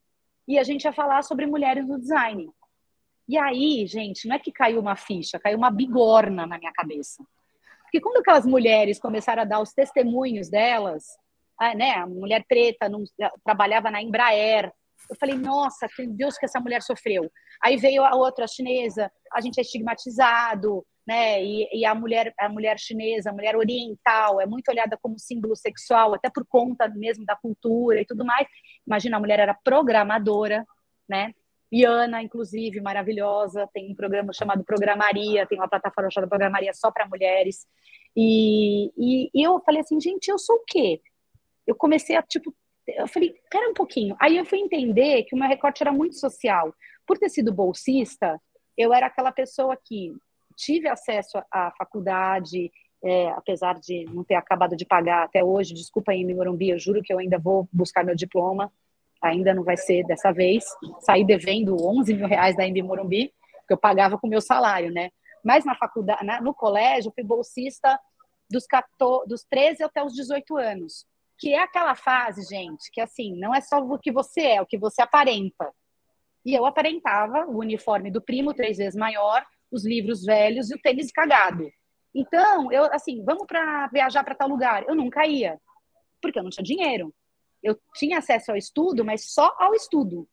e 0.48 0.58
a 0.58 0.64
gente 0.64 0.86
ia 0.86 0.94
falar 0.94 1.24
sobre 1.24 1.46
mulheres 1.46 1.88
no 1.88 2.00
design. 2.00 2.50
E 3.28 3.38
aí, 3.38 3.86
gente, 3.88 4.28
não 4.28 4.36
é 4.36 4.40
que 4.40 4.52
caiu 4.52 4.80
uma 4.80 4.96
ficha, 4.96 5.40
caiu 5.40 5.58
uma 5.58 5.72
bigorna 5.72 6.46
na 6.46 6.58
minha 6.58 6.72
cabeça. 6.72 7.26
Porque 7.84 8.00
quando 8.00 8.18
aquelas 8.18 8.46
mulheres 8.46 9.00
começaram 9.00 9.42
a 9.42 9.46
dar 9.46 9.62
os 9.62 9.74
testemunhos 9.74 10.50
delas, 10.50 11.18
né, 11.76 11.92
a 11.96 12.08
mulher 12.08 12.44
preta 12.48 12.90
não, 12.90 13.04
trabalhava 13.44 13.90
na 13.90 14.02
Embraer, 14.02 14.72
eu 15.10 15.16
falei, 15.16 15.36
nossa, 15.36 15.88
que 15.88 16.08
Deus 16.08 16.38
que 16.38 16.46
essa 16.46 16.60
mulher 16.60 16.82
sofreu. 16.82 17.30
Aí 17.64 17.78
veio 17.78 18.04
a 18.04 18.16
outra 18.16 18.48
chinesa, 18.48 19.12
a 19.32 19.40
gente 19.42 19.60
é 19.60 19.62
estigmatizado, 19.62 20.86
né? 21.08 21.44
E, 21.44 21.70
e, 21.72 21.86
a 21.86 21.94
mulher, 21.94 22.34
a 22.40 22.50
mulher 22.50 22.80
chinesa, 22.80 23.30
a 23.30 23.34
mulher 23.34 23.56
oriental, 23.56 24.42
é 24.42 24.46
muito 24.46 24.70
olhada 24.70 24.98
como 25.00 25.20
símbolo 25.20 25.56
sexual, 25.56 26.16
até 26.16 26.30
por 26.30 26.46
conta 26.48 26.88
mesmo 26.88 27.26
da 27.26 27.36
cultura 27.36 28.02
e 28.02 28.06
tudo 28.06 28.26
mais. 28.26 28.48
Imagina, 28.88 29.18
a 29.18 29.20
mulher 29.20 29.40
era 29.40 29.54
programadora, 29.54 30.66
né? 31.08 31.32
Iana, 31.72 32.22
inclusive, 32.22 32.80
maravilhosa, 32.82 33.68
tem 33.74 33.92
um 33.92 33.96
programa 33.96 34.32
chamado 34.34 34.64
Programaria, 34.64 35.46
tem 35.46 35.58
uma 35.58 35.68
plataforma 35.68 36.10
chamada 36.10 36.30
Programaria 36.30 36.74
só 36.74 36.92
para 36.92 37.08
mulheres. 37.08 37.68
E, 38.16 38.92
e, 38.98 39.30
e, 39.34 39.44
eu 39.44 39.60
falei 39.60 39.82
assim, 39.82 40.00
gente, 40.00 40.30
eu 40.30 40.40
sou 40.40 40.56
o 40.56 40.64
quê? 40.66 41.02
Eu 41.66 41.76
comecei 41.76 42.16
a, 42.16 42.22
tipo, 42.22 42.54
eu 42.88 43.08
falei, 43.08 43.36
pera 43.50 43.70
um 43.70 43.74
pouquinho. 43.74 44.16
Aí 44.20 44.38
eu 44.38 44.46
fui 44.46 44.60
entender 44.60 45.24
que 45.24 45.36
o 45.36 45.38
meu 45.38 45.48
recorte 45.48 45.82
era 45.82 45.92
muito 45.92 46.16
social. 46.16 46.74
Por 47.06 47.18
ter 47.18 47.30
sido 47.30 47.54
bolsista, 47.54 48.40
eu 48.78 48.94
era 48.94 49.08
aquela 49.08 49.32
pessoa 49.32 49.78
que 49.84 50.14
tive 50.56 50.88
acesso 50.88 51.38
à 51.52 51.72
faculdade, 51.78 52.72
é, 53.04 53.30
apesar 53.30 53.80
de 53.80 54.06
não 54.06 54.24
ter 54.24 54.36
acabado 54.36 54.76
de 54.76 54.86
pagar 54.86 55.24
até 55.24 55.44
hoje. 55.44 55.74
Desculpa 55.74 56.12
aí, 56.12 56.24
Morumbi, 56.24 56.70
eu 56.70 56.80
juro 56.80 57.02
que 57.02 57.12
eu 57.12 57.20
ainda 57.20 57.40
vou 57.40 57.68
buscar 57.72 58.04
meu 58.04 58.16
diploma. 58.16 58.72
Ainda 59.22 59.54
não 59.54 59.64
vai 59.64 59.78
ser 59.78 60.06
dessa 60.06 60.32
vez. 60.32 60.66
Saí 61.00 61.26
devendo 61.26 61.76
11 61.76 62.14
mil 62.14 62.28
reais 62.28 62.56
da 62.56 62.66
Embi 62.68 62.84
Morumbi, 62.84 63.34
que 63.68 63.74
eu 63.74 63.78
pagava 63.78 64.18
com 64.18 64.28
meu 64.28 64.42
salário, 64.42 64.92
né? 64.92 65.10
Mas 65.44 65.66
na 65.66 65.76
faculdade, 65.76 66.24
no 66.42 66.54
colégio, 66.54 67.12
fui 67.14 67.24
bolsista 67.24 68.00
dos, 68.50 68.68
14, 68.68 69.28
dos 69.28 69.44
13 69.44 69.84
até 69.84 70.04
os 70.04 70.14
18 70.14 70.58
anos 70.58 71.06
que 71.38 71.54
é 71.54 71.60
aquela 71.60 71.96
fase, 71.96 72.44
gente, 72.44 72.90
que 72.92 73.02
assim, 73.02 73.36
não 73.38 73.54
é 73.54 73.62
só 73.62 73.80
o 73.80 74.00
que 74.00 74.12
você 74.12 74.42
é, 74.42 74.56
é 74.56 74.62
o 74.62 74.66
que 74.66 74.78
você 74.78 75.02
aparenta. 75.02 75.72
E 76.46 76.54
eu 76.54 76.66
aparentava 76.66 77.46
o 77.46 77.58
uniforme 77.58 78.12
do 78.12 78.22
primo 78.22 78.54
três 78.54 78.78
vezes 78.78 78.96
maior, 78.96 79.46
os 79.72 79.86
livros 79.86 80.24
velhos 80.24 80.70
e 80.70 80.76
o 80.76 80.82
tênis 80.82 81.12
cagado. 81.12 81.70
Então, 82.14 82.72
eu 82.72 82.86
assim, 82.94 83.24
vamos 83.26 83.46
para 83.46 83.88
viajar 83.88 84.24
para 84.24 84.36
tal 84.36 84.48
lugar. 84.48 84.88
Eu 84.88 84.96
nunca 84.96 85.26
ia, 85.26 85.60
porque 86.22 86.40
eu 86.40 86.44
não 86.44 86.50
tinha 86.50 86.64
dinheiro. 86.64 87.14
Eu 87.62 87.78
tinha 87.96 88.20
acesso 88.20 88.52
ao 88.52 88.58
estudo, 88.58 89.04
mas 89.04 89.34
só 89.34 89.54
ao 89.58 89.74
estudo. 89.74 90.28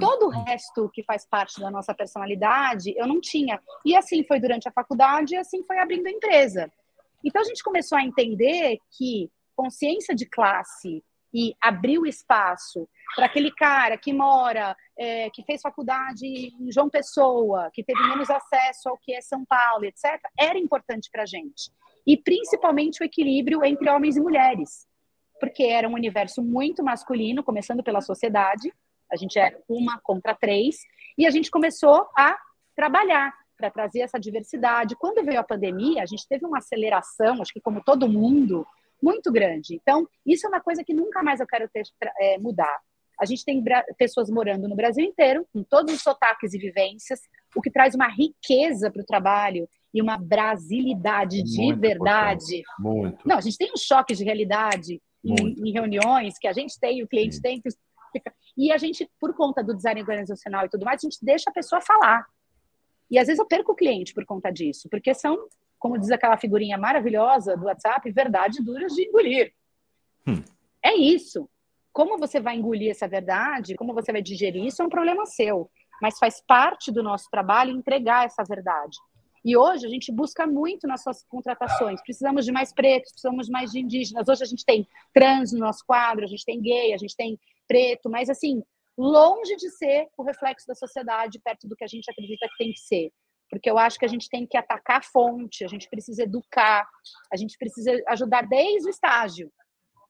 Todo 0.00 0.26
o 0.26 0.30
resto 0.30 0.90
que 0.92 1.04
faz 1.04 1.24
parte 1.24 1.60
da 1.60 1.70
nossa 1.70 1.94
personalidade, 1.94 2.92
eu 2.96 3.06
não 3.06 3.20
tinha. 3.20 3.62
E 3.84 3.94
assim 3.94 4.24
foi 4.24 4.40
durante 4.40 4.66
a 4.68 4.72
faculdade, 4.72 5.34
e 5.34 5.38
assim 5.38 5.62
foi 5.62 5.78
abrindo 5.78 6.06
a 6.08 6.10
empresa. 6.10 6.72
Então 7.24 7.42
a 7.42 7.44
gente 7.44 7.62
começou 7.62 7.96
a 7.96 8.02
entender 8.02 8.78
que 8.96 9.30
consciência 9.58 10.14
de 10.14 10.24
classe 10.24 11.02
e 11.34 11.52
abrir 11.60 11.98
o 11.98 12.06
espaço 12.06 12.88
para 13.16 13.26
aquele 13.26 13.50
cara 13.50 13.98
que 13.98 14.12
mora, 14.12 14.76
é, 14.96 15.28
que 15.30 15.42
fez 15.42 15.60
faculdade 15.60 16.24
em 16.24 16.70
João 16.70 16.88
Pessoa, 16.88 17.68
que 17.74 17.82
teve 17.82 18.00
menos 18.08 18.30
acesso 18.30 18.88
ao 18.88 18.96
que 18.96 19.12
é 19.12 19.20
São 19.20 19.44
Paulo, 19.44 19.84
etc., 19.84 20.20
era 20.38 20.56
importante 20.56 21.10
para 21.10 21.24
a 21.24 21.26
gente. 21.26 21.72
E 22.06 22.16
principalmente 22.16 23.02
o 23.02 23.04
equilíbrio 23.04 23.64
entre 23.64 23.90
homens 23.90 24.16
e 24.16 24.20
mulheres, 24.20 24.86
porque 25.40 25.64
era 25.64 25.88
um 25.88 25.94
universo 25.94 26.40
muito 26.40 26.82
masculino, 26.84 27.42
começando 27.42 27.82
pela 27.82 28.00
sociedade, 28.00 28.72
a 29.10 29.16
gente 29.16 29.38
é 29.38 29.58
uma 29.68 29.98
contra 30.00 30.34
três, 30.34 30.76
e 31.18 31.26
a 31.26 31.30
gente 31.30 31.50
começou 31.50 32.06
a 32.16 32.38
trabalhar 32.76 33.34
para 33.56 33.70
trazer 33.70 34.00
essa 34.00 34.20
diversidade. 34.20 34.94
Quando 34.94 35.24
veio 35.24 35.40
a 35.40 35.44
pandemia, 35.44 36.02
a 36.02 36.06
gente 36.06 36.26
teve 36.28 36.46
uma 36.46 36.58
aceleração, 36.58 37.42
acho 37.42 37.52
que 37.52 37.60
como 37.60 37.82
todo 37.82 38.08
mundo, 38.08 38.64
muito 39.02 39.30
grande. 39.32 39.74
Então, 39.74 40.06
isso 40.26 40.46
é 40.46 40.48
uma 40.48 40.60
coisa 40.60 40.84
que 40.84 40.94
nunca 40.94 41.22
mais 41.22 41.40
eu 41.40 41.46
quero 41.46 41.68
ter, 41.68 41.82
é, 42.20 42.38
mudar. 42.38 42.78
A 43.20 43.24
gente 43.24 43.44
tem 43.44 43.62
pessoas 43.96 44.30
morando 44.30 44.68
no 44.68 44.76
Brasil 44.76 45.04
inteiro, 45.04 45.46
com 45.52 45.64
todos 45.64 45.92
os 45.92 46.02
sotaques 46.02 46.54
e 46.54 46.58
vivências, 46.58 47.20
o 47.54 47.60
que 47.60 47.70
traz 47.70 47.94
uma 47.94 48.08
riqueza 48.08 48.90
para 48.90 49.02
o 49.02 49.06
trabalho 49.06 49.68
e 49.92 50.00
uma 50.00 50.16
brasilidade 50.16 51.42
de 51.42 51.60
muito 51.60 51.80
verdade. 51.80 52.62
Muito. 52.78 53.26
Não, 53.26 53.38
a 53.38 53.40
gente 53.40 53.58
tem 53.58 53.72
um 53.72 53.76
choque 53.76 54.14
de 54.14 54.22
realidade 54.22 55.02
em, 55.24 55.68
em, 55.68 55.72
reuniões 55.72 56.38
que 56.38 56.46
a 56.46 56.52
gente 56.52 56.78
tem, 56.78 57.02
o 57.02 57.08
cliente 57.08 57.36
Sim. 57.36 57.42
tem. 57.42 57.60
Que... 57.60 57.70
E 58.56 58.70
a 58.70 58.78
gente, 58.78 59.10
por 59.18 59.34
conta 59.34 59.64
do 59.64 59.74
design 59.74 60.00
organizacional 60.00 60.66
e 60.66 60.68
tudo 60.68 60.84
mais, 60.84 61.02
a 61.02 61.06
gente 61.06 61.18
deixa 61.20 61.50
a 61.50 61.52
pessoa 61.52 61.80
falar. 61.80 62.24
E 63.10 63.18
às 63.18 63.26
vezes 63.26 63.40
eu 63.40 63.46
perco 63.46 63.72
o 63.72 63.76
cliente 63.76 64.14
por 64.14 64.24
conta 64.24 64.50
disso, 64.50 64.88
porque 64.90 65.12
são 65.14 65.36
como 65.78 65.98
diz 65.98 66.10
aquela 66.10 66.36
figurinha 66.36 66.76
maravilhosa 66.76 67.56
do 67.56 67.66
WhatsApp, 67.66 68.10
verdade 68.10 68.62
duras 68.62 68.92
de 68.92 69.06
engolir. 69.06 69.52
Hum. 70.26 70.42
É 70.82 70.94
isso. 70.94 71.48
Como 71.92 72.18
você 72.18 72.40
vai 72.40 72.56
engolir 72.56 72.90
essa 72.90 73.08
verdade, 73.08 73.74
como 73.74 73.94
você 73.94 74.12
vai 74.12 74.22
digerir 74.22 74.64
isso, 74.64 74.82
é 74.82 74.84
um 74.84 74.90
problema 74.90 75.26
seu. 75.26 75.70
Mas 76.00 76.18
faz 76.18 76.40
parte 76.46 76.92
do 76.92 77.02
nosso 77.02 77.28
trabalho 77.30 77.76
entregar 77.76 78.26
essa 78.26 78.44
verdade. 78.44 78.96
E 79.44 79.56
hoje 79.56 79.86
a 79.86 79.88
gente 79.88 80.12
busca 80.12 80.46
muito 80.46 80.86
nas 80.86 81.02
suas 81.02 81.24
contratações. 81.24 82.02
Precisamos 82.02 82.44
de 82.44 82.52
mais 82.52 82.72
pretos, 82.72 83.12
precisamos 83.12 83.46
de 83.46 83.52
mais 83.52 83.70
de 83.70 83.80
indígenas. 83.80 84.28
Hoje 84.28 84.42
a 84.42 84.46
gente 84.46 84.64
tem 84.64 84.86
trans 85.12 85.52
no 85.52 85.60
nosso 85.60 85.84
quadro, 85.86 86.24
a 86.24 86.28
gente 86.28 86.44
tem 86.44 86.60
gay, 86.60 86.92
a 86.92 86.98
gente 86.98 87.16
tem 87.16 87.38
preto, 87.66 88.10
mas 88.10 88.28
assim, 88.28 88.62
longe 88.96 89.56
de 89.56 89.70
ser 89.70 90.08
o 90.16 90.22
reflexo 90.22 90.66
da 90.66 90.74
sociedade 90.74 91.40
perto 91.42 91.68
do 91.68 91.76
que 91.76 91.84
a 91.84 91.88
gente 91.88 92.10
acredita 92.10 92.48
que 92.48 92.58
tem 92.58 92.72
que 92.72 92.80
ser 92.80 93.12
porque 93.50 93.70
eu 93.70 93.78
acho 93.78 93.98
que 93.98 94.04
a 94.04 94.08
gente 94.08 94.28
tem 94.28 94.46
que 94.46 94.56
atacar 94.56 94.98
a 94.98 95.02
fonte, 95.02 95.64
a 95.64 95.68
gente 95.68 95.88
precisa 95.88 96.22
educar, 96.22 96.86
a 97.32 97.36
gente 97.36 97.56
precisa 97.58 97.90
ajudar 98.08 98.46
desde 98.46 98.88
o 98.88 98.90
estágio. 98.90 99.50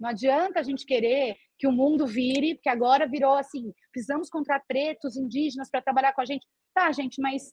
Não 0.01 0.11
adianta 0.11 0.61
a 0.61 0.62
gente 0.62 0.84
querer 0.84 1.36
que 1.59 1.66
o 1.66 1.72
mundo 1.72 2.07
vire, 2.07 2.55
porque 2.55 2.68
agora 2.68 3.07
virou 3.07 3.34
assim, 3.34 3.72
precisamos 3.93 4.28
contratar 4.28 4.64
pretos, 4.66 5.16
indígenas 5.16 5.70
para 5.70 5.82
trabalhar 5.82 6.12
com 6.12 6.20
a 6.20 6.24
gente. 6.24 6.47
Tá, 6.72 6.91
gente, 6.93 7.20
mas 7.20 7.53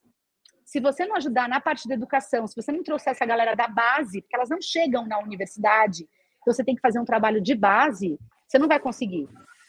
se 0.64 0.80
você 0.80 1.06
não 1.06 1.16
ajudar 1.16 1.48
na 1.48 1.60
parte 1.60 1.88
da 1.88 1.96
educação, 1.96 2.48
se 2.48 2.56
você 2.56 2.72
não 2.72 2.84
trouxer 2.84 3.12
essa 3.12 3.26
galera 3.26 3.56
da 3.56 3.68
base, 3.68 4.22
porque 4.22 4.36
elas 4.36 4.50
não 4.50 4.62
chegam 4.62 5.08
na 5.08 5.20
universidade, 5.20 6.08
você 6.46 6.64
tem 6.64 6.76
que 6.76 6.82
fazer 6.82 7.00
um 7.00 7.06
trabalho 7.06 7.42
de 7.42 7.56
base, 7.56 8.20
você 8.48 8.60
não 8.60 8.68
vai 8.68 8.80
conseguir, 8.80 9.28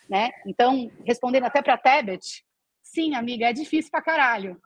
né? 0.08 0.30
Então, 0.46 0.90
respondendo 1.06 1.44
até 1.44 1.62
para 1.62 1.78
Tebet, 1.78 2.44
sim, 2.82 3.14
amiga, 3.14 3.46
é 3.46 3.52
difícil 3.52 3.90
para 3.90 4.02
caralho 4.02 4.60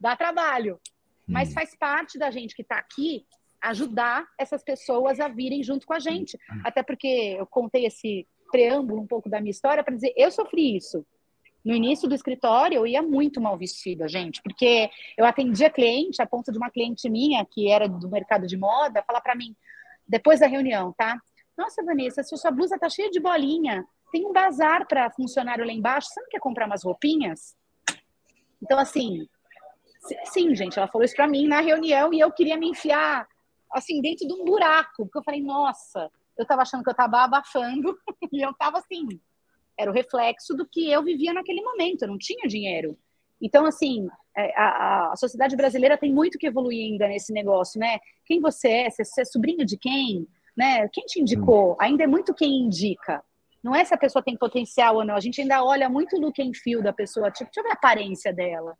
dá 0.00 0.16
trabalho. 0.16 0.80
Mas 1.26 1.50
hum. 1.50 1.52
faz 1.52 1.76
parte 1.76 2.18
da 2.18 2.30
gente 2.30 2.54
que 2.54 2.62
está 2.62 2.76
aqui 2.76 3.26
ajudar 3.60 4.26
essas 4.38 4.62
pessoas 4.62 5.18
a 5.20 5.28
virem 5.28 5.62
junto 5.62 5.86
com 5.86 5.94
a 5.94 5.98
gente. 5.98 6.36
Hum. 6.50 6.60
Até 6.64 6.82
porque 6.82 7.36
eu 7.38 7.46
contei 7.46 7.86
esse 7.86 8.26
preâmbulo 8.50 9.00
um 9.00 9.06
pouco 9.06 9.28
da 9.28 9.40
minha 9.40 9.50
história 9.50 9.82
para 9.82 9.94
dizer, 9.94 10.12
eu 10.16 10.30
sofri 10.30 10.76
isso. 10.76 11.04
No 11.64 11.74
início 11.74 12.06
do 12.06 12.14
escritório, 12.14 12.76
eu 12.76 12.86
ia 12.86 13.00
muito 13.00 13.40
mal 13.40 13.56
vestida, 13.56 14.06
gente, 14.06 14.42
porque 14.42 14.90
eu 15.16 15.24
atendia 15.24 15.70
cliente, 15.70 16.20
a 16.20 16.26
ponto 16.26 16.52
de 16.52 16.58
uma 16.58 16.70
cliente 16.70 17.08
minha, 17.08 17.44
que 17.46 17.70
era 17.70 17.88
do 17.88 18.08
mercado 18.10 18.46
de 18.46 18.56
moda, 18.56 19.02
falar 19.02 19.22
para 19.22 19.34
mim, 19.34 19.56
depois 20.06 20.40
da 20.40 20.46
reunião, 20.46 20.92
tá? 20.92 21.18
Nossa, 21.56 21.82
Vanessa, 21.82 22.22
se 22.22 22.36
sua 22.36 22.50
blusa 22.50 22.78
tá 22.78 22.90
cheia 22.90 23.10
de 23.10 23.18
bolinha, 23.18 23.82
tem 24.12 24.26
um 24.26 24.32
bazar 24.32 24.86
para 24.86 25.10
funcionário 25.10 25.64
lá 25.64 25.72
embaixo, 25.72 26.08
você 26.08 26.20
não 26.20 26.28
quer 26.28 26.38
comprar 26.38 26.66
umas 26.66 26.84
roupinhas? 26.84 27.56
Então, 28.62 28.78
assim, 28.78 29.26
Sim, 30.26 30.54
gente, 30.54 30.78
ela 30.78 30.88
falou 30.88 31.04
isso 31.04 31.16
para 31.16 31.26
mim 31.26 31.46
na 31.46 31.60
reunião 31.60 32.12
e 32.12 32.20
eu 32.20 32.30
queria 32.30 32.56
me 32.56 32.68
enfiar 32.68 33.26
assim 33.72 34.00
dentro 34.00 34.26
de 34.26 34.34
um 34.34 34.44
buraco, 34.44 35.04
porque 35.04 35.18
eu 35.18 35.22
falei, 35.22 35.42
nossa, 35.42 36.10
eu 36.36 36.46
tava 36.46 36.62
achando 36.62 36.84
que 36.84 36.90
eu 36.90 36.94
tava 36.94 37.24
abafando 37.24 37.96
e 38.32 38.40
eu 38.40 38.52
tava 38.54 38.78
assim, 38.78 39.06
era 39.78 39.90
o 39.90 39.94
reflexo 39.94 40.54
do 40.54 40.66
que 40.66 40.90
eu 40.90 41.02
vivia 41.02 41.32
naquele 41.32 41.62
momento, 41.62 42.02
eu 42.02 42.08
não 42.08 42.18
tinha 42.18 42.46
dinheiro. 42.46 42.96
Então, 43.40 43.66
assim, 43.66 44.08
é, 44.36 44.56
a, 44.56 45.12
a 45.12 45.16
sociedade 45.16 45.56
brasileira 45.56 45.98
tem 45.98 46.12
muito 46.12 46.38
que 46.38 46.46
evoluir 46.46 46.92
ainda 46.92 47.08
nesse 47.08 47.32
negócio, 47.32 47.80
né? 47.80 47.98
Quem 48.24 48.40
você 48.40 48.68
é? 48.68 48.90
Você 48.90 49.20
é 49.20 49.24
sobrinho 49.24 49.66
de 49.66 49.76
quem? 49.76 50.26
Né? 50.56 50.88
Quem 50.92 51.04
te 51.04 51.20
indicou? 51.20 51.76
Ainda 51.80 52.04
é 52.04 52.06
muito 52.06 52.32
quem 52.32 52.60
indica. 52.60 53.22
Não 53.62 53.74
é 53.74 53.84
se 53.84 53.92
a 53.92 53.98
pessoa 53.98 54.22
tem 54.22 54.36
potencial 54.36 54.96
ou 54.96 55.04
não. 55.04 55.16
A 55.16 55.20
gente 55.20 55.40
ainda 55.40 55.64
olha 55.64 55.88
muito 55.88 56.18
look 56.18 56.40
and 56.40 56.52
feel 56.54 56.80
da 56.80 56.92
pessoa. 56.92 57.30
Tipo, 57.30 57.50
deixa 57.52 57.60
eu 57.60 57.64
ver 57.64 57.70
a 57.70 57.74
aparência 57.74 58.32
dela 58.32 58.76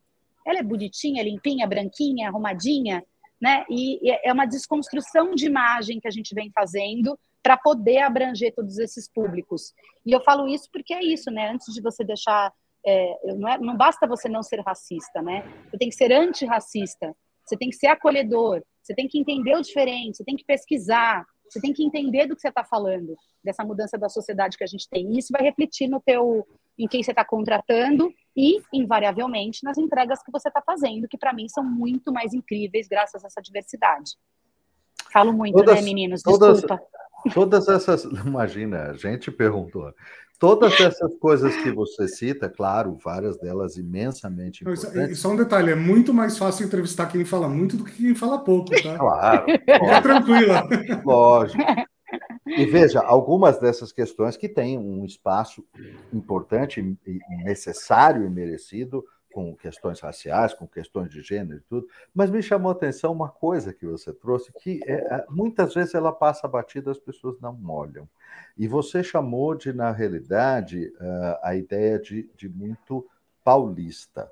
ela 0.47 0.59
é 0.59 0.62
bonitinha, 0.62 1.23
limpinha, 1.23 1.66
branquinha, 1.66 2.29
arrumadinha, 2.29 3.03
né? 3.41 3.65
E 3.69 3.99
é 4.25 4.33
uma 4.33 4.47
desconstrução 4.47 5.35
de 5.35 5.47
imagem 5.47 6.01
que 6.01 6.09
a 6.09 6.11
gente 6.11 6.35
vem 6.35 6.51
fazendo 6.51 7.19
para 7.43 7.59
poder 7.59 7.99
abranger 7.99 8.55
todos 8.55 8.79
esses 8.79 9.07
públicos. 9.07 9.75
E 10.07 10.12
eu 10.12 10.21
falo 10.23 10.49
isso 10.49 10.69
porque 10.73 10.95
é 10.95 11.05
isso, 11.05 11.31
né? 11.31 11.51
Antes 11.51 11.73
de 11.73 11.81
você 11.83 12.05
deixar. 12.05 12.53
É, 12.87 13.35
não, 13.37 13.49
é, 13.49 13.59
não 13.59 13.77
basta 13.77 14.07
você 14.07 14.29
não 14.29 14.43
ser 14.43 14.61
racista, 14.61 15.23
né? 15.23 15.43
Você 15.71 15.79
tem 15.79 15.89
que 15.89 15.95
ser 15.95 16.12
antirracista, 16.12 17.15
você 17.45 17.57
tem 17.57 17.71
que 17.71 17.77
ser 17.77 17.87
acolhedor, 17.87 18.62
você 18.83 18.95
tem 18.95 19.09
que 19.09 19.19
entender 19.19 19.57
o 19.57 19.62
diferente, 19.62 20.19
você 20.19 20.25
tem 20.25 20.37
que 20.37 20.45
pesquisar, 20.45 21.25
você 21.49 21.61
tem 21.61 21.73
que 21.73 21.85
entender 21.85 22.27
do 22.27 22.35
que 22.35 22.41
você 22.41 22.49
está 22.49 22.65
falando, 22.65 23.15
dessa 23.43 23.65
mudança 23.65 23.99
da 23.99 24.09
sociedade 24.09 24.57
que 24.57 24.65
a 24.65 24.66
gente 24.66 24.89
tem. 24.89 25.12
E 25.12 25.19
isso 25.19 25.29
vai 25.33 25.43
refletir 25.43 25.89
no 25.89 26.01
teu, 26.01 26.47
em 26.79 26.89
quem 26.89 27.03
você 27.03 27.12
está 27.12 27.25
contratando 27.25 28.12
e, 28.37 28.61
invariavelmente, 28.73 29.62
nas 29.62 29.79
entregas 29.79 30.23
que 30.23 30.33
você 30.33 30.49
está 30.49 30.62
fazendo, 30.62 31.09
que 31.09 31.19
para 31.19 31.33
mim 31.33 31.49
são 31.49 31.62
muito 31.62 32.12
mais 32.12 32.33
incríveis 32.33 32.89
graças 32.89 33.23
a 33.25 33.27
essa 33.27 33.41
diversidade. 33.41 34.12
Falo 35.12 35.33
muito, 35.33 35.57
todas, 35.57 35.77
né, 35.77 35.83
meninos? 35.83 36.23
Desculpa. 36.23 36.81
Todas, 37.33 37.35
todas 37.35 37.69
essas. 37.69 38.05
Imagina, 38.27 38.91
a 38.91 38.95
gente 38.95 39.31
perguntou. 39.31 39.93
Todas 40.39 40.78
essas 40.81 41.15
coisas 41.16 41.56
que 41.56 41.70
você 41.70 42.09
cita, 42.09 42.48
claro, 42.48 42.98
várias 43.02 43.39
delas 43.39 43.77
imensamente 43.77 44.62
importantes. 44.62 45.11
E 45.11 45.20
só 45.20 45.31
um 45.31 45.36
detalhe, 45.36 45.70
é 45.70 45.77
muito 45.77 46.12
mais 46.12 46.36
fácil 46.36 46.66
entrevistar 46.66 47.06
quem 47.06 47.24
fala 47.24 47.48
muito 47.48 47.77
do 47.77 47.85
que 47.85 47.93
quem 47.93 48.15
fala 48.15 48.39
pouco, 48.39 48.70
tá? 48.82 48.98
Claro. 48.98 49.44
Fica 49.47 50.02
tranquila. 50.02 50.69
Lógico. 51.05 51.62
E 52.47 52.66
veja, 52.66 53.01
algumas 53.01 53.59
dessas 53.59 53.93
questões 53.93 54.36
que 54.36 54.48
têm 54.48 54.78
um 54.78 55.05
espaço 55.05 55.65
importante, 56.12 56.97
necessário 57.44 58.27
e 58.27 58.31
merecido, 58.31 59.05
com 59.35 59.52
questões 59.56 59.98
raciais, 59.98 60.55
com 60.55 60.65
questões 60.65 61.11
de 61.11 61.20
gênero 61.20 61.59
e 61.59 61.69
tudo, 61.69 61.89
mas 62.15 62.31
me 62.31 62.40
chamou 62.40 62.70
a 62.70 62.73
atenção 62.73 63.11
uma 63.11 63.28
coisa 63.28 63.74
que 63.74 63.85
você 63.85 64.12
trouxe, 64.12 64.52
que 64.61 64.81
é, 64.86 64.93
é 64.93 65.27
muitas 65.28 65.74
vezes 65.74 65.93
ela 65.93 66.12
passa 66.12 66.47
batida, 66.47 66.93
as 66.93 67.01
pessoas 67.01 67.40
não 67.40 67.59
olham. 67.66 68.09
E 68.56 68.69
você 68.69 69.02
chamou 69.02 69.56
de, 69.56 69.73
na 69.73 69.90
realidade, 69.90 70.86
uh, 71.01 71.39
a 71.43 71.56
ideia 71.56 71.98
de, 71.98 72.31
de 72.36 72.48
muito 72.48 73.05
paulista. 73.43 74.31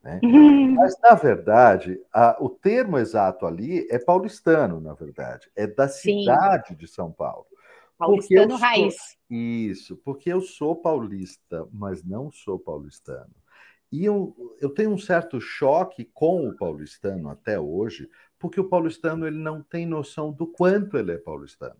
Né? 0.00 0.20
Uhum. 0.22 0.74
Mas, 0.74 0.94
na 1.02 1.14
verdade, 1.16 2.00
a, 2.12 2.36
o 2.38 2.48
termo 2.48 2.98
exato 2.98 3.46
ali 3.46 3.84
é 3.90 3.98
paulistano, 3.98 4.80
na 4.80 4.94
verdade, 4.94 5.50
é 5.56 5.66
da 5.66 5.88
cidade 5.88 6.68
Sim. 6.68 6.76
de 6.76 6.86
São 6.86 7.10
Paulo. 7.10 7.46
Paulistano 7.98 8.54
raiz. 8.54 8.94
Isso, 9.28 9.96
porque 10.04 10.32
eu 10.32 10.40
sou 10.40 10.76
paulista, 10.76 11.66
mas 11.72 12.04
não 12.04 12.30
sou 12.30 12.60
paulistano. 12.60 13.34
E 13.90 14.04
eu, 14.04 14.34
eu 14.60 14.70
tenho 14.70 14.90
um 14.90 14.98
certo 14.98 15.40
choque 15.40 16.04
com 16.12 16.48
o 16.48 16.56
paulistano 16.56 17.30
até 17.30 17.58
hoje, 17.58 18.08
porque 18.38 18.60
o 18.60 18.68
paulistano 18.68 19.26
ele 19.26 19.38
não 19.38 19.62
tem 19.62 19.86
noção 19.86 20.32
do 20.32 20.46
quanto 20.46 20.96
ele 20.98 21.12
é 21.12 21.18
paulistano. 21.18 21.76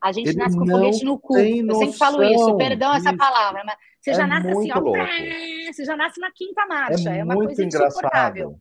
A 0.00 0.12
gente 0.12 0.28
ele 0.28 0.38
nasce 0.38 0.58
com 0.58 0.66
foguete 0.66 1.04
no 1.04 1.18
cu. 1.18 1.38
Eu 1.38 1.74
sempre 1.76 1.96
falo 1.96 2.22
isso, 2.22 2.56
perdão 2.56 2.92
disso. 2.92 3.08
essa 3.08 3.16
palavra, 3.16 3.62
mas 3.64 3.76
você 4.00 4.10
é 4.10 4.14
já 4.14 4.26
nasce 4.26 4.48
assim, 4.48 4.70
ó, 4.70 5.72
você 5.72 5.84
já 5.84 5.96
nasce 5.96 6.20
na 6.20 6.30
quinta 6.30 6.66
marcha. 6.66 7.10
É, 7.10 7.18
é 7.18 7.24
uma 7.24 7.34
muito 7.34 7.48
coisa 7.48 7.64
engraçado. 7.64 8.60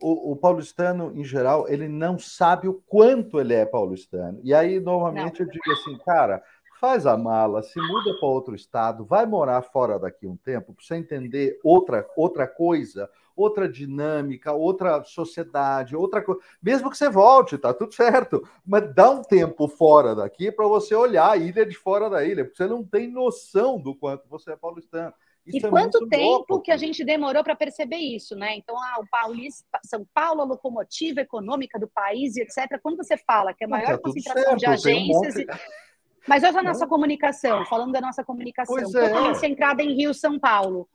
O, 0.00 0.32
o, 0.32 0.36
paulistano, 0.36 1.12
em 1.16 1.24
geral, 1.24 1.68
ele 1.68 1.88
não 1.88 2.18
sabe 2.18 2.68
o 2.68 2.74
quanto 2.74 3.40
ele 3.40 3.54
é 3.54 3.64
paulistano. 3.64 4.38
E 4.42 4.52
aí, 4.52 4.78
normalmente, 4.78 5.40
não. 5.40 5.46
eu 5.46 5.50
digo 5.50 5.72
assim, 5.72 5.96
cara, 6.04 6.42
faz 6.80 7.06
a 7.06 7.16
mala, 7.16 7.62
se 7.62 7.78
muda 7.80 8.18
para 8.18 8.28
outro 8.28 8.54
estado, 8.54 9.04
vai 9.04 9.26
morar 9.26 9.62
fora 9.62 9.98
daqui 9.98 10.26
um 10.26 10.36
tempo, 10.36 10.74
para 10.74 10.84
você 10.84 10.96
entender 10.96 11.58
outra, 11.62 12.06
outra 12.16 12.46
coisa, 12.46 13.08
outra 13.36 13.68
dinâmica, 13.68 14.52
outra 14.52 15.02
sociedade, 15.04 15.96
outra 15.96 16.22
coisa. 16.22 16.40
Mesmo 16.62 16.90
que 16.90 16.96
você 16.96 17.08
volte, 17.08 17.58
tá 17.58 17.72
tudo 17.72 17.92
certo, 17.94 18.46
mas 18.64 18.94
dá 18.94 19.10
um 19.10 19.22
tempo 19.22 19.68
fora 19.68 20.14
daqui 20.14 20.52
para 20.52 20.66
você 20.66 20.94
olhar 20.94 21.30
a 21.30 21.36
ilha 21.36 21.66
de 21.66 21.76
fora 21.76 22.08
da 22.08 22.24
ilha, 22.24 22.44
porque 22.44 22.56
você 22.56 22.66
não 22.66 22.84
tem 22.84 23.08
noção 23.10 23.80
do 23.80 23.94
quanto 23.94 24.28
você 24.28 24.52
é 24.52 24.56
paulistano. 24.56 25.12
Isso 25.46 25.58
e 25.58 25.66
é 25.66 25.70
quanto 25.70 26.08
tempo 26.08 26.24
louco, 26.24 26.62
que 26.62 26.70
a 26.70 26.76
gente 26.76 27.04
demorou 27.04 27.44
para 27.44 27.54
perceber 27.54 27.98
isso, 27.98 28.34
né? 28.34 28.56
Então, 28.56 28.74
ah, 28.78 29.00
o 29.00 29.06
Paulista, 29.06 29.78
São 29.84 30.06
Paulo, 30.14 30.40
a 30.40 30.44
locomotiva 30.44 31.20
econômica 31.20 31.78
do 31.78 31.86
país, 31.86 32.34
etc. 32.36 32.80
Quando 32.82 32.96
você 32.96 33.16
fala 33.18 33.52
que 33.52 33.62
é 33.62 33.66
a 33.66 33.70
maior 33.70 33.92
tá 33.92 33.98
concentração 33.98 34.42
certo, 34.42 34.58
de 34.58 34.66
agências. 34.66 35.34
Um 35.36 35.38
monte... 35.40 35.46
Mas 36.26 36.42
hoje 36.42 36.58
a 36.58 36.62
nossa 36.62 36.86
comunicação, 36.86 37.64
falando 37.66 37.92
da 37.92 38.00
nossa 38.00 38.24
comunicação, 38.24 38.74
pois 38.74 38.90
totalmente 38.90 39.36
é. 39.36 39.40
centrada 39.40 39.82
em 39.82 39.94
Rio, 39.94 40.14
São 40.14 40.38
Paulo. 40.38 40.88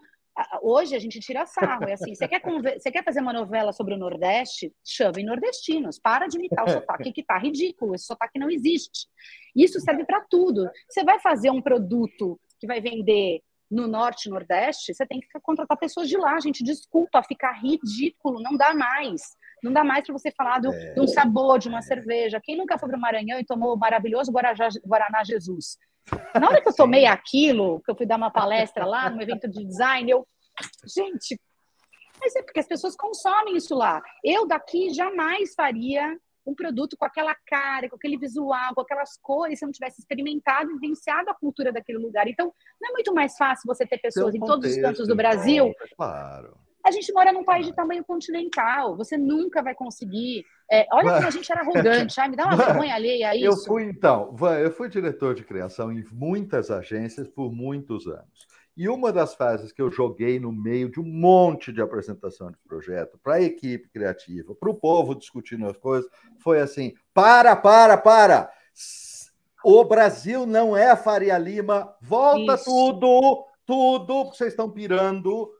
Hoje 0.62 0.96
a 0.96 1.00
gente 1.00 1.20
tira 1.20 1.46
sarro, 1.46 1.84
é 1.84 1.94
assim, 1.94 2.16
você 2.16 2.28
quer, 2.28 2.42
você 2.42 2.90
quer 2.90 3.04
fazer 3.04 3.20
uma 3.20 3.34
novela 3.34 3.74
sobre 3.74 3.94
o 3.94 3.98
Nordeste? 3.98 4.74
Chame 4.86 5.22
nordestinos, 5.22 6.00
para 6.00 6.28
de 6.28 6.38
imitar 6.38 6.64
o 6.66 6.70
sotaque 6.70 7.12
que 7.12 7.24
tá 7.24 7.38
ridículo, 7.38 7.94
esse 7.94 8.06
sotaque 8.06 8.40
não 8.40 8.50
existe. 8.50 9.08
Isso 9.54 9.82
serve 9.82 10.06
para 10.06 10.22
tudo. 10.30 10.70
Você 10.90 11.04
vai 11.04 11.20
fazer 11.20 11.50
um 11.50 11.62
produto 11.62 12.40
que 12.58 12.66
vai 12.66 12.80
vender 12.80 13.42
no 13.70 13.88
Norte 13.88 14.26
e 14.26 14.32
Nordeste, 14.32 14.94
você 14.94 15.06
tem 15.06 15.20
que 15.20 15.28
contratar 15.42 15.78
pessoas 15.78 16.10
de 16.10 16.18
lá, 16.18 16.40
gente, 16.40 16.64
desculpa, 16.64 17.22
ficar 17.22 17.54
ridículo, 17.62 18.42
não 18.42 18.58
dá 18.58 18.74
mais. 18.74 19.22
Não 19.64 19.74
dá 19.74 19.84
mais 19.84 20.06
para 20.06 20.14
você 20.14 20.32
falar 20.32 20.60
do, 20.60 20.74
é, 20.74 20.94
de 20.94 21.00
um 21.02 21.08
sabor 21.08 21.60
de 21.60 21.68
uma 21.68 21.80
é. 21.80 21.82
cerveja. 21.82 22.42
Quem 22.42 22.58
nunca 22.58 22.78
foi 22.78 22.90
para 22.90 22.98
o 22.98 23.02
Maranhão 23.02 23.40
e 23.40 23.46
tomou 23.46 23.74
o 23.74 23.78
maravilhoso 23.78 24.32
Guarajá, 24.32 24.70
Guaraná 24.86 25.24
Jesus? 25.24 25.78
Na 26.34 26.48
hora 26.48 26.62
que 26.62 26.70
eu 26.70 26.76
tomei 26.76 27.06
aquilo, 27.06 27.82
que 27.82 27.92
eu 27.92 27.96
fui 27.96 28.06
dar 28.06 28.18
uma 28.18 28.32
palestra 28.32 28.86
lá, 28.86 29.10
num 29.10 29.22
evento 29.22 29.48
de 29.48 29.66
design, 29.66 30.10
eu. 30.10 30.26
Gente, 30.86 31.40
mas 32.20 32.36
é 32.36 32.44
porque 32.44 32.60
as 32.60 32.68
pessoas 32.68 32.96
consomem 32.96 33.56
isso 33.56 33.76
lá. 33.76 34.02
Eu 34.24 34.46
daqui 34.46 34.94
jamais 34.94 35.54
faria 35.56 36.18
um 36.46 36.56
produto 36.56 36.98
com 36.98 37.06
aquela 37.06 37.36
cara, 37.46 37.88
com 37.90 37.96
aquele 37.96 38.18
visual, 38.18 38.74
com 38.74 38.82
aquelas 38.82 39.18
cores, 39.22 39.60
se 39.60 39.66
eu 39.66 39.68
não 39.68 39.74
tivesse 39.74 40.02
experimentado 40.02 40.72
e 40.72 40.74
vivenciado 40.74 41.30
a 41.30 41.36
cultura 41.36 41.72
daquele 41.72 42.00
lugar. 42.00 42.28
Então, 42.28 42.52
não 42.82 42.90
é 42.90 42.94
muito 42.94 43.14
mais 43.14 43.38
fácil 43.38 43.68
você 43.68 43.86
ter 43.86 44.00
pessoas 44.00 44.34
em 44.34 44.40
todos 44.40 44.70
os 44.70 44.82
cantos 44.82 45.08
do 45.08 45.16
Brasil. 45.16 45.74
Claro 45.96 46.58
a 46.86 46.92
gente 46.92 47.12
mora 47.12 47.32
num 47.32 47.44
país 47.44 47.66
de 47.66 47.74
tamanho 47.74 48.04
continental. 48.04 48.96
Você 48.96 49.18
nunca 49.18 49.62
vai 49.62 49.76
conseguir. 49.76 50.46
É, 50.72 50.88
olha 50.92 51.14
como 51.14 51.28
a 51.28 51.32
gente 51.32 51.52
era 51.52 51.62
arrogante. 51.62 52.20
Ai, 52.20 52.30
me 52.30 52.36
dá 52.36 52.46
uma 52.46 52.56
vergonha 52.58 52.96
alheia 52.96 53.30
a 53.30 53.36
isso. 53.36 53.46
Eu 53.46 53.58
fui, 53.58 53.84
então, 53.84 54.36
eu 54.62 54.72
fui 54.72 54.90
diretor 54.90 55.36
de 55.36 55.44
criação 55.44 55.92
em 55.92 56.04
muitas 56.12 56.72
agências 56.72 57.28
por 57.28 57.52
muitos 57.52 58.08
anos. 58.08 58.48
E 58.78 58.88
uma 58.88 59.12
das 59.12 59.36
fases 59.36 59.74
que 59.74 59.82
eu 59.82 59.92
joguei 59.92 60.40
no 60.40 60.54
meio 60.54 60.90
de 60.90 61.02
um 61.02 61.06
monte 61.06 61.74
de 61.74 61.82
apresentação 61.82 62.50
de 62.50 62.58
projeto 62.66 63.20
para 63.22 63.36
a 63.36 63.42
equipe 63.42 63.90
criativa, 63.90 64.56
para 64.56 64.70
o 64.70 64.76
povo 64.76 65.14
discutindo 65.16 65.68
as 65.68 65.76
coisas, 65.76 66.10
foi 66.42 66.62
assim: 66.62 66.94
para, 67.14 67.56
para, 67.58 67.98
para! 67.98 68.50
O 69.66 69.84
Brasil 69.84 70.46
não 70.46 70.78
é 70.78 70.90
a 70.90 70.96
Faria 70.96 71.38
Lima, 71.38 71.94
volta 72.02 72.54
Isso. 72.54 72.64
tudo, 72.64 73.46
tudo, 73.66 74.26
vocês 74.30 74.54
estão 74.54 74.72
pirando 74.72 75.52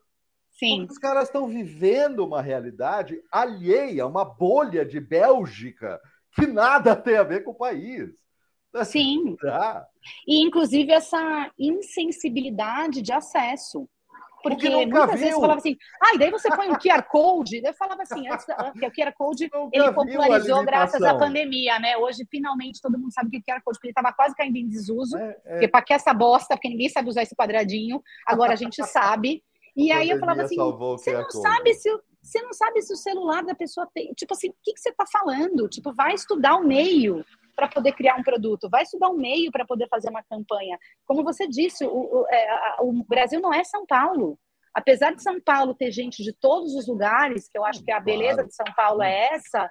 Sim. 0.60 0.86
Os 0.90 0.98
caras 0.98 1.30
estão 1.30 1.48
vivendo 1.48 2.20
uma 2.20 2.42
realidade 2.42 3.22
alheia, 3.32 4.06
uma 4.06 4.26
bolha 4.26 4.86
de 4.86 5.00
Bélgica 5.00 6.02
que 6.34 6.46
nada 6.46 6.98
tem 6.98 7.16
a 7.16 7.24
ver 7.24 7.46
com 7.46 7.52
o 7.52 7.56
país. 7.56 8.10
Sim. 8.84 9.38
Ah. 9.46 9.86
E, 10.28 10.46
inclusive, 10.46 10.92
essa 10.92 11.50
insensibilidade 11.58 13.02
de 13.02 13.14
acesso. 13.14 13.90
Porque 14.44 14.70
muitas 14.70 15.12
viu. 15.12 15.20
vezes 15.20 15.36
falava 15.36 15.60
assim, 15.60 15.78
ah, 16.02 16.16
e 16.16 16.18
daí 16.18 16.32
você 16.32 16.50
põe 16.50 16.70
um 16.70 16.76
QR 16.76 17.04
Code. 17.04 17.62
Eu 17.64 17.74
falava 17.74 18.04
assim, 18.04 18.28
antes, 18.28 18.46
que 18.46 18.86
o 18.86 18.92
QR 18.92 19.14
Code 19.18 19.50
nunca 19.54 19.78
ele 19.78 19.92
popularizou 19.92 20.64
graças 20.64 21.02
à 21.02 21.18
pandemia, 21.18 21.80
né? 21.80 21.98
Hoje, 21.98 22.26
finalmente, 22.30 22.82
todo 22.82 22.98
mundo 22.98 23.14
sabe 23.14 23.28
o 23.28 23.32
que 23.32 23.38
é 23.38 23.54
QR 23.54 23.62
Code, 23.64 23.78
porque 23.78 23.88
ele 23.88 23.92
estava 23.92 24.14
quase 24.14 24.36
caindo 24.36 24.58
em 24.58 24.68
desuso. 24.68 25.18
É, 25.18 25.38
é. 25.46 25.52
Porque 25.52 25.68
para 25.68 25.82
que 25.82 25.94
essa 25.94 26.14
bosta, 26.14 26.56
porque 26.56 26.70
ninguém 26.70 26.90
sabe 26.90 27.10
usar 27.10 27.24
esse 27.24 27.36
quadradinho, 27.36 28.02
agora 28.26 28.54
a 28.54 28.58
gente 28.58 28.82
sabe. 28.86 29.44
E 29.80 29.92
aí 29.92 30.10
eu 30.10 30.20
falava 30.20 30.44
assim, 30.44 30.56
você 30.56 31.14
não 31.14 31.30
sabe 31.30 31.74
se 31.74 31.90
você 32.22 32.42
não 32.42 32.54
sabe 32.54 32.82
se 32.82 32.94
o 32.94 32.98
celular 32.98 33.44
da 33.44 33.56
pessoa 33.56 33.88
tem, 33.94 34.12
tipo 34.14 34.34
assim, 34.34 34.50
o 34.50 34.56
que, 34.62 34.74
que 34.74 34.80
você 34.80 34.90
está 34.90 35.06
falando? 35.06 35.70
Tipo, 35.70 35.94
vai 35.94 36.14
estudar 36.14 36.58
o 36.58 36.66
meio 36.66 37.26
para 37.56 37.68
poder 37.68 37.94
criar 37.94 38.16
um 38.16 38.24
produto, 38.24 38.70
vai 38.70 38.84
estudar 38.84 39.10
o 39.10 39.18
meio 39.18 39.52
para 39.52 39.66
poder 39.66 39.88
fazer 39.88 40.10
uma 40.10 40.24
campanha. 40.24 40.78
Como 41.06 41.24
você 41.24 41.48
disse, 41.48 41.86
o, 41.86 41.90
o, 41.90 42.26
é, 42.30 42.76
o, 42.82 43.04
Brasil 43.06 43.40
não 43.40 43.54
é 43.54 43.64
São 43.64 43.86
Paulo. 43.86 44.38
Apesar 44.74 45.14
de 45.16 45.24
São 45.24 45.40
Paulo 45.42 45.74
ter 45.74 45.92
gente 45.92 46.24
de 46.24 46.34
todos 46.34 46.76
os 46.76 46.88
lugares, 46.88 47.48
que 47.50 47.58
eu 47.58 47.66
acho 47.66 47.84
que 47.84 47.92
a 47.92 48.00
beleza 48.00 48.44
de 48.46 48.54
São 48.54 48.68
Paulo 48.76 49.02
é 49.02 49.34
essa, 49.34 49.70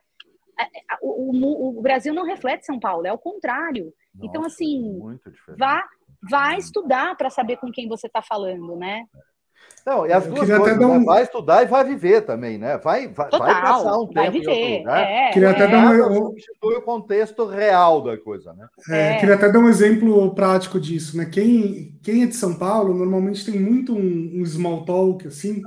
é, 0.58 0.64
é, 0.64 0.98
o, 1.02 1.78
o 1.78 1.82
Brasil 1.82 2.12
não 2.12 2.24
reflete 2.24 2.66
São 2.66 2.80
Paulo, 2.80 3.06
é 3.06 3.12
o 3.12 3.18
contrário. 3.18 3.92
Então, 4.22 4.42
Nossa, 4.42 4.64
então, 4.64 5.12
assim, 5.14 5.56
vá, 5.56 5.86
vá 6.28 6.56
estudar 6.56 7.16
para 7.16 7.30
saber 7.30 7.58
com 7.58 7.70
quem 7.70 7.88
você 7.88 8.06
está 8.06 8.20
falando, 8.20 8.74
né? 8.76 9.04
Não, 9.88 10.06
e 10.06 10.12
as 10.12 10.26
duas 10.26 10.46
coisas, 10.46 10.78
né? 10.78 10.86
um... 10.86 11.02
vai 11.02 11.22
estudar 11.22 11.62
e 11.62 11.66
vai 11.66 11.82
viver 11.82 12.20
também, 12.20 12.58
né? 12.58 12.76
Vai, 12.76 13.08
vai, 13.08 13.30
Total, 13.30 13.46
vai 13.46 13.62
passar 13.62 13.96
um 13.96 14.06
tempo 14.06 14.32
viver, 14.32 14.52
em 14.52 14.62
outro 14.64 14.78
lugar. 14.80 15.00
É, 15.00 15.30
queria 15.30 15.50
até 15.50 15.64
é. 15.64 15.68
dar 15.68 16.10
um... 16.10 16.14
substitui 16.14 16.74
o 16.74 16.82
contexto 16.82 17.46
real 17.46 18.02
da 18.02 18.18
coisa, 18.18 18.52
né? 18.52 18.68
É, 18.90 19.12
é. 19.12 19.16
Queria 19.16 19.34
até 19.34 19.50
dar 19.50 19.58
um 19.58 19.68
exemplo 19.68 20.34
prático 20.34 20.78
disso, 20.78 21.16
né? 21.16 21.24
Quem, 21.24 21.98
quem 22.02 22.22
é 22.22 22.26
de 22.26 22.36
São 22.36 22.54
Paulo 22.58 22.92
normalmente 22.92 23.50
tem 23.50 23.58
muito 23.58 23.94
um, 23.94 24.32
um 24.34 24.44
small 24.44 24.84
talk, 24.84 25.26
assim, 25.26 25.62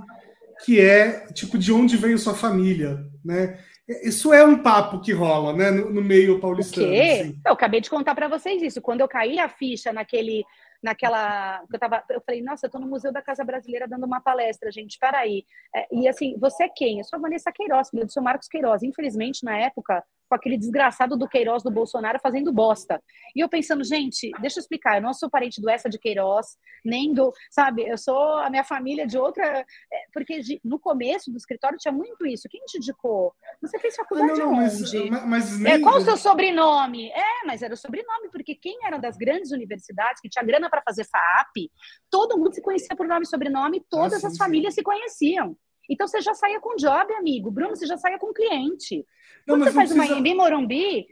que 0.64 0.80
é 0.80 1.26
tipo 1.34 1.58
de 1.58 1.74
onde 1.74 1.98
veio 1.98 2.20
sua 2.20 2.36
família, 2.36 3.04
né? 3.26 3.58
Isso 4.04 4.32
é 4.32 4.46
um 4.46 4.60
papo 4.60 5.02
que 5.02 5.12
rola, 5.12 5.52
né, 5.52 5.72
no, 5.72 5.90
no 5.90 6.02
meio 6.02 6.40
paulistano. 6.40 6.88
O 6.88 6.90
quê? 6.92 7.22
Assim. 7.24 7.42
Eu 7.46 7.54
acabei 7.54 7.82
de 7.82 7.90
contar 7.90 8.16
para 8.16 8.28
vocês 8.28 8.62
isso. 8.62 8.82
Quando 8.82 9.02
eu 9.02 9.08
caí 9.08 9.40
a 9.40 9.50
ficha 9.50 9.92
naquele 9.92 10.46
naquela. 10.82 11.64
Eu, 11.72 11.80
tava, 11.80 12.04
eu 12.10 12.22
falei, 12.22 12.42
nossa, 12.42 12.66
eu 12.66 12.68
estou 12.68 12.82
no 12.82 12.88
Museu 12.88 13.12
da 13.12 13.22
Casa 13.22 13.44
Brasileira 13.44 13.88
dando 13.88 14.06
uma 14.06 14.22
palestra, 14.22 14.72
gente, 14.72 14.98
peraí. 15.00 15.46
É, 15.76 15.88
e 15.92 16.08
assim, 16.08 16.38
você 16.40 16.64
é 16.64 16.70
quem? 16.70 17.00
Eu 17.00 17.04
sou 17.04 17.18
a 17.18 17.22
Vanessa 17.22 17.52
Queiroz, 17.52 17.90
filha 17.90 18.06
do 18.06 18.12
seu 18.12 18.22
Marcos 18.22 18.48
Queiroz. 18.48 18.84
Infelizmente, 18.84 19.44
na 19.44 19.58
época, 19.58 20.04
com 20.32 20.36
aquele 20.36 20.58
desgraçado 20.58 21.18
do 21.18 21.28
Queiroz 21.28 21.62
do 21.62 21.70
Bolsonaro 21.70 22.18
fazendo 22.24 22.54
bosta. 22.54 23.04
E 23.36 23.42
eu 23.42 23.50
pensando, 23.50 23.84
gente, 23.84 24.32
deixa 24.40 24.60
eu 24.60 24.62
explicar, 24.62 24.96
eu 24.96 25.02
não 25.02 25.14
sou 25.14 25.30
parente 25.30 25.60
do 25.60 25.70
essa 25.70 25.90
de 25.90 26.00
Queiroz, 26.00 26.58
nem 26.86 27.14
do, 27.14 27.34
sabe, 27.50 27.86
eu 27.86 27.98
sou 27.98 28.38
a 28.38 28.50
minha 28.50 28.64
família 28.64 29.06
de 29.06 29.18
outra, 29.18 29.46
é, 29.46 29.66
porque 30.14 30.40
no 30.64 30.80
começo 30.80 31.30
do 31.30 31.36
escritório 31.36 31.78
tinha 31.78 31.92
muito 31.92 32.26
isso. 32.26 32.48
Quem 32.50 32.64
te 32.64 32.78
indicou? 32.78 33.34
Você 33.62 33.78
fez 33.78 33.94
faculdade 33.94 34.40
não, 34.40 34.54
não, 34.54 34.64
onde? 34.64 35.10
Mas, 35.10 35.26
mas 35.26 35.60
nem... 35.60 35.74
é, 35.74 35.80
qual 35.82 35.98
o 35.98 36.02
seu 36.02 36.16
sobrenome? 36.16 37.10
É, 37.10 37.46
mas 37.46 37.62
era 37.62 37.74
o 37.74 37.78
sobrenome, 37.78 38.30
porque 38.32 38.56
quem 38.56 38.78
era 38.86 38.98
das 38.98 39.18
grandes 39.18 39.52
universidades, 39.52 40.22
que 40.22 40.30
tinha 40.30 40.46
grana 40.46 40.70
para 40.70 40.82
fazer 40.82 41.04
FAAP, 41.04 41.70
todo 42.10 42.38
mundo 42.38 42.56
se 42.56 42.62
conhecia 42.62 42.96
por 42.96 43.06
nome 43.06 43.24
e 43.24 43.28
sobrenome, 43.28 43.86
todas 43.90 44.14
ah, 44.14 44.20
sim, 44.22 44.28
as 44.28 44.38
famílias 44.38 44.74
sim. 44.74 44.80
se 44.80 44.84
conheciam. 44.84 45.58
Então 45.92 46.08
você 46.08 46.22
já 46.22 46.34
saia 46.34 46.58
com 46.62 46.78
job, 46.78 47.14
amigo. 47.16 47.52
Bruno, 47.52 47.76
você 47.76 47.86
já 47.86 47.98
saia 47.98 48.18
com 48.18 48.34
cliente. 48.34 49.06
Não, 49.46 49.56
Quando 49.56 49.66
você 49.66 49.72
faz 49.74 49.92
precisa... 49.92 50.16
uma 50.16 50.28
em 50.28 50.36
Morumbi, 50.36 51.06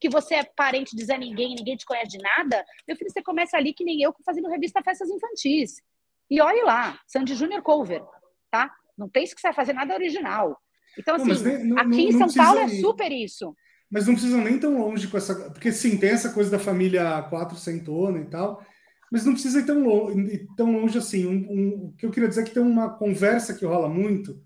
que 0.00 0.08
você 0.08 0.36
é 0.36 0.44
parente 0.44 0.96
de 0.96 1.04
Zé 1.04 1.18
Ninguém, 1.18 1.54
ninguém 1.54 1.76
te 1.76 1.84
conhece 1.84 2.16
de 2.16 2.18
nada, 2.18 2.64
meu 2.88 2.96
filho, 2.96 3.10
você 3.10 3.22
começa 3.22 3.58
ali 3.58 3.74
que 3.74 3.84
nem 3.84 4.00
eu, 4.00 4.14
fazendo 4.24 4.48
revista 4.48 4.82
Festas 4.82 5.10
Infantis. 5.10 5.82
E 6.30 6.40
olhe 6.40 6.62
lá, 6.62 6.98
Sandy 7.06 7.34
Junior 7.34 7.62
Cover, 7.62 8.02
tá? 8.50 8.72
Não 8.96 9.06
pense 9.06 9.34
que 9.34 9.40
você 9.40 9.48
vai 9.48 9.54
fazer 9.54 9.74
nada 9.74 9.92
original. 9.92 10.58
Então, 10.98 11.16
assim, 11.16 11.28
não, 11.28 11.64
não, 11.64 11.78
aqui 11.78 11.88
não, 11.88 11.98
em 11.98 12.12
São 12.12 12.44
Paulo 12.44 12.60
é 12.60 12.68
super 12.68 13.12
isso. 13.12 13.54
Mas 13.90 14.06
não 14.06 14.14
precisam 14.14 14.40
nem 14.40 14.58
tão 14.58 14.78
longe 14.78 15.08
com 15.08 15.18
essa. 15.18 15.50
Porque 15.50 15.70
sim, 15.70 15.98
tem 15.98 16.10
essa 16.10 16.32
coisa 16.32 16.50
da 16.50 16.58
família 16.58 17.22
quatrocentona 17.30 18.18
e 18.18 18.24
tal 18.30 18.64
mas 19.12 19.26
não 19.26 19.34
precisa 19.34 19.58
ir 19.58 19.66
tão 19.66 19.84
longe, 19.84 20.48
tão 20.56 20.72
longe 20.72 20.96
assim. 20.96 21.26
Um, 21.26 21.52
um, 21.52 21.68
o 21.88 21.92
que 21.98 22.06
eu 22.06 22.10
queria 22.10 22.30
dizer 22.30 22.40
é 22.40 22.44
que 22.44 22.54
tem 22.54 22.62
uma 22.62 22.88
conversa 22.88 23.52
que 23.52 23.66
rola 23.66 23.86
muito, 23.86 24.40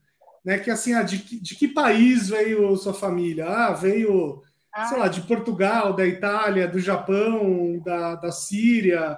né? 0.45 0.59
Que 0.59 0.71
é 0.71 0.73
assim, 0.73 0.93
ah, 0.93 1.05
de, 1.05 1.19
de 1.41 1.55
que 1.55 1.69
país 1.69 2.29
veio 2.29 2.77
sua 2.77 2.93
família? 2.93 3.47
Ah, 3.47 3.73
veio, 3.73 4.43
ah. 4.75 4.87
sei 4.87 4.99
lá, 4.99 5.07
de 5.07 5.21
Portugal, 5.21 5.93
da 5.93 6.05
Itália, 6.05 6.67
do 6.67 6.81
Japão, 6.81 7.81
da, 7.85 8.17
da 8.17 8.33
Síria. 8.33 9.17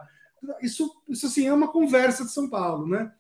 Isso, 0.61 0.93
isso 1.09 1.25
assim, 1.25 1.47
é 1.47 1.53
uma 1.53 1.69
conversa 1.69 2.27
de 2.27 2.31
São 2.31 2.51
Paulo, 2.51 2.87
né? 2.87 3.11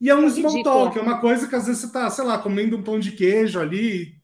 E 0.00 0.10
é 0.10 0.16
um 0.16 0.28
small 0.28 0.64
talk, 0.64 0.98
é 0.98 1.02
uma 1.02 1.20
coisa 1.20 1.46
que 1.46 1.54
às 1.54 1.66
vezes 1.66 1.82
você 1.82 1.86
está, 1.86 2.10
sei 2.10 2.24
lá, 2.24 2.38
comendo 2.38 2.76
um 2.76 2.82
pão 2.82 2.98
de 2.98 3.12
queijo 3.12 3.60
ali 3.60 4.16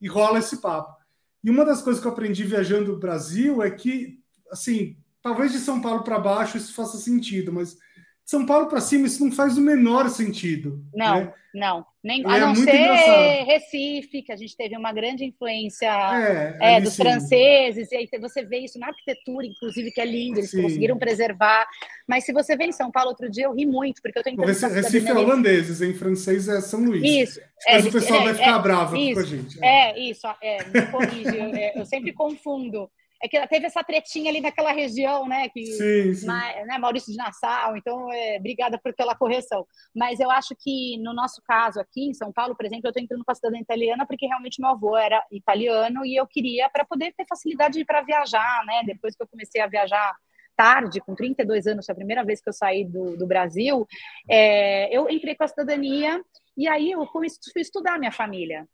e 0.00 0.06
rola 0.06 0.38
esse 0.38 0.58
papo. 0.58 0.94
E 1.42 1.50
uma 1.50 1.64
das 1.64 1.82
coisas 1.82 2.00
que 2.00 2.06
eu 2.06 2.12
aprendi 2.12 2.44
viajando 2.44 2.92
no 2.92 3.00
Brasil 3.00 3.60
é 3.60 3.68
que, 3.68 4.20
assim, 4.48 4.96
Talvez 5.22 5.52
de 5.52 5.58
São 5.58 5.80
Paulo 5.80 6.02
para 6.02 6.18
baixo 6.18 6.56
isso 6.56 6.74
faça 6.74 6.96
sentido, 6.96 7.52
mas 7.52 7.74
de 7.74 7.78
São 8.24 8.46
Paulo 8.46 8.66
para 8.68 8.80
cima 8.80 9.06
isso 9.06 9.24
não 9.24 9.32
faz 9.32 9.58
o 9.58 9.60
menor 9.60 10.08
sentido. 10.08 10.84
Não, 10.94 11.20
né? 11.20 11.34
não. 11.54 11.86
Nem, 12.02 12.24
a 12.26 12.38
é 12.38 12.40
não 12.40 12.54
ser 12.54 12.74
engraçado. 12.74 13.46
Recife, 13.46 14.22
que 14.22 14.32
a 14.32 14.36
gente 14.36 14.56
teve 14.56 14.74
uma 14.74 14.90
grande 14.90 15.22
influência 15.22 15.86
é, 15.86 16.76
é, 16.76 16.80
dos 16.80 16.94
sim. 16.94 17.02
franceses, 17.02 17.92
e 17.92 17.96
aí 17.96 18.08
você 18.18 18.42
vê 18.42 18.60
isso 18.60 18.78
na 18.78 18.86
arquitetura, 18.86 19.46
inclusive, 19.46 19.90
que 19.90 20.00
é 20.00 20.06
lindo, 20.06 20.38
eles 20.38 20.50
sim. 20.50 20.62
conseguiram 20.62 20.96
preservar. 20.96 21.66
Mas 22.08 22.24
se 22.24 22.32
você 22.32 22.56
vê 22.56 22.64
em 22.64 22.72
São 22.72 22.90
Paulo 22.90 23.10
outro 23.10 23.30
dia, 23.30 23.44
eu 23.44 23.52
ri 23.52 23.66
muito, 23.66 24.00
porque 24.00 24.16
eu 24.16 24.22
estou 24.22 24.32
entrando. 24.32 24.74
Recife 24.74 25.08
é 25.08 25.12
holandeses, 25.12 25.82
em 25.82 25.92
francês 25.92 26.48
é 26.48 26.62
São 26.62 26.80
Luís. 26.80 27.04
Isso. 27.04 27.40
Mas 27.68 27.84
é, 27.84 27.88
o 27.88 27.92
pessoal 27.92 28.20
é, 28.22 28.24
vai 28.24 28.34
ficar 28.34 28.58
bravo 28.60 28.96
com 28.96 29.18
a 29.18 29.22
gente. 29.22 29.62
É, 29.62 30.00
isso, 30.00 30.26
é, 30.42 30.64
me 30.64 30.86
corrige, 30.86 31.36
eu, 31.36 31.80
eu 31.80 31.84
sempre 31.84 32.14
confundo 32.14 32.90
é 33.22 33.28
que 33.28 33.46
teve 33.48 33.66
essa 33.66 33.84
tretinha 33.84 34.30
ali 34.30 34.40
naquela 34.40 34.72
região, 34.72 35.28
né? 35.28 35.48
Que, 35.50 35.66
sim, 35.66 36.14
sim. 36.14 36.26
né, 36.26 36.78
Maurício 36.78 37.12
de 37.12 37.18
Nassau, 37.18 37.76
então, 37.76 38.10
é, 38.12 38.38
obrigada 38.38 38.78
por, 38.78 38.94
pela 38.94 39.14
correção. 39.14 39.66
Mas 39.94 40.20
eu 40.20 40.30
acho 40.30 40.54
que 40.58 40.96
no 40.98 41.12
nosso 41.12 41.42
caso 41.46 41.80
aqui 41.80 42.08
em 42.08 42.14
São 42.14 42.32
Paulo, 42.32 42.56
por 42.56 42.64
exemplo, 42.64 42.86
eu 42.86 42.90
estou 42.90 43.02
entrando 43.02 43.24
com 43.24 43.32
a 43.32 43.34
cidadania 43.34 43.62
italiana 43.62 44.06
porque 44.06 44.26
realmente 44.26 44.60
meu 44.60 44.70
avô 44.70 44.96
era 44.96 45.22
italiano 45.30 46.04
e 46.04 46.16
eu 46.16 46.26
queria 46.26 46.68
para 46.70 46.84
poder 46.84 47.12
ter 47.16 47.26
facilidade 47.28 47.84
para 47.84 48.02
viajar, 48.02 48.64
né? 48.64 48.82
Depois 48.86 49.14
que 49.14 49.22
eu 49.22 49.28
comecei 49.28 49.60
a 49.60 49.66
viajar 49.66 50.14
tarde, 50.56 51.00
com 51.00 51.14
32 51.14 51.66
anos, 51.66 51.86
foi 51.86 51.92
a 51.92 51.96
primeira 51.96 52.24
vez 52.24 52.40
que 52.40 52.48
eu 52.48 52.52
saí 52.52 52.84
do, 52.84 53.16
do 53.16 53.26
Brasil, 53.26 53.86
é, 54.28 54.94
eu 54.94 55.08
entrei 55.08 55.34
com 55.34 55.44
a 55.44 55.48
cidadania 55.48 56.22
e 56.56 56.68
aí 56.68 56.90
eu 56.90 57.06
fui 57.06 57.26
estudar 57.56 57.98
minha 57.98 58.12
família. 58.12 58.66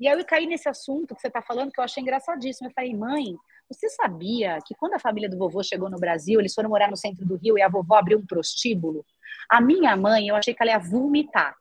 E 0.00 0.08
aí 0.08 0.18
eu 0.18 0.24
caí 0.24 0.46
nesse 0.46 0.68
assunto 0.68 1.14
que 1.14 1.20
você 1.20 1.28
está 1.28 1.42
falando, 1.42 1.70
que 1.70 1.80
eu 1.80 1.84
achei 1.84 2.02
engraçadíssimo. 2.02 2.68
Eu 2.68 2.72
falei, 2.74 2.94
mãe, 2.94 3.36
você 3.74 3.88
sabia 3.90 4.58
que 4.64 4.74
quando 4.74 4.94
a 4.94 4.98
família 4.98 5.28
do 5.28 5.38
vovô 5.38 5.62
chegou 5.62 5.90
no 5.90 5.98
Brasil, 5.98 6.40
eles 6.40 6.54
foram 6.54 6.70
morar 6.70 6.90
no 6.90 6.96
centro 6.96 7.26
do 7.26 7.36
Rio 7.36 7.58
e 7.58 7.62
a 7.62 7.68
vovó 7.68 7.96
abriu 7.96 8.18
um 8.18 8.26
prostíbulo? 8.26 9.04
A 9.50 9.60
minha 9.60 9.96
mãe, 9.96 10.28
eu 10.28 10.36
achei 10.36 10.54
que 10.54 10.62
ela 10.62 10.72
ia 10.72 10.78
vomitar. 10.78 11.54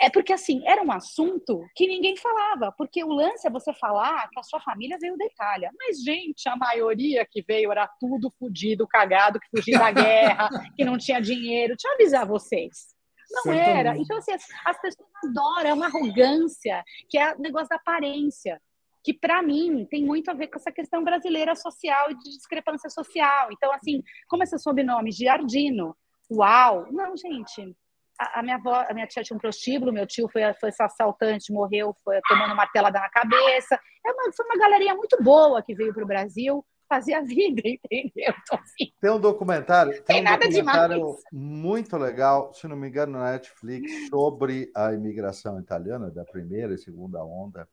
É 0.00 0.08
porque, 0.08 0.32
assim, 0.32 0.66
era 0.66 0.82
um 0.82 0.90
assunto 0.90 1.62
que 1.76 1.86
ninguém 1.86 2.16
falava, 2.16 2.72
porque 2.72 3.04
o 3.04 3.12
lance 3.12 3.46
é 3.46 3.50
você 3.50 3.70
falar 3.74 4.30
que 4.30 4.40
a 4.40 4.42
sua 4.42 4.58
família 4.58 4.96
veio 4.98 5.14
da 5.18 5.26
Itália. 5.26 5.70
Mas, 5.78 6.02
gente, 6.02 6.48
a 6.48 6.56
maioria 6.56 7.26
que 7.30 7.42
veio 7.42 7.70
era 7.70 7.86
tudo 8.00 8.30
fudido, 8.38 8.88
cagado, 8.88 9.38
que 9.38 9.48
fugia 9.54 9.78
da 9.78 9.92
guerra, 9.92 10.48
que 10.74 10.86
não 10.86 10.96
tinha 10.96 11.20
dinheiro. 11.20 11.74
Deixa 11.76 11.88
eu 11.88 11.94
avisar 11.94 12.26
vocês. 12.26 12.94
Não 13.30 13.42
Certamente. 13.42 13.78
era. 13.78 13.96
Então, 13.98 14.16
assim, 14.16 14.32
as 14.64 14.80
pessoas 14.80 15.08
adoram, 15.22 15.70
é 15.70 15.74
uma 15.74 15.86
arrogância, 15.86 16.82
que 17.10 17.18
é 17.18 17.34
o 17.34 17.38
negócio 17.38 17.68
da 17.68 17.76
aparência 17.76 18.58
que 19.02 19.14
para 19.14 19.42
mim 19.42 19.86
tem 19.90 20.04
muito 20.04 20.30
a 20.30 20.34
ver 20.34 20.48
com 20.48 20.58
essa 20.58 20.72
questão 20.72 21.02
brasileira 21.02 21.54
social 21.54 22.10
e 22.10 22.14
de 22.16 22.30
discrepância 22.30 22.90
social. 22.90 23.48
Então, 23.52 23.72
assim, 23.72 24.02
como 24.28 24.42
esse 24.42 24.58
sobrenome, 24.58 25.12
Giardino, 25.12 25.96
uau! 26.30 26.86
Não, 26.90 27.16
gente, 27.16 27.74
a, 28.20 28.40
a, 28.40 28.42
minha 28.42 28.56
avó, 28.56 28.84
a 28.88 28.92
minha 28.92 29.06
tia 29.06 29.22
tinha 29.22 29.36
um 29.36 29.40
prostíbulo, 29.40 29.92
meu 29.92 30.06
tio 30.06 30.28
foi, 30.28 30.42
foi 30.54 30.70
assaltante, 30.78 31.52
morreu, 31.52 31.94
foi 32.04 32.20
tomando 32.28 32.54
martelada 32.54 33.00
na 33.00 33.08
cabeça. 33.08 33.80
É 34.06 34.12
uma, 34.12 34.32
foi 34.32 34.46
uma 34.46 34.58
galerinha 34.58 34.94
muito 34.94 35.16
boa 35.22 35.62
que 35.62 35.74
veio 35.74 35.94
para 35.94 36.04
o 36.04 36.06
Brasil 36.06 36.64
fazer 36.86 37.14
a 37.14 37.22
vida, 37.22 37.62
entendeu? 37.64 38.34
Então, 38.42 38.58
assim, 38.58 38.92
tem 39.00 39.10
um 39.10 39.20
documentário, 39.20 39.92
tem, 39.92 40.02
tem 40.04 40.20
um 40.20 40.24
nada 40.24 40.44
documentário 40.44 40.96
demais. 40.96 41.22
muito 41.32 41.96
legal, 41.96 42.52
se 42.52 42.66
não 42.68 42.76
me 42.76 42.88
engano, 42.88 43.12
na 43.12 43.32
Netflix, 43.32 44.08
sobre 44.08 44.70
a 44.74 44.92
imigração 44.92 45.58
italiana 45.58 46.10
da 46.10 46.24
primeira 46.24 46.74
e 46.74 46.78
segunda 46.78 47.24
onda 47.24 47.66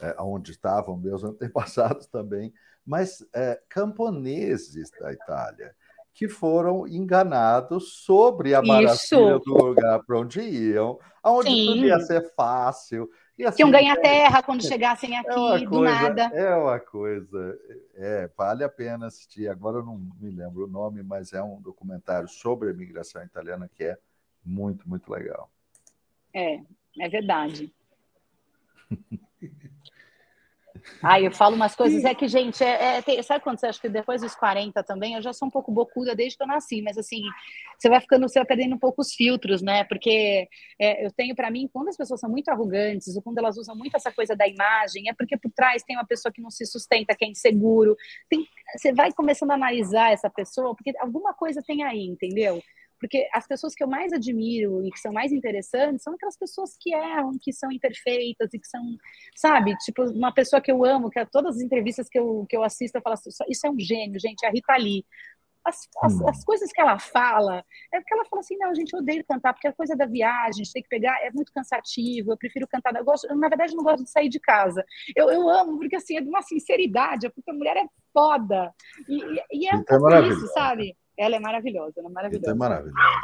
é, 0.00 0.16
onde 0.18 0.50
estavam 0.50 0.96
meus 0.96 1.22
antepassados 1.24 2.06
também, 2.06 2.52
mas 2.84 3.24
é, 3.32 3.60
camponeses 3.68 4.90
da 4.90 5.12
Itália 5.12 5.74
que 6.12 6.28
foram 6.28 6.86
enganados 6.86 7.94
sobre 8.04 8.54
a 8.54 8.60
maravilha 8.60 9.38
do 9.38 9.54
lugar 9.54 10.02
para 10.04 10.18
onde 10.18 10.40
iam, 10.40 10.98
aonde 11.22 11.50
Sim. 11.50 11.66
tudo 11.66 11.86
ia 11.86 12.00
ser 12.00 12.34
fácil. 12.34 13.08
E 13.38 13.44
assim, 13.46 13.62
Iam 13.62 13.70
ganhar 13.70 13.96
é, 13.96 14.00
terra 14.00 14.42
quando 14.42 14.62
chegassem 14.62 15.16
aqui, 15.16 15.30
é 15.30 15.58
do 15.60 15.70
coisa, 15.70 15.94
nada. 15.94 16.22
É 16.34 16.54
uma 16.54 16.78
coisa, 16.78 17.58
é, 17.94 18.30
vale 18.36 18.62
a 18.64 18.68
pena 18.68 19.06
assistir. 19.06 19.48
Agora 19.48 19.78
eu 19.78 19.82
não 19.82 19.96
me 20.20 20.30
lembro 20.30 20.64
o 20.64 20.70
nome, 20.70 21.02
mas 21.02 21.32
é 21.32 21.42
um 21.42 21.58
documentário 21.60 22.28
sobre 22.28 22.68
a 22.68 22.72
imigração 22.72 23.22
italiana 23.24 23.70
que 23.72 23.84
é 23.84 23.98
muito, 24.44 24.86
muito 24.86 25.10
legal. 25.10 25.50
É, 26.34 26.60
é 26.98 27.08
verdade. 27.08 27.72
Ai, 31.02 31.26
eu 31.26 31.32
falo 31.32 31.56
umas 31.56 31.74
coisas, 31.74 32.04
é 32.04 32.14
que, 32.14 32.28
gente, 32.28 32.62
é, 32.62 32.98
é, 32.98 33.02
tem, 33.02 33.22
sabe 33.22 33.42
quando 33.42 33.58
você 33.58 33.66
acha 33.66 33.80
que 33.80 33.88
depois 33.88 34.22
dos 34.22 34.34
40 34.34 34.82
também, 34.82 35.14
eu 35.14 35.22
já 35.22 35.32
sou 35.32 35.48
um 35.48 35.50
pouco 35.50 35.72
bocuda 35.72 36.14
desde 36.14 36.36
que 36.36 36.42
eu 36.42 36.46
nasci, 36.46 36.82
mas 36.82 36.98
assim, 36.98 37.22
você 37.78 37.88
vai 37.88 38.00
ficando, 38.00 38.28
você 38.28 38.38
vai 38.38 38.46
perdendo 38.46 38.74
um 38.74 38.78
pouco 38.78 39.00
os 39.00 39.14
filtros, 39.14 39.62
né? 39.62 39.84
Porque 39.84 40.48
é, 40.78 41.04
eu 41.04 41.10
tenho 41.12 41.34
para 41.34 41.50
mim, 41.50 41.68
quando 41.72 41.88
as 41.88 41.96
pessoas 41.96 42.20
são 42.20 42.30
muito 42.30 42.48
arrogantes, 42.48 43.16
ou 43.16 43.22
quando 43.22 43.38
elas 43.38 43.56
usam 43.56 43.74
muito 43.76 43.96
essa 43.96 44.12
coisa 44.12 44.36
da 44.36 44.46
imagem, 44.46 45.08
é 45.08 45.14
porque 45.14 45.36
por 45.36 45.50
trás 45.52 45.82
tem 45.82 45.96
uma 45.96 46.06
pessoa 46.06 46.32
que 46.32 46.42
não 46.42 46.50
se 46.50 46.66
sustenta, 46.66 47.14
que 47.14 47.24
é 47.24 47.28
inseguro. 47.28 47.96
Tem, 48.28 48.46
você 48.76 48.92
vai 48.92 49.12
começando 49.12 49.50
a 49.52 49.54
analisar 49.54 50.12
essa 50.12 50.28
pessoa, 50.30 50.74
porque 50.74 50.92
alguma 50.98 51.34
coisa 51.34 51.62
tem 51.66 51.82
aí, 51.82 52.04
entendeu? 52.06 52.60
Porque 53.00 53.26
as 53.32 53.46
pessoas 53.46 53.74
que 53.74 53.82
eu 53.82 53.88
mais 53.88 54.12
admiro 54.12 54.84
e 54.84 54.90
que 54.90 55.00
são 55.00 55.12
mais 55.12 55.32
interessantes 55.32 56.02
são 56.02 56.12
aquelas 56.12 56.36
pessoas 56.36 56.76
que 56.78 56.94
erram, 56.94 57.32
que 57.40 57.52
são 57.52 57.72
imperfeitas 57.72 58.52
e 58.52 58.58
que 58.58 58.68
são, 58.68 58.82
sabe, 59.34 59.74
tipo, 59.78 60.04
uma 60.10 60.32
pessoa 60.32 60.60
que 60.60 60.70
eu 60.70 60.84
amo, 60.84 61.08
que 61.08 61.18
a 61.18 61.24
todas 61.24 61.56
as 61.56 61.62
entrevistas 61.62 62.08
que 62.08 62.18
eu, 62.18 62.44
que 62.48 62.56
eu 62.56 62.62
assisto, 62.62 62.98
eu 62.98 63.02
falo 63.02 63.14
assim, 63.14 63.30
isso 63.48 63.66
é 63.66 63.70
um 63.70 63.80
gênio, 63.80 64.20
gente, 64.20 64.44
é 64.44 64.48
a 64.48 64.52
Rita 64.52 64.76
Lee. 64.76 65.04
As, 65.62 65.76
as, 66.02 66.14
hum. 66.14 66.28
as, 66.28 66.42
coisas 66.42 66.72
que 66.72 66.80
ela 66.80 66.98
fala, 66.98 67.62
é 67.92 68.00
porque 68.00 68.14
ela 68.14 68.24
fala 68.24 68.40
assim, 68.40 68.56
não, 68.56 68.74
gente, 68.74 68.92
eu 68.94 69.00
odeio 69.00 69.24
cantar, 69.26 69.52
porque 69.52 69.68
a 69.68 69.72
coisa 69.72 69.94
da 69.94 70.06
viagem, 70.06 70.48
a 70.48 70.52
gente 70.52 70.72
tem 70.72 70.82
que 70.82 70.88
pegar, 70.88 71.22
é 71.22 71.30
muito 71.32 71.52
cansativo, 71.52 72.32
eu 72.32 72.36
prefiro 72.36 72.66
cantar, 72.66 72.94
eu 72.96 73.04
gosto, 73.04 73.26
eu, 73.26 73.36
na 73.36 73.48
verdade, 73.48 73.74
não 73.74 73.84
gosto 73.84 74.04
de 74.04 74.10
sair 74.10 74.30
de 74.30 74.40
casa. 74.40 74.84
Eu, 75.14 75.30
eu 75.30 75.48
amo, 75.48 75.78
porque 75.78 75.96
assim, 75.96 76.16
é 76.16 76.20
de 76.20 76.28
uma 76.28 76.42
sinceridade, 76.42 77.26
é 77.26 77.30
porque 77.30 77.50
a 77.50 77.54
mulher 77.54 77.76
é 77.76 77.86
foda. 78.12 78.74
E, 79.06 79.22
e, 79.22 79.42
e 79.52 79.68
é 79.68 79.74
um 79.74 79.84
pouco 79.84 80.10
é 80.10 80.28
isso, 80.28 80.46
sabe? 80.48 80.96
Ela 81.20 81.36
é 81.36 81.38
maravilhosa, 81.38 81.92
ela 81.98 82.08
é 82.08 82.12
maravilhosa. 82.12 82.46
Rita 82.46 82.50
é 82.50 82.54
maravilhosa. 82.54 83.20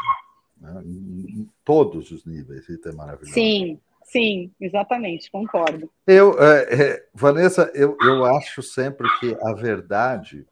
Né? 0.61 0.83
Em 0.85 1.51
todos 1.65 2.11
os 2.11 2.27
níveis, 2.27 2.69
Rita 2.69 2.91
é 2.91 2.93
maravilhosa. 2.93 3.33
Sim, 3.33 3.81
sim, 4.05 4.53
exatamente, 4.61 5.31
concordo. 5.31 5.91
Eu, 6.07 6.39
é, 6.39 6.75
é, 6.75 7.09
Vanessa, 7.15 7.73
eu, 7.75 7.97
eu 8.03 8.27
acho 8.27 8.63
sempre 8.63 9.09
que 9.19 9.35
a 9.41 9.55
verdade 9.55 10.47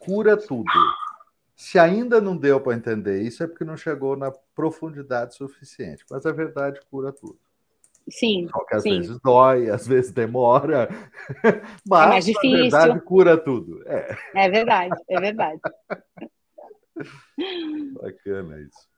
cura 0.00 0.36
tudo. 0.36 0.68
Se 1.54 1.78
ainda 1.78 2.20
não 2.20 2.36
deu 2.36 2.60
para 2.60 2.76
entender 2.76 3.22
isso, 3.22 3.44
é 3.44 3.46
porque 3.46 3.64
não 3.64 3.76
chegou 3.76 4.16
na 4.16 4.32
profundidade 4.52 5.36
suficiente. 5.36 6.04
Mas 6.10 6.26
a 6.26 6.32
verdade 6.32 6.80
cura 6.90 7.12
tudo. 7.12 7.38
Sim. 8.08 8.48
Só 8.50 8.64
que 8.64 8.74
às 8.76 8.82
sim. 8.82 9.00
vezes 9.00 9.18
dói, 9.22 9.70
às 9.70 9.86
vezes 9.86 10.12
demora. 10.12 10.88
Mas, 11.86 12.06
é 12.06 12.08
mais 12.08 12.24
difícil. 12.24 12.70
na 12.70 12.78
verdade, 12.78 13.00
cura 13.00 13.36
tudo. 13.36 13.82
É, 13.86 14.16
é 14.34 14.50
verdade, 14.50 14.94
é 15.08 15.20
verdade. 15.20 15.60
Bacana 18.00 18.60
isso. 18.60 18.88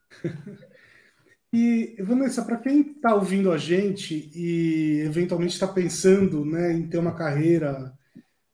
E, 1.52 1.96
Vanessa, 2.00 2.44
para 2.44 2.58
quem 2.58 2.82
está 2.82 3.14
ouvindo 3.14 3.50
a 3.50 3.56
gente 3.56 4.30
e 4.34 5.00
eventualmente 5.00 5.54
está 5.54 5.66
pensando 5.66 6.44
né, 6.44 6.72
em 6.72 6.86
ter 6.86 6.98
uma 6.98 7.14
carreira 7.14 7.92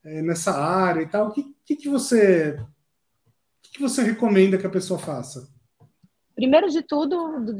é, 0.03 0.21
nessa 0.21 0.51
área 0.57 1.01
e 1.01 1.07
tal, 1.07 1.27
o 1.27 1.31
que, 1.31 1.53
que, 1.65 1.75
que 1.75 1.89
você 1.89 2.57
que, 3.61 3.73
que 3.73 3.81
você 3.81 4.01
recomenda 4.01 4.57
que 4.57 4.65
a 4.65 4.69
pessoa 4.69 4.97
faça? 4.97 5.53
Primeiro 6.35 6.69
de 6.69 6.81
tudo, 6.81 7.17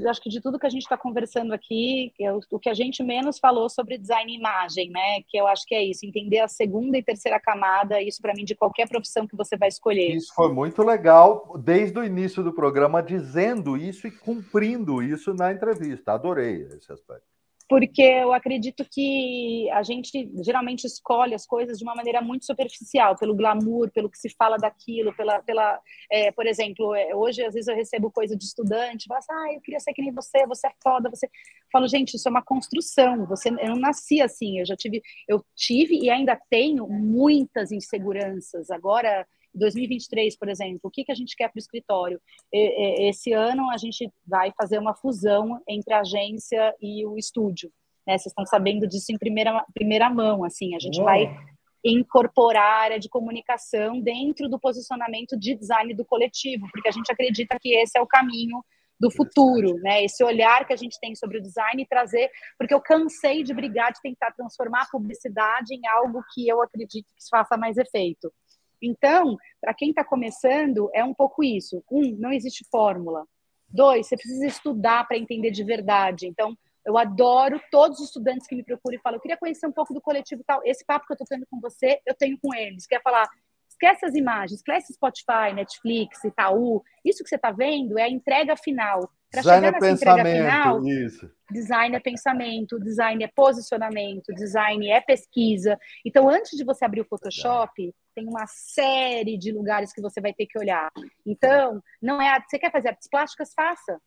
acho 0.10 0.22
que 0.22 0.30
de 0.30 0.42
tudo 0.42 0.60
que 0.60 0.66
a 0.66 0.70
gente 0.70 0.82
está 0.82 0.98
conversando 0.98 1.54
aqui, 1.54 2.12
é 2.20 2.32
o 2.34 2.60
que 2.60 2.70
a 2.70 2.74
gente 2.74 3.02
menos 3.02 3.40
falou 3.40 3.70
sobre 3.70 3.98
design 3.98 4.34
e 4.34 4.38
imagem, 4.38 4.90
né? 4.90 5.22
Que 5.30 5.38
eu 5.38 5.48
acho 5.48 5.66
que 5.66 5.74
é 5.74 5.82
isso, 5.82 6.06
entender 6.06 6.40
a 6.40 6.48
segunda 6.48 6.98
e 6.98 7.04
terceira 7.04 7.40
camada, 7.40 8.02
isso 8.02 8.22
para 8.22 8.34
mim 8.34 8.44
de 8.44 8.54
qualquer 8.54 8.88
profissão 8.90 9.26
que 9.26 9.36
você 9.36 9.56
vai 9.56 9.70
escolher. 9.70 10.14
Isso 10.14 10.34
foi 10.36 10.52
muito 10.52 10.84
legal, 10.84 11.58
desde 11.58 11.98
o 11.98 12.04
início 12.04 12.44
do 12.44 12.52
programa, 12.52 13.02
dizendo 13.02 13.78
isso 13.78 14.08
e 14.08 14.12
cumprindo 14.12 15.02
isso 15.02 15.34
na 15.34 15.54
entrevista. 15.54 16.14
Adorei 16.14 16.64
esse 16.74 16.92
aspecto 16.92 17.35
porque 17.68 18.02
eu 18.02 18.32
acredito 18.32 18.86
que 18.86 19.70
a 19.72 19.82
gente 19.82 20.32
geralmente 20.44 20.86
escolhe 20.86 21.34
as 21.34 21.46
coisas 21.46 21.78
de 21.78 21.84
uma 21.84 21.96
maneira 21.96 22.22
muito 22.22 22.46
superficial, 22.46 23.16
pelo 23.16 23.36
glamour, 23.36 23.92
pelo 23.92 24.10
que 24.10 24.18
se 24.18 24.30
fala 24.30 24.58
daquilo, 24.58 25.16
pela, 25.16 25.42
pela 25.42 25.80
é, 26.12 26.32
por 26.32 26.46
exemplo, 26.46 26.94
é, 26.94 27.16
hoje 27.16 27.44
às 27.44 27.54
vezes 27.54 27.68
eu 27.68 27.76
recebo 27.76 28.12
coisa 28.12 28.36
de 28.36 28.44
estudante, 28.44 29.08
fala 29.08 29.20
assim, 29.20 29.34
ah, 29.34 29.54
eu 29.54 29.62
queria 29.62 29.80
ser 29.80 29.94
que 29.94 30.02
nem 30.02 30.14
você, 30.14 30.46
você 30.46 30.68
é 30.68 30.72
foda, 30.84 31.10
você, 31.10 31.26
eu 31.26 31.32
falo, 31.72 31.88
gente, 31.88 32.16
isso 32.16 32.28
é 32.28 32.32
uma 32.32 32.44
construção, 32.44 33.26
você, 33.26 33.50
eu 33.50 33.70
não 33.70 33.80
nasci 33.80 34.22
assim, 34.22 34.60
eu 34.60 34.66
já 34.66 34.76
tive, 34.76 35.02
eu 35.28 35.44
tive 35.56 35.96
e 35.96 36.10
ainda 36.10 36.40
tenho 36.50 36.88
muitas 36.88 37.72
inseguranças, 37.72 38.70
agora 38.70 39.26
2023, 39.56 40.38
por 40.38 40.50
exemplo, 40.50 40.82
o 40.84 40.92
que, 40.92 41.04
que 41.04 41.12
a 41.12 41.16
gente 41.16 41.36
quer 41.36 41.48
para 41.48 41.58
o 41.58 41.60
escritório? 41.60 42.22
Esse 42.52 43.34
ano 43.34 43.70
a 43.72 43.78
gente 43.78 44.12
vai 44.26 44.52
fazer 44.58 44.78
uma 44.78 44.96
fusão 44.96 45.62
entre 45.68 45.94
a 45.94 46.02
agência 46.02 46.76
e 46.82 47.06
o 47.06 47.18
estúdio. 47.18 47.72
Né? 48.06 48.18
Vocês 48.18 48.28
estão 48.28 48.46
sabendo 48.46 48.88
disso 48.88 49.12
em 49.12 49.18
primeira, 49.18 49.66
primeira 49.74 50.10
mão. 50.10 50.44
Assim, 50.44 50.76
a 50.76 50.80
gente 50.80 50.98
Uou. 50.98 51.06
vai 51.06 51.36
incorporar 51.84 52.64
a 52.64 52.82
área 52.82 53.00
de 53.00 53.10
comunicação 53.10 54.00
dentro 54.00 54.50
do 54.50 54.60
posicionamento 54.60 55.38
de 55.38 55.56
design 55.56 55.94
do 55.94 56.04
coletivo, 56.04 56.68
porque 56.72 56.88
a 56.88 56.92
gente 56.92 57.12
acredita 57.12 57.58
que 57.62 57.76
esse 57.76 57.98
é 57.98 58.02
o 58.02 58.08
caminho 58.08 58.64
do 59.00 59.12
futuro, 59.12 59.76
né? 59.82 60.04
Esse 60.04 60.24
olhar 60.24 60.66
que 60.66 60.74
a 60.74 60.78
gente 60.78 60.98
tem 61.00 61.16
sobre 61.16 61.38
o 61.38 61.42
design 61.42 61.82
e 61.82 61.88
trazer, 61.88 62.30
porque 62.58 62.74
eu 62.74 62.82
cansei 62.82 63.44
de 63.44 63.54
brigar 63.54 63.92
de 63.92 64.02
tentar 64.02 64.32
transformar 64.32 64.84
a 64.84 64.90
publicidade 64.90 65.74
em 65.74 65.86
algo 65.88 66.24
que 66.34 66.48
eu 66.48 66.62
acredito 66.62 67.06
que 67.06 67.30
faça 67.30 67.58
mais 67.58 67.78
efeito. 67.78 68.32
Então, 68.82 69.38
para 69.62 69.74
quem 69.74 69.90
está 69.90 70.04
começando, 70.04 70.90
é 70.94 71.04
um 71.04 71.14
pouco 71.14 71.44
isso. 71.44 71.84
Um, 71.92 72.16
não 72.18 72.32
existe 72.32 72.66
fórmula. 72.72 73.26
Dois, 73.68 74.08
você 74.08 74.16
precisa 74.16 74.46
estudar 74.46 75.08
para 75.08 75.18
entender 75.18 75.52
de 75.52 75.64
verdade. 75.64 76.28
Então, 76.28 76.58
eu 76.86 76.98
adoro 76.98 77.60
todos 77.72 78.00
os 78.00 78.06
estudantes 78.06 78.48
que 78.48 78.56
me 78.56 78.64
procuram 78.64 78.98
e 78.98 79.02
falam: 79.02 79.18
eu 79.18 79.22
queria 79.22 79.38
conhecer 79.38 79.66
um 79.66 79.72
pouco 79.72 79.94
do 79.94 80.02
coletivo 80.02 80.44
tal. 80.46 80.62
Esse 80.64 80.86
papo 80.86 81.06
que 81.08 81.14
eu 81.14 81.16
estou 81.16 81.28
tendo 81.28 81.46
com 81.50 81.60
você, 81.60 82.00
eu 82.06 82.14
tenho 82.14 82.38
com 82.42 82.54
eles. 82.54 82.86
Quer 82.86 83.02
falar? 83.02 83.28
Esquece 83.76 84.06
as 84.06 84.16
imagens, 84.16 84.60
esquece 84.60 84.94
Spotify, 84.94 85.54
Netflix, 85.54 86.24
Itaú. 86.24 86.82
Isso 87.04 87.22
que 87.22 87.30
você 87.30 87.36
está 87.36 87.52
vendo 87.52 88.00
é 88.00 88.04
a 88.04 88.10
entrega 88.10 88.56
final. 88.56 89.12
Para 89.30 89.44
chegar 89.44 89.72
nessa 89.74 89.92
entrega 89.92 90.26
final, 90.26 90.88
isso. 90.88 91.30
design 91.52 91.94
é 91.94 92.00
pensamento, 92.00 92.80
design 92.80 93.22
é 93.22 93.28
posicionamento, 93.36 94.34
design 94.34 94.90
é 94.90 95.02
pesquisa. 95.02 95.78
Então, 96.06 96.30
antes 96.30 96.58
de 96.58 96.64
você 96.64 96.86
abrir 96.86 97.02
o 97.02 97.06
Photoshop, 97.06 97.94
tem 98.16 98.26
uma 98.26 98.48
série 98.48 99.38
de 99.38 99.52
lugares 99.52 99.92
que 99.92 100.02
você 100.02 100.22
vai 100.22 100.34
ter 100.34 100.46
que 100.46 100.58
olhar. 100.58 100.90
Então, 101.26 101.84
não 102.02 102.22
é. 102.22 102.42
Você 102.48 102.58
quer 102.58 102.72
fazer 102.72 102.90
artes 102.90 103.10
plásticas? 103.10 103.52
Faça. 103.54 104.00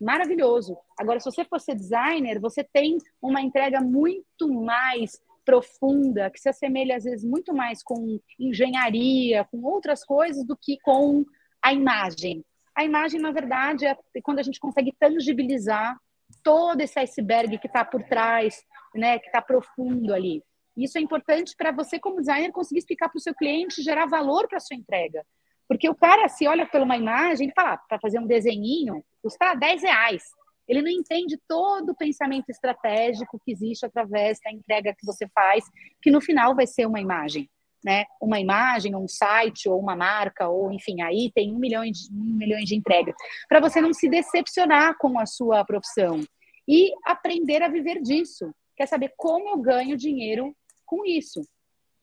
Maravilhoso. 0.00 0.76
Agora, 0.98 1.20
se 1.20 1.30
você 1.30 1.44
for 1.44 1.60
ser 1.60 1.76
designer, 1.76 2.40
você 2.40 2.64
tem 2.64 2.98
uma 3.22 3.40
entrega 3.40 3.80
muito 3.80 4.52
mais 4.52 5.12
profunda, 5.44 6.30
que 6.30 6.40
se 6.40 6.48
assemelha 6.48 6.96
às 6.96 7.04
vezes 7.04 7.24
muito 7.24 7.54
mais 7.54 7.82
com 7.82 8.18
engenharia, 8.38 9.44
com 9.44 9.62
outras 9.62 10.04
coisas, 10.04 10.46
do 10.46 10.56
que 10.56 10.78
com 10.82 11.24
a 11.62 11.72
imagem. 11.72 12.44
A 12.74 12.84
imagem, 12.84 13.20
na 13.20 13.30
verdade, 13.30 13.86
é 13.86 13.96
quando 14.22 14.38
a 14.38 14.42
gente 14.42 14.58
consegue 14.58 14.94
tangibilizar 14.98 15.96
todo 16.42 16.80
esse 16.80 16.98
iceberg 16.98 17.58
que 17.58 17.66
está 17.66 17.84
por 17.84 18.02
trás, 18.04 18.64
né, 18.94 19.18
que 19.18 19.26
está 19.26 19.42
profundo 19.42 20.14
ali. 20.14 20.42
Isso 20.76 20.96
é 20.96 21.00
importante 21.00 21.54
para 21.56 21.70
você, 21.70 21.98
como 21.98 22.20
designer, 22.20 22.50
conseguir 22.50 22.78
explicar 22.78 23.08
para 23.08 23.18
o 23.18 23.22
seu 23.22 23.34
cliente, 23.34 23.82
gerar 23.82 24.06
valor 24.06 24.48
para 24.48 24.56
a 24.56 24.60
sua 24.60 24.76
entrega. 24.76 25.24
Porque 25.68 25.88
o 25.88 25.94
cara 25.94 26.28
se 26.28 26.46
olha 26.46 26.66
por 26.66 26.80
uma 26.80 26.96
imagem 26.96 27.52
fala, 27.54 27.74
ah, 27.74 27.78
para 27.88 28.00
fazer 28.00 28.18
um 28.18 28.26
desenhinho, 28.26 29.04
custa 29.22 29.54
10 29.54 29.82
reais. 29.82 30.22
Ele 30.68 30.82
não 30.82 30.90
entende 30.90 31.38
todo 31.48 31.90
o 31.90 31.96
pensamento 31.96 32.48
estratégico 32.50 33.40
que 33.44 33.52
existe 33.52 33.84
através 33.84 34.38
da 34.44 34.50
entrega 34.50 34.94
que 34.96 35.06
você 35.06 35.26
faz, 35.34 35.64
que 36.00 36.10
no 36.10 36.20
final 36.20 36.54
vai 36.54 36.66
ser 36.66 36.86
uma 36.86 37.00
imagem 37.00 37.48
né, 37.84 38.04
uma 38.20 38.38
imagem, 38.38 38.94
um 38.94 39.08
site 39.08 39.68
ou 39.68 39.78
uma 39.78 39.96
marca, 39.96 40.48
ou 40.48 40.72
enfim, 40.72 41.02
aí 41.02 41.30
tem 41.34 41.52
um 41.52 41.58
milhão 41.58 41.82
de, 41.84 42.08
um 42.12 42.36
milhão 42.36 42.60
de 42.60 42.76
entregas, 42.76 43.14
para 43.48 43.60
você 43.60 43.80
não 43.80 43.92
se 43.92 44.08
decepcionar 44.08 44.96
com 44.98 45.18
a 45.18 45.26
sua 45.26 45.64
profissão 45.64 46.20
e 46.68 46.92
aprender 47.04 47.62
a 47.62 47.68
viver 47.68 48.00
disso. 48.00 48.54
Quer 48.76 48.86
saber 48.86 49.12
como 49.16 49.48
eu 49.48 49.58
ganho 49.58 49.96
dinheiro 49.96 50.54
com 50.86 51.04
isso? 51.04 51.42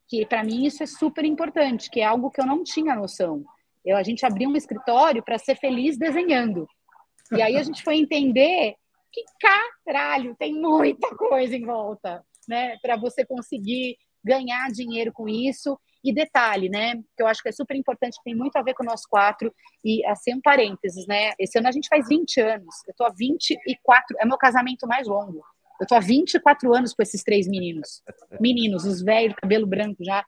Que 0.08 0.26
para 0.26 0.44
mim 0.44 0.66
isso 0.66 0.84
é 0.84 0.86
super 0.86 1.24
importante, 1.24 1.90
que 1.90 2.02
é 2.02 2.06
algo 2.06 2.30
que 2.30 2.42
eu 2.42 2.46
não 2.46 2.64
tinha 2.64 2.96
noção. 2.96 3.44
Eu, 3.86 3.96
a 3.96 4.04
gente 4.04 4.26
abriu 4.26 4.50
um 4.50 4.56
escritório 4.56 5.24
para 5.24 5.38
ser 5.38 5.56
feliz 5.56 5.98
desenhando. 5.98 6.68
E 7.36 7.42
aí 7.42 7.58
a 7.58 7.64
gente 7.64 7.84
foi 7.84 7.96
entender 7.98 8.76
que 9.12 9.24
caralho, 9.86 10.36
tem 10.36 10.54
muita 10.54 11.16
coisa 11.16 11.56
em 11.56 11.66
volta, 11.66 12.24
né, 12.48 12.78
para 12.82 12.96
você 12.96 13.26
conseguir 13.26 13.98
ganhar 14.24 14.68
dinheiro 14.72 15.12
com 15.14 15.28
isso. 15.28 15.80
E 16.02 16.14
detalhe, 16.14 16.70
né, 16.70 16.96
que 16.96 17.22
eu 17.22 17.28
acho 17.28 17.42
que 17.44 17.50
é 17.50 17.52
super 17.52 17.76
importante, 17.76 18.16
que 18.18 18.24
tem 18.24 18.36
muito 18.36 18.56
a 18.56 18.62
ver 18.62 18.74
com 18.74 18.86
nós 18.86 19.06
quatro, 19.06 19.54
e 19.84 20.06
assim, 20.06 20.34
um 20.34 20.42
parênteses, 20.42 21.06
né, 21.08 21.34
esse 21.38 21.60
ano 21.60 21.68
a 21.68 21.72
gente 21.74 21.90
faz 21.90 22.08
20 22.08 22.40
anos, 22.40 22.74
eu 22.88 22.94
tô 22.96 23.04
há 23.04 23.10
24, 23.10 24.16
é 24.18 24.26
meu 24.26 24.38
casamento 24.38 24.88
mais 24.88 25.06
longo, 25.06 25.44
eu 25.82 25.86
tô 25.86 25.96
há 25.96 26.00
24 26.00 26.74
anos 26.74 26.94
com 26.94 27.04
esses 27.04 27.22
três 27.22 27.50
meninos, 27.50 28.02
meninos, 28.40 28.86
os 28.86 29.02
velhos, 29.02 29.36
cabelo 29.36 29.68
branco 29.68 30.02
já, 30.02 30.24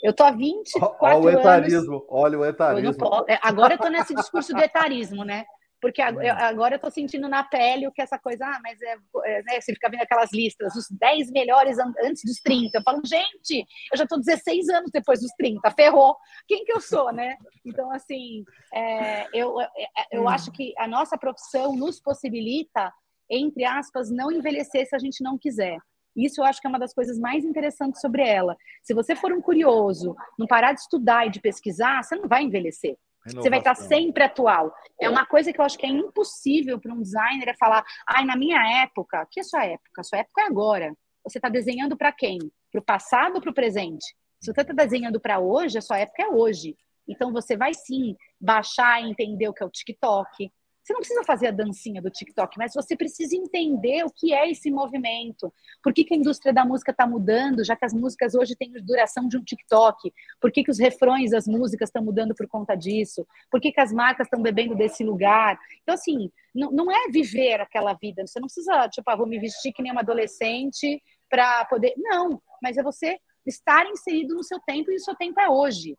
eu 0.00 0.12
tô 0.12 0.22
há 0.22 0.30
24 0.30 0.96
olha 1.00 1.18
o 1.18 1.30
etarismo, 1.30 1.94
anos... 1.94 2.06
Olha 2.08 2.38
o 2.38 2.44
etarismo. 2.44 2.94
Eu 3.02 3.24
é, 3.26 3.40
agora 3.42 3.74
eu 3.74 3.78
tô 3.78 3.88
nesse 3.88 4.14
discurso 4.14 4.52
do 4.52 4.60
etarismo, 4.60 5.24
né, 5.24 5.44
porque 5.84 6.00
agora 6.00 6.72
eu 6.72 6.76
estou 6.76 6.90
sentindo 6.90 7.28
na 7.28 7.44
pele 7.44 7.86
o 7.86 7.92
que 7.92 8.00
essa 8.00 8.18
coisa, 8.18 8.46
ah, 8.46 8.58
mas 8.62 8.80
é, 8.80 8.96
é 9.26 9.42
né, 9.42 9.60
você 9.60 9.74
fica 9.74 9.90
vendo 9.90 10.00
aquelas 10.00 10.32
listas, 10.32 10.74
os 10.74 10.86
10 10.90 11.30
melhores 11.30 11.76
antes 11.78 12.24
dos 12.24 12.40
30. 12.40 12.78
Eu 12.78 12.82
falo, 12.82 13.02
gente, 13.04 13.66
eu 13.92 13.98
já 13.98 14.04
estou 14.04 14.18
16 14.18 14.70
anos 14.70 14.90
depois 14.90 15.20
dos 15.20 15.30
30, 15.36 15.70
ferrou. 15.72 16.16
Quem 16.48 16.64
que 16.64 16.72
eu 16.72 16.80
sou, 16.80 17.12
né? 17.12 17.36
Então, 17.66 17.90
assim, 17.90 18.46
é, 18.72 19.26
eu, 19.38 19.60
é, 19.60 19.68
eu 20.10 20.22
hum. 20.22 20.28
acho 20.30 20.50
que 20.52 20.72
a 20.78 20.88
nossa 20.88 21.18
profissão 21.18 21.76
nos 21.76 22.00
possibilita, 22.00 22.90
entre 23.28 23.66
aspas, 23.66 24.10
não 24.10 24.32
envelhecer 24.32 24.88
se 24.88 24.96
a 24.96 24.98
gente 24.98 25.22
não 25.22 25.36
quiser. 25.36 25.76
Isso 26.16 26.40
eu 26.40 26.46
acho 26.46 26.62
que 26.62 26.66
é 26.66 26.70
uma 26.70 26.78
das 26.78 26.94
coisas 26.94 27.18
mais 27.18 27.44
interessantes 27.44 28.00
sobre 28.00 28.26
ela. 28.26 28.56
Se 28.82 28.94
você 28.94 29.14
for 29.14 29.34
um 29.34 29.42
curioso, 29.42 30.16
não 30.38 30.46
parar 30.46 30.72
de 30.72 30.80
estudar 30.80 31.26
e 31.26 31.30
de 31.30 31.42
pesquisar, 31.42 32.02
você 32.02 32.16
não 32.16 32.26
vai 32.26 32.42
envelhecer. 32.42 32.96
Renovação. 33.24 33.42
Você 33.42 33.50
vai 33.50 33.58
estar 33.58 33.74
sempre 33.74 34.24
atual. 34.24 34.74
É 35.00 35.08
uma 35.08 35.24
coisa 35.24 35.52
que 35.52 35.60
eu 35.60 35.64
acho 35.64 35.78
que 35.78 35.86
é 35.86 35.88
impossível 35.88 36.78
para 36.78 36.92
um 36.92 37.00
designer 37.00 37.48
é 37.48 37.54
falar, 37.54 37.84
ai, 38.06 38.24
na 38.24 38.36
minha 38.36 38.82
época, 38.82 39.26
que 39.30 39.40
é 39.40 39.42
sua 39.42 39.64
época? 39.64 40.00
A 40.00 40.04
sua 40.04 40.18
época 40.18 40.42
é 40.42 40.46
agora. 40.46 40.94
Você 41.24 41.38
está 41.38 41.48
desenhando 41.48 41.96
para 41.96 42.12
quem? 42.12 42.38
Para 42.70 42.80
o 42.80 42.84
passado 42.84 43.36
ou 43.36 43.40
para 43.40 43.50
o 43.50 43.54
presente? 43.54 44.04
Se 44.40 44.52
você 44.52 44.60
está 44.60 44.74
desenhando 44.74 45.18
para 45.18 45.38
hoje, 45.38 45.78
a 45.78 45.82
sua 45.82 45.98
época 45.98 46.22
é 46.22 46.28
hoje. 46.28 46.76
Então 47.08 47.32
você 47.32 47.56
vai 47.56 47.72
sim 47.72 48.14
baixar 48.40 49.02
e 49.02 49.10
entender 49.10 49.48
o 49.48 49.54
que 49.54 49.62
é 49.62 49.66
o 49.66 49.70
TikTok, 49.70 50.50
você 50.84 50.92
não 50.92 51.00
precisa 51.00 51.24
fazer 51.24 51.46
a 51.46 51.50
dancinha 51.50 52.02
do 52.02 52.10
TikTok, 52.10 52.58
mas 52.58 52.74
você 52.74 52.94
precisa 52.94 53.34
entender 53.34 54.04
o 54.04 54.10
que 54.10 54.34
é 54.34 54.50
esse 54.50 54.70
movimento. 54.70 55.50
Por 55.82 55.94
que, 55.94 56.04
que 56.04 56.12
a 56.12 56.16
indústria 56.16 56.52
da 56.52 56.62
música 56.62 56.90
está 56.90 57.06
mudando, 57.06 57.64
já 57.64 57.74
que 57.74 57.86
as 57.86 57.94
músicas 57.94 58.34
hoje 58.34 58.54
têm 58.54 58.70
duração 58.70 59.26
de 59.26 59.38
um 59.38 59.42
TikTok? 59.42 60.12
Por 60.38 60.52
que, 60.52 60.62
que 60.62 60.70
os 60.70 60.78
refrões 60.78 61.30
das 61.30 61.46
músicas 61.46 61.88
estão 61.88 62.04
mudando 62.04 62.34
por 62.34 62.46
conta 62.46 62.74
disso? 62.74 63.26
Por 63.50 63.62
que, 63.62 63.72
que 63.72 63.80
as 63.80 63.92
marcas 63.92 64.26
estão 64.26 64.42
bebendo 64.42 64.74
desse 64.74 65.02
lugar? 65.02 65.58
Então, 65.82 65.94
assim, 65.94 66.30
não, 66.54 66.70
não 66.70 66.92
é 66.92 67.08
viver 67.10 67.62
aquela 67.62 67.94
vida. 67.94 68.26
Você 68.26 68.38
não 68.38 68.46
precisa, 68.46 68.86
tipo, 68.90 69.10
ah, 69.10 69.16
vou 69.16 69.26
me 69.26 69.38
vestir 69.38 69.72
que 69.72 69.82
nem 69.82 69.90
uma 69.90 70.02
adolescente 70.02 71.02
para 71.30 71.64
poder. 71.64 71.94
Não, 71.96 72.42
mas 72.62 72.76
é 72.76 72.82
você 72.82 73.18
estar 73.46 73.86
inserido 73.86 74.34
no 74.34 74.44
seu 74.44 74.60
tempo 74.60 74.92
e 74.92 74.96
o 74.96 75.00
seu 75.00 75.14
tempo 75.14 75.40
é 75.40 75.48
hoje. 75.48 75.96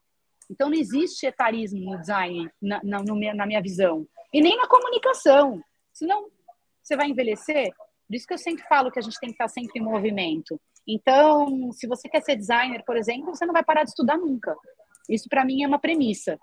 Então, 0.48 0.70
não 0.70 0.78
existe 0.78 1.26
etarismo 1.26 1.80
no 1.80 2.00
design, 2.00 2.48
na, 2.62 2.80
na, 2.84 3.04
na 3.34 3.46
minha 3.48 3.62
visão. 3.62 4.08
E 4.36 4.42
nem 4.42 4.58
na 4.58 4.68
comunicação. 4.68 5.64
Senão, 5.94 6.28
você 6.84 6.98
vai 6.98 7.08
envelhecer. 7.08 7.74
Por 8.06 8.16
isso 8.18 8.28
que 8.28 8.34
eu 8.34 8.38
sempre 8.38 8.68
falo 8.68 8.92
que 8.92 9.00
a 9.00 9.02
gente 9.02 9.18
tem 9.18 9.30
que 9.30 9.36
estar 9.36 9.48
sempre 9.48 9.80
em 9.80 9.82
movimento. 9.82 10.60
Então, 10.86 11.72
se 11.72 11.88
você 11.88 12.10
quer 12.10 12.22
ser 12.22 12.36
designer, 12.36 12.84
por 12.84 12.98
exemplo, 12.98 13.34
você 13.34 13.46
não 13.46 13.54
vai 13.54 13.64
parar 13.64 13.86
de 13.86 13.92
estudar 13.92 14.18
nunca. 14.18 14.54
Isso 15.08 15.30
para 15.30 15.46
mim 15.46 15.64
é 15.64 15.68
uma 15.68 15.80
premissa. 15.80 16.38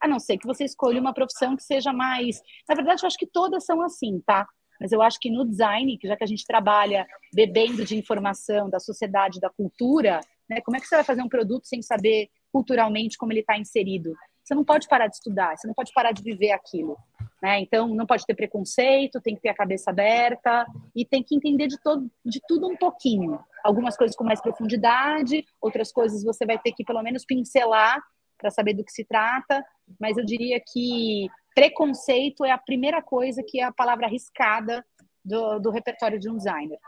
A 0.00 0.08
não 0.08 0.18
ser 0.18 0.38
que 0.38 0.46
você 0.46 0.64
escolha 0.64 1.00
uma 1.00 1.14
profissão 1.14 1.54
que 1.54 1.62
seja 1.62 1.92
mais. 1.92 2.42
Na 2.68 2.74
verdade, 2.74 3.04
eu 3.04 3.06
acho 3.06 3.16
que 3.16 3.28
todas 3.28 3.64
são 3.64 3.80
assim, 3.80 4.20
tá? 4.26 4.44
Mas 4.80 4.90
eu 4.90 5.00
acho 5.00 5.20
que 5.20 5.30
no 5.30 5.46
design, 5.46 5.96
já 6.02 6.16
que 6.16 6.24
a 6.24 6.26
gente 6.26 6.44
trabalha 6.44 7.06
bebendo 7.32 7.84
de 7.84 7.96
informação 7.96 8.68
da 8.68 8.80
sociedade, 8.80 9.38
da 9.38 9.50
cultura, 9.50 10.20
né? 10.50 10.60
Como 10.62 10.76
é 10.76 10.80
que 10.80 10.86
você 10.86 10.96
vai 10.96 11.04
fazer 11.04 11.22
um 11.22 11.28
produto 11.28 11.68
sem 11.68 11.80
saber 11.80 12.28
culturalmente 12.50 13.16
como 13.16 13.32
ele 13.32 13.40
está 13.40 13.56
inserido? 13.56 14.16
Você 14.46 14.54
não 14.54 14.64
pode 14.64 14.86
parar 14.86 15.08
de 15.08 15.16
estudar, 15.16 15.56
você 15.56 15.66
não 15.66 15.74
pode 15.74 15.92
parar 15.92 16.12
de 16.12 16.22
viver 16.22 16.52
aquilo. 16.52 16.96
Né? 17.42 17.58
Então, 17.58 17.88
não 17.88 18.06
pode 18.06 18.24
ter 18.24 18.34
preconceito, 18.34 19.20
tem 19.20 19.34
que 19.34 19.42
ter 19.42 19.48
a 19.48 19.54
cabeça 19.54 19.90
aberta 19.90 20.64
e 20.94 21.04
tem 21.04 21.20
que 21.20 21.34
entender 21.34 21.66
de, 21.66 21.76
todo, 21.82 22.08
de 22.24 22.40
tudo 22.46 22.68
um 22.68 22.76
pouquinho. 22.76 23.40
Algumas 23.64 23.96
coisas 23.96 24.16
com 24.16 24.22
mais 24.22 24.40
profundidade, 24.40 25.44
outras 25.60 25.90
coisas 25.90 26.22
você 26.22 26.46
vai 26.46 26.60
ter 26.60 26.70
que, 26.70 26.84
pelo 26.84 27.02
menos, 27.02 27.24
pincelar 27.24 28.00
para 28.38 28.48
saber 28.50 28.74
do 28.74 28.84
que 28.84 28.92
se 28.92 29.04
trata. 29.04 29.64
Mas 29.98 30.16
eu 30.16 30.24
diria 30.24 30.62
que 30.64 31.28
preconceito 31.52 32.44
é 32.44 32.52
a 32.52 32.58
primeira 32.58 33.02
coisa 33.02 33.42
que 33.44 33.58
é 33.58 33.64
a 33.64 33.72
palavra 33.72 34.06
arriscada 34.06 34.86
do, 35.24 35.58
do 35.58 35.70
repertório 35.72 36.20
de 36.20 36.30
um 36.30 36.36
designer. 36.36 36.78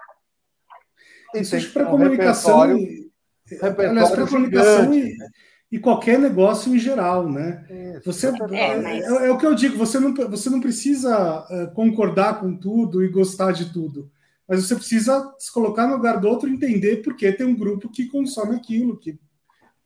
Isso 1.34 1.72
para 1.72 1.86
comunicação. 1.86 2.60
Repertório, 2.60 3.90
aliás, 3.90 4.10
para 4.10 4.26
comunicação 4.28 4.94
e, 4.94 5.16
né? 5.16 5.28
E 5.70 5.78
qualquer 5.78 6.18
negócio 6.18 6.74
em 6.74 6.78
geral, 6.78 7.30
né? 7.30 7.64
você, 8.04 8.28
é, 8.28 8.76
mas... 8.80 9.04
é, 9.04 9.26
é, 9.26 9.30
o 9.30 9.36
que 9.36 9.44
eu 9.44 9.54
digo, 9.54 9.76
você 9.76 10.00
não, 10.00 10.14
você 10.14 10.48
não 10.48 10.60
precisa 10.60 11.44
uh, 11.50 11.74
concordar 11.74 12.40
com 12.40 12.56
tudo 12.56 13.04
e 13.04 13.08
gostar 13.08 13.52
de 13.52 13.72
tudo, 13.72 14.10
mas 14.48 14.64
você 14.64 14.74
precisa 14.74 15.34
se 15.38 15.52
colocar 15.52 15.86
no 15.86 15.96
lugar 15.96 16.20
do 16.20 16.28
outro 16.28 16.48
e 16.48 16.52
entender 16.52 17.02
porque 17.02 17.30
tem 17.32 17.46
um 17.46 17.56
grupo 17.56 17.90
que 17.90 18.06
consome 18.06 18.56
aquilo, 18.56 18.98
que, 18.98 19.18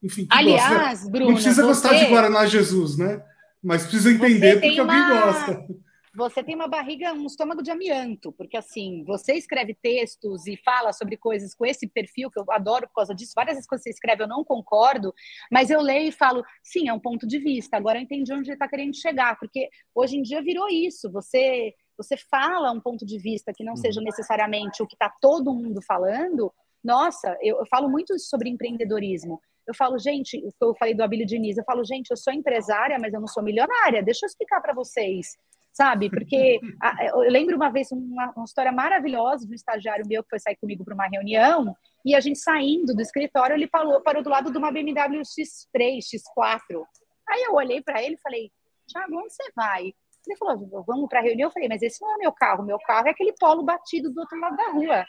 enfim, 0.02 0.22
que 0.26 0.36
Aliás, 0.36 1.00
gosta. 1.00 1.10
Bruno, 1.10 1.26
não 1.26 1.34
precisa 1.34 1.62
você... 1.62 1.68
gostar 1.68 1.98
de 1.98 2.06
Guaraná 2.06 2.46
Jesus, 2.46 2.96
né? 2.96 3.20
Mas 3.62 3.82
precisa 3.82 4.10
entender 4.12 4.60
porque 4.60 4.80
uma... 4.80 4.94
alguém 4.94 5.20
gosta 5.20 5.66
você 6.14 6.42
tem 6.42 6.54
uma 6.54 6.68
barriga, 6.68 7.12
um 7.12 7.26
estômago 7.26 7.62
de 7.62 7.70
amianto, 7.70 8.32
porque 8.32 8.56
assim, 8.56 9.02
você 9.04 9.34
escreve 9.34 9.74
textos 9.74 10.46
e 10.46 10.56
fala 10.58 10.92
sobre 10.92 11.16
coisas 11.16 11.54
com 11.54 11.64
esse 11.64 11.86
perfil, 11.86 12.30
que 12.30 12.38
eu 12.38 12.44
adoro 12.50 12.86
por 12.88 12.94
causa 12.94 13.14
disso, 13.14 13.32
várias 13.34 13.56
vezes 13.56 13.68
que 13.68 13.78
você 13.78 13.90
escreve 13.90 14.22
eu 14.22 14.28
não 14.28 14.44
concordo, 14.44 15.14
mas 15.50 15.70
eu 15.70 15.80
leio 15.80 16.08
e 16.08 16.12
falo, 16.12 16.44
sim, 16.62 16.88
é 16.88 16.92
um 16.92 17.00
ponto 17.00 17.26
de 17.26 17.38
vista, 17.38 17.76
agora 17.76 17.98
eu 17.98 18.02
entendi 18.02 18.32
onde 18.32 18.50
ele 18.50 18.54
está 18.54 18.68
querendo 18.68 18.94
chegar, 18.94 19.38
porque 19.38 19.68
hoje 19.94 20.16
em 20.18 20.22
dia 20.22 20.42
virou 20.42 20.68
isso, 20.68 21.10
você 21.10 21.74
você 21.96 22.16
fala 22.16 22.72
um 22.72 22.80
ponto 22.80 23.04
de 23.06 23.18
vista 23.18 23.52
que 23.54 23.62
não 23.62 23.76
seja 23.76 24.00
uhum. 24.00 24.06
necessariamente 24.06 24.82
o 24.82 24.86
que 24.86 24.94
está 24.94 25.12
todo 25.20 25.54
mundo 25.54 25.80
falando, 25.82 26.52
nossa, 26.82 27.36
eu, 27.40 27.58
eu 27.58 27.66
falo 27.66 27.88
muito 27.88 28.18
sobre 28.18 28.48
empreendedorismo. 28.48 29.40
Eu 29.66 29.74
falo, 29.74 29.96
gente, 29.98 30.42
eu 30.60 30.74
falei 30.74 30.94
do 30.94 31.02
Abílio 31.04 31.26
Diniz, 31.26 31.56
eu 31.56 31.64
falo, 31.64 31.84
gente, 31.84 32.10
eu 32.10 32.16
sou 32.16 32.32
empresária, 32.32 32.98
mas 32.98 33.14
eu 33.14 33.20
não 33.20 33.28
sou 33.28 33.42
milionária. 33.42 34.02
Deixa 34.02 34.24
eu 34.24 34.26
explicar 34.26 34.60
para 34.60 34.74
vocês 34.74 35.36
sabe? 35.72 36.10
Porque 36.10 36.60
a, 36.80 37.06
eu 37.06 37.18
lembro 37.20 37.56
uma 37.56 37.70
vez 37.70 37.90
uma, 37.90 38.32
uma, 38.36 38.44
história 38.44 38.70
maravilhosa 38.70 39.46
de 39.46 39.52
um 39.52 39.54
estagiário 39.54 40.06
meu 40.06 40.22
que 40.22 40.30
foi 40.30 40.38
sair 40.38 40.56
comigo 40.56 40.84
para 40.84 40.94
uma 40.94 41.08
reunião 41.08 41.74
e 42.04 42.14
a 42.14 42.20
gente 42.20 42.38
saindo 42.38 42.94
do 42.94 43.00
escritório, 43.00 43.54
ele 43.54 43.66
parou, 43.66 44.00
parou 44.02 44.22
do 44.22 44.30
lado 44.30 44.50
de 44.52 44.58
uma 44.58 44.70
BMW 44.70 45.22
X3, 45.22 45.98
X4. 45.98 46.84
Aí 47.28 47.42
eu 47.44 47.54
olhei 47.54 47.80
para 47.80 48.02
ele 48.02 48.16
e 48.16 48.20
falei, 48.20 48.52
Thiago, 48.86 49.16
onde 49.16 49.32
você 49.32 49.50
vai? 49.56 49.94
Ele 50.26 50.36
falou, 50.36 50.84
vamos 50.86 51.08
para 51.08 51.20
a 51.20 51.22
reunião. 51.22 51.48
Eu 51.48 51.52
falei, 51.52 51.68
mas 51.68 51.82
esse 51.82 52.00
não 52.00 52.14
é 52.14 52.18
meu 52.18 52.32
carro, 52.32 52.64
meu 52.64 52.78
carro 52.78 53.08
é 53.08 53.10
aquele 53.10 53.32
polo 53.32 53.64
batido 53.64 54.10
do 54.10 54.20
outro 54.20 54.38
lado 54.38 54.56
da 54.56 54.70
rua. 54.70 55.04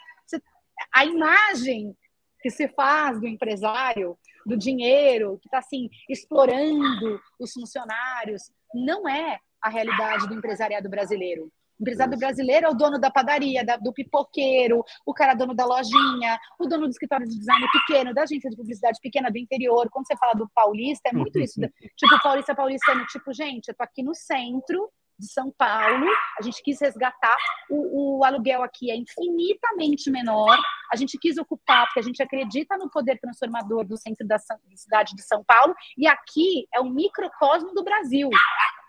A 0.92 1.04
imagem 1.04 1.96
que 2.40 2.50
se 2.50 2.68
faz 2.68 3.20
do 3.20 3.26
empresário, 3.26 4.18
do 4.44 4.56
dinheiro, 4.56 5.38
que 5.40 5.48
está 5.48 5.58
assim, 5.58 5.88
explorando 6.08 7.20
os 7.40 7.52
funcionários, 7.52 8.50
não 8.74 9.08
é 9.08 9.38
a 9.64 9.70
realidade 9.70 10.28
do 10.28 10.34
empresariado 10.34 10.90
brasileiro. 10.90 11.50
O 11.78 11.82
empresário 11.82 12.16
brasileiro 12.16 12.66
é 12.66 12.70
o 12.70 12.74
dono 12.74 13.00
da 13.00 13.10
padaria, 13.10 13.64
da, 13.64 13.76
do 13.76 13.92
pipoqueiro, 13.92 14.84
o 15.04 15.12
cara 15.12 15.34
dono 15.34 15.54
da 15.54 15.64
lojinha, 15.64 16.38
o 16.58 16.66
dono 16.68 16.84
do 16.84 16.90
escritório 16.90 17.26
de 17.26 17.36
design 17.36 17.66
pequeno, 17.72 18.14
da 18.14 18.22
agência 18.22 18.48
de 18.48 18.56
publicidade 18.56 18.98
pequena 19.02 19.30
do 19.30 19.38
interior. 19.38 19.88
Quando 19.90 20.06
você 20.06 20.16
fala 20.16 20.34
do 20.34 20.48
paulista, 20.54 21.08
é 21.08 21.12
muito 21.12 21.38
isso. 21.40 21.60
tipo, 21.96 22.22
paulista 22.22 22.54
paulistano, 22.54 23.04
tipo, 23.06 23.32
gente, 23.32 23.68
eu 23.68 23.74
tô 23.74 23.82
aqui 23.82 24.02
no 24.02 24.14
centro 24.14 24.88
de 25.18 25.28
São 25.28 25.52
Paulo, 25.56 26.06
a 26.38 26.42
gente 26.42 26.62
quis 26.62 26.80
resgatar, 26.80 27.36
o, 27.70 28.18
o, 28.18 28.24
aluguel 28.24 28.62
aqui 28.62 28.90
é 28.90 28.96
infinitamente 28.96 30.10
menor, 30.10 30.58
a 30.92 30.96
gente 30.96 31.16
quis 31.18 31.38
ocupar, 31.38 31.86
porque 31.86 32.00
a 32.00 32.02
gente 32.02 32.20
acredita 32.20 32.76
no 32.76 32.90
poder 32.90 33.18
transformador 33.20 33.84
do 33.84 33.96
centro 33.96 34.26
da, 34.26 34.36
da 34.36 34.76
cidade 34.76 35.14
de 35.14 35.22
São 35.22 35.44
Paulo, 35.44 35.74
e 35.96 36.06
aqui 36.06 36.66
é 36.74 36.80
um 36.80 36.90
microcosmo 36.90 37.72
do 37.72 37.84
Brasil. 37.84 38.28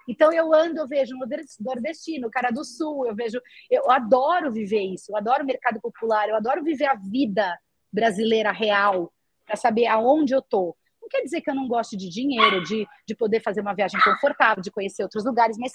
Então 0.07 0.31
eu 0.31 0.53
ando, 0.53 0.79
eu 0.79 0.87
vejo 0.87 1.15
nordestino, 1.59 2.29
cara 2.29 2.51
do 2.51 2.63
sul, 2.63 3.07
eu 3.07 3.15
vejo, 3.15 3.41
eu 3.69 3.89
adoro 3.89 4.51
viver 4.51 4.81
isso, 4.81 5.11
eu 5.11 5.17
adoro 5.17 5.43
o 5.43 5.45
mercado 5.45 5.79
popular, 5.81 6.29
eu 6.29 6.35
adoro 6.35 6.63
viver 6.63 6.85
a 6.85 6.95
vida 6.95 7.57
brasileira 7.91 8.51
real, 8.51 9.11
para 9.45 9.55
saber 9.55 9.87
aonde 9.87 10.33
eu 10.33 10.41
tô. 10.41 10.75
Não 11.01 11.09
quer 11.09 11.21
dizer 11.21 11.41
que 11.41 11.49
eu 11.49 11.55
não 11.55 11.67
goste 11.67 11.95
de 11.95 12.09
dinheiro, 12.09 12.63
de, 12.63 12.87
de 13.07 13.15
poder 13.15 13.39
fazer 13.41 13.61
uma 13.61 13.75
viagem 13.75 13.99
confortável, 14.01 14.61
de 14.61 14.71
conhecer 14.71 15.03
outros 15.03 15.23
lugares, 15.23 15.57
mas 15.57 15.71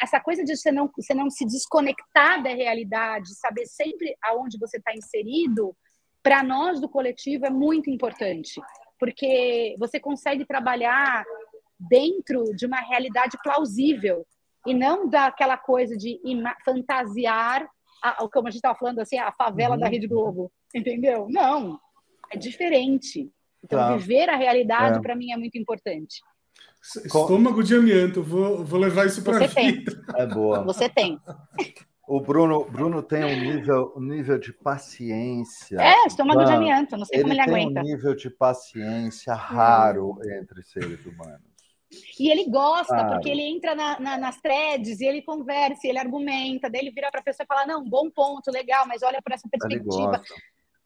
essa 0.00 0.18
coisa 0.18 0.42
de 0.42 0.56
você 0.56 0.72
não, 0.72 0.90
você 0.96 1.12
não 1.12 1.28
se 1.28 1.44
desconectar 1.44 2.42
da 2.42 2.50
realidade, 2.50 3.34
saber 3.34 3.66
sempre 3.66 4.16
aonde 4.24 4.58
você 4.58 4.78
está 4.78 4.94
inserido, 4.94 5.76
para 6.22 6.42
nós 6.42 6.80
do 6.80 6.88
coletivo 6.88 7.46
é 7.46 7.50
muito 7.50 7.90
importante, 7.90 8.60
porque 8.98 9.74
você 9.78 9.98
consegue 9.98 10.44
trabalhar 10.44 11.24
dentro 11.88 12.44
de 12.54 12.66
uma 12.66 12.80
realidade 12.80 13.38
plausível 13.42 14.26
e 14.66 14.74
não 14.74 15.08
daquela 15.08 15.56
coisa 15.56 15.96
de 15.96 16.20
fantasiar, 16.64 17.66
a, 18.02 18.28
como 18.28 18.48
a 18.48 18.50
gente 18.50 18.58
estava 18.58 18.78
falando 18.78 18.98
assim, 19.00 19.18
a 19.18 19.32
favela 19.32 19.74
uhum. 19.74 19.80
da 19.80 19.88
Rede 19.88 20.06
Globo, 20.06 20.52
entendeu? 20.74 21.26
Não, 21.30 21.78
é 22.30 22.36
diferente. 22.36 23.30
Então, 23.62 23.78
tá. 23.78 23.96
viver 23.96 24.28
a 24.28 24.36
realidade, 24.36 24.98
é. 24.98 25.02
para 25.02 25.14
mim, 25.14 25.32
é 25.32 25.36
muito 25.36 25.56
importante. 25.58 26.20
Estômago 27.04 27.62
de 27.62 27.74
amianto, 27.74 28.22
vou, 28.22 28.64
vou 28.64 28.80
levar 28.80 29.06
isso 29.06 29.22
para 29.22 29.46
vida. 29.46 30.02
É 30.16 30.26
boa. 30.26 30.64
Você 30.64 30.88
tem. 30.88 31.20
O 32.08 32.20
Bruno, 32.20 32.64
Bruno 32.64 33.02
tem 33.02 33.22
um 33.22 33.38
nível, 33.38 33.92
um 33.96 34.00
nível 34.00 34.38
de 34.38 34.52
paciência. 34.52 35.78
É, 35.78 36.06
estômago 36.06 36.44
de 36.44 36.52
amianto, 36.52 36.96
não 36.96 37.04
sei 37.04 37.18
ele 37.18 37.22
como 37.22 37.34
ele 37.34 37.40
aguenta. 37.40 37.60
Ele 37.60 37.74
tem 37.74 37.82
um 37.82 37.96
nível 37.96 38.14
de 38.16 38.30
paciência 38.30 39.34
raro 39.34 40.12
hum. 40.12 40.20
entre 40.24 40.62
seres 40.62 41.04
humanos. 41.04 41.49
E 42.18 42.30
ele 42.30 42.48
gosta, 42.48 42.96
ah, 42.96 43.08
porque 43.12 43.28
ele 43.28 43.42
entra 43.42 43.74
na, 43.74 43.98
na, 43.98 44.18
nas 44.18 44.40
threads 44.40 45.00
e 45.00 45.06
ele 45.06 45.22
conversa, 45.22 45.88
ele 45.88 45.98
argumenta, 45.98 46.70
daí 46.70 46.82
ele 46.82 46.92
vira 46.92 47.10
para 47.10 47.20
a 47.20 47.24
pessoa 47.24 47.44
e 47.44 47.46
fala: 47.46 47.66
Não, 47.66 47.84
bom 47.84 48.08
ponto, 48.10 48.50
legal, 48.50 48.86
mas 48.86 49.02
olha 49.02 49.20
por 49.22 49.32
essa 49.32 49.48
perspectiva. 49.48 50.22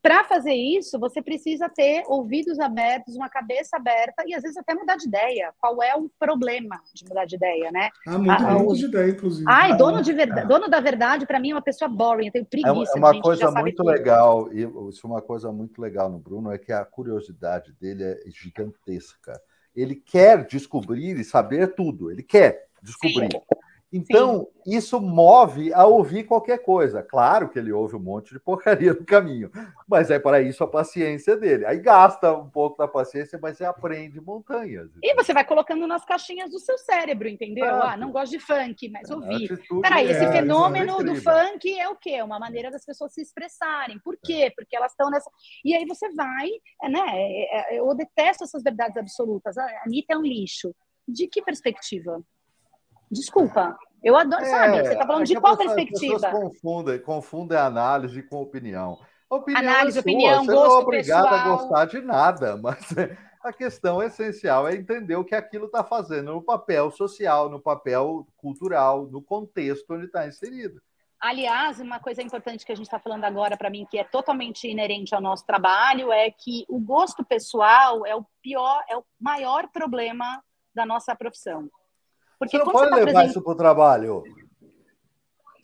Para 0.01 0.23
fazer 0.23 0.53
isso, 0.53 0.99
você 1.01 1.23
precisa 1.23 1.67
ter 1.67 2.05
ouvidos 2.07 2.59
abertos, 2.59 3.17
uma 3.17 3.31
cabeça 3.31 3.79
aberta 3.79 4.23
e 4.27 4.35
às 4.35 4.43
vezes 4.43 4.59
até 4.59 4.75
mudar 4.75 4.97
de 4.97 5.09
ideia. 5.09 5.51
Qual 5.59 5.83
é 5.83 5.97
o 5.97 6.11
problema 6.19 6.79
de 6.95 7.09
mudar 7.09 7.25
de 7.25 7.37
ideia, 7.37 7.73
né? 7.73 7.89
Ah, 8.07 8.19
muito, 8.19 8.45
ah, 8.45 8.53
muito 8.53 8.75
de 8.75 8.85
ideia, 8.85 9.11
inclusive. 9.11 9.47
Ai, 9.49 9.73
ah, 9.73 9.77
dono, 9.77 10.03
de 10.03 10.13
verdade, 10.13 10.41
é. 10.43 10.47
dono 10.47 10.69
da 10.69 10.79
verdade, 10.79 11.27
para 11.27 11.41
mim, 11.41 11.53
é 11.53 11.55
uma 11.55 11.63
pessoa 11.63 11.89
boring, 11.89 12.27
eu 12.27 12.33
tenho 12.33 12.45
preguiça. 12.45 12.93
É 12.95 12.99
uma 12.99 13.19
coisa 13.19 13.51
muito 13.51 13.83
legal, 13.83 14.53
e 14.53 14.61
isso 14.91 15.07
é 15.07 15.11
uma 15.11 15.23
coisa 15.23 15.51
muito 15.51 15.81
legal 15.81 16.11
no 16.11 16.19
Bruno, 16.19 16.53
é 16.53 16.59
que 16.59 16.71
a 16.71 16.85
curiosidade 16.85 17.73
dele 17.73 18.05
é 18.05 18.21
gigantesca 18.27 19.41
ele 19.75 19.95
quer 19.95 20.47
descobrir 20.47 21.19
e 21.19 21.25
saber 21.25 21.75
tudo, 21.75 22.11
ele 22.11 22.23
quer 22.23 22.67
descobrir. 22.83 23.31
Sim. 23.33 23.41
Então, 23.95 24.49
Sim. 24.65 24.77
isso 24.77 25.01
move 25.01 25.73
a 25.73 25.87
ouvir 25.87 26.25
qualquer 26.25 26.59
coisa. 26.59 27.01
Claro 27.01 27.49
que 27.49 27.57
ele 27.57 27.71
ouve 27.71 27.95
um 27.95 28.01
monte 28.01 28.35
de 28.35 28.41
porcaria 28.41 28.93
no 28.93 29.05
caminho, 29.05 29.53
mas 29.87 30.11
é 30.11 30.19
para 30.19 30.43
isso 30.43 30.65
a 30.65 30.67
paciência 30.67 31.37
dele. 31.37 31.65
Aí 31.65 31.79
gasta 31.79 32.33
um 32.33 32.51
pouco 32.51 32.77
da 32.77 32.89
paciência, 32.89 33.39
mas 33.41 33.57
você 33.57 33.65
aprende 33.65 34.21
montanhas. 34.21 34.91
E 35.01 35.15
você 35.15 35.33
vai 35.33 35.45
colocando 35.45 35.87
nas 35.87 36.05
caixinhas 36.05 36.51
do 36.51 36.59
seu 36.59 36.77
cérebro, 36.77 37.29
entendeu? 37.29 37.67
Ah, 37.67 37.97
não 37.97 38.11
gosto 38.11 38.33
de 38.33 38.41
funk, 38.41 38.89
mas 38.89 39.09
é, 39.09 39.15
ouvir. 39.15 39.65
Peraí, 39.81 40.11
esse 40.11 40.25
é, 40.25 40.33
fenômeno 40.33 40.99
do 41.05 41.15
funk 41.15 41.79
é 41.79 41.89
o 41.89 41.95
quê? 41.95 42.21
Uma 42.21 42.41
maneira 42.41 42.73
das 42.73 42.85
pessoas 42.85 43.15
se 43.15 43.23
expressarem. 43.23 44.01
Por 44.01 44.19
quê? 44.21 44.53
Porque 44.57 44.75
elas 44.75 44.91
estão 44.91 45.09
nessa. 45.09 45.31
E 45.65 45.73
aí 45.73 45.87
você 45.87 46.13
vai, 46.15 46.51
é, 46.83 46.89
né? 46.89 47.05
É, 47.07 47.79
eu 47.79 47.95
detesto 47.95 48.43
essas 48.43 48.65
verdades 48.65 48.97
absolutas. 48.97 49.57
A 49.57 49.83
Anitta 49.87 50.15
é 50.15 50.19
um 50.19 50.23
lixo. 50.23 50.75
De 51.07 51.29
que 51.29 51.43
perspectiva? 51.43 52.25
Desculpa. 53.11 53.77
Eu 54.03 54.17
adoro, 54.17 54.45
é, 54.45 54.47
sabe? 54.47 54.83
Você 54.83 54.93
está 54.93 55.07
falando 55.07 55.23
é 55.23 55.25
de 55.25 55.41
qual 55.41 55.57
pessoa, 55.57 55.75
perspectiva? 55.75 56.17
As 56.17 56.23
pessoas 56.23 56.43
confundem, 56.43 56.99
confundem 56.99 57.59
análise 57.59 58.23
com 58.23 58.43
opinião. 58.43 58.99
opinião 59.31 59.61
análise, 59.61 59.99
é 59.99 60.01
opinião, 60.01 60.45
você 60.45 60.53
gosto 60.53 60.69
não 60.69 60.77
é 60.77 60.83
obrigado 60.83 61.29
pessoal. 61.29 61.41
a 61.41 61.57
gostar 61.57 61.85
de 61.87 62.01
nada, 62.03 62.57
mas 62.63 62.95
a 63.43 63.53
questão 63.53 64.03
essencial 64.03 64.69
é 64.69 64.75
entender 64.75 65.17
o 65.17 65.25
que 65.25 65.35
aquilo 65.35 65.67
está 65.67 65.83
fazendo 65.83 66.33
no 66.33 66.43
papel 66.43 66.91
social, 66.91 67.49
no 67.49 67.61
papel 67.61 68.27
cultural, 68.37 69.07
no 69.07 69.23
contexto 69.23 69.95
onde 69.95 70.05
está 70.05 70.27
inserido. 70.27 70.81
Aliás, 71.19 71.81
uma 71.81 71.99
coisa 71.99 72.21
importante 72.21 72.67
que 72.67 72.73
a 72.73 72.75
gente 72.75 72.85
está 72.85 72.99
falando 72.99 73.25
agora 73.25 73.57
para 73.57 73.71
mim, 73.71 73.87
que 73.91 73.99
é 73.99 74.05
totalmente 74.05 74.69
inerente 74.69 75.15
ao 75.15 75.21
nosso 75.23 75.47
trabalho, 75.47 76.13
é 76.13 76.31
que 76.31 76.67
o 76.69 76.79
gosto 76.79 77.25
pessoal 77.25 78.05
é 78.05 78.15
o 78.15 78.27
pior, 78.43 78.85
é 78.91 78.97
o 78.97 79.05
maior 79.19 79.69
problema 79.69 80.43
da 80.75 80.85
nossa 80.85 81.17
profissão. 81.17 81.71
Porque 82.39 82.59
você 82.59 82.65
não 82.65 82.73
pode 82.73 82.91
tá 82.91 82.97
levar 82.97 83.27
isso 83.27 83.43
para 83.43 83.53
o 83.53 83.57
trabalho. 83.57 84.23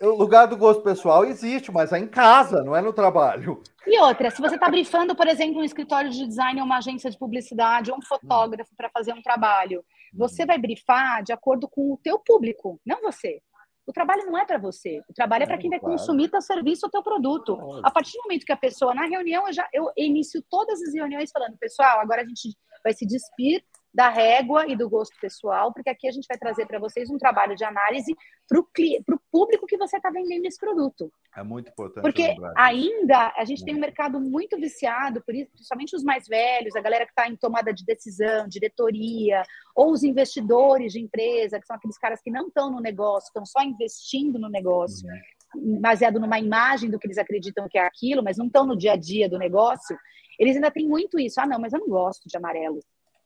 O 0.00 0.16
lugar 0.16 0.46
do 0.46 0.56
gosto 0.56 0.82
pessoal 0.82 1.26
existe, 1.26 1.70
mas 1.70 1.92
é 1.92 1.98
em 1.98 2.08
casa, 2.08 2.62
não 2.64 2.74
é 2.74 2.80
no 2.80 2.92
trabalho. 2.92 3.62
E 3.86 4.00
outra, 4.00 4.30
se 4.30 4.40
você 4.40 4.54
está 4.54 4.68
brifando, 4.70 5.14
por 5.14 5.26
exemplo, 5.26 5.60
um 5.60 5.64
escritório 5.64 6.10
de 6.10 6.26
design 6.26 6.58
ou 6.58 6.64
uma 6.64 6.78
agência 6.78 7.10
de 7.10 7.18
publicidade 7.18 7.90
ou 7.90 7.98
um 7.98 8.02
fotógrafo 8.02 8.74
para 8.74 8.88
fazer 8.88 9.12
um 9.12 9.20
trabalho, 9.20 9.84
você 10.14 10.46
vai 10.46 10.56
brifar 10.56 11.22
de 11.22 11.34
acordo 11.34 11.68
com 11.68 11.92
o 11.92 11.98
teu 12.02 12.18
público, 12.18 12.80
não 12.84 13.02
você. 13.02 13.42
O 13.86 13.92
trabalho 13.92 14.24
não 14.24 14.38
é 14.38 14.46
para 14.46 14.56
você. 14.56 15.02
O 15.08 15.12
trabalho 15.12 15.42
é 15.42 15.46
para 15.46 15.58
quem 15.58 15.68
vai 15.68 15.80
claro. 15.80 15.96
consumir 15.96 16.30
teu 16.30 16.40
serviço 16.40 16.86
ou 16.86 16.90
teu 16.90 17.02
produto. 17.02 17.58
A 17.82 17.90
partir 17.90 18.16
do 18.16 18.22
momento 18.22 18.46
que 18.46 18.52
a 18.52 18.56
pessoa, 18.56 18.94
na 18.94 19.04
reunião, 19.04 19.48
eu 19.48 19.52
já 19.52 19.68
eu 19.72 19.90
inicio 19.96 20.42
todas 20.48 20.80
as 20.80 20.94
reuniões 20.94 21.30
falando, 21.32 21.58
pessoal, 21.58 22.00
agora 22.00 22.22
a 22.22 22.24
gente 22.24 22.56
vai 22.84 22.92
se 22.92 23.04
despir 23.04 23.64
da 23.92 24.08
régua 24.08 24.66
e 24.68 24.76
do 24.76 24.88
gosto 24.88 25.18
pessoal, 25.20 25.72
porque 25.72 25.90
aqui 25.90 26.06
a 26.06 26.12
gente 26.12 26.26
vai 26.28 26.38
trazer 26.38 26.64
para 26.66 26.78
vocês 26.78 27.10
um 27.10 27.18
trabalho 27.18 27.56
de 27.56 27.64
análise 27.64 28.14
para 28.48 28.58
o 28.58 29.20
público 29.30 29.66
que 29.66 29.76
você 29.76 29.96
está 29.96 30.10
vendendo 30.10 30.46
esse 30.46 30.58
produto. 30.58 31.12
É 31.36 31.42
muito 31.42 31.70
importante. 31.70 32.02
Porque 32.02 32.36
ainda 32.56 33.32
a 33.36 33.44
gente 33.44 33.64
tem 33.64 33.74
um 33.74 33.80
mercado 33.80 34.20
muito 34.20 34.56
viciado, 34.56 35.22
por 35.22 35.34
isso, 35.34 35.50
principalmente 35.52 35.96
os 35.96 36.04
mais 36.04 36.26
velhos, 36.28 36.76
a 36.76 36.80
galera 36.80 37.04
que 37.04 37.10
está 37.10 37.28
em 37.28 37.36
tomada 37.36 37.72
de 37.72 37.84
decisão, 37.84 38.48
diretoria, 38.48 39.42
ou 39.74 39.92
os 39.92 40.04
investidores 40.04 40.92
de 40.92 41.00
empresa, 41.00 41.58
que 41.58 41.66
são 41.66 41.76
aqueles 41.76 41.98
caras 41.98 42.20
que 42.22 42.30
não 42.30 42.46
estão 42.46 42.70
no 42.70 42.80
negócio, 42.80 43.28
estão 43.28 43.44
só 43.44 43.62
investindo 43.62 44.38
no 44.38 44.48
negócio. 44.48 45.08
Uhum. 45.54 45.80
Baseado 45.80 46.20
numa 46.20 46.38
imagem 46.38 46.90
do 46.90 46.98
que 46.98 47.08
eles 47.08 47.18
acreditam 47.18 47.68
que 47.68 47.76
é 47.76 47.84
aquilo, 47.84 48.22
mas 48.22 48.38
não 48.38 48.46
estão 48.46 48.64
no 48.64 48.76
dia 48.76 48.92
a 48.92 48.96
dia 48.96 49.28
do 49.28 49.36
negócio, 49.38 49.98
eles 50.38 50.54
ainda 50.54 50.70
têm 50.70 50.86
muito 50.86 51.18
isso. 51.18 51.40
Ah, 51.40 51.46
não, 51.46 51.58
mas 51.58 51.72
eu 51.72 51.80
não 51.80 51.88
gosto 51.88 52.28
de 52.28 52.36
amarelo. 52.36 52.80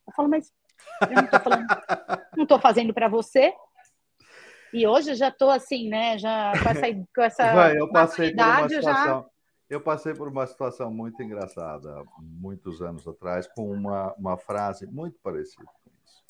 Eu 0.06 0.12
falo, 0.14 0.28
mas 0.28 0.52
eu 1.02 1.16
não 1.16 1.26
tô 1.26 1.40
falando, 1.40 1.66
não 2.36 2.46
tô 2.46 2.58
fazendo 2.58 2.94
para 2.94 3.08
você. 3.08 3.52
E 4.72 4.86
hoje 4.86 5.12
eu 5.12 5.14
já 5.14 5.30
tô 5.30 5.50
assim, 5.50 5.88
né? 5.88 6.18
Já 6.18 6.52
com 6.60 6.68
essa, 6.68 7.06
com 7.14 7.22
essa 7.22 7.52
Vai, 7.54 7.78
eu 7.78 7.88
passei 7.90 8.34
por 8.34 8.42
uma 8.42 8.68
situação, 8.68 9.22
já... 9.22 9.24
Eu 9.70 9.80
passei 9.80 10.14
por 10.14 10.28
uma 10.28 10.46
situação 10.46 10.90
muito 10.90 11.22
engraçada, 11.22 12.04
muitos 12.18 12.82
anos 12.82 13.06
atrás, 13.06 13.46
com 13.46 13.70
uma, 13.70 14.12
uma 14.14 14.36
frase 14.36 14.86
muito 14.86 15.18
parecida 15.20 15.64
com 15.64 15.90
isso. 16.04 16.24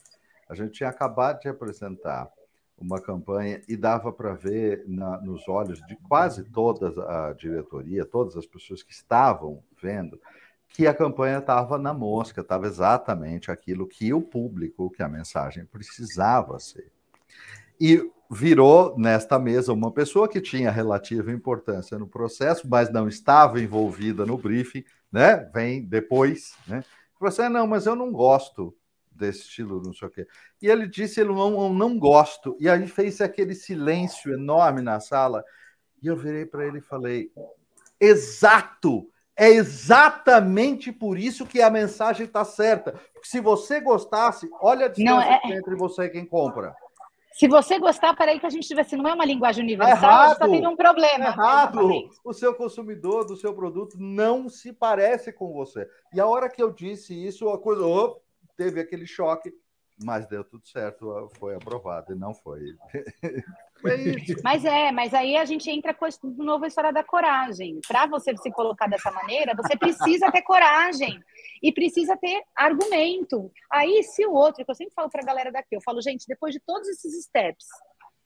A 0.48 0.55
gente 0.55 0.72
tinha 0.72 0.88
acabado 0.88 1.40
de 1.40 1.48
apresentar 1.48 2.30
uma 2.76 3.01
campanha 3.01 3.62
e 3.68 3.76
dava 3.76 4.12
para 4.12 4.34
ver 4.34 4.84
na, 4.86 5.20
nos 5.20 5.48
olhos 5.48 5.80
de 5.86 5.96
quase 5.96 6.44
toda 6.44 6.88
a 7.09 7.32
diretoria, 7.32 8.05
todas 8.05 8.36
as 8.36 8.46
pessoas 8.46 8.82
que 8.82 8.92
estavam 8.92 9.62
vendo, 9.80 10.20
que 10.74 10.88
a 10.88 10.92
campanha 10.92 11.38
estava 11.38 11.78
na 11.78 11.94
mosca, 11.94 12.40
estava 12.40 12.66
exatamente 12.66 13.48
aquilo 13.48 13.86
que 13.86 14.12
o 14.12 14.20
público, 14.20 14.90
que 14.90 15.05
a 15.05 15.09
mensagem 15.09 15.64
precisava 15.64 16.59
ser. 16.59 16.90
E 17.80 18.10
virou 18.28 18.98
nesta 18.98 19.38
mesa 19.38 19.72
uma 19.72 19.92
pessoa 19.92 20.28
que 20.28 20.40
tinha 20.40 20.72
relativa 20.72 21.30
importância 21.30 21.96
no 21.96 22.09
processo, 22.09 22.68
mas 22.68 22.90
não 22.90 23.06
estava 23.06 23.60
envolvida 23.60 24.26
no 24.26 24.36
briefing, 24.36 24.84
né? 25.12 25.48
Vem 25.55 25.80
depois, 25.84 26.56
né? 26.66 26.82
Falou 27.16 27.28
assim: 27.28 27.48
não, 27.48 27.68
mas 27.68 27.86
eu 27.86 27.94
não 27.94 28.10
gosto 28.10 28.76
desse 29.12 29.42
estilo, 29.42 29.80
não 29.80 29.92
sei 29.92 30.09
o 30.09 30.10
quê. 30.10 30.26
E 30.60 30.66
ele 30.66 30.88
disse: 30.88 31.20
ele 31.20 31.32
não, 31.32 31.72
não 31.72 31.96
gosto. 31.96 32.56
E 32.59 32.68
aí 32.68 32.88
fez 32.88 33.20
aquele 33.20 33.55
silêncio 33.55 34.32
enorme 34.32 34.82
na 34.82 34.98
sala. 34.98 35.44
E 36.02 36.09
eu 36.09 36.16
virei 36.16 36.44
para 36.44 36.66
ele 36.66 36.78
e 36.78 36.82
falei: 36.82 37.30
exato! 38.01 39.09
É 39.36 39.48
exatamente 39.48 40.93
por 40.93 41.19
isso 41.19 41.47
que 41.47 41.61
a 41.61 41.70
mensagem 41.70 42.27
está 42.27 42.44
certa. 42.44 42.93
Porque 43.12 43.28
se 43.28 43.40
você 43.40 43.81
gostasse, 43.81 44.48
olha 44.61 44.86
a 44.86 44.89
distância 44.89 45.40
é... 45.44 45.56
entre 45.56 45.74
você 45.74 46.05
e 46.05 46.11
quem 46.11 46.24
compra. 46.24 46.74
Se 47.35 47.48
você 47.48 47.81
gostar, 47.81 48.15
peraí 48.15 48.39
que 48.39 48.47
a 48.47 48.51
gente 48.51 48.69
tivesse, 48.69 48.97
não 48.97 49.09
é 49.09 49.12
uma 49.12 49.24
linguagem 49.24 49.65
universal, 49.65 49.97
errado, 49.97 50.32
está 50.35 50.48
tendo 50.48 50.70
um 50.70 50.77
problema. 50.77 51.27
Errado. 51.27 52.09
O 52.24 52.32
seu 52.32 52.55
consumidor 52.55 53.27
do 53.27 53.36
seu 53.36 53.52
produto 53.52 53.97
não 53.98 54.48
se 54.48 54.73
parece 54.73 55.32
com 55.32 55.52
você. 55.52 55.89
E 56.12 56.20
a 56.20 56.27
hora 56.27 56.48
que 56.48 56.62
eu 56.62 56.70
disse 56.70 57.12
isso, 57.12 57.48
a 57.48 57.59
coisa 57.59 57.85
oh, 57.85 58.20
teve 58.56 58.78
aquele 58.78 59.05
choque, 59.05 59.52
mas 60.05 60.28
deu 60.28 60.44
tudo 60.44 60.65
certo, 60.69 61.28
foi 61.36 61.56
aprovado 61.56 62.12
e 62.12 62.16
não 62.16 62.32
foi. 62.32 62.61
Mas 64.43 64.65
é, 64.65 64.90
mas 64.90 65.12
aí 65.12 65.36
a 65.36 65.44
gente 65.44 65.70
entra 65.70 65.93
com 65.93 66.09
de 66.09 66.19
novo 66.44 66.65
a 66.65 66.69
história 66.69 66.93
da 66.93 67.05
coragem. 67.05 67.81
Para 67.86 68.06
você 68.06 68.36
se 68.36 68.51
colocar 68.51 68.86
dessa 68.89 69.11
maneira, 69.11 69.55
você 69.55 69.77
precisa 69.77 70.32
ter 70.32 70.43
coragem 70.43 71.20
e 71.62 71.73
precisa 71.73 72.16
ter 72.16 72.43
argumento. 72.56 73.51
Aí, 73.70 74.02
se 74.02 74.24
o 74.27 74.32
outro, 74.32 74.65
que 74.65 74.70
eu 74.70 74.74
sempre 74.74 74.94
falo 74.94 75.11
para 75.11 75.23
a 75.23 75.27
galera 75.27 75.52
daqui, 75.52 75.77
eu 75.77 75.82
falo, 75.82 76.01
gente, 76.01 76.27
depois 76.27 76.55
de 76.55 76.61
todos 76.61 76.89
esses 76.89 77.24
steps, 77.24 77.66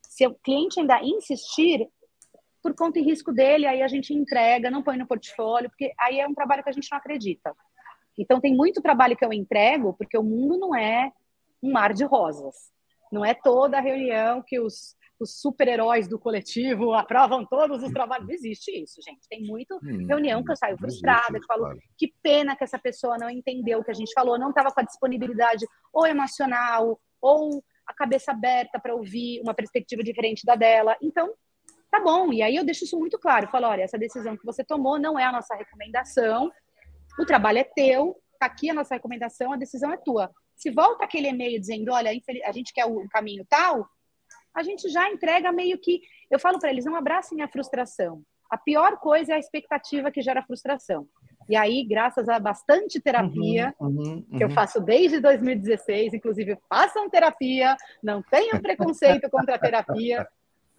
se 0.03 0.25
o 0.25 0.35
cliente 0.35 0.79
ainda 0.79 1.01
insistir, 1.03 1.87
por 2.61 2.73
conta 2.75 2.99
e 2.99 3.03
risco 3.03 3.31
dele, 3.31 3.65
aí 3.65 3.81
a 3.81 3.87
gente 3.87 4.13
entrega, 4.13 4.71
não 4.71 4.83
põe 4.83 4.97
no 4.97 5.07
portfólio, 5.07 5.69
porque 5.69 5.93
aí 5.99 6.19
é 6.19 6.27
um 6.27 6.33
trabalho 6.33 6.63
que 6.63 6.69
a 6.69 6.73
gente 6.73 6.89
não 6.91 6.97
acredita. 6.97 7.55
Então, 8.17 8.41
tem 8.41 8.53
muito 8.53 8.81
trabalho 8.81 9.15
que 9.15 9.23
eu 9.23 9.31
entrego, 9.31 9.93
porque 9.93 10.17
o 10.17 10.23
mundo 10.23 10.57
não 10.57 10.75
é 10.75 11.11
um 11.63 11.71
mar 11.71 11.93
de 11.93 12.03
rosas. 12.03 12.55
Não 13.11 13.23
é 13.23 13.33
toda 13.33 13.77
a 13.77 13.81
reunião 13.81 14.43
que 14.45 14.59
os 14.59 14.95
os 15.19 15.39
super-heróis 15.41 16.07
do 16.07 16.17
coletivo 16.17 16.93
aprovam 16.93 17.45
todos 17.45 17.83
os 17.83 17.91
trabalhos. 17.91 18.27
Não 18.27 18.33
existe 18.33 18.71
isso, 18.71 19.01
gente. 19.01 19.27
Tem 19.27 19.43
muito 19.43 19.77
hum, 19.83 20.07
reunião 20.07 20.43
que 20.43 20.51
eu 20.51 20.55
saio 20.55 20.77
frustrada, 20.77 21.39
que 21.39 21.45
falo 21.45 21.77
que 21.97 22.13
pena 22.23 22.55
que 22.55 22.63
essa 22.63 22.79
pessoa 22.79 23.17
não 23.17 23.29
entendeu 23.29 23.79
o 23.79 23.83
que 23.83 23.91
a 23.91 23.95
gente 23.95 24.13
falou, 24.13 24.39
não 24.39 24.49
estava 24.49 24.71
com 24.71 24.79
a 24.79 24.83
disponibilidade 24.83 25.65
ou 25.91 26.07
emocional 26.07 26.99
ou 27.21 27.63
a 27.85 27.93
cabeça 27.93 28.31
aberta 28.31 28.79
para 28.79 28.95
ouvir 28.95 29.41
uma 29.41 29.53
perspectiva 29.53 30.03
diferente 30.03 30.45
da 30.45 30.55
dela. 30.55 30.95
Então, 31.01 31.33
tá 31.91 31.99
bom. 31.99 32.31
E 32.31 32.41
aí 32.41 32.55
eu 32.55 32.63
deixo 32.63 32.85
isso 32.85 32.97
muito 32.97 33.17
claro. 33.19 33.45
Eu 33.45 33.49
falo, 33.49 33.67
olha, 33.67 33.81
essa 33.81 33.97
decisão 33.97 34.37
que 34.37 34.45
você 34.45 34.63
tomou 34.63 34.99
não 34.99 35.19
é 35.19 35.25
a 35.25 35.31
nossa 35.31 35.55
recomendação. 35.55 36.51
O 37.19 37.25
trabalho 37.25 37.57
é 37.57 37.63
teu, 37.63 38.15
tá 38.39 38.45
aqui 38.45 38.69
a 38.69 38.73
nossa 38.73 38.95
recomendação, 38.95 39.51
a 39.51 39.57
decisão 39.57 39.91
é 39.91 39.97
tua. 39.97 40.31
Se 40.55 40.69
volta 40.69 41.03
aquele 41.03 41.29
e-mail 41.29 41.59
dizendo, 41.59 41.91
olha, 41.91 42.11
a 42.45 42.51
gente 42.51 42.73
quer 42.73 42.85
o 42.85 43.07
caminho 43.09 43.45
tal, 43.49 43.87
a 44.55 44.63
gente 44.63 44.89
já 44.89 45.09
entrega 45.09 45.51
meio 45.51 45.77
que. 45.79 46.01
Eu 46.29 46.39
falo 46.39 46.59
para 46.59 46.69
eles: 46.69 46.85
não 46.85 46.95
abracem 46.95 47.41
a 47.41 47.47
frustração. 47.47 48.21
A 48.49 48.57
pior 48.57 48.97
coisa 48.97 49.33
é 49.33 49.35
a 49.35 49.39
expectativa 49.39 50.11
que 50.11 50.21
gera 50.21 50.41
frustração. 50.41 51.07
E 51.47 51.55
aí, 51.55 51.83
graças 51.83 52.29
a 52.29 52.39
bastante 52.39 52.99
terapia, 52.99 53.73
uhum, 53.79 53.87
uhum, 53.87 54.25
uhum. 54.31 54.37
que 54.37 54.43
eu 54.43 54.49
faço 54.51 54.79
desde 54.79 55.19
2016, 55.19 56.13
inclusive 56.13 56.57
façam 56.67 57.09
terapia, 57.09 57.75
não 58.03 58.21
tenham 58.21 58.59
preconceito 58.61 59.29
contra 59.29 59.55
a 59.55 59.59
terapia, 59.59 60.27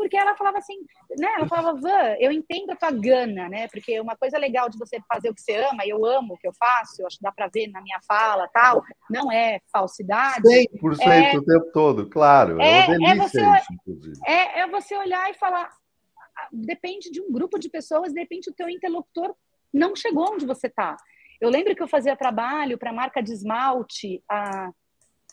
porque 0.01 0.17
ela 0.17 0.35
falava 0.35 0.57
assim, 0.57 0.79
né? 1.19 1.29
Ela 1.37 1.47
falava, 1.47 1.79
Van, 1.79 2.17
eu 2.19 2.33
entendo 2.33 2.71
a 2.71 2.77
tua 2.77 2.91
gana, 2.91 3.51
né? 3.51 3.69
Porque 3.69 4.01
uma 4.01 4.17
coisa 4.17 4.39
legal 4.39 4.67
de 4.71 4.79
você 4.79 4.99
fazer 5.07 5.29
o 5.29 5.35
que 5.35 5.43
você 5.43 5.57
ama, 5.57 5.87
eu 5.87 6.07
amo 6.07 6.33
o 6.33 6.39
que 6.39 6.49
eu 6.49 6.55
faço, 6.55 7.03
eu 7.03 7.07
acho 7.07 7.19
que 7.19 7.23
dá 7.23 7.31
para 7.31 7.51
ver 7.53 7.69
na 7.69 7.83
minha 7.83 8.01
fala, 8.09 8.49
tal, 8.49 8.83
não 9.11 9.31
é 9.31 9.61
falsidade. 9.71 10.41
100% 10.43 11.01
é, 11.03 11.37
o 11.37 11.45
tempo 11.45 11.71
todo, 11.71 12.09
claro. 12.09 12.59
É, 12.63 12.87
é, 12.87 13.11
é 13.11 13.15
você, 13.15 13.43
isso, 13.43 14.25
é, 14.27 14.61
é 14.61 14.69
você 14.69 14.97
olhar 14.97 15.31
e 15.31 15.35
falar, 15.35 15.69
depende 16.51 17.11
de 17.11 17.21
um 17.21 17.31
grupo 17.31 17.59
de 17.59 17.69
pessoas, 17.69 18.11
de 18.11 18.21
repente 18.21 18.49
o 18.49 18.55
teu 18.55 18.71
interlocutor 18.71 19.35
não 19.71 19.95
chegou 19.95 20.33
onde 20.33 20.47
você 20.47 20.67
está. 20.69 20.97
Eu 21.39 21.51
lembro 21.51 21.77
que 21.77 21.83
eu 21.83 21.89
fazia 21.89 22.17
trabalho 22.17 22.79
para 22.79 22.89
a 22.89 22.95
marca 22.95 23.23
de 23.23 23.35
esmalte 23.35 24.25
há 24.27 24.71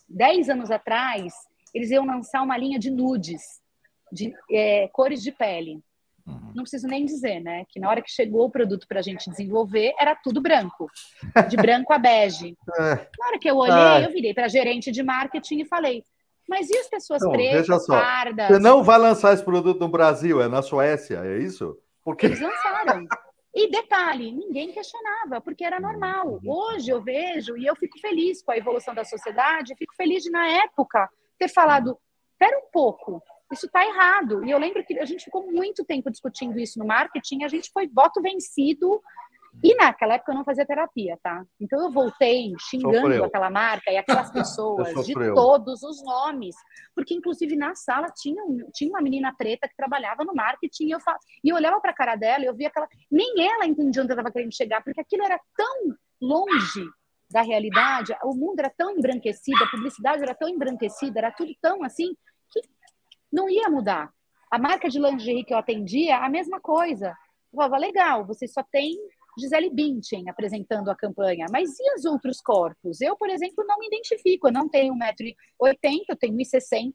10 0.10 0.49
anos 0.49 0.72
atrás, 0.72 1.34
eles 1.73 1.89
iam 1.89 2.06
lançar 2.06 2.41
uma 2.41 2.57
linha 2.57 2.77
de 2.77 2.91
nudes 2.91 3.65
de 4.11 4.34
é, 4.51 4.88
cores 4.89 5.21
de 5.21 5.31
pele. 5.31 5.81
Uhum. 6.25 6.51
Não 6.55 6.63
preciso 6.63 6.88
nem 6.88 7.05
dizer, 7.05 7.39
né? 7.39 7.63
Que 7.69 7.79
na 7.79 7.89
hora 7.89 8.01
que 8.01 8.11
chegou 8.11 8.45
o 8.45 8.51
produto 8.51 8.85
para 8.88 8.99
a 8.99 9.03
gente 9.03 9.29
desenvolver, 9.29 9.93
era 9.97 10.13
tudo 10.15 10.41
branco, 10.41 10.91
de 11.49 11.55
branco 11.55 11.93
a 11.93 11.97
bege. 11.97 12.55
É. 12.79 12.95
Na 13.17 13.27
hora 13.27 13.39
que 13.39 13.49
eu 13.49 13.55
olhei, 13.55 14.05
eu 14.05 14.11
virei 14.11 14.34
para 14.34 14.47
gerente 14.47 14.91
de 14.91 15.01
marketing 15.01 15.61
e 15.61 15.65
falei: 15.65 16.03
mas 16.47 16.69
e 16.69 16.77
as 16.77 16.88
pessoas 16.88 17.21
não, 17.21 17.31
pretas, 17.31 17.88
pardas? 17.88 18.47
Você 18.47 18.59
não 18.59 18.84
vai 18.84 18.97
lançar 18.97 19.34
esse 19.34 19.43
produto 19.43 19.79
no 19.79 19.89
Brasil, 19.89 20.41
é 20.41 20.47
na 20.47 20.61
Suécia, 20.61 21.21
é 21.25 21.39
isso? 21.39 21.77
Porque... 22.03 22.27
Eles 22.27 22.39
lançaram. 22.39 23.05
E 23.53 23.69
detalhe, 23.69 24.31
ninguém 24.31 24.71
questionava, 24.71 25.41
porque 25.41 25.65
era 25.65 25.79
normal. 25.79 26.27
Uhum. 26.27 26.39
Hoje 26.45 26.89
eu 26.89 27.01
vejo 27.01 27.57
e 27.57 27.65
eu 27.65 27.75
fico 27.75 27.99
feliz 27.99 28.41
com 28.41 28.51
a 28.51 28.57
evolução 28.57 28.93
da 28.93 29.03
sociedade, 29.03 29.75
fico 29.75 29.95
feliz 29.95 30.23
de, 30.23 30.29
na 30.29 30.47
época, 30.47 31.09
ter 31.38 31.49
falado: 31.49 31.97
espera 32.31 32.57
um 32.59 32.69
pouco, 32.71 33.21
isso 33.52 33.65
está 33.65 33.86
errado. 33.86 34.44
E 34.45 34.52
eu 34.52 34.57
lembro 34.57 34.84
que 34.84 34.99
a 34.99 35.06
gente 35.06 35.26
ficou 35.26 35.52
muito 35.52 35.86
tempo 35.86 36.11
discutindo 36.11 36.60
isso 36.60 36.80
no 36.80 36.86
marketing, 36.86 37.44
a 37.44 37.48
gente 37.48 37.72
foi 37.72 37.88
voto 37.88 38.22
vencido 38.22 39.02
E 39.64 39.74
naquela 39.76 40.15
época 40.15 40.32
eu 40.32 40.36
não 40.36 40.44
fazia 40.44 40.65
terapia, 40.65 41.18
tá? 41.24 41.44
Então 41.60 41.82
eu 41.82 41.91
voltei 41.91 42.53
xingando 42.69 42.99
Sofreu. 42.99 43.26
aquela 43.26 43.49
marca 43.49 43.91
e 43.91 43.98
aquelas 43.98 44.30
pessoas 44.32 45.06
de 45.06 45.14
todos 45.34 45.82
os 45.82 46.03
nomes. 46.03 46.56
Porque, 46.94 47.14
inclusive, 47.14 47.56
na 47.56 47.74
sala 47.74 48.07
tinha, 48.15 48.41
tinha 48.74 48.90
uma 48.90 49.02
menina 49.02 49.34
preta 49.36 49.68
que 49.68 49.76
trabalhava 49.76 50.24
no 50.24 50.34
marketing 50.36 50.88
e 50.88 50.91
eu, 50.91 50.99
e 51.44 51.49
eu 51.49 51.56
olhava 51.56 51.80
para 51.80 51.91
a 51.91 51.95
cara 51.95 52.15
dela 52.15 52.44
e 52.44 52.48
eu 52.48 52.56
via 52.56 52.68
aquela. 52.68 52.88
Nem 53.10 53.34
ela 53.48 53.65
entendia 53.65 54.03
onde 54.03 54.11
eu 54.11 54.15
estava 54.15 54.32
querendo 54.32 54.56
chegar, 54.56 54.84
porque 54.84 55.02
aquilo 55.02 55.24
era 55.24 55.40
tão 55.56 55.95
longe 56.22 56.86
da 57.30 57.41
realidade, 57.41 58.15
o 58.24 58.34
mundo 58.34 58.60
era 58.60 58.69
tão 58.69 58.91
embranquecido, 58.91 59.61
a 59.64 59.69
publicidade 59.69 60.24
era 60.24 60.34
tão 60.34 60.48
embranquecida, 60.48 61.19
era 61.19 61.32
tudo 61.32 61.53
tão 61.61 61.84
assim, 61.84 62.15
não 63.32 63.49
ia 63.49 63.70
mudar. 63.70 64.12
A 64.49 64.58
marca 64.58 64.90
de 64.90 64.99
lingerie 64.99 65.44
que 65.44 65.54
eu 65.54 65.58
atendia, 65.58 66.18
a 66.18 66.30
mesma 66.30 66.60
coisa. 66.60 67.10
Eu 67.10 67.58
falava, 67.58 67.78
legal, 67.78 68.26
você 68.26 68.48
só 68.48 68.64
tem 68.64 68.95
Gisele 69.40 69.70
Bündchen 69.70 70.30
apresentando 70.30 70.90
a 70.90 70.95
campanha, 70.95 71.45
mas 71.52 71.78
e 71.80 71.95
os 71.95 72.06
outros 72.06 72.41
corpos? 72.41 73.02
Eu, 73.02 73.16
por 73.16 73.30
exemplo, 73.30 73.64
não 73.68 73.78
me 73.78 73.88
identifico, 73.88 74.48
eu 74.48 74.52
não 74.52 74.68
tenho 74.68 74.94
1,80m, 74.95 75.36
eu 76.10 76.18
tenho 76.18 76.38
1,60m, 76.38 76.94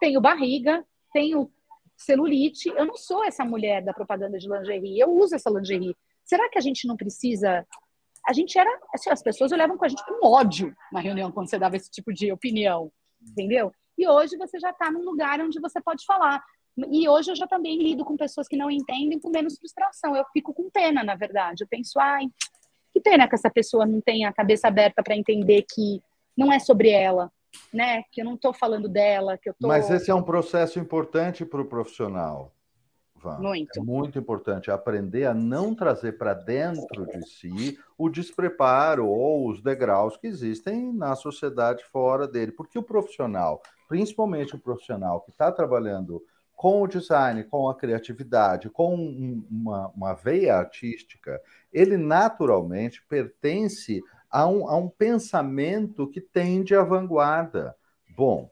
tenho 0.00 0.20
barriga, 0.20 0.84
tenho 1.12 1.50
celulite, 1.96 2.68
eu 2.68 2.84
não 2.84 2.96
sou 2.96 3.24
essa 3.24 3.44
mulher 3.44 3.82
da 3.82 3.92
propaganda 3.92 4.38
de 4.38 4.48
lingerie, 4.48 4.98
eu 4.98 5.10
uso 5.10 5.34
essa 5.34 5.50
lingerie. 5.50 5.96
Será 6.24 6.48
que 6.50 6.58
a 6.58 6.60
gente 6.60 6.86
não 6.86 6.96
precisa 6.96 7.64
a 8.26 8.32
gente 8.32 8.58
era, 8.58 8.68
assim, 8.92 9.08
as 9.08 9.22
pessoas 9.22 9.52
olhavam 9.52 9.78
com 9.78 9.84
a 9.84 9.88
gente 9.88 10.04
com 10.04 10.26
ódio 10.26 10.74
na 10.92 10.98
reunião 10.98 11.30
quando 11.30 11.48
você 11.48 11.58
dava 11.58 11.76
esse 11.76 11.88
tipo 11.88 12.12
de 12.12 12.32
opinião, 12.32 12.90
entendeu? 13.22 13.72
E 13.96 14.06
hoje 14.08 14.36
você 14.36 14.58
já 14.58 14.70
está 14.70 14.90
num 14.90 15.04
lugar 15.04 15.40
onde 15.40 15.60
você 15.60 15.80
pode 15.80 16.04
falar. 16.04 16.42
E 16.90 17.08
hoje 17.08 17.30
eu 17.30 17.36
já 17.36 17.46
também 17.46 17.78
lido 17.78 18.04
com 18.04 18.16
pessoas 18.16 18.46
que 18.46 18.56
não 18.56 18.70
entendem 18.70 19.18
com 19.18 19.30
menos 19.30 19.58
frustração. 19.58 20.14
Eu 20.14 20.24
fico 20.32 20.52
com 20.52 20.70
pena, 20.70 21.02
na 21.02 21.14
verdade. 21.14 21.64
Eu 21.64 21.68
penso, 21.68 21.98
ai, 21.98 22.26
que 22.92 23.00
pena 23.00 23.28
que 23.28 23.34
essa 23.34 23.50
pessoa 23.50 23.86
não 23.86 24.00
tenha 24.00 24.28
a 24.28 24.32
cabeça 24.32 24.68
aberta 24.68 25.02
para 25.02 25.16
entender 25.16 25.64
que 25.70 26.02
não 26.36 26.52
é 26.52 26.58
sobre 26.58 26.90
ela, 26.90 27.32
né? 27.72 28.02
Que 28.12 28.20
eu 28.20 28.24
não 28.24 28.34
estou 28.34 28.52
falando 28.52 28.88
dela, 28.88 29.38
que 29.38 29.48
eu 29.48 29.54
tô... 29.58 29.68
Mas 29.68 29.90
esse 29.90 30.10
é 30.10 30.14
um 30.14 30.22
processo 30.22 30.78
importante 30.78 31.44
para 31.44 31.60
o 31.60 31.64
profissional. 31.64 32.52
Muito. 33.38 33.78
É 33.78 33.82
muito 33.82 34.18
importante 34.18 34.70
aprender 34.70 35.24
a 35.24 35.34
não 35.34 35.74
trazer 35.74 36.16
para 36.16 36.34
dentro 36.34 37.06
de 37.06 37.28
si 37.28 37.78
o 37.98 38.08
despreparo 38.08 39.06
ou 39.08 39.48
os 39.48 39.62
degraus 39.62 40.16
que 40.16 40.26
existem 40.26 40.92
na 40.92 41.14
sociedade 41.16 41.84
fora 41.84 42.28
dele. 42.28 42.52
Porque 42.52 42.78
o 42.78 42.82
profissional, 42.82 43.60
principalmente 43.88 44.54
o 44.54 44.58
profissional 44.58 45.20
que 45.20 45.30
está 45.30 45.50
trabalhando 45.50 46.22
com 46.54 46.82
o 46.82 46.86
design, 46.86 47.44
com 47.44 47.68
a 47.68 47.74
criatividade, 47.74 48.70
com 48.70 48.94
uma, 49.50 49.88
uma 49.88 50.14
veia 50.14 50.56
artística, 50.56 51.40
ele 51.70 51.98
naturalmente 51.98 53.04
pertence 53.06 54.02
a 54.30 54.46
um, 54.46 54.68
a 54.68 54.76
um 54.76 54.88
pensamento 54.88 56.08
que 56.08 56.20
tende 56.20 56.74
à 56.74 56.82
vanguarda. 56.82 57.76
Bom, 58.16 58.50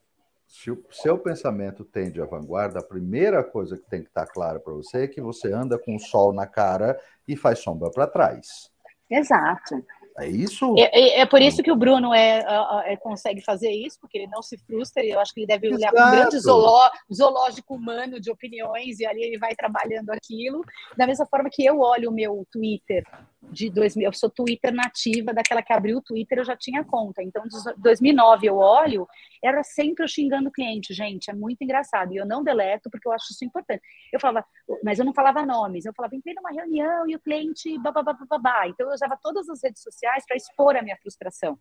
se 0.55 0.71
o 0.71 0.81
seu 0.89 1.19
pensamento 1.19 1.85
tende 1.85 2.23
à 2.23 2.25
vanguarda, 2.25 2.79
a 2.79 2.83
primeira 2.83 3.43
coisa 3.43 3.77
que 3.77 3.91
tem 3.91 4.03
que 4.03 4.09
estar 4.09 4.25
clara 4.27 4.61
para 4.61 4.73
você 4.73 5.03
é 5.03 5.09
que 5.09 5.21
você 5.21 5.53
anda 5.53 5.77
com 5.77 5.97
o 5.97 5.99
sol 5.99 6.33
na 6.33 6.47
cara 6.47 6.97
e 7.27 7.37
faz 7.37 7.59
sombra 7.59 7.91
para 7.91 8.07
trás. 8.07 8.71
Exato. 9.11 9.85
É 10.17 10.29
isso? 10.29 10.77
É, 10.79 10.83
é, 10.93 11.21
é, 11.23 11.27
por 11.27 11.43
isso 11.43 11.61
que 11.61 11.73
o 11.73 11.77
Bruno 11.77 12.15
é, 12.15 12.45
é, 12.87 12.97
consegue 12.97 13.41
fazer 13.41 13.73
isso, 13.73 13.99
porque 14.01 14.17
ele 14.17 14.29
não 14.29 14.43
se 14.43 14.57
frustra. 14.59 15.05
Eu 15.05 15.19
acho 15.19 15.35
que 15.35 15.41
ele 15.41 15.47
deve 15.49 15.75
olhar 15.75 15.91
um 15.91 16.11
grande 16.13 16.39
zooló, 16.39 16.89
zoológico 17.13 17.75
humano 17.75 18.21
de 18.21 18.31
opiniões 18.31 19.01
e 19.01 19.07
ali 19.07 19.25
ele 19.25 19.39
vai 19.39 19.57
trabalhando 19.57 20.11
aquilo. 20.11 20.65
Da 20.97 21.05
mesma 21.05 21.27
forma 21.27 21.51
que 21.51 21.65
eu 21.65 21.81
olho 21.81 22.11
o 22.11 22.15
meu 22.15 22.47
Twitter 22.53 23.05
de 23.51 23.71
2000, 23.71 24.07
eu 24.07 24.13
sou 24.13 24.31
Twitter 24.31 24.73
nativa, 24.73 25.33
daquela 25.33 25.63
que 25.63 25.73
abriu 25.73 25.99
o 25.99 26.03
Twitter 26.03 26.39
eu 26.39 26.45
já 26.45 26.57
tinha 26.57 26.85
conta. 26.85 27.23
Então, 27.23 27.45
de 27.45 27.57
2009 27.79 28.47
eu 28.47 28.57
olho, 28.57 29.07
era 29.43 29.63
sempre 29.63 30.05
eu 30.05 30.09
xingando 30.09 30.49
o 30.49 30.53
cliente, 30.53 30.93
gente, 30.93 31.31
é 31.31 31.35
muito 31.35 31.63
engraçado. 31.63 32.13
E 32.13 32.17
eu 32.17 32.27
não 32.27 32.43
deleto 32.43 32.91
porque 32.91 33.07
eu 33.07 33.13
acho 33.13 33.33
isso 33.33 33.45
importante. 33.45 33.83
Eu 34.13 34.21
falava, 34.21 34.47
mas 34.83 34.99
eu 34.99 35.05
não 35.05 35.15
falava 35.15 35.45
nomes, 35.45 35.85
eu 35.85 35.93
falava, 35.95 36.17
entrei 36.17 36.35
numa 36.35 36.51
reunião 36.51 37.09
e 37.09 37.15
o 37.15 37.21
cliente 37.21 37.79
babá. 37.79 38.69
Então 38.69 38.89
eu 38.89 38.95
usava 38.95 39.19
todas 39.23 39.49
as 39.49 39.63
redes 39.63 39.83
sociais 39.83 40.25
para 40.27 40.37
expor 40.37 40.77
a 40.77 40.83
minha 40.83 40.97
frustração. 40.97 41.59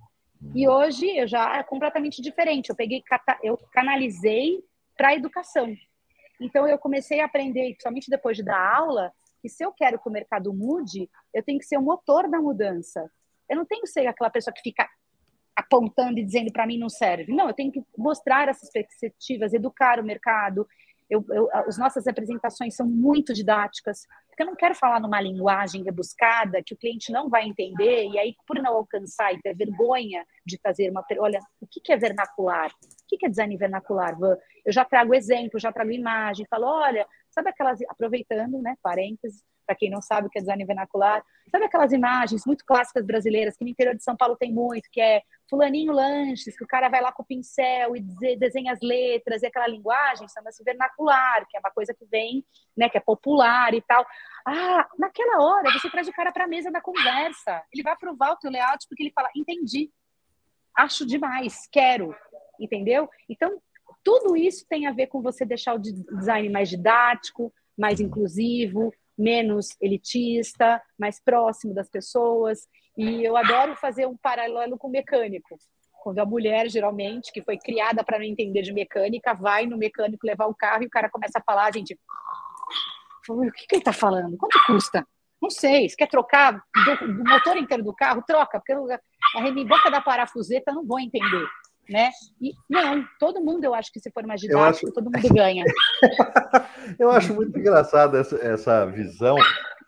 E 0.53 0.68
uhum. 0.68 0.73
hoje 0.73 1.07
eu 1.18 1.27
já 1.27 1.57
é 1.57 1.64
completamente 1.64 2.22
diferente. 2.22 2.69
Eu 2.69 2.76
peguei, 2.76 3.01
eu 3.41 3.57
canalizei 3.72 4.64
para 4.97 5.10
a 5.10 5.15
educação. 5.15 5.73
Então 6.39 6.68
eu 6.68 6.77
comecei 6.77 7.19
a 7.19 7.26
aprender, 7.26 7.69
principalmente 7.72 8.10
depois 8.10 8.35
de 8.35 8.43
dar 8.43 8.76
aula, 8.76 9.11
que 9.43 9.49
se 9.49 9.63
eu 9.63 9.73
quero 9.73 9.99
que 9.99 10.07
o 10.07 10.11
mercado 10.11 10.53
mude, 10.53 11.09
eu 11.33 11.43
tenho 11.43 11.59
que 11.59 11.65
ser 11.65 11.77
o 11.77 11.81
motor 11.81 12.29
da 12.29 12.39
mudança. 12.39 13.11
Eu 13.49 13.57
não 13.57 13.65
tenho 13.65 13.81
que 13.81 13.89
ser 13.89 14.07
aquela 14.07 14.29
pessoa 14.29 14.53
que 14.53 14.61
fica 14.61 14.89
apontando 15.53 16.17
e 16.17 16.23
dizendo 16.23 16.49
para 16.49 16.65
mim 16.65 16.79
não 16.79 16.87
serve. 16.87 17.33
Não, 17.33 17.49
eu 17.49 17.53
tenho 17.53 17.69
que 17.69 17.83
mostrar 17.97 18.47
essas 18.47 18.71
perspectivas, 18.71 19.53
educar 19.53 19.99
o 19.99 20.03
mercado. 20.03 20.65
Eu, 21.09 21.25
eu, 21.29 21.49
as 21.51 21.77
nossas 21.77 22.07
apresentações 22.07 22.73
são 22.73 22.87
muito 22.87 23.33
didáticas, 23.33 24.07
porque 24.29 24.41
eu 24.41 24.47
não 24.47 24.55
quero 24.55 24.73
falar 24.73 25.01
numa 25.01 25.19
linguagem 25.19 25.83
rebuscada 25.83 26.63
que 26.63 26.73
o 26.73 26.77
cliente 26.77 27.11
não 27.11 27.29
vai 27.29 27.43
entender, 27.45 28.07
e 28.07 28.17
aí, 28.17 28.33
por 28.47 28.55
não 28.61 28.75
alcançar 28.77 29.33
e 29.33 29.41
ter 29.41 29.53
vergonha 29.53 30.25
de 30.45 30.57
fazer 30.63 30.89
uma. 30.89 31.05
Olha, 31.19 31.41
o 31.59 31.67
que 31.67 31.91
é 31.91 31.97
vernacular? 31.97 32.71
O 32.71 33.17
que 33.17 33.25
é 33.25 33.29
design 33.29 33.57
vernacular? 33.57 34.17
Eu 34.65 34.71
já 34.71 34.85
trago 34.85 35.13
exemplo, 35.13 35.59
já 35.59 35.73
trago 35.73 35.91
imagem, 35.91 36.47
falo, 36.49 36.65
olha, 36.65 37.05
Sabe 37.34 37.49
aquelas, 37.49 37.80
aproveitando, 37.89 38.61
né, 38.61 38.76
parênteses, 38.81 39.43
para 39.65 39.76
quem 39.76 39.89
não 39.89 40.01
sabe 40.01 40.27
o 40.27 40.30
que 40.30 40.38
é 40.38 40.41
design 40.41 40.64
vernacular, 40.65 41.23
sabe 41.49 41.65
aquelas 41.65 41.91
imagens 41.91 42.43
muito 42.45 42.65
clássicas 42.65 43.05
brasileiras 43.05 43.55
que 43.55 43.64
no 43.64 43.69
interior 43.69 43.95
de 43.95 44.03
São 44.03 44.15
Paulo 44.15 44.35
tem 44.35 44.51
muito, 44.53 44.89
que 44.91 45.01
é 45.01 45.22
fulaninho 45.49 45.93
lanches, 45.93 46.55
que 46.57 46.64
o 46.64 46.68
cara 46.68 46.89
vai 46.89 47.01
lá 47.01 47.11
com 47.11 47.23
o 47.23 47.26
pincel 47.26 47.95
e 47.95 48.01
desenha 48.38 48.73
as 48.73 48.80
letras 48.81 49.41
e 49.41 49.47
aquela 49.47 49.68
linguagem 49.68 50.27
chama-se 50.27 50.64
vernacular, 50.64 51.45
que 51.49 51.57
é 51.57 51.60
uma 51.60 51.72
coisa 51.72 51.93
que 51.93 52.05
vem, 52.05 52.45
né, 52.76 52.89
que 52.89 52.97
é 52.97 53.01
popular 53.01 53.73
e 53.73 53.81
tal. 53.81 54.05
Ah, 54.45 54.88
naquela 54.99 55.41
hora 55.43 55.72
você 55.72 55.89
traz 55.89 56.07
o 56.07 56.14
cara 56.14 56.31
para 56.31 56.45
a 56.45 56.47
mesa 56.47 56.69
da 56.72 56.81
conversa, 56.81 57.64
ele 57.73 57.84
vai 57.84 57.93
aprovar 57.93 58.31
o 58.31 58.38
teu 58.38 58.51
layout 58.51 58.85
porque 58.88 59.03
ele 59.03 59.14
fala, 59.15 59.30
entendi, 59.35 59.89
acho 60.76 61.05
demais, 61.05 61.68
quero, 61.72 62.15
entendeu? 62.60 63.10
Então 63.30 63.61
tudo 64.03 64.35
isso 64.35 64.65
tem 64.67 64.85
a 64.85 64.91
ver 64.91 65.07
com 65.07 65.21
você 65.21 65.45
deixar 65.45 65.73
o 65.75 65.80
design 65.80 66.49
mais 66.49 66.69
didático, 66.69 67.53
mais 67.77 67.99
inclusivo, 67.99 68.93
menos 69.17 69.69
elitista, 69.81 70.81
mais 70.97 71.21
próximo 71.23 71.73
das 71.73 71.89
pessoas. 71.89 72.67
E 72.97 73.23
eu 73.23 73.38
adoro 73.38 73.75
fazer 73.75 74.05
um 74.05 74.17
paralelo 74.17 74.77
com 74.77 74.88
o 74.88 74.91
mecânico. 74.91 75.57
Quando 76.03 76.19
a 76.19 76.25
mulher, 76.25 76.69
geralmente, 76.69 77.31
que 77.31 77.41
foi 77.41 77.57
criada 77.57 78.03
para 78.03 78.19
não 78.19 78.25
entender 78.25 78.61
de 78.61 78.73
mecânica, 78.73 79.34
vai 79.34 79.65
no 79.65 79.77
mecânico 79.77 80.27
levar 80.27 80.47
o 80.47 80.55
carro 80.55 80.84
e 80.84 80.88
o 80.88 80.89
cara 80.89 81.09
começa 81.09 81.39
a 81.39 81.43
falar, 81.43 81.67
a 81.67 81.71
gente. 81.71 81.97
O 83.30 83.51
que, 83.51 83.67
que 83.67 83.75
ele 83.75 83.81
está 83.81 83.93
falando? 83.93 84.35
Quanto 84.35 84.59
custa? 84.65 85.07
Não 85.41 85.49
sei. 85.49 85.88
Se 85.88 85.95
quer 85.95 86.09
trocar 86.09 86.51
do, 86.51 87.13
do 87.13 87.23
motor 87.23 87.55
inteiro 87.55 87.84
do 87.84 87.95
carro, 87.95 88.21
troca, 88.27 88.59
porque 88.59 88.73
a 88.73 89.41
remimboca 89.41 89.89
da 89.89 90.01
parafuseta 90.01 90.73
não 90.73 90.85
vou 90.85 90.99
entender 90.99 91.47
né? 91.89 92.11
E 92.41 92.53
não, 92.69 93.03
todo 93.19 93.41
mundo, 93.41 93.64
eu 93.64 93.73
acho 93.73 93.91
que 93.91 93.99
se 93.99 94.11
for 94.11 94.26
mais 94.26 94.41
didático, 94.41 94.88
acho... 94.88 94.93
todo 94.93 95.05
mundo 95.05 95.34
ganha. 95.34 95.64
eu 96.99 97.10
acho 97.10 97.34
muito 97.34 97.57
engraçada 97.57 98.19
essa, 98.19 98.35
essa 98.38 98.85
visão 98.85 99.35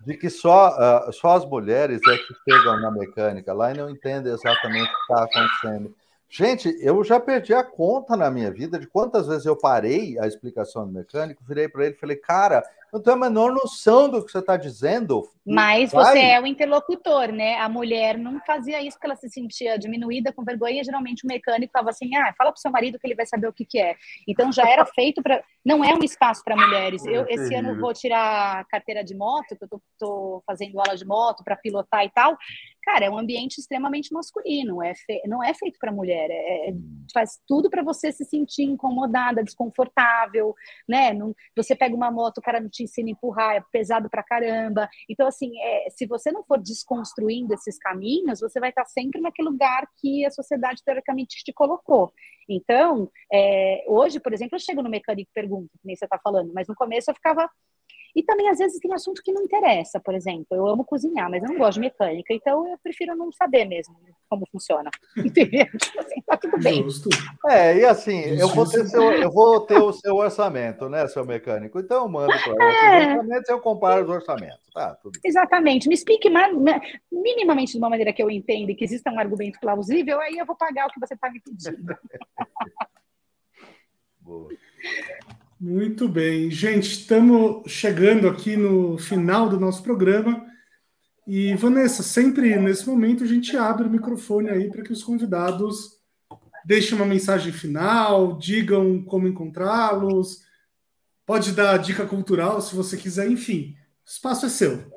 de 0.06 0.16
que 0.16 0.30
só, 0.30 0.70
uh, 0.70 1.12
só 1.12 1.36
as 1.36 1.46
mulheres 1.46 2.00
é 2.08 2.18
que 2.18 2.34
chegam 2.48 2.80
na 2.80 2.92
mecânica 2.92 3.54
lá 3.54 3.72
e 3.72 3.78
não 3.78 3.90
entendem 3.90 4.32
exatamente 4.32 4.90
o 4.90 4.94
que 4.94 5.14
está 5.14 5.24
acontecendo. 5.24 5.96
Gente, 6.30 6.76
eu 6.82 7.04
já 7.04 7.20
perdi 7.20 7.54
a 7.54 7.64
conta 7.64 8.16
na 8.18 8.30
minha 8.30 8.52
vida 8.52 8.78
de 8.78 8.88
quantas 8.88 9.28
vezes 9.28 9.46
eu 9.46 9.56
parei 9.56 10.20
a 10.20 10.28
explicação 10.28 10.86
do 10.86 10.92
mecânico, 10.92 11.44
virei 11.48 11.70
para 11.70 11.86
ele 11.86 11.96
e 11.96 12.00
falei, 12.00 12.18
cara, 12.18 12.64
não 12.96 13.02
tenho 13.02 13.18
a 13.18 13.20
menor 13.20 13.52
noção 13.52 14.08
do 14.08 14.24
que 14.24 14.32
você 14.32 14.40
está 14.40 14.56
dizendo. 14.56 15.30
Mas 15.46 15.92
Vai. 15.92 16.06
você 16.06 16.20
é 16.20 16.42
o 16.42 16.48
interlocutor, 16.48 17.30
né? 17.30 17.60
A 17.60 17.68
mulher 17.68 18.18
não 18.18 18.40
fazia 18.48 18.82
isso 18.82 18.96
porque 18.96 19.08
ela 19.08 19.18
se 19.18 19.30
sentia 19.30 19.78
diminuída, 19.78 20.32
com 20.32 20.46
vergonha. 20.46 20.82
Geralmente 20.82 21.26
o 21.26 21.28
mecânico 21.28 21.74
falava 21.74 21.90
assim: 21.90 22.16
ah, 22.16 22.34
fala 22.38 22.52
para 22.52 22.58
o 22.58 22.62
seu 22.62 22.72
marido 22.72 22.98
que 22.98 23.06
ele 23.06 23.14
vai 23.14 23.26
saber 23.26 23.50
o 23.50 23.54
que, 23.54 23.66
que 23.66 23.78
é. 23.78 23.98
Então 24.26 24.50
já 24.50 24.68
era 24.68 24.86
feito 24.86 25.22
para. 25.22 25.44
Não 25.64 25.84
é 25.84 25.94
um 25.94 26.04
espaço 26.04 26.42
para 26.44 26.56
mulheres. 26.56 27.06
Eu, 27.06 27.26
esse 27.28 27.54
ano, 27.54 27.80
vou 27.82 27.94
tirar 27.94 28.66
carteira 28.68 29.04
de 29.04 29.14
moto, 29.14 29.58
que 29.58 29.66
eu 29.66 29.82
estou 29.92 30.42
fazendo 30.48 30.80
aula 30.80 30.96
de 30.96 31.06
moto 31.06 31.44
para 31.44 31.58
pilotar 31.58 32.06
e 32.06 32.10
tal. 32.10 32.38
Cara, 32.86 33.06
é 33.06 33.10
um 33.10 33.18
ambiente 33.18 33.58
extremamente 33.58 34.14
masculino. 34.14 34.82
É 34.84 34.94
fe... 34.94 35.22
Não 35.26 35.44
é 35.44 35.54
feito 35.56 35.80
para 35.80 35.92
mulher. 35.92 36.30
É... 36.30 36.70
é 36.70 36.74
faz 37.12 37.40
tudo 37.48 37.70
para 37.70 37.84
você 37.84 38.12
se 38.12 38.24
sentir 38.24 38.64
incomodada, 38.64 39.44
desconfortável, 39.44 40.54
né? 40.88 41.12
Não... 41.14 41.34
Você 41.58 41.76
pega 41.76 41.96
uma 41.96 42.12
moto, 42.12 42.38
o 42.38 42.42
cara 42.42 42.60
não 42.60 42.70
te 42.70 42.84
ensina 42.84 43.10
a 43.10 43.12
empurrar, 43.12 43.56
é 43.56 43.64
pesado 43.72 44.10
pra 44.10 44.22
caramba. 44.22 44.88
Então, 45.10 45.28
assim, 45.28 45.52
é, 45.60 45.90
se 45.90 46.06
você 46.06 46.32
não 46.32 46.44
for 46.44 46.60
desconstruindo 46.60 47.54
esses 47.56 47.80
caminhos, 47.80 48.40
você 48.40 48.60
vai 48.60 48.70
estar 48.70 48.86
sempre 48.86 49.20
naquele 49.20 49.50
lugar 49.50 49.88
que 49.98 50.24
a 50.24 50.30
sociedade 50.30 50.84
teoricamente 50.84 51.44
te 51.44 51.52
colocou. 51.52 52.14
Então, 52.48 53.10
é, 53.34 53.84
hoje, 53.88 54.20
por 54.20 54.32
exemplo, 54.34 54.56
eu 54.56 54.60
chego 54.60 54.84
no 54.84 54.90
mecânico 54.90 55.30
e 55.32 55.34
pergunto, 55.34 55.70
que 55.80 55.88
nem 55.88 55.96
você 55.96 56.06
está 56.06 56.20
falando, 56.20 56.54
mas 56.54 56.68
no 56.68 56.76
começo 56.76 57.10
eu 57.10 57.16
ficava 57.16 57.50
E 58.16 58.24
também, 58.24 58.48
às 58.48 58.60
vezes, 58.60 58.80
tem 58.80 58.94
assunto 58.94 59.22
que 59.22 59.34
não 59.34 59.44
interessa, 59.44 60.00
por 60.00 60.16
exemplo. 60.16 60.48
Eu 60.52 60.68
amo 60.68 60.86
cozinhar, 60.86 61.30
mas 61.30 61.44
eu 61.44 61.50
não 61.50 61.58
gosto 61.58 61.74
de 61.76 61.82
mecânica, 61.82 62.34
então 62.34 62.66
eu 62.70 62.78
prefiro 62.82 63.14
não 63.16 63.30
saber 63.32 63.66
mesmo 63.66 63.94
como 64.30 64.48
funciona. 64.50 64.90
Entendeu? 65.18 65.66
Tipo 65.66 66.00
assim, 66.00 66.22
tá 66.26 66.38
tudo 66.38 66.58
bem. 66.60 66.84
Justo. 66.84 67.10
É, 67.48 67.78
e 67.78 67.86
assim, 67.86 68.22
eu 68.40 68.48
vou, 68.48 68.70
ter 68.70 68.86
seu, 68.86 69.12
eu 69.12 69.30
vou 69.30 69.60
ter 69.62 69.78
o 69.78 69.92
seu 69.92 70.16
orçamento, 70.16 70.88
né, 70.88 71.06
seu 71.08 71.26
mecânico? 71.26 71.80
Então 71.80 72.04
eu 72.04 72.10
mando 72.10 72.32
para 72.32 72.64
é... 72.64 73.00
os 73.00 73.18
orçamentos 73.18 73.50
e 73.50 73.52
eu 73.52 73.60
comparo 73.60 74.04
os 74.04 74.10
orçamentos. 74.10 74.66
Tá, 74.74 74.96
tudo 74.96 75.20
Exatamente. 75.24 75.88
Me 75.88 75.94
explique 75.94 76.30
minimamente 77.12 77.74
de 77.74 77.78
uma 77.78 77.90
maneira 77.90 78.14
que 78.14 78.24
eu 78.24 78.30
entenda 78.30 78.72
e 78.72 78.76
que 78.76 78.84
exista 78.84 79.12
um 79.12 79.20
argumento 79.20 79.60
plausível, 79.60 80.20
aí 80.22 80.38
eu 80.38 80.46
vou 80.46 80.56
pagar 80.56 80.88
o 80.88 80.90
que 80.90 81.00
você 81.00 81.14
está 81.14 81.30
me 81.30 81.42
pedindo. 81.42 81.98
Boa. 84.22 84.50
Muito 85.60 86.08
bem. 86.08 86.52
Gente, 86.52 86.92
estamos 86.92 87.72
chegando 87.72 88.28
aqui 88.28 88.58
no 88.58 88.98
final 88.98 89.48
do 89.48 89.60
nosso 89.60 89.82
programa. 89.82 90.46
E, 91.26 91.56
Vanessa, 91.56 92.04
sempre 92.04 92.56
nesse 92.58 92.88
momento 92.88 93.24
a 93.24 93.28
gente 93.28 93.56
abre 93.56 93.88
o 93.88 93.90
microfone 93.90 94.50
aí 94.50 94.70
para 94.70 94.84
que 94.84 94.92
os 94.92 95.04
convidados 95.04 95.96
deixem 96.66 96.96
uma 96.96 97.06
mensagem 97.06 97.54
final, 97.54 98.38
digam 98.38 99.02
como 99.04 99.28
encontrá-los. 99.28 100.42
Pode 101.26 101.54
dar 101.54 101.78
dica 101.78 102.06
cultural 102.06 102.62
se 102.62 102.76
você 102.76 102.98
quiser, 102.98 103.30
enfim. 103.32 103.76
O 104.06 104.10
espaço 104.10 104.46
é 104.46 104.50
seu. 104.50 104.92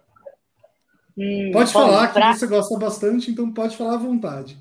Hum, 1.17 1.51
pode 1.53 1.73
falar 1.73 2.13
pra... 2.13 2.33
que 2.33 2.39
você 2.39 2.47
gosta 2.47 2.79
bastante, 2.79 3.31
então 3.31 3.53
pode 3.53 3.77
falar 3.77 3.95
à 3.95 3.99
vontade. 3.99 4.59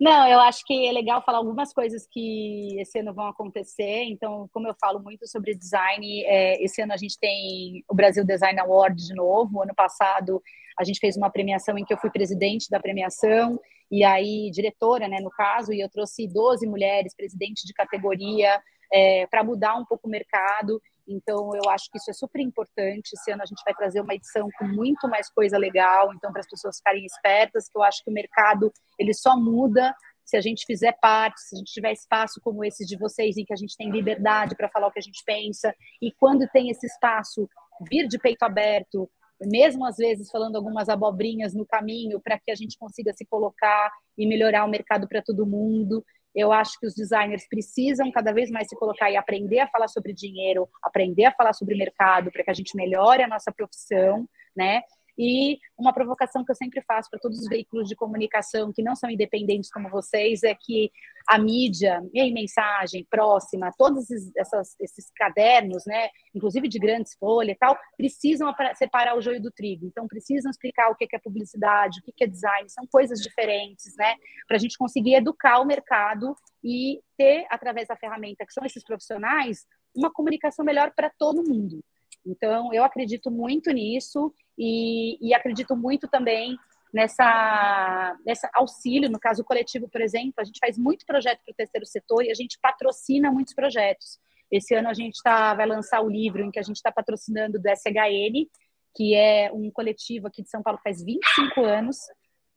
Não, 0.00 0.26
eu 0.28 0.40
acho 0.40 0.64
que 0.64 0.86
é 0.86 0.92
legal 0.92 1.22
falar 1.24 1.38
algumas 1.38 1.72
coisas 1.72 2.06
que 2.10 2.80
esse 2.80 2.98
ano 2.98 3.14
vão 3.14 3.26
acontecer. 3.26 4.04
Então, 4.04 4.48
como 4.52 4.68
eu 4.68 4.74
falo 4.80 5.00
muito 5.00 5.26
sobre 5.28 5.54
design, 5.54 6.24
é, 6.24 6.62
esse 6.62 6.80
ano 6.82 6.92
a 6.92 6.96
gente 6.96 7.18
tem 7.18 7.84
o 7.88 7.94
Brasil 7.94 8.24
Design 8.24 8.58
Award 8.60 9.06
de 9.06 9.14
novo. 9.14 9.62
Ano 9.62 9.74
passado 9.74 10.42
a 10.78 10.84
gente 10.84 11.00
fez 11.00 11.16
uma 11.16 11.30
premiação 11.30 11.76
em 11.76 11.84
que 11.84 11.92
eu 11.92 11.98
fui 11.98 12.10
presidente 12.10 12.70
da 12.70 12.80
premiação 12.80 13.58
e 13.90 14.04
aí 14.04 14.50
diretora, 14.50 15.08
né, 15.08 15.18
no 15.20 15.30
caso, 15.30 15.72
e 15.72 15.80
eu 15.80 15.88
trouxe 15.88 16.28
12 16.28 16.66
mulheres 16.66 17.14
presidentes 17.16 17.64
de 17.64 17.72
categoria 17.72 18.60
é, 18.92 19.26
para 19.26 19.42
mudar 19.42 19.74
um 19.76 19.84
pouco 19.84 20.06
o 20.06 20.10
mercado. 20.10 20.80
Então, 21.08 21.50
eu 21.54 21.70
acho 21.70 21.90
que 21.90 21.98
isso 21.98 22.10
é 22.10 22.12
super 22.12 22.40
importante. 22.40 23.12
Esse 23.14 23.30
ano 23.32 23.42
a 23.42 23.46
gente 23.46 23.62
vai 23.64 23.74
trazer 23.74 24.00
uma 24.00 24.14
edição 24.14 24.48
com 24.58 24.66
muito 24.66 25.08
mais 25.08 25.30
coisa 25.30 25.56
legal, 25.56 26.12
então, 26.14 26.30
para 26.30 26.40
as 26.40 26.48
pessoas 26.48 26.76
ficarem 26.76 27.04
espertas, 27.06 27.68
que 27.68 27.78
eu 27.78 27.82
acho 27.82 28.04
que 28.04 28.10
o 28.10 28.14
mercado 28.14 28.70
ele 28.98 29.14
só 29.14 29.36
muda 29.36 29.94
se 30.24 30.36
a 30.36 30.42
gente 30.42 30.66
fizer 30.66 30.92
parte, 31.00 31.40
se 31.40 31.56
a 31.56 31.58
gente 31.58 31.72
tiver 31.72 31.92
espaço 31.92 32.38
como 32.42 32.62
esse 32.62 32.84
de 32.84 32.98
vocês, 32.98 33.38
em 33.38 33.46
que 33.46 33.52
a 33.54 33.56
gente 33.56 33.74
tem 33.74 33.90
liberdade 33.90 34.54
para 34.54 34.68
falar 34.68 34.88
o 34.88 34.92
que 34.92 34.98
a 34.98 35.02
gente 35.02 35.22
pensa, 35.24 35.74
e 36.02 36.12
quando 36.12 36.46
tem 36.52 36.68
esse 36.68 36.86
espaço, 36.86 37.48
vir 37.90 38.06
de 38.06 38.18
peito 38.18 38.42
aberto, 38.42 39.10
mesmo 39.46 39.86
às 39.86 39.96
vezes 39.96 40.30
falando 40.30 40.56
algumas 40.56 40.88
abobrinhas 40.90 41.54
no 41.54 41.64
caminho, 41.64 42.20
para 42.20 42.38
que 42.38 42.50
a 42.50 42.54
gente 42.54 42.76
consiga 42.76 43.12
se 43.14 43.24
colocar 43.24 43.90
e 44.16 44.26
melhorar 44.26 44.66
o 44.66 44.70
mercado 44.70 45.08
para 45.08 45.22
todo 45.22 45.46
mundo. 45.46 46.04
Eu 46.38 46.52
acho 46.52 46.78
que 46.78 46.86
os 46.86 46.94
designers 46.94 47.48
precisam 47.48 48.12
cada 48.12 48.32
vez 48.32 48.48
mais 48.48 48.68
se 48.68 48.76
colocar 48.76 49.10
e 49.10 49.16
aprender 49.16 49.58
a 49.58 49.66
falar 49.66 49.88
sobre 49.88 50.12
dinheiro, 50.12 50.68
aprender 50.80 51.24
a 51.24 51.32
falar 51.32 51.52
sobre 51.52 51.76
mercado, 51.76 52.30
para 52.30 52.44
que 52.44 52.50
a 52.50 52.54
gente 52.54 52.76
melhore 52.76 53.24
a 53.24 53.28
nossa 53.28 53.50
profissão, 53.50 54.24
né? 54.56 54.82
E 55.18 55.58
uma 55.76 55.92
provocação 55.92 56.44
que 56.44 56.52
eu 56.52 56.54
sempre 56.54 56.80
faço 56.82 57.10
para 57.10 57.18
todos 57.18 57.40
os 57.40 57.48
veículos 57.48 57.88
de 57.88 57.96
comunicação 57.96 58.72
que 58.72 58.82
não 58.82 58.94
são 58.94 59.10
independentes 59.10 59.70
como 59.70 59.90
vocês 59.90 60.44
é 60.44 60.54
que 60.54 60.92
a 61.28 61.38
mídia, 61.38 62.00
e 62.14 62.32
mensagem 62.32 63.06
próxima, 63.10 63.70
todos 63.76 64.10
esses, 64.10 64.32
essas, 64.36 64.76
esses 64.80 65.10
cadernos, 65.14 65.84
né, 65.86 66.08
inclusive 66.34 66.68
de 66.68 66.78
grandes 66.78 67.14
folhas 67.18 67.54
e 67.54 67.58
tal, 67.58 67.76
precisam 67.96 68.54
separar 68.76 69.16
o 69.16 69.20
joio 69.20 69.42
do 69.42 69.50
trigo. 69.50 69.86
Então, 69.86 70.06
precisam 70.06 70.50
explicar 70.50 70.88
o 70.88 70.94
que 70.94 71.06
é 71.12 71.18
publicidade, 71.18 72.00
o 72.00 72.12
que 72.12 72.24
é 72.24 72.26
design, 72.26 72.68
são 72.70 72.86
coisas 72.86 73.20
diferentes, 73.20 73.94
né, 73.96 74.14
para 74.46 74.56
a 74.56 74.60
gente 74.60 74.78
conseguir 74.78 75.16
educar 75.16 75.60
o 75.60 75.66
mercado 75.66 76.34
e 76.64 77.00
ter, 77.16 77.44
através 77.50 77.88
da 77.88 77.96
ferramenta 77.96 78.46
que 78.46 78.52
são 78.52 78.64
esses 78.64 78.84
profissionais, 78.84 79.66
uma 79.94 80.12
comunicação 80.12 80.64
melhor 80.64 80.92
para 80.94 81.10
todo 81.18 81.42
mundo. 81.42 81.82
Então, 82.26 82.72
eu 82.72 82.84
acredito 82.84 83.30
muito 83.30 83.70
nisso 83.70 84.32
e, 84.56 85.18
e 85.20 85.34
acredito 85.34 85.76
muito 85.76 86.08
também 86.08 86.56
nessa, 86.92 88.16
nessa 88.24 88.48
auxílio, 88.54 89.10
no 89.10 89.18
caso 89.18 89.44
coletivo, 89.44 89.88
por 89.88 90.00
exemplo, 90.00 90.34
a 90.38 90.44
gente 90.44 90.58
faz 90.58 90.78
muito 90.78 91.04
projeto 91.06 91.40
para 91.44 91.52
o 91.52 91.56
terceiro 91.56 91.86
setor 91.86 92.24
e 92.24 92.30
a 92.30 92.34
gente 92.34 92.58
patrocina 92.60 93.30
muitos 93.30 93.54
projetos. 93.54 94.18
Esse 94.50 94.74
ano 94.74 94.88
a 94.88 94.94
gente 94.94 95.20
tá, 95.22 95.54
vai 95.54 95.66
lançar 95.66 96.00
o 96.00 96.08
livro 96.08 96.42
em 96.42 96.50
que 96.50 96.58
a 96.58 96.62
gente 96.62 96.76
está 96.76 96.90
patrocinando 96.90 97.58
do 97.58 97.68
SHN, 97.68 98.46
que 98.94 99.14
é 99.14 99.50
um 99.52 99.70
coletivo 99.70 100.26
aqui 100.26 100.42
de 100.42 100.48
São 100.48 100.62
Paulo 100.62 100.80
faz 100.82 101.02
25 101.04 101.62
anos, 101.62 101.98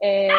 é, 0.02 0.30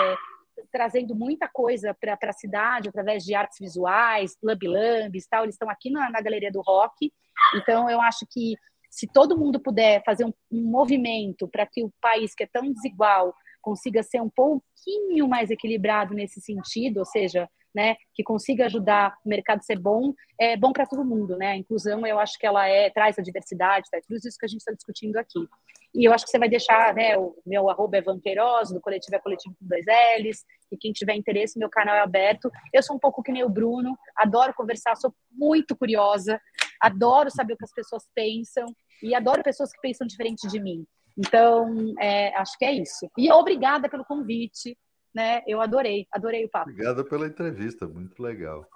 trazendo 0.71 1.15
muita 1.15 1.49
coisa 1.49 1.95
para 1.95 2.17
a 2.23 2.33
cidade 2.33 2.89
através 2.89 3.23
de 3.25 3.35
artes 3.35 3.59
visuais, 3.59 4.37
Club 4.37 4.63
Lambs 4.65 5.27
tal. 5.29 5.45
Eles 5.45 5.55
estão 5.55 5.69
aqui 5.69 5.91
na, 5.91 6.11
na 6.11 6.21
Galeria 6.21 6.51
do 6.51 6.63
Rock. 6.63 7.13
Então, 7.55 7.89
eu 7.91 8.01
acho 8.01 8.27
que 8.31 8.55
se 8.93 9.07
todo 9.07 9.39
mundo 9.39 9.59
puder 9.59 10.05
fazer 10.05 10.27
um, 10.27 10.33
um 10.51 10.71
movimento 10.71 11.49
para 11.49 11.67
que 11.67 11.83
o 11.83 11.91
país, 11.99 12.35
que 12.35 12.45
é 12.45 12.47
tão 12.47 12.71
desigual, 12.71 13.35
consiga 13.63 14.03
ser 14.03 14.21
um 14.21 14.29
pouquinho 14.29 15.27
mais 15.27 15.51
equilibrado 15.51 16.13
nesse 16.13 16.43
sentido, 16.43 16.99
ou 16.99 17.07
seja, 17.07 17.49
né, 17.75 17.97
que 18.15 18.23
consiga 18.23 18.67
ajudar 18.67 19.17
o 19.25 19.29
mercado 19.31 19.61
a 19.61 19.63
ser 19.63 19.79
bom, 19.79 20.13
é 20.39 20.59
bom 20.59 20.75
para 20.75 20.85
todo 20.85 21.07
mundo, 21.07 21.39
né? 21.39 21.53
A 21.53 21.57
inclusão, 21.57 22.07
eu 22.07 22.19
acho 22.19 22.39
que 22.39 22.45
ela 22.47 22.69
é 22.69 22.91
traz 22.91 23.19
a 23.19 23.23
diversidade, 23.23 23.89
tá? 23.91 23.99
tudo 24.07 24.17
isso 24.17 24.39
que 24.39 24.45
a 24.45 24.49
gente 24.49 24.61
está 24.61 24.73
discutindo 24.73 25.17
aqui. 25.17 25.49
E 25.95 26.07
eu 26.07 26.13
acho 26.13 26.27
que 26.27 26.31
você 26.31 26.39
vai 26.39 26.51
deixar, 26.51 26.95
né, 26.95 27.17
o 27.17 27.35
meu 27.47 27.71
arroba 27.71 27.97
é 27.97 28.03
Vanqueiroz, 28.03 28.71
do 28.73 28.81
coletivo 28.81 29.17
é 29.17 29.19
coletivo 29.21 29.57
com 29.59 29.67
dois 29.67 29.87
L's, 29.87 30.45
e 30.71 30.77
quem 30.77 30.93
tiver 30.93 31.15
interesse, 31.15 31.59
meu 31.59 31.71
canal 31.71 31.95
é 31.95 32.01
aberto. 32.01 32.51
Eu 32.75 32.83
sou 32.83 32.97
um 32.97 32.99
pouco 32.99 33.23
que 33.23 33.33
nem 33.33 33.43
o 33.43 33.49
Bruno, 33.49 33.97
adoro 34.17 34.53
conversar, 34.53 34.95
sou 34.97 35.15
muito 35.31 35.75
curiosa, 35.75 36.39
adoro 36.83 37.31
saber 37.31 37.55
o 37.55 37.57
que 37.57 37.65
as 37.65 37.73
pessoas 37.73 38.03
pensam, 38.15 38.67
e 39.03 39.15
adoro 39.15 39.43
pessoas 39.43 39.73
que 39.73 39.81
pensam 39.81 40.07
diferente 40.07 40.47
de 40.49 40.61
mim. 40.61 40.85
Então, 41.17 41.95
é, 42.01 42.35
acho 42.37 42.57
que 42.59 42.65
é 42.65 42.73
isso. 42.73 43.09
E 43.17 43.31
obrigada 43.31 43.89
pelo 43.89 44.05
convite, 44.05 44.77
né? 45.15 45.43
Eu 45.47 45.61
adorei, 45.61 46.07
adorei 46.11 46.45
o 46.45 46.51
papo. 46.51 46.71
Obrigada 46.71 47.05
pela 47.05 47.27
entrevista, 47.27 47.87
muito 47.87 48.23
legal. 48.23 48.67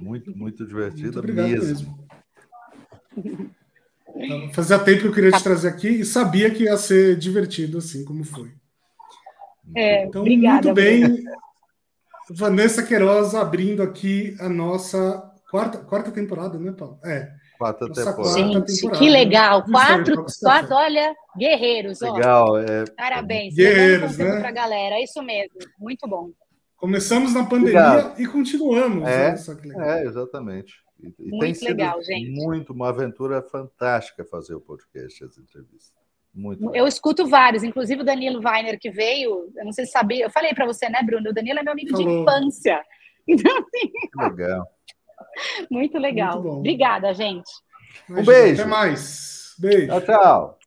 Muito, 0.00 0.36
muito 0.36 0.66
divertida 0.66 1.20
muito 1.20 1.34
mesmo. 1.34 2.08
mesmo. 3.16 3.54
Fazia 4.54 4.78
tempo 4.78 5.02
que 5.02 5.08
eu 5.08 5.14
queria 5.14 5.32
te 5.32 5.42
trazer 5.42 5.68
aqui 5.68 5.88
e 5.88 6.04
sabia 6.04 6.50
que 6.50 6.64
ia 6.64 6.76
ser 6.76 7.16
divertido 7.16 7.78
assim 7.78 8.04
como 8.04 8.24
foi. 8.24 8.52
É, 9.76 10.04
então, 10.04 10.22
obrigada, 10.22 10.68
muito 10.68 10.74
bem. 10.74 11.24
Vanessa 12.30 12.82
Queiroz 12.82 13.34
abrindo 13.34 13.82
aqui 13.82 14.34
a 14.40 14.48
nossa 14.48 15.22
quarta, 15.50 15.78
quarta 15.78 16.10
temporada, 16.10 16.58
né, 16.58 16.72
Paulo? 16.72 16.98
É. 17.04 17.30
Quarta 17.58 17.92
temporada. 17.92 18.32
Gente, 18.32 18.88
que 18.90 19.10
legal. 19.10 19.64
Quatro, 19.64 20.24
quatro, 20.40 20.74
olha, 20.76 21.12
guerreiros. 21.36 22.00
Legal. 22.00 22.52
Ó. 22.52 22.58
É... 22.58 22.84
Parabéns. 22.96 23.54
Guerreiros, 23.54 24.16
né? 24.16 24.38
Para 24.38 24.48
a 24.48 24.52
galera. 24.52 24.94
É 24.94 25.02
isso 25.02 25.20
mesmo. 25.22 25.58
Muito 25.76 26.06
bom. 26.06 26.30
Começamos 26.76 27.34
na 27.34 27.44
pandemia 27.44 27.88
Obrigado. 27.88 28.20
e 28.20 28.26
continuamos. 28.28 29.08
É, 29.08 29.34
é 29.76 30.04
exatamente. 30.04 30.74
E, 31.00 31.08
e 31.18 31.30
muito 31.30 31.40
tem 31.40 31.54
sido 31.54 31.68
legal, 31.68 32.00
gente. 32.02 32.30
muito 32.30 32.72
uma 32.72 32.88
aventura 32.88 33.42
fantástica 33.42 34.24
fazer 34.24 34.54
o 34.54 34.60
podcast, 34.60 35.24
as 35.24 35.36
entrevistas. 35.36 35.92
Muito 36.32 36.62
eu 36.62 36.70
legal. 36.70 36.86
escuto 36.86 37.26
vários, 37.26 37.64
inclusive 37.64 38.02
o 38.02 38.04
Danilo 38.04 38.40
Weiner 38.44 38.78
que 38.78 38.90
veio, 38.90 39.50
eu 39.56 39.64
não 39.64 39.72
sei 39.72 39.86
se 39.86 39.90
sabia, 39.90 40.26
eu 40.26 40.30
falei 40.30 40.54
para 40.54 40.66
você, 40.66 40.88
né, 40.88 41.02
Bruno? 41.04 41.30
O 41.30 41.34
Danilo 41.34 41.58
é 41.58 41.62
meu 41.64 41.72
amigo 41.72 41.90
Falou. 41.90 42.06
de 42.06 42.12
infância. 42.22 42.80
Então, 43.30 43.58
assim... 43.58 43.92
Legal. 44.16 44.66
Muito 45.70 45.98
legal. 45.98 46.42
Muito 46.42 46.58
Obrigada, 46.58 47.12
gente. 47.14 47.50
Um 48.08 48.24
beijo. 48.24 48.62
Até 48.62 48.70
mais. 48.70 49.54
Beijo. 49.58 49.86
Tchau, 49.86 50.00
tchau. 50.00 50.57